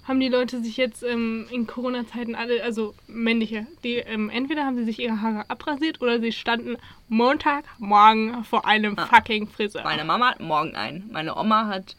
haben 0.08 0.20
die 0.20 0.28
Leute 0.30 0.60
sich 0.62 0.78
jetzt 0.78 1.04
ähm, 1.04 1.48
in 1.52 1.68
Corona-Zeiten 1.68 2.36
alle, 2.36 2.64
also 2.64 2.96
männliche, 3.08 3.68
die 3.84 3.96
ähm, 3.96 4.30
entweder 4.30 4.66
haben 4.66 4.78
sie 4.78 4.84
sich 4.86 5.00
ihre 5.00 5.22
Haare 5.22 5.50
abrasiert 5.50 6.02
oder 6.02 6.20
sie 6.20 6.32
standen 6.32 6.78
Montagmorgen 7.08 8.44
vor 8.44 8.66
einem 8.66 8.98
Ah. 8.98 9.06
fucking 9.08 9.48
Friseur. 9.48 9.84
Meine 9.84 10.04
Mama 10.06 10.30
hat 10.32 10.40
morgen 10.40 10.76
einen. 10.76 11.10
Meine 11.12 11.36
Oma 11.36 11.68
hat 11.68 11.96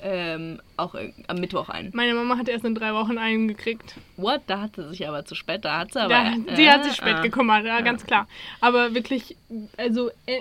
ähm, 0.00 0.60
auch 0.76 0.94
äh, 0.94 1.12
am 1.26 1.38
Mittwoch 1.38 1.68
einen. 1.68 1.90
Meine 1.94 2.14
Mama 2.14 2.36
hat 2.36 2.48
erst 2.48 2.64
in 2.64 2.74
drei 2.74 2.94
Wochen 2.94 3.18
einen 3.18 3.48
gekriegt. 3.48 3.94
What? 4.16 4.42
Da 4.46 4.60
hat 4.60 4.76
sie 4.76 4.88
sich 4.90 5.08
aber 5.08 5.24
zu 5.24 5.34
spät. 5.34 5.64
Da 5.64 5.78
hat 5.78 5.92
sie 5.92 6.00
aber. 6.00 6.14
Ja, 6.14 6.34
die 6.56 6.70
hat 6.70 6.84
sich 6.84 6.94
spät 6.94 7.16
ah. 7.16 7.22
gekümmert, 7.22 7.64
ja, 7.64 7.80
ganz 7.80 8.04
klar. 8.06 8.28
Aber 8.60 8.94
wirklich, 8.94 9.36
also 9.76 10.10
äh, 10.26 10.40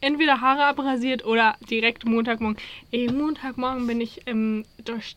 entweder 0.00 0.40
Haare 0.40 0.64
abrasiert 0.64 1.24
oder 1.24 1.56
direkt 1.68 2.04
Montagmorgen. 2.06 2.58
Ey, 2.90 3.10
Montagmorgen 3.10 3.86
bin 3.86 4.00
ich 4.00 4.22
ähm, 4.26 4.64
durch, 4.84 5.16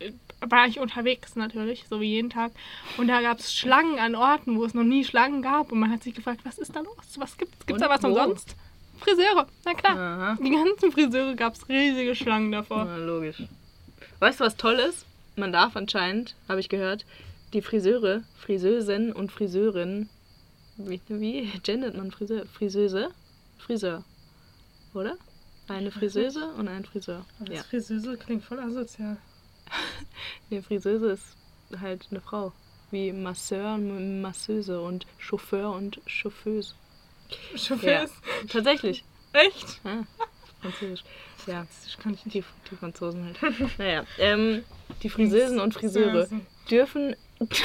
äh, 0.00 0.10
war 0.40 0.66
ich 0.66 0.80
unterwegs 0.80 1.36
natürlich, 1.36 1.84
so 1.88 2.00
wie 2.00 2.10
jeden 2.10 2.30
Tag. 2.30 2.52
Und 2.98 3.08
da 3.08 3.20
gab 3.20 3.38
es 3.38 3.54
Schlangen 3.54 3.98
an 3.98 4.14
Orten, 4.14 4.56
wo 4.56 4.64
es 4.64 4.74
noch 4.74 4.84
nie 4.84 5.04
Schlangen 5.04 5.42
gab. 5.42 5.70
Und 5.70 5.78
man 5.78 5.90
hat 5.90 6.02
sich 6.02 6.14
gefragt, 6.14 6.40
was 6.44 6.58
ist 6.58 6.74
da 6.74 6.80
los? 6.80 6.96
Was 7.16 7.36
gibt's? 7.36 7.66
Gibt's 7.66 7.82
da 7.82 7.88
was 7.88 8.02
wo? 8.02 8.08
umsonst? 8.08 8.56
Friseure, 9.02 9.46
na 9.64 9.74
klar. 9.74 9.96
Aha. 9.96 10.38
Die 10.42 10.50
ganzen 10.50 10.92
Friseure 10.92 11.34
gab 11.34 11.54
es 11.54 11.68
riesige 11.68 12.14
Schlangen 12.14 12.52
davor. 12.52 12.84
Na, 12.84 12.96
logisch. 12.96 13.42
Weißt 14.20 14.40
du, 14.40 14.44
was 14.44 14.56
toll 14.56 14.74
ist? 14.74 15.06
Man 15.36 15.52
darf 15.52 15.76
anscheinend, 15.76 16.34
habe 16.48 16.60
ich 16.60 16.68
gehört, 16.68 17.06
die 17.52 17.62
Friseure, 17.62 18.22
Friseusen 18.38 19.12
und 19.12 19.32
Friseurinnen, 19.32 20.08
wie, 20.76 21.00
wie 21.08 21.50
gendert 21.62 21.96
man 21.96 22.10
Friseur? 22.10 22.46
Friseuse? 22.46 23.10
Friseur. 23.58 24.04
Oder? 24.94 25.16
Eine 25.68 25.90
Friseuse 25.90 26.52
und 26.54 26.68
ein 26.68 26.84
Friseur. 26.84 27.24
Ja. 27.48 27.62
Friseuse 27.62 28.16
klingt 28.16 28.44
voll 28.44 28.58
asozial. 28.58 29.16
Nee, 30.50 30.60
Friseuse 30.60 31.12
ist 31.12 31.36
halt 31.80 32.08
eine 32.10 32.20
Frau. 32.20 32.52
Wie 32.90 33.12
Masseur 33.12 33.74
und 33.74 34.20
Masseuse 34.20 34.82
und 34.82 35.06
Chauffeur 35.18 35.72
und 35.72 36.00
Chauffeuse. 36.06 36.74
Chauffeur 37.56 38.02
ist. 38.04 38.14
Tatsächlich. 38.48 39.04
Echt? 39.32 39.80
Ah, 39.84 40.02
Französisch. 40.60 41.02
Ja, 41.46 41.66
Das 41.84 41.98
kann 41.98 42.14
ich 42.14 42.24
nicht. 42.24 42.34
die, 42.34 42.44
die 42.70 42.76
Franzosen 42.76 43.24
halt. 43.24 43.78
naja, 43.78 44.04
ähm, 44.18 44.62
die 45.02 45.08
Friseusen 45.08 45.58
und 45.58 45.74
Friseure 45.74 46.28
dürfen, 46.70 47.16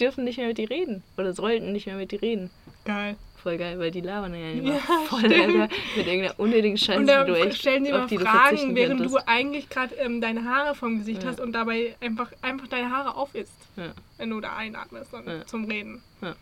dürfen 0.00 0.24
nicht 0.24 0.38
mehr 0.38 0.46
mit 0.48 0.58
dir 0.58 0.70
reden. 0.70 1.02
Oder 1.16 1.32
sollten 1.32 1.72
nicht 1.72 1.86
mehr 1.86 1.96
mit 1.96 2.12
dir 2.12 2.22
reden. 2.22 2.50
Geil. 2.84 3.16
Voll 3.42 3.58
geil, 3.58 3.78
weil 3.78 3.90
die 3.92 4.00
labern 4.00 4.34
ja 4.34 4.50
immer 4.50 4.74
Ja, 4.74 4.80
voll. 5.08 5.24
Alter, 5.24 5.68
mit 5.96 6.06
irgendeiner 6.06 6.38
unnötigen 6.38 6.76
Scheiße, 6.76 6.98
Und 7.00 7.06
da 7.06 7.22
die 7.24 7.32
du 7.32 7.38
echt, 7.38 7.58
stellen 7.58 7.84
die 7.84 7.92
mal 7.92 8.06
die 8.06 8.18
Fragen, 8.18 8.74
während 8.74 9.00
könntest. 9.00 9.14
du 9.14 9.26
eigentlich 9.28 9.68
gerade 9.68 9.94
ähm, 9.96 10.20
deine 10.20 10.44
Haare 10.44 10.74
vom 10.74 10.98
Gesicht 10.98 11.22
Ja. 11.22 11.28
hast 11.30 11.40
und 11.40 11.52
dabei 11.52 11.94
einfach, 12.00 12.32
einfach 12.42 12.66
deine 12.68 12.90
Haare 12.90 13.14
aufisst, 13.16 13.52
Ja, 13.76 13.92
wenn 14.18 14.30
du 14.30 14.40
da 14.40 14.56
einatmest 14.56 15.12
und 15.14 15.26
Ja. 15.28 15.46
zum 15.46 15.64
Reden. 15.66 16.02
finde 16.20 16.36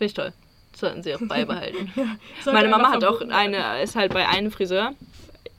ich 0.00 0.14
toll. 0.14 0.32
Sollten 0.74 1.02
sie 1.02 1.14
auch 1.14 1.20
beibehalten. 1.20 1.92
Sollte 2.42 2.52
Meine 2.58 2.68
Mama 2.68 2.90
hat 2.92 3.04
auch 3.04 3.20
eine, 3.20 3.82
ist 3.82 3.94
halt 3.96 4.12
bei 4.14 4.26
einem 4.28 4.50
Friseur, 4.50 4.92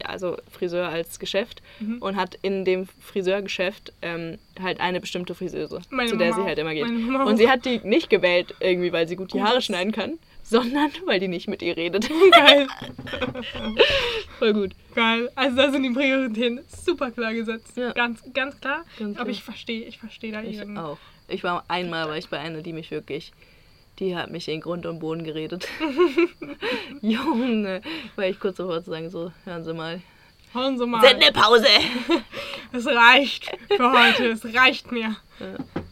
also 0.03 0.37
Friseur 0.51 0.89
als 0.89 1.19
Geschäft, 1.19 1.61
Mhm. 1.79 1.97
und 1.99 2.15
hat 2.17 2.37
in 2.43 2.65
dem 2.65 2.87
Friseurgeschäft 3.01 3.93
ähm, 4.03 4.37
halt 4.61 4.79
eine 4.79 4.99
bestimmte 5.01 5.33
Friseuse, 5.33 5.81
Meine 5.89 6.09
zu 6.09 6.17
der 6.17 6.29
Mama 6.31 6.41
sie 6.43 6.47
halt 6.47 6.59
immer 6.59 6.73
geht. 6.73 6.85
Und 6.85 7.37
sie 7.37 7.49
hat 7.49 7.65
die 7.65 7.79
nicht 7.83 8.09
gewählt, 8.09 8.53
irgendwie, 8.59 8.91
weil 8.93 9.07
sie 9.07 9.15
gut 9.15 9.33
die 9.33 9.41
Haare 9.41 9.61
schneiden 9.61 9.91
kann, 9.91 10.19
sondern 10.43 10.91
weil 11.05 11.19
die 11.19 11.27
nicht 11.27 11.47
mit 11.47 11.61
ihr 11.63 11.75
redet. 11.77 12.07
Geil. 12.31 12.67
Voll 14.39 14.53
gut. 14.53 14.71
Geil. 14.95 15.29
Also 15.35 15.55
da 15.57 15.71
sind 15.71 15.83
die 15.83 15.89
Prioritäten 15.91 16.61
super 16.67 17.11
klar 17.11 17.33
gesetzt. 17.33 17.75
Ja. 17.77 17.91
Ganz, 17.93 18.21
ganz 18.33 18.59
klar. 18.59 18.83
Ganz 18.99 19.15
Aber 19.17 19.25
klar. 19.25 19.29
ich 19.29 19.43
verstehe, 19.43 19.85
ich 19.85 19.97
verstehe 19.99 20.31
da 20.31 20.41
Ich 20.43 20.57
ihren. 20.57 20.77
auch. 20.77 20.97
Ich 21.27 21.43
war 21.43 21.63
einmal, 21.67 22.07
war 22.07 22.17
ich 22.17 22.29
bei 22.29 22.39
einer, 22.39 22.61
die 22.61 22.73
mich 22.73 22.91
wirklich, 22.91 23.31
die 23.99 24.15
hat 24.15 24.31
mich 24.31 24.47
in 24.47 24.61
Grund 24.61 24.85
und 24.85 24.99
Boden 24.99 25.23
geredet. 25.23 25.67
Junge, 27.01 27.81
war 28.15 28.25
ich 28.25 28.39
kurz 28.39 28.57
davor 28.57 28.83
zu 28.83 28.91
sagen, 28.91 29.09
so, 29.09 29.31
hören 29.45 29.63
Sie 29.63 29.73
mal. 29.73 30.01
Hauen 30.53 30.77
Sie 30.77 30.85
mal. 30.85 31.01
Sendepause! 31.01 31.67
Es 32.75 32.87
reicht 32.87 33.51
für 33.67 33.91
heute. 33.91 34.29
Es 34.29 34.43
reicht 34.45 34.91
mir. 34.91 35.15
Ja. 35.39 35.83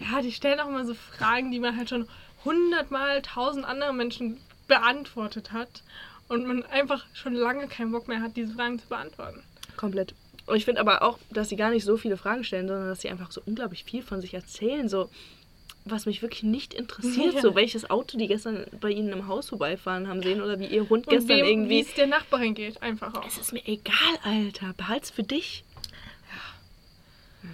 Ja, 0.00 0.20
die 0.20 0.32
stellen 0.32 0.58
auch 0.58 0.68
immer 0.68 0.84
so 0.84 0.94
Fragen, 0.94 1.52
die 1.52 1.60
man 1.60 1.76
halt 1.76 1.90
schon 1.90 2.08
hundertmal 2.44 3.22
tausend 3.22 3.64
andere 3.64 3.92
Menschen 3.92 4.40
beantwortet 4.66 5.52
hat. 5.52 5.84
Und 6.26 6.46
man 6.46 6.64
einfach 6.64 7.04
schon 7.12 7.34
lange 7.34 7.68
keinen 7.68 7.92
Bock 7.92 8.08
mehr 8.08 8.20
hat, 8.20 8.36
diese 8.36 8.54
Fragen 8.54 8.80
zu 8.80 8.88
beantworten. 8.88 9.44
Komplett. 9.76 10.14
Und 10.46 10.56
ich 10.56 10.64
finde 10.64 10.80
aber 10.80 11.02
auch, 11.02 11.18
dass 11.30 11.50
sie 11.50 11.56
gar 11.56 11.70
nicht 11.70 11.84
so 11.84 11.96
viele 11.96 12.16
Fragen 12.16 12.42
stellen, 12.42 12.66
sondern 12.66 12.88
dass 12.88 13.02
sie 13.02 13.10
einfach 13.10 13.30
so 13.30 13.42
unglaublich 13.46 13.84
viel 13.84 14.02
von 14.02 14.20
sich 14.20 14.34
erzählen. 14.34 14.88
So, 14.88 15.08
was 15.84 16.06
mich 16.06 16.22
wirklich 16.22 16.42
nicht 16.44 16.74
interessiert. 16.74 17.34
Ja. 17.34 17.40
So, 17.40 17.54
welches 17.54 17.88
Auto 17.90 18.18
die 18.18 18.26
gestern 18.26 18.66
bei 18.80 18.90
ihnen 18.90 19.12
im 19.12 19.26
Haus 19.26 19.48
vorbeifahren 19.48 20.08
haben 20.08 20.22
sehen 20.22 20.42
oder 20.42 20.58
wie 20.58 20.66
ihr 20.66 20.88
Hund 20.88 21.06
Und 21.06 21.12
gestern 21.12 21.36
wem, 21.38 21.44
wie 21.46 21.50
irgendwie. 21.50 21.80
es 21.80 21.94
der 21.94 22.06
Nachbarin 22.06 22.54
geht, 22.54 22.82
einfach 22.82 23.14
auch. 23.14 23.26
Es 23.26 23.38
ist 23.38 23.52
mir 23.52 23.66
egal, 23.66 23.94
Alter. 24.22 24.72
Behalt's 24.76 25.10
für 25.10 25.22
dich. 25.22 25.64
Ja. 27.42 27.48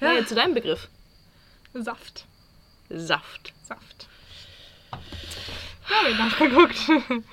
Ja. 0.00 0.14
Naja, 0.14 0.26
zu 0.26 0.34
deinem 0.34 0.54
Begriff. 0.54 0.88
Saft. 1.74 2.24
Saft. 2.88 3.52
Saft. 3.62 4.08
Habe 4.92 6.10
ich 6.10 6.18
nachgeguckt. 6.18 6.76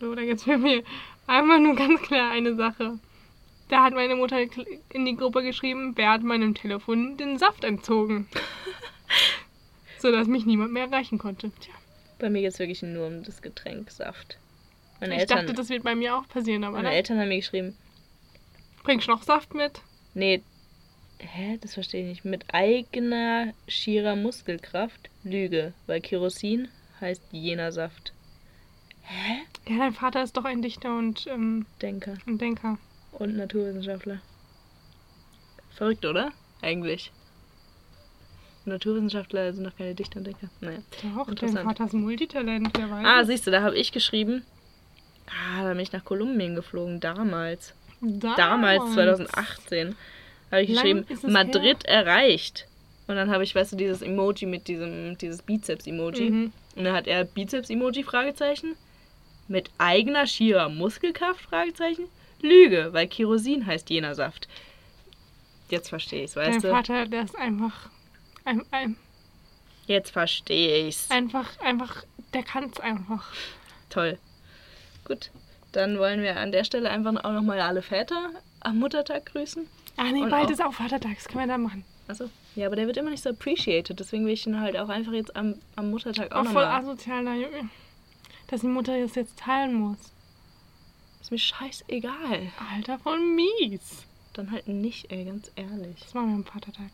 so, 0.00 0.14
da 0.14 0.24
gibt's 0.24 0.44
für 0.44 0.58
mir 0.58 0.82
einmal 1.26 1.60
nur 1.60 1.76
ganz 1.76 2.02
klar 2.02 2.30
eine 2.32 2.54
Sache. 2.56 2.98
Da 3.70 3.84
hat 3.84 3.94
meine 3.94 4.16
Mutter 4.16 4.40
in 4.92 5.06
die 5.06 5.16
Gruppe 5.16 5.44
geschrieben, 5.44 5.92
wer 5.94 6.10
hat 6.10 6.24
meinem 6.24 6.54
Telefon 6.54 7.16
den 7.16 7.38
Saft 7.38 7.62
entzogen. 7.62 8.26
Sodass 9.98 10.26
mich 10.26 10.44
niemand 10.44 10.72
mehr 10.72 10.86
erreichen 10.86 11.18
konnte. 11.18 11.52
Tja, 11.60 11.72
Bei 12.18 12.28
mir 12.30 12.42
geht 12.42 12.52
es 12.52 12.58
wirklich 12.58 12.82
nur 12.82 13.06
um 13.06 13.22
das 13.22 13.42
Getränk 13.42 13.90
Saft. 13.92 14.38
Meine 14.98 15.14
ich 15.14 15.20
Eltern, 15.20 15.46
dachte, 15.46 15.54
das 15.54 15.68
wird 15.68 15.84
bei 15.84 15.94
mir 15.94 16.16
auch 16.16 16.28
passieren, 16.28 16.64
aber 16.64 16.76
meine 16.76 16.88
ne? 16.88 16.96
Eltern 16.96 17.20
haben 17.20 17.28
mir 17.28 17.36
geschrieben, 17.36 17.76
bringst 18.82 19.06
du 19.06 19.12
noch 19.12 19.22
Saft 19.22 19.54
mit? 19.54 19.80
nee, 20.14 20.42
hä, 21.20 21.58
das 21.60 21.74
verstehe 21.74 22.02
ich 22.02 22.08
nicht. 22.08 22.24
Mit 22.24 22.52
eigener 22.52 23.54
schierer 23.68 24.16
Muskelkraft 24.16 25.10
Lüge, 25.22 25.74
weil 25.86 26.00
Kerosin 26.00 26.68
heißt 27.00 27.22
jener 27.30 27.70
Saft. 27.70 28.12
Hä? 29.02 29.42
Ja, 29.68 29.78
dein 29.78 29.92
Vater 29.92 30.24
ist 30.24 30.36
doch 30.36 30.44
ein 30.44 30.60
Dichter 30.60 30.96
und, 30.98 31.28
ähm, 31.28 31.66
Denker 31.80 32.16
und 32.26 32.40
Denker. 32.40 32.78
Und 33.20 33.36
Naturwissenschaftler. 33.36 34.20
Verrückt, 35.74 36.04
oder? 36.04 36.32
Eigentlich. 36.62 37.12
Naturwissenschaftler 38.64 39.52
sind 39.52 39.64
doch 39.64 39.76
keine 39.76 39.94
Dichter 39.94 40.18
und 40.18 40.26
Denker. 40.26 40.48
Naja. 40.60 40.78
Doch, 41.14 41.34
dein. 41.34 41.52
Vater 41.52 41.86
ist 41.86 41.94
Multitalent, 41.94 42.70
wer 42.76 42.90
weiß. 42.90 43.06
Ah, 43.06 43.24
siehst 43.24 43.46
du, 43.46 43.50
da 43.50 43.62
habe 43.62 43.76
ich 43.76 43.92
geschrieben. 43.92 44.44
Ah, 45.26 45.62
da 45.62 45.70
bin 45.70 45.80
ich 45.80 45.92
nach 45.92 46.04
Kolumbien 46.04 46.54
geflogen, 46.54 47.00
damals. 47.00 47.74
Damals, 48.00 48.94
2018, 48.94 49.94
habe 50.50 50.62
ich 50.62 50.70
Lang 50.70 51.06
geschrieben, 51.06 51.32
Madrid 51.32 51.84
erreicht. 51.84 52.66
Und 53.06 53.16
dann 53.16 53.30
habe 53.30 53.44
ich, 53.44 53.54
weißt 53.54 53.72
du, 53.72 53.76
dieses 53.76 54.02
Emoji 54.02 54.46
mit 54.46 54.68
diesem, 54.68 55.18
dieses 55.18 55.42
Bizeps-Emoji. 55.42 56.30
Mhm. 56.30 56.52
Und 56.76 56.84
dann 56.84 56.94
hat 56.94 57.06
er 57.06 57.24
Bizeps-Emoji, 57.24 58.04
Fragezeichen. 58.04 58.76
Mit 59.48 59.70
eigener 59.78 60.26
schierer 60.26 60.68
Muskelkraft, 60.68 61.40
Fragezeichen. 61.40 62.04
Lüge, 62.42 62.92
weil 62.92 63.06
Kerosin 63.08 63.66
heißt 63.66 63.90
jener 63.90 64.14
Saft. 64.14 64.48
Jetzt 65.68 65.88
verstehe 65.88 66.24
ich's, 66.24 66.34
Dein 66.34 66.54
weißt 66.54 66.64
du? 66.64 66.70
Vater, 66.70 67.06
der 67.06 67.22
ist 67.24 67.36
einfach. 67.36 67.90
Ein, 68.44 68.62
ein, 68.70 68.96
Jetzt 69.86 70.10
verstehe 70.10 70.86
ich's. 70.88 71.10
einfach, 71.10 71.58
einfach, 71.60 72.04
der 72.32 72.42
kann 72.42 72.64
es 72.72 72.80
einfach. 72.80 73.32
Toll. 73.88 74.18
Gut, 75.04 75.30
dann 75.72 75.98
wollen 75.98 76.22
wir 76.22 76.36
an 76.38 76.52
der 76.52 76.64
Stelle 76.64 76.90
einfach 76.90 77.12
auch 77.24 77.32
nochmal 77.32 77.60
alle 77.60 77.82
Väter 77.82 78.30
am 78.60 78.78
Muttertag 78.78 79.26
grüßen. 79.26 79.66
Ah 79.96 80.04
nee, 80.12 80.22
Und 80.22 80.30
bald 80.30 80.46
auch- 80.46 80.50
ist 80.50 80.62
auch 80.62 80.72
Vatertag, 80.74 81.16
das 81.16 81.28
können 81.28 81.44
wir 81.44 81.52
dann 81.52 81.62
machen. 81.62 81.84
Achso. 82.08 82.28
Ja, 82.56 82.66
aber 82.66 82.76
der 82.76 82.86
wird 82.86 82.96
immer 82.96 83.10
nicht 83.10 83.22
so 83.22 83.30
appreciated. 83.30 83.98
Deswegen 84.00 84.26
will 84.26 84.32
ich 84.32 84.46
ihn 84.46 84.60
halt 84.60 84.76
auch 84.76 84.88
einfach 84.88 85.12
jetzt 85.12 85.34
am, 85.36 85.54
am 85.76 85.90
Muttertag 85.90 86.32
auch 86.32 86.40
Auch 86.40 86.44
voll 86.44 86.64
nochmal. 86.64 86.80
asozial, 86.80 87.24
da, 87.24 87.34
Junge. 87.34 87.68
Dass 88.48 88.62
die 88.62 88.66
Mutter 88.66 89.00
das 89.00 89.14
jetzt 89.14 89.38
teilen 89.38 89.74
muss. 89.74 89.98
Ist 91.20 91.30
mir 91.30 91.38
scheißegal. 91.38 92.52
Alter, 92.74 92.98
voll 92.98 93.20
mies. 93.20 94.04
Dann 94.32 94.50
halt 94.50 94.68
nicht, 94.68 95.10
ey, 95.10 95.24
ganz 95.24 95.50
ehrlich. 95.56 96.00
Das 96.00 96.14
machen 96.14 96.28
wir 96.28 96.36
am 96.36 96.44
Vatertag. 96.44 96.90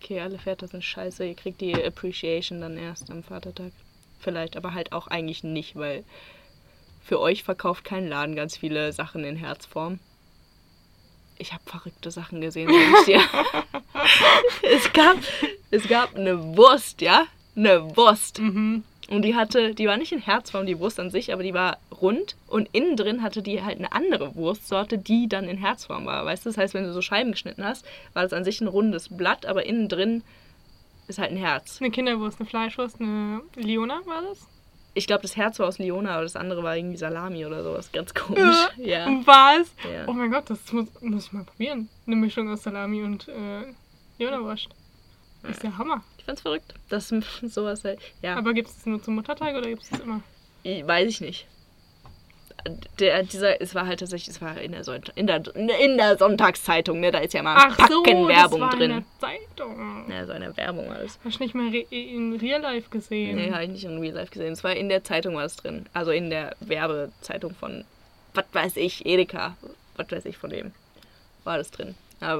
Okay, 0.00 0.20
alle 0.20 0.38
Väter 0.38 0.68
sind 0.68 0.84
scheiße. 0.84 1.26
Ihr 1.26 1.34
kriegt 1.34 1.60
die 1.60 1.74
Appreciation 1.74 2.60
dann 2.60 2.76
erst 2.76 3.10
am 3.10 3.22
Vatertag. 3.22 3.72
Vielleicht, 4.20 4.56
aber 4.56 4.74
halt 4.74 4.92
auch 4.92 5.06
eigentlich 5.06 5.44
nicht, 5.44 5.76
weil 5.76 6.04
für 7.02 7.20
euch 7.20 7.42
verkauft 7.42 7.84
kein 7.84 8.08
Laden 8.08 8.36
ganz 8.36 8.56
viele 8.56 8.92
Sachen 8.92 9.24
in 9.24 9.36
Herzform. 9.36 9.98
Ich 11.36 11.52
habe 11.52 11.62
verrückte 11.66 12.10
Sachen 12.10 12.40
gesehen, 12.40 12.70
sag 12.70 13.00
ich 13.00 13.04
dir. 13.06 13.22
es, 14.76 14.92
gab, 14.92 15.16
es 15.70 15.88
gab 15.88 16.14
eine 16.14 16.56
Wurst, 16.56 17.00
ja? 17.00 17.26
Eine 17.56 17.96
Wurst. 17.96 18.38
Mhm. 18.38 18.84
Und 19.14 19.22
die 19.22 19.36
hatte, 19.36 19.74
die 19.74 19.86
war 19.86 19.96
nicht 19.96 20.10
in 20.10 20.18
Herzform, 20.18 20.66
die 20.66 20.78
Wurst 20.80 20.98
an 20.98 21.10
sich, 21.10 21.32
aber 21.32 21.44
die 21.44 21.54
war 21.54 21.78
rund 22.00 22.36
und 22.48 22.68
innen 22.72 22.96
drin 22.96 23.22
hatte 23.22 23.42
die 23.42 23.62
halt 23.62 23.78
eine 23.78 23.92
andere 23.92 24.34
Wurstsorte, 24.34 24.98
die 24.98 25.28
dann 25.28 25.44
in 25.44 25.56
Herzform 25.56 26.04
war. 26.04 26.24
Weißt 26.24 26.44
du, 26.44 26.50
das 26.50 26.58
heißt, 26.58 26.74
wenn 26.74 26.84
du 26.84 26.92
so 26.92 27.00
Scheiben 27.00 27.30
geschnitten 27.30 27.64
hast, 27.64 27.86
war 28.12 28.24
das 28.24 28.32
an 28.32 28.44
sich 28.44 28.60
ein 28.60 28.66
rundes 28.66 29.16
Blatt, 29.16 29.46
aber 29.46 29.66
innen 29.66 29.88
drin 29.88 30.24
ist 31.06 31.20
halt 31.20 31.30
ein 31.30 31.36
Herz. 31.36 31.78
Eine 31.80 31.92
Kinderwurst, 31.92 32.40
eine 32.40 32.48
Fleischwurst, 32.48 33.00
eine 33.00 33.42
Leona 33.54 34.00
war 34.06 34.22
das? 34.22 34.48
Ich 34.94 35.06
glaube, 35.06 35.22
das 35.22 35.36
Herz 35.36 35.58
war 35.60 35.68
aus 35.68 35.78
Liona, 35.78 36.14
aber 36.14 36.22
das 36.22 36.34
andere 36.34 36.62
war 36.62 36.76
irgendwie 36.76 36.96
Salami 36.96 37.46
oder 37.46 37.62
sowas. 37.62 37.92
Ganz 37.92 38.14
komisch. 38.14 38.68
Ja. 38.78 39.06
Und 39.06 39.26
was? 39.26 39.70
Ja. 39.92 40.06
Oh 40.08 40.12
mein 40.12 40.30
Gott, 40.30 40.50
das 40.50 40.72
muss, 40.72 40.86
muss 41.00 41.26
ich 41.26 41.32
mal 41.32 41.44
probieren. 41.44 41.88
Eine 42.06 42.16
Mischung 42.16 42.50
aus 42.52 42.64
Salami 42.64 43.02
und 43.02 43.28
äh, 43.28 43.72
Leona-Wurst. 44.18 44.68
Ist 45.48 45.62
ja 45.62 45.76
Hammer. 45.76 46.02
Ich 46.24 46.26
fand's 46.26 46.40
verrückt. 46.40 46.72
Das 46.88 47.08
sowas 47.42 47.84
halt. 47.84 48.00
Ja, 48.22 48.36
Aber 48.36 48.54
gibt 48.54 48.70
es 48.70 48.76
das 48.76 48.86
nur 48.86 49.02
zum 49.02 49.16
Muttertag 49.16 49.54
oder 49.56 49.68
gibt 49.68 49.82
es 49.82 49.90
das 49.90 50.00
immer? 50.00 50.22
ich, 50.62 50.86
weiß 50.86 51.06
ich 51.06 51.20
nicht. 51.20 51.46
Der, 52.98 53.22
dieser, 53.24 53.60
es 53.60 53.74
war 53.74 53.86
halt 53.86 54.00
tatsächlich, 54.00 54.34
es 54.34 54.40
war 54.40 54.58
in 54.58 54.72
der, 54.72 54.84
Sonnt 54.84 55.12
in 55.16 55.26
der, 55.26 55.42
in 55.54 55.98
der 55.98 56.16
Sonntagszeitung, 56.16 56.98
ne? 56.98 57.10
Da 57.10 57.18
ist 57.18 57.34
ja 57.34 57.42
mal 57.42 57.56
ein 57.56 57.74
Ach 57.76 57.88
so, 57.90 58.02
Packen 58.02 58.26
das 58.26 58.36
Werbung 58.38 58.60
war 58.62 58.72
in 58.72 58.78
drin. 58.78 58.90
der 58.90 59.04
Zeitung. 59.20 60.10
Ja, 60.10 60.24
so 60.24 60.32
eine 60.32 60.56
Werbung 60.56 60.90
alles. 60.90 61.18
Hast 61.22 61.40
du 61.40 61.42
nicht 61.42 61.54
mal 61.54 61.68
re 61.68 61.84
in 61.90 62.32
Real 62.36 62.62
Life 62.62 62.88
gesehen? 62.88 63.36
Nee, 63.36 63.52
habe 63.52 63.64
ich 63.64 63.68
nicht 63.70 63.84
in 63.84 63.98
Real 63.98 64.14
Life 64.14 64.32
gesehen. 64.32 64.54
Es 64.54 64.64
war 64.64 64.74
in 64.74 64.88
der 64.88 65.04
Zeitung 65.04 65.34
war 65.34 65.44
es 65.44 65.56
drin. 65.56 65.84
Also 65.92 66.10
in 66.10 66.30
der 66.30 66.56
Werbezeitung 66.60 67.54
von, 67.54 67.84
was 68.32 68.46
weiß 68.50 68.76
ich, 68.78 69.04
Edeka. 69.04 69.58
Was 69.96 70.10
weiß 70.10 70.24
ich 70.24 70.38
von 70.38 70.48
dem. 70.48 70.72
War 71.44 71.58
das 71.58 71.70
drin. 71.70 71.94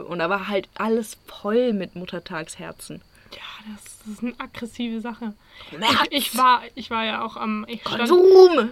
Und 0.08 0.20
da 0.20 0.30
war 0.30 0.48
halt 0.48 0.70
alles 0.72 1.18
voll 1.26 1.74
mit 1.74 1.96
Muttertagsherzen. 1.96 3.02
Ja, 3.34 3.72
das, 3.74 3.98
das 3.98 4.08
ist 4.08 4.22
eine 4.22 4.34
aggressive 4.38 5.00
Sache. 5.00 5.34
März. 5.76 5.92
Ich, 6.10 6.18
ich, 6.32 6.36
war, 6.38 6.62
ich 6.74 6.90
war 6.90 7.04
ja 7.04 7.24
auch 7.24 7.36
am. 7.36 7.64
Ich 7.68 7.80
stand, 7.80 7.98
Konsum! 8.08 8.70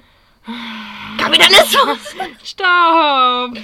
Kapitalismus! 1.19 2.15
Stopp! 2.45 3.57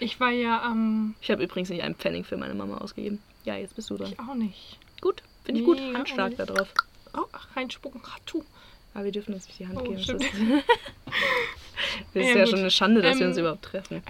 Ich 0.00 0.18
war 0.20 0.30
ja 0.30 0.62
am. 0.62 1.14
Ich 1.20 1.30
habe 1.30 1.42
übrigens 1.44 1.68
nicht 1.70 1.82
einen 1.82 1.94
Pfennig 1.94 2.26
für 2.26 2.36
meine 2.36 2.54
Mama 2.54 2.78
ausgegeben. 2.78 3.22
Ja, 3.44 3.56
jetzt 3.56 3.76
bist 3.76 3.90
du 3.90 3.96
dran. 3.96 4.12
Ich 4.12 4.18
auch 4.20 4.34
nicht. 4.34 4.78
Gut, 5.00 5.22
finde 5.44 5.60
ich 5.60 5.66
gut. 5.66 5.78
Mega 5.78 5.98
Handstark 5.98 6.36
da 6.36 6.44
drauf. 6.46 6.68
Oh, 7.14 7.24
reinspucken. 7.56 8.00
Ach, 8.06 8.18
tu. 8.26 8.44
Aber 8.94 9.04
wir 9.04 9.12
dürfen 9.12 9.34
uns 9.34 9.46
nicht 9.46 9.58
die 9.58 9.66
Hand 9.66 9.78
Oh, 9.78 9.82
geben. 9.82 9.96
Das 9.96 10.08
ist, 10.08 10.20
das 12.14 12.14
ist 12.14 12.14
Ja, 12.14 12.22
ja 12.22 12.40
gut. 12.44 12.48
schon 12.50 12.58
eine 12.60 12.70
Schande, 12.70 13.02
dass 13.02 13.16
wir 13.16 13.22
Ähm, 13.22 13.28
uns 13.30 13.38
überhaupt 13.38 13.62
treffen. 13.62 14.02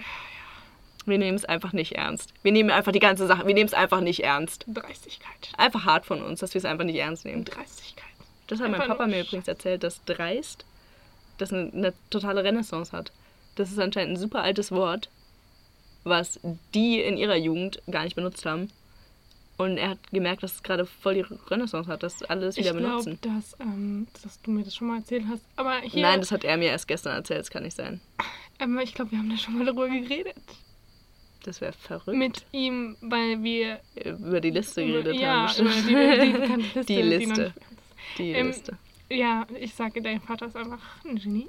Wir 1.05 1.17
nehmen 1.17 1.35
es 1.35 1.45
einfach 1.45 1.73
nicht 1.73 1.93
ernst. 1.93 2.33
Wir 2.43 2.51
nehmen 2.51 2.69
einfach 2.71 2.91
die 2.91 2.99
ganze 2.99 3.27
Sache, 3.27 3.45
wir 3.45 3.53
nehmen 3.53 3.67
es 3.67 3.73
einfach 3.73 3.99
nicht 4.01 4.23
ernst. 4.23 4.65
Dreistigkeit. 4.67 5.49
Einfach 5.57 5.85
hart 5.85 6.05
von 6.05 6.21
uns, 6.21 6.39
dass 6.39 6.53
wir 6.53 6.59
es 6.59 6.65
einfach 6.65 6.85
nicht 6.85 6.95
ernst 6.97 7.25
nehmen. 7.25 7.43
Dreistigkeit. 7.45 8.05
Das 8.47 8.59
hat 8.59 8.71
mein 8.71 8.75
Einfach 8.81 8.97
Papa 8.97 9.07
nur 9.07 9.15
mir 9.17 9.23
übrigens 9.23 9.47
erzählt, 9.47 9.83
dass 9.83 10.03
dreist 10.05 10.65
das 11.37 11.51
eine, 11.51 11.71
eine 11.73 11.93
totale 12.09 12.43
Renaissance 12.43 12.91
hat. 12.91 13.11
Das 13.55 13.71
ist 13.71 13.79
anscheinend 13.79 14.13
ein 14.13 14.19
super 14.19 14.41
altes 14.43 14.71
Wort, 14.71 15.09
was 16.03 16.39
die 16.73 16.99
in 17.01 17.17
ihrer 17.17 17.35
Jugend 17.37 17.81
gar 17.89 18.03
nicht 18.03 18.15
benutzt 18.15 18.45
haben. 18.45 18.69
Und 19.57 19.77
er 19.77 19.89
hat 19.91 19.99
gemerkt, 20.11 20.41
dass 20.43 20.55
es 20.55 20.63
gerade 20.63 20.85
voll 20.85 21.13
die 21.13 21.25
Renaissance 21.49 21.87
hat, 21.89 22.01
dass 22.03 22.23
alle 22.23 22.47
es 22.47 22.57
Ich 22.57 22.63
wieder 22.65 22.73
glaube, 22.75 23.03
benutzen. 23.03 23.19
dass, 23.21 23.55
ähm, 23.59 24.07
dass 24.23 24.41
du 24.41 24.51
mir 24.51 24.63
das 24.63 24.75
schon 24.75 24.87
mal 24.87 24.97
erzählt 24.97 25.25
hast. 25.29 25.43
Aber 25.55 25.79
hier, 25.81 26.01
Nein, 26.01 26.19
das 26.21 26.31
hat 26.31 26.43
er 26.43 26.57
mir 26.57 26.69
erst 26.69 26.87
gestern 26.87 27.13
erzählt, 27.15 27.41
das 27.41 27.49
kann 27.51 27.63
nicht 27.63 27.77
sein. 27.77 28.01
ähm, 28.59 28.77
ich 28.79 28.93
glaube, 28.95 29.11
wir 29.11 29.19
haben 29.19 29.29
da 29.29 29.37
schon 29.37 29.57
mal 29.57 29.65
darüber 29.65 29.87
geredet. 29.87 30.35
Das 31.43 31.61
wäre 31.61 31.73
verrückt. 31.73 32.17
Mit 32.17 32.45
ihm, 32.51 32.95
weil 33.01 33.43
wir 33.43 33.79
über 34.05 34.39
die 34.41 34.49
Liste 34.51 34.85
geredet 34.85 35.15
ja, 35.15 35.47
haben. 35.47 35.67
über 35.89 36.15
die, 36.17 36.23
die 36.25 36.61
Liste. 36.61 36.85
Die 36.85 37.01
Liste. 37.01 37.41
nicht- 37.43 37.53
Die 38.17 38.31
Ähm, 38.31 38.47
Liste. 38.47 38.77
Ja, 39.09 39.45
ich 39.59 39.73
sage, 39.75 40.01
dein 40.01 40.21
Vater 40.21 40.47
ist 40.47 40.55
einfach 40.55 40.79
ein 41.05 41.17
Genie. 41.17 41.47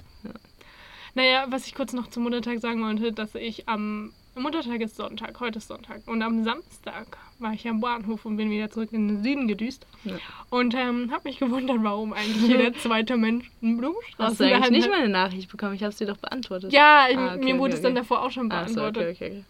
Naja, 1.13 1.45
was 1.49 1.65
ich 1.65 1.73
kurz 1.75 1.93
noch 1.93 2.09
zum 2.09 2.23
Muttertag 2.23 2.59
sagen 2.59 2.83
wollte, 2.83 3.13
dass 3.13 3.33
ich 3.35 3.67
am 3.69 4.11
Muttertag 4.35 4.81
ist 4.81 4.97
Sonntag, 4.97 5.39
heute 5.39 5.59
ist 5.59 5.69
Sonntag. 5.69 6.01
Und 6.07 6.21
am 6.21 6.43
Samstag 6.43 7.17
war 7.39 7.53
ich 7.53 7.65
am 7.69 7.79
Bahnhof 7.79 8.25
und 8.25 8.35
bin 8.35 8.51
wieder 8.51 8.69
zurück 8.69 8.89
in 8.91 9.07
den 9.07 9.23
Süden 9.23 9.47
gedüst. 9.47 9.87
Ja. 10.03 10.15
Und 10.49 10.73
ähm, 10.75 11.09
habe 11.13 11.29
mich 11.29 11.39
gewundert, 11.39 11.77
warum 11.83 12.11
eigentlich 12.11 12.41
jeder 12.49 12.73
zweite 12.79 13.15
Mensch 13.15 13.49
einen 13.63 13.77
Blumenstrauß 13.77 14.27
Hast 14.31 14.39
du 14.41 14.43
eigentlich 14.43 14.71
nicht 14.71 14.83
hat. 14.83 14.91
mal 14.91 14.99
eine 14.99 15.09
Nachricht 15.09 15.49
bekommen? 15.49 15.73
Ich 15.75 15.83
habe 15.83 15.93
sie 15.93 16.05
doch 16.05 16.17
beantwortet. 16.17 16.73
Ja, 16.73 17.05
Ah, 17.15 17.35
okay, 17.35 17.45
mir 17.45 17.57
wurde 17.57 17.69
okay, 17.71 17.75
es 17.75 17.81
dann 17.81 17.93
okay. 17.93 18.01
davor 18.01 18.23
auch 18.23 18.31
schon 18.31 18.51
Ach 18.51 18.67
so, 18.67 18.73
beantwortet. 18.75 19.15
okay, 19.15 19.25
okay. 19.27 19.43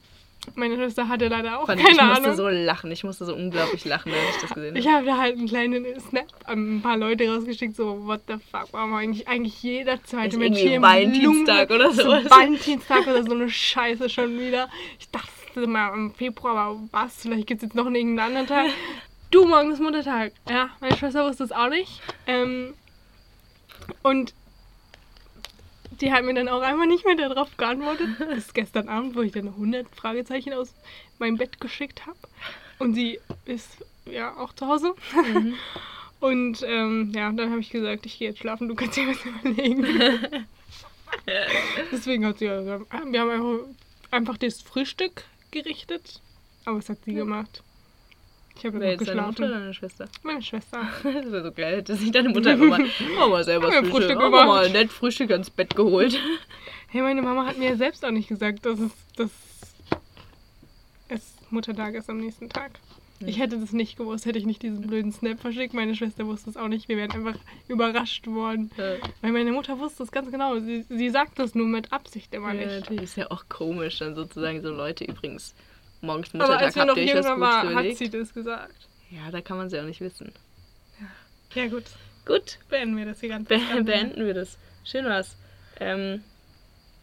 Meine 0.55 0.75
Schwester 0.75 1.07
hatte 1.09 1.27
leider 1.27 1.59
auch 1.59 1.65
Fand, 1.65 1.81
keine 1.81 1.91
ich 1.95 2.01
musste 2.01 2.23
Ahnung. 2.23 2.35
so 2.37 2.47
lachen. 2.49 2.91
Ich 2.91 3.03
musste 3.03 3.25
so 3.25 3.33
unglaublich 3.35 3.83
lachen, 3.85 4.11
als 4.11 4.35
ich 4.35 4.41
das 4.41 4.53
gesehen 4.53 4.75
Ich 4.75 4.85
habe. 4.87 4.97
habe 4.97 5.05
da 5.07 5.17
halt 5.17 5.37
einen 5.37 5.47
kleinen 5.47 5.99
Snap 5.99 6.27
an 6.45 6.77
ein 6.77 6.81
paar 6.81 6.97
Leute 6.97 7.27
rausgeschickt, 7.29 7.75
so, 7.75 8.05
what 8.05 8.21
the 8.27 8.35
fuck, 8.51 8.67
warum 8.71 8.93
eigentlich, 8.93 9.27
eigentlich 9.27 9.61
jeder 9.63 10.01
zweite 10.03 10.35
Ist 10.35 10.37
Mensch 10.39 10.59
hier 10.59 10.81
Valentinstag 10.81 11.67
Blumen- 11.67 11.83
oder 11.85 11.93
sowas. 11.93 12.29
Valentinstag 12.29 13.07
oder 13.07 13.23
so 13.23 13.31
eine 13.33 13.49
Scheiße 13.49 14.09
schon 14.09 14.39
wieder. 14.39 14.69
Ich 14.99 15.09
dachte 15.09 15.67
mal 15.67 15.93
im 15.93 16.13
Februar, 16.13 16.55
aber 16.57 16.79
was, 16.91 17.21
vielleicht 17.21 17.47
gibt 17.47 17.61
es 17.63 17.67
jetzt 17.69 17.75
noch 17.75 17.85
irgendeinen 17.85 18.19
anderen 18.19 18.47
Tag. 18.47 18.67
Du, 19.31 19.43
morgen 19.45 19.71
ist 19.71 19.81
Muttertag. 19.81 20.31
Ja, 20.49 20.69
meine 20.79 20.95
Schwester 20.95 21.27
wusste 21.27 21.43
es 21.43 21.51
auch 21.51 21.67
nicht. 21.67 21.99
Ähm, 22.25 22.73
und 24.01 24.33
die 26.01 26.11
hat 26.11 26.23
mir 26.23 26.33
dann 26.33 26.49
auch 26.49 26.61
einfach 26.61 26.85
nicht 26.85 27.05
mehr 27.05 27.15
darauf 27.15 27.55
geantwortet. 27.57 28.07
Bis 28.33 28.53
gestern 28.53 28.89
Abend, 28.89 29.15
wo 29.15 29.21
ich 29.21 29.31
dann 29.31 29.47
100 29.47 29.87
Fragezeichen 29.95 30.53
aus 30.53 30.73
meinem 31.19 31.37
Bett 31.37 31.59
geschickt 31.59 32.05
habe. 32.05 32.17
Und 32.79 32.93
sie 32.93 33.19
ist 33.45 33.83
ja 34.05 34.35
auch 34.37 34.53
zu 34.53 34.67
Hause. 34.67 34.93
Mhm. 35.33 35.55
Und 36.19 36.63
ähm, 36.63 37.11
ja, 37.13 37.31
dann 37.31 37.51
habe 37.51 37.59
ich 37.59 37.69
gesagt, 37.69 38.05
ich 38.05 38.17
gehe 38.17 38.29
jetzt 38.29 38.39
schlafen, 38.39 38.67
du 38.67 38.75
kannst 38.75 38.97
dir 38.97 39.07
was 39.07 39.23
überlegen. 39.25 39.85
Deswegen 41.91 42.25
hat 42.25 42.39
sie 42.39 42.45
ja 42.45 42.59
gesagt, 42.59 42.85
ah, 42.89 43.01
wir 43.05 43.19
haben 43.21 43.29
einfach, 43.29 43.67
einfach 44.11 44.37
das 44.37 44.61
Frühstück 44.61 45.25
gerichtet. 45.51 46.21
Aber 46.65 46.77
was 46.77 46.89
hat 46.89 46.97
sie 47.05 47.13
gemacht? 47.13 47.61
Ich 48.57 48.65
habe 48.65 48.85
jetzt 48.85 49.07
deine 49.07 49.21
Mutter 49.21 49.45
oder 49.45 49.59
deine 49.59 49.73
Schwester? 49.73 50.07
Meine 50.23 50.41
Schwester. 50.41 50.87
Das 51.03 51.31
wäre 51.31 51.43
so 51.43 51.51
geil, 51.51 51.77
hätte 51.77 51.95
sich 51.95 52.11
deine 52.11 52.29
Mutter 52.29 52.51
einfach 52.51 52.79
mal, 53.17 53.29
mal 53.29 53.43
selber 53.43 53.71
Frühstück, 53.71 53.91
Frühstück 53.91 54.19
oh, 54.21 54.29
mal 54.29 54.69
nett 54.69 54.91
Frühstück 54.91 55.31
ans 55.31 55.49
Bett 55.49 55.75
geholt. 55.75 56.19
Hey, 56.87 57.01
meine 57.01 57.21
Mama 57.21 57.45
hat 57.45 57.57
mir 57.57 57.75
selbst 57.75 58.05
auch 58.05 58.11
nicht 58.11 58.29
gesagt, 58.29 58.65
dass 58.65 58.79
es, 58.79 58.91
dass 59.17 59.29
es 61.09 61.35
Muttertag 61.49 61.93
ist 61.95 62.09
am 62.09 62.19
nächsten 62.19 62.47
Tag. 62.47 62.79
Ich 63.19 63.39
hätte 63.39 63.57
das 63.59 63.73
nicht 63.73 63.97
gewusst, 63.97 64.25
hätte 64.25 64.39
ich 64.39 64.45
nicht 64.45 64.61
diesen 64.61 64.81
blöden 64.81 65.11
Snap 65.11 65.39
verschickt. 65.39 65.73
Meine 65.73 65.95
Schwester 65.95 66.25
wusste 66.25 66.49
es 66.49 66.57
auch 66.57 66.67
nicht. 66.67 66.87
Wir 66.87 66.97
wären 66.97 67.11
einfach 67.11 67.37
überrascht 67.67 68.27
worden. 68.27 68.71
Ja. 68.77 68.95
Weil 69.21 69.31
meine 69.31 69.51
Mutter 69.51 69.79
wusste 69.79 70.03
es 70.03 70.11
ganz 70.11 70.31
genau. 70.31 70.59
Sie, 70.59 70.85
sie 70.89 71.09
sagt 71.09 71.39
das 71.39 71.55
nur 71.55 71.67
mit 71.67 71.91
Absicht 71.93 72.33
immer 72.33 72.53
Ja, 72.53 72.65
nicht. 72.65 72.79
natürlich 72.79 73.03
ist 73.03 73.17
ja 73.17 73.31
auch 73.31 73.45
komisch, 73.47 73.99
dann 73.99 74.15
sozusagen 74.15 74.61
so 74.61 74.69
Leute 74.69 75.05
übrigens 75.05 75.55
morgens 76.05 76.29
Aber 76.33 76.43
Muttertag 76.43 76.65
als 76.65 76.75
wir 76.75 76.85
noch 76.85 76.97
jünger 76.97 77.39
waren, 77.39 77.75
hat 77.75 77.95
sie 77.95 78.09
das 78.09 78.33
gesagt. 78.33 78.75
Ja, 79.09 79.31
da 79.31 79.41
kann 79.41 79.57
man 79.57 79.67
es 79.67 79.73
ja 79.73 79.81
auch 79.81 79.85
nicht 79.85 80.01
wissen. 80.01 80.31
Ja 81.53 81.67
gut, 81.67 81.83
Gut, 82.25 82.57
beenden 82.69 82.97
wir 82.97 83.05
das 83.05 83.19
hier 83.19 83.29
ganz 83.29 83.47
be 83.47 83.59
beenden 83.83 84.25
wir 84.25 84.33
das. 84.33 84.57
Schön 84.83 85.05
war's. 85.05 85.37
Ähm, 85.79 86.23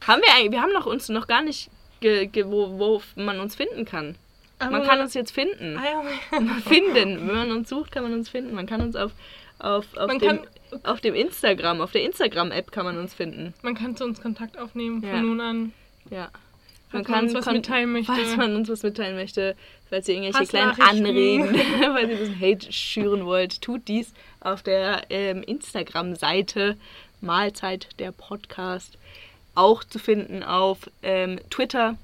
haben 0.07 0.21
wir 0.21 0.35
eigentlich, 0.35 0.51
wir 0.51 0.61
haben 0.61 0.73
noch 0.73 0.87
uns 0.87 1.09
noch 1.09 1.29
gar 1.29 1.43
nicht, 1.43 1.71
ge, 2.01 2.27
ge, 2.27 2.45
wo, 2.47 2.79
wo 2.79 3.03
man 3.15 3.39
uns 3.39 3.55
finden 3.55 3.85
kann. 3.85 4.17
Man 4.59 4.85
kann 4.85 5.01
uns 5.01 5.15
jetzt 5.15 5.33
finden. 5.33 5.77
Ah, 5.77 5.85
ja. 5.85 6.39
Finden. 6.69 7.27
Wenn 7.27 7.35
man 7.35 7.51
uns 7.51 7.69
sucht, 7.69 7.91
kann 7.91 8.05
man 8.05 8.13
uns 8.13 8.29
finden. 8.29 8.55
Man 8.55 8.67
kann 8.67 8.81
uns 8.81 8.95
auf, 8.95 9.11
auf, 9.59 9.87
auf, 9.97 10.07
Man 10.07 10.21
dem, 10.21 10.39
kann- 10.39 10.81
auf 10.85 11.01
dem 11.01 11.15
Instagram, 11.17 11.81
auf 11.81 11.91
der 11.91 12.05
Instagram-App 12.05 12.71
kann 12.71 12.85
man 12.85 12.97
uns 12.97 13.13
finden. 13.13 13.55
Man 13.63 13.75
kann 13.75 13.97
zu 13.97 14.05
uns 14.05 14.21
Kontakt 14.21 14.57
aufnehmen 14.59 15.03
Ja. 15.03 15.11
von 15.11 15.23
nun 15.27 15.41
an. 15.41 15.73
Ja. 16.11 16.31
Man 16.93 17.05
uns 17.25 17.35
was 17.35 17.47
mitteilen 17.47 17.93
möchte. 17.93 18.13
Falls 18.13 18.37
man 18.37 18.57
uns 18.57 18.69
was 18.69 18.83
mitteilen 18.83 19.17
möchte, 19.17 19.57
falls 19.89 20.09
ihr 20.09 20.17
irgendwelche 20.17 20.47
kleinen. 20.49 20.81
Anreden, 20.81 21.55
weil 21.95 22.11
ihr 22.11 22.17
ein 22.17 22.19
bisschen 22.19 22.41
Hate 22.41 22.73
schüren 22.73 23.25
wollt, 23.25 23.61
tut 23.63 23.89
dies 23.89 24.13
auf 24.41 24.63
der 24.63 25.03
ähm, 25.11 25.43
Instagram-Seite 25.43 26.77
Mahlzeit 27.21 27.89
der 27.99 28.13
Podcast. 28.13 28.99
Auch 29.55 29.85
zu 29.85 29.99
finden 29.99 30.43
auf 30.43 30.91
ähm, 31.03 31.39
Twitter. 31.51 31.97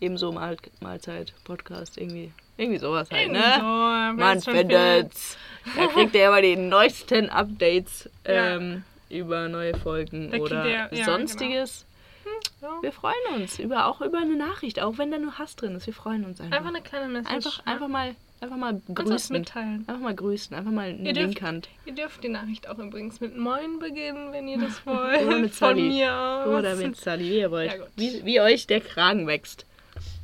ebenso 0.00 0.32
Mahl 0.32 0.56
Mahlzeit, 0.80 1.32
Podcast, 1.44 1.96
irgendwie. 1.96 2.32
Irgendwie 2.56 2.78
sowas 2.80 3.08
halt, 3.12 3.30
ne? 3.30 3.42
so, 3.58 3.62
Man 4.20 4.40
findet's. 4.40 5.38
Da 5.76 5.86
kriegt 5.86 6.12
ihr 6.16 6.26
immer 6.26 6.42
die 6.42 6.56
neuesten 6.56 7.30
Updates 7.30 8.10
Ja. 8.26 8.56
ähm, 8.56 8.82
über 9.10 9.48
neue 9.48 9.76
Folgen 9.76 10.30
Da 10.32 10.38
oder 10.38 10.66
ihr- 10.66 10.88
ja, 10.90 11.04
sonstiges. 11.04 11.86
Ja. 12.60 12.78
Wir 12.82 12.92
freuen 12.92 13.14
uns 13.36 13.58
über 13.58 13.86
auch 13.86 14.00
über 14.00 14.18
eine 14.18 14.36
Nachricht, 14.36 14.80
auch 14.80 14.98
wenn 14.98 15.10
da 15.10 15.18
nur 15.18 15.38
Hass 15.38 15.56
drin 15.56 15.74
ist. 15.76 15.86
Wir 15.86 15.94
freuen 15.94 16.24
uns 16.24 16.40
einfach. 16.40 16.56
Einfach 16.56 16.70
eine 16.70 16.82
kleine 16.82 17.08
Message. 17.08 17.32
einfach, 17.34 17.66
einfach 17.66 17.88
mal, 17.88 18.14
einfach 18.40 18.56
mal 18.56 18.80
grüßen. 18.94 19.36
mitteilen. 19.36 19.84
Einfach 19.86 20.02
mal 20.02 20.14
grüßen, 20.14 20.56
einfach 20.56 20.70
mal 20.72 20.88
eine 20.88 21.06
Ihr 21.08 21.12
dürft-. 21.12 21.68
Ihr 21.86 21.94
dürft 21.94 22.24
die 22.24 22.28
Nachricht 22.28 22.68
auch 22.68 22.78
übrigens 22.78 23.20
mit 23.20 23.36
Moin 23.36 23.78
beginnen, 23.78 24.32
wenn 24.32 24.48
ihr 24.48 24.58
das 24.58 24.80
wollt. 24.86 25.22
Oder 25.22 25.38
mit 25.38 25.54
Von 25.54 25.76
Sally. 25.76 25.88
mir 25.88 26.12
aus. 26.12 26.46
Oder 26.48 26.74
mit 26.76 26.96
Sally, 26.96 27.24
wie 27.30 27.38
ihr 27.38 27.50
wollt. 27.50 27.72
Ja, 27.72 27.84
wie, 27.96 28.24
wie 28.24 28.40
euch 28.40 28.66
der 28.66 28.80
Kragen 28.80 29.26
wächst. 29.26 29.64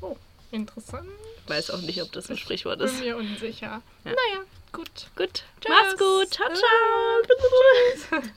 Oh, 0.00 0.16
interessant. 0.50 1.08
Ich 1.44 1.50
weiß 1.50 1.70
auch 1.72 1.82
nicht, 1.82 2.00
ob 2.02 2.10
das 2.12 2.30
ein 2.30 2.36
Sprichwort 2.36 2.78
Bin 2.78 2.88
ist. 2.88 3.00
mir 3.00 3.16
unsicher. 3.16 3.66
Ja. 3.66 3.82
Naja, 4.04 4.44
gut. 4.72 4.88
Gut. 5.14 5.44
Tschüss. 5.60 5.68
Macht's 5.70 5.98
gut. 5.98 6.30
Ciao, 6.30 6.48
ciao. 6.48 8.18
Tschüss. 8.20 8.30